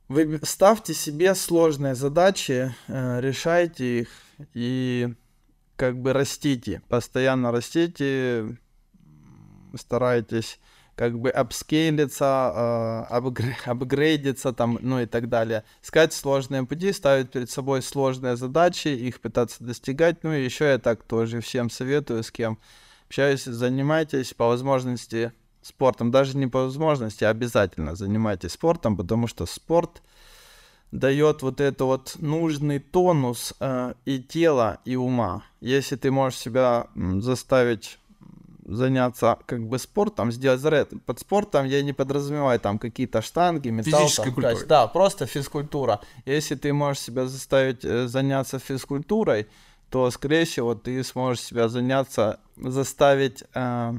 вы 0.08 0.40
ставьте 0.44 0.94
себе 0.94 1.36
сложные 1.36 1.96
задачи, 1.96 2.74
э, 2.88 3.22
решайте 3.22 4.02
их 4.02 4.10
и 4.54 5.14
как 5.76 6.00
бы 6.00 6.14
растите, 6.14 6.82
постоянно 6.88 7.52
растите, 7.52 8.58
старайтесь 9.76 10.60
как 10.96 11.20
бы 11.20 11.30
апскейлиться, 11.30 13.08
э, 13.10 13.70
апгрейдиться 13.70 14.54
там, 14.54 14.80
ну 14.82 15.02
и 15.02 15.06
так 15.06 15.30
далее. 15.30 15.64
Искать 15.84 16.14
сложные 16.14 16.66
пути, 16.66 16.94
ставить 16.94 17.32
перед 17.32 17.50
собой 17.50 17.82
сложные 17.82 18.38
задачи, 18.38 18.88
их 18.88 19.20
пытаться 19.20 19.64
достигать. 19.64 20.24
Ну 20.24 20.34
и 20.34 20.44
еще 20.44 20.66
я 20.66 20.78
так 20.78 21.04
тоже 21.04 21.42
всем 21.42 21.70
советую, 21.70 22.24
с 22.24 22.32
кем 22.32 22.58
общаюсь, 23.08 23.44
занимайтесь 23.44 24.34
по 24.34 24.48
возможности 24.48 25.34
спортом. 25.62 26.12
Даже 26.12 26.38
не 26.38 26.48
по 26.48 26.64
возможности, 26.64 27.24
а 27.24 27.30
обязательно 27.30 27.96
занимайтесь 27.96 28.54
спортом, 28.54 28.96
потому 28.96 29.28
что 29.28 29.46
спорт 29.46 30.02
дает 30.92 31.42
вот 31.42 31.60
это 31.60 31.84
вот 31.86 32.16
нужный 32.20 32.80
тонус 32.80 33.54
э, 33.60 33.94
и 34.06 34.20
тела, 34.20 34.80
и 34.86 34.96
ума. 34.96 35.44
Если 35.60 35.98
ты 35.98 36.10
можешь 36.12 36.40
себя 36.40 36.88
заставить 37.20 38.00
заняться 38.66 39.38
как 39.46 39.68
бы 39.68 39.80
спортом, 39.80 40.32
сделать 40.32 40.60
заряд. 40.60 40.90
Под 41.06 41.20
спортом 41.20 41.66
я 41.66 41.82
не 41.84 41.94
подразумеваю 41.94 42.60
там 42.60 42.80
какие-то 42.80 43.22
штанги, 43.22 43.70
металл. 43.70 44.02
Физическая 44.02 44.26
там, 44.26 44.34
культура. 44.34 44.66
Да, 44.68 44.88
просто 44.88 45.26
физкультура. 45.26 46.02
Если 46.26 46.56
ты 46.56 46.74
можешь 46.74 47.02
себя 47.04 47.28
заставить 47.28 47.86
э, 47.86 48.08
заняться 48.08 48.60
физкультурой, 48.60 49.48
то, 49.90 50.10
скорее 50.12 50.46
всего, 50.46 50.76
ты 50.76 51.04
сможешь 51.04 51.44
себя 51.44 51.70
заняться, 51.70 52.40
заставить 52.58 53.44
э, 53.54 53.94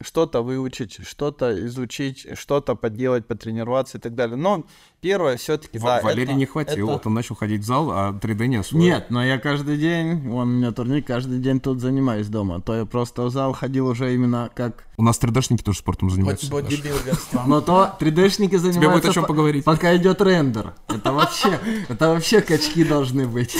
что-то 0.00 0.42
выучить, 0.42 1.06
что-то 1.06 1.66
изучить, 1.66 2.26
что-то 2.38 2.74
поделать, 2.74 3.26
потренироваться 3.26 3.98
и 3.98 4.00
так 4.00 4.14
далее. 4.14 4.36
Но 4.36 4.64
первое 5.00 5.36
все-таки, 5.36 5.78
да, 5.78 6.00
Валерий 6.02 6.24
это, 6.24 6.32
не 6.34 6.46
хватило, 6.46 6.86
это... 6.86 6.92
вот 6.92 7.06
он 7.06 7.14
начал 7.14 7.34
ходить 7.34 7.62
в 7.62 7.64
зал, 7.64 7.90
а 7.90 8.12
3D 8.12 8.46
не 8.46 8.56
освоил. 8.56 8.84
Нет, 8.84 9.06
но 9.10 9.24
я 9.24 9.38
каждый 9.38 9.76
день, 9.76 10.30
он 10.30 10.48
у 10.48 10.52
меня 10.58 10.72
турник, 10.72 11.06
каждый 11.06 11.38
день 11.38 11.60
тут 11.60 11.80
занимаюсь 11.80 12.28
дома. 12.28 12.60
То 12.60 12.74
я 12.74 12.84
просто 12.84 13.22
в 13.24 13.30
зал 13.30 13.52
ходил 13.52 13.88
уже 13.88 14.14
именно 14.14 14.50
как... 14.54 14.84
У 14.96 15.02
нас 15.02 15.20
3D-шники 15.20 15.62
тоже 15.62 15.78
спортом 15.78 16.10
занимаются. 16.10 16.50
Но 17.46 17.60
то 17.60 17.96
3D-шники 17.98 18.58
занимаются... 18.58 18.80
Тебе 18.80 18.88
будет 18.88 19.04
о 19.06 19.12
чем 19.12 19.24
поговорить. 19.24 19.64
Пока 19.64 19.96
идет 19.96 20.20
рендер. 20.20 20.74
Это 20.88 21.12
вообще, 21.12 21.58
это 21.88 22.08
вообще 22.08 22.40
качки 22.40 22.84
должны 22.84 23.26
быть. 23.26 23.56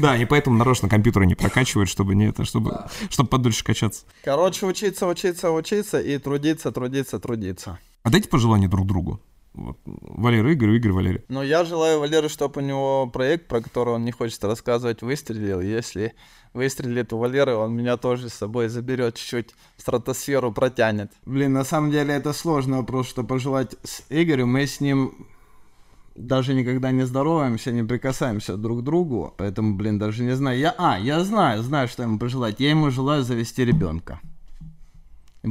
Да, 0.00 0.16
и 0.16 0.24
поэтому 0.24 0.56
нарочно 0.56 0.88
компьютеры 0.88 1.26
не 1.26 1.34
прокачивают, 1.34 1.88
чтобы 1.88 2.14
не 2.14 2.28
это, 2.28 2.44
чтобы, 2.44 2.86
чтобы 3.10 3.28
подольше 3.28 3.62
качаться. 3.62 4.04
Короче, 4.24 4.66
учиться, 4.66 5.06
учиться, 5.06 5.50
учиться 5.50 6.00
и 6.00 6.18
трудиться, 6.18 6.72
трудиться, 6.72 7.18
трудиться. 7.18 7.78
А 8.02 8.10
дайте 8.10 8.28
пожелания 8.28 8.68
друг 8.68 8.86
другу. 8.86 9.20
Вот. 9.58 9.76
Валера 9.84 10.52
Игорь, 10.52 10.76
Игорь 10.76 10.92
Валерий. 10.92 11.24
Ну, 11.28 11.42
я 11.42 11.64
желаю 11.64 11.98
Валеру, 11.98 12.28
чтобы 12.28 12.60
у 12.60 12.64
него 12.64 13.08
проект, 13.08 13.48
про 13.48 13.60
который 13.60 13.94
он 13.94 14.04
не 14.04 14.12
хочет 14.12 14.42
рассказывать, 14.44 15.02
выстрелил. 15.02 15.60
Если 15.60 16.14
выстрелит 16.54 17.12
у 17.12 17.18
Валеры, 17.18 17.56
он 17.56 17.74
меня 17.74 17.96
тоже 17.96 18.28
с 18.28 18.34
собой 18.34 18.68
заберет, 18.68 19.16
чуть-чуть 19.16 19.54
в 19.76 19.80
стратосферу 19.80 20.52
протянет. 20.52 21.10
Блин, 21.26 21.52
на 21.52 21.64
самом 21.64 21.90
деле 21.90 22.14
это 22.14 22.32
сложный 22.32 22.78
вопрос, 22.78 23.08
что 23.08 23.24
пожелать 23.24 23.74
с 23.82 24.04
Игорем. 24.10 24.48
Мы 24.48 24.66
с 24.66 24.80
ним 24.80 25.26
даже 26.14 26.54
никогда 26.54 26.92
не 26.92 27.02
здороваемся, 27.02 27.72
не 27.72 27.82
прикасаемся 27.82 28.56
друг 28.56 28.80
к 28.80 28.82
другу, 28.84 29.34
поэтому, 29.38 29.74
блин, 29.74 29.98
даже 29.98 30.22
не 30.22 30.36
знаю. 30.36 30.58
Я, 30.58 30.74
а, 30.78 30.98
я 31.00 31.24
знаю, 31.24 31.62
знаю, 31.62 31.88
что 31.88 32.04
ему 32.04 32.18
пожелать. 32.18 32.60
Я 32.60 32.70
ему 32.70 32.90
желаю 32.90 33.24
завести 33.24 33.64
ребенка. 33.64 34.20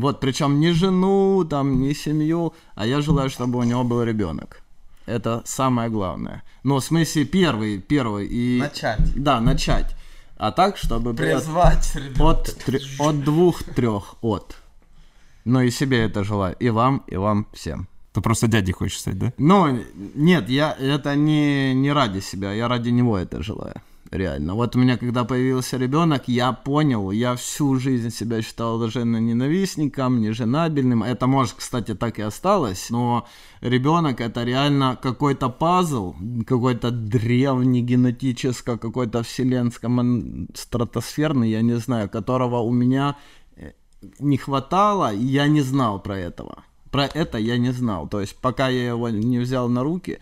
Вот, 0.02 0.20
причем 0.20 0.60
не 0.60 0.72
жену, 0.72 1.46
там, 1.46 1.80
не 1.80 1.94
семью, 1.94 2.54
а 2.76 2.86
я 2.86 3.02
желаю, 3.02 3.30
чтобы 3.30 3.60
у 3.60 3.64
него 3.64 3.84
был 3.84 4.04
ребенок. 4.04 4.62
Это 5.06 5.42
самое 5.46 5.90
главное. 5.90 6.44
Но 6.64 6.80
в 6.80 6.84
смысле 6.84 7.26
первый, 7.26 7.80
первый 7.80 8.28
и... 8.28 8.60
Начать. 8.60 9.00
Да, 9.16 9.40
начать. 9.40 9.96
А 10.38 10.52
так, 10.52 10.78
чтобы... 10.78 11.14
Призвать 11.14 11.96
ребенка. 11.96 12.24
От, 12.24 12.56
от 13.00 13.24
двух-трех, 13.24 14.16
от. 14.22 14.56
Ну 15.46 15.62
и 15.62 15.72
себе 15.72 16.04
это 16.04 16.24
желаю. 16.24 16.56
И 16.60 16.70
вам, 16.70 17.04
и 17.08 17.16
вам 17.16 17.48
всем. 17.54 17.88
Ты 18.14 18.22
просто 18.22 18.48
дядей 18.48 18.74
хочешь 18.74 19.00
стать, 19.00 19.18
да? 19.18 19.32
Ну, 19.38 19.80
нет, 20.16 20.50
я 20.50 20.74
это 20.74 21.16
не, 21.16 21.74
не 21.74 21.92
ради 21.92 22.20
себя, 22.20 22.52
я 22.52 22.68
ради 22.68 22.90
него 22.90 23.18
это 23.18 23.42
желаю. 23.42 23.82
Реально. 24.18 24.56
Вот 24.56 24.76
у 24.76 24.80
меня, 24.80 24.98
когда 24.98 25.24
появился 25.26 25.78
ребенок, 25.78 26.24
я 26.28 26.52
понял, 26.52 27.12
я 27.12 27.36
всю 27.36 27.76
жизнь 27.76 28.10
себя 28.10 28.42
считал 28.42 28.80
блаженно 28.80 29.18
ненавистником, 29.18 30.22
неженабельным. 30.22 31.04
Это, 31.04 31.28
может, 31.28 31.54
кстати, 31.54 31.94
так 31.94 32.18
и 32.18 32.24
осталось, 32.24 32.90
но 32.90 33.28
ребенок 33.62 34.20
это 34.20 34.44
реально 34.44 34.98
какой-то 35.00 35.50
пазл, 35.50 36.16
какой-то 36.48 36.90
древний 36.90 37.84
генетический, 37.84 38.78
какой-то 38.80 39.22
вселенский, 39.22 40.48
стратосферный, 40.56 41.52
я 41.52 41.62
не 41.62 41.78
знаю, 41.78 42.10
которого 42.10 42.62
у 42.62 42.72
меня 42.72 43.18
э, 43.56 43.74
не 44.20 44.38
хватало, 44.38 45.14
и 45.14 45.24
я 45.24 45.48
не 45.48 45.62
знал 45.62 46.02
про 46.02 46.18
этого. 46.18 46.64
Про 46.90 47.06
это 47.06 47.38
я 47.38 47.60
не 47.60 47.72
знал. 47.72 48.08
То 48.08 48.20
есть 48.22 48.36
пока 48.42 48.70
я 48.70 48.88
его 48.88 49.10
не 49.10 49.38
взял 49.38 49.70
на 49.70 49.84
руки, 49.84 50.18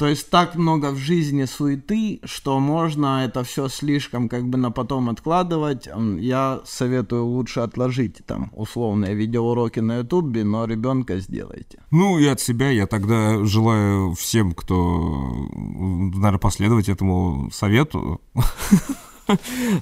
то 0.00 0.08
есть 0.08 0.30
так 0.30 0.54
много 0.54 0.92
в 0.92 0.96
жизни 0.96 1.44
суеты, 1.44 2.20
что 2.24 2.58
можно 2.58 3.22
это 3.26 3.44
все 3.44 3.68
слишком 3.68 4.30
как 4.30 4.48
бы 4.48 4.56
на 4.56 4.70
потом 4.70 5.10
откладывать. 5.10 5.90
Я 6.18 6.62
советую 6.64 7.26
лучше 7.26 7.60
отложить 7.60 8.24
там 8.24 8.50
условные 8.56 9.14
видеоуроки 9.14 9.80
на 9.80 9.98
ютубе, 9.98 10.42
но 10.42 10.64
ребенка 10.64 11.18
сделайте. 11.18 11.82
Ну 11.90 12.18
и 12.18 12.24
от 12.24 12.40
себя 12.40 12.70
я 12.70 12.86
тогда 12.86 13.44
желаю 13.44 14.14
всем, 14.14 14.54
кто, 14.54 15.46
наверное, 15.52 16.38
последовать 16.38 16.88
этому 16.88 17.50
совету, 17.52 18.22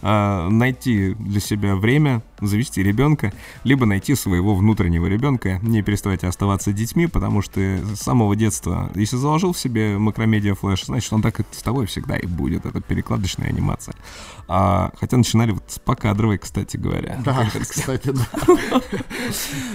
найти 0.50 1.14
для 1.14 1.40
себя 1.40 1.76
время, 1.76 2.22
завести 2.40 2.82
ребенка, 2.82 3.32
либо 3.64 3.86
найти 3.86 4.14
своего 4.14 4.54
внутреннего 4.54 5.06
ребенка. 5.06 5.58
Не 5.62 5.82
переставайте 5.82 6.26
оставаться 6.26 6.72
детьми, 6.72 7.06
потому 7.06 7.42
что 7.42 7.60
с 7.60 8.00
самого 8.00 8.36
детства, 8.36 8.90
если 8.94 9.16
заложил 9.16 9.52
в 9.52 9.58
себе 9.58 9.98
макромедиа 9.98 10.54
флеш, 10.54 10.84
значит 10.84 11.12
он 11.12 11.22
так 11.22 11.40
и 11.40 11.44
с 11.50 11.62
тобой 11.62 11.86
всегда 11.86 12.16
и 12.16 12.26
будет. 12.26 12.66
Это 12.66 12.80
перекладочная 12.80 13.48
анимация. 13.48 13.94
А, 14.50 14.92
хотя 14.98 15.18
начинали 15.18 15.50
вот 15.50 15.64
с 15.68 15.78
покадровой, 15.78 16.38
кстати 16.38 16.76
говоря. 16.76 17.20
Да, 17.24 17.48
кстати, 17.60 18.10
да. 18.10 18.26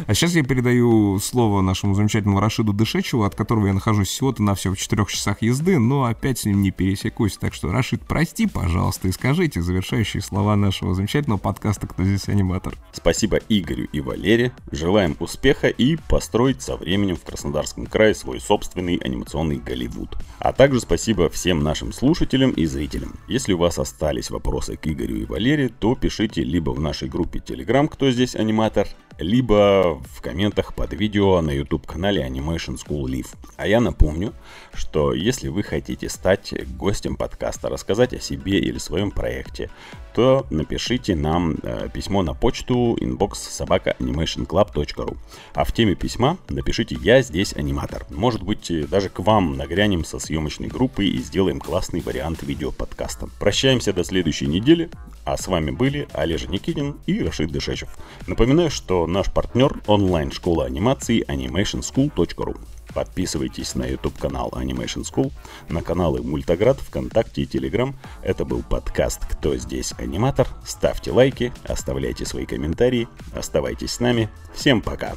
А 0.08 0.14
сейчас 0.14 0.34
я 0.34 0.44
передаю 0.44 1.20
слово 1.20 1.62
нашему 1.62 1.94
замечательному 1.94 2.40
Рашиду 2.40 2.74
Дышечеву, 2.74 3.24
от 3.24 3.36
которого 3.36 3.68
я 3.68 3.74
нахожусь 3.74 4.08
всего-то 4.08 4.42
на 4.42 4.56
все 4.56 4.72
в 4.72 4.78
четырех 4.78 5.12
часах 5.12 5.42
езды, 5.42 5.78
но 5.78 6.06
опять 6.06 6.40
с 6.40 6.46
ним 6.46 6.62
не 6.62 6.72
пересекусь. 6.72 7.38
Так 7.38 7.54
что, 7.54 7.72
Рашид, 7.72 8.02
прости, 8.02 8.48
пожалуйста, 8.48 9.08
и 9.08 9.12
скажите 9.12 9.62
завершающие 9.64 10.22
слова 10.22 10.56
нашего 10.56 10.94
замечательного 10.94 11.40
подкаста 11.40 11.88
«Кто 11.88 12.04
здесь 12.04 12.28
аниматор?». 12.28 12.76
Спасибо 12.92 13.38
Игорю 13.50 13.88
и 13.92 14.02
Валере. 14.02 14.52
Желаем 14.72 15.16
успеха 15.20 15.68
и 15.68 15.96
построить 15.96 16.62
со 16.62 16.76
временем 16.76 17.16
в 17.16 17.24
Краснодарском 17.24 17.88
крае 17.88 18.14
свой 18.14 18.40
собственный 18.40 18.98
анимационный 18.98 19.58
Голливуд. 19.58 20.16
А 20.40 20.54
также 20.54 20.80
спасибо 20.80 21.30
всем 21.30 21.64
нашим 21.64 21.94
слушателям 21.94 22.52
и 22.52 22.66
зрителям. 22.66 23.16
Если 23.28 23.54
у 23.54 23.58
вас 23.58 23.80
остались 23.80 24.30
вопросы 24.30 24.76
к 24.78 24.88
Игорю 24.88 25.18
и 25.18 25.26
Валере, 25.26 25.70
то 25.70 25.96
пишите 25.96 26.44
либо 26.44 26.72
в 26.72 26.80
нашей 26.80 27.10
группе 27.10 27.40
Telegram 27.40 27.88
«Кто 27.88 28.12
здесь 28.12 28.36
аниматор?», 28.36 28.88
либо 29.20 30.02
в 30.12 30.22
комментах 30.22 30.74
под 30.74 30.94
видео 30.94 31.40
на 31.42 31.52
YouTube-канале 31.52 32.26
Animation 32.26 32.78
School 32.78 33.04
Live. 33.06 33.36
А 33.58 33.68
я 33.68 33.80
напомню, 33.80 34.34
что 34.74 35.14
если 35.14 35.50
вы 35.50 35.64
хотите 35.64 36.10
стать 36.10 36.54
гостем 36.76 37.16
подкаста, 37.16 37.70
рассказать 37.70 38.14
о 38.14 38.20
себе 38.20 38.60
или 38.60 38.78
своем 38.78 39.12
проекте, 39.12 39.43
ВКонтакте, 39.44 39.70
то 40.14 40.46
напишите 40.50 41.16
нам 41.16 41.56
э, 41.64 41.90
письмо 41.92 42.22
на 42.22 42.34
почту 42.34 42.96
inbox 43.00 43.36
собака 43.36 43.96
animationclub.ru. 44.00 45.18
А 45.54 45.64
в 45.64 45.72
теме 45.72 45.96
письма 45.96 46.38
напишите 46.50 46.96
«Я 47.02 47.22
здесь 47.22 47.54
аниматор». 47.54 48.06
Может 48.10 48.44
быть, 48.44 48.70
э, 48.70 48.86
даже 48.86 49.10
к 49.10 49.20
вам 49.20 49.58
нагрянем 49.58 50.06
со 50.06 50.20
съемочной 50.20 50.68
группой 50.68 51.08
и 51.08 51.18
сделаем 51.18 51.60
классный 51.60 52.02
вариант 52.02 52.44
видеоподкаста. 52.44 53.28
Прощаемся 53.40 53.94
до 53.94 54.04
следующей 54.04 54.48
недели. 54.48 54.90
А 55.26 55.38
с 55.38 55.48
вами 55.48 55.72
были 55.72 56.08
Олежа 56.12 56.48
Никитин 56.50 56.98
и 57.06 57.24
Рашид 57.24 57.50
Дышечев. 57.50 57.98
Напоминаю, 58.28 58.70
что 58.70 59.08
наш 59.08 59.32
партнер 59.32 59.82
онлайн-школа 59.88 60.66
анимации 60.66 61.24
animationschool.ru. 61.26 62.58
Подписывайтесь 62.94 63.76
на 63.76 63.86
YouTube-канал 63.86 64.52
Animation 64.56 65.04
School, 65.04 65.32
на 65.70 65.82
каналы 65.82 66.22
Мультоград, 66.22 66.80
ВКонтакте 66.80 67.44
и 67.44 67.46
Телеграм. 67.46 67.96
Это 68.22 68.46
был 68.46 68.64
подкаст 68.64 69.26
«Кто 69.26 69.56
здесь 69.58 69.94
аниматор?». 69.98 70.48
Ставьте 70.66 71.12
лайки, 71.12 71.52
оставляйте 71.66 72.26
свои 72.26 72.46
комментарии. 72.46 73.08
Оставайтесь 73.36 73.94
с 73.94 74.00
нами. 74.00 74.30
Всем 74.54 74.82
пока! 74.82 75.16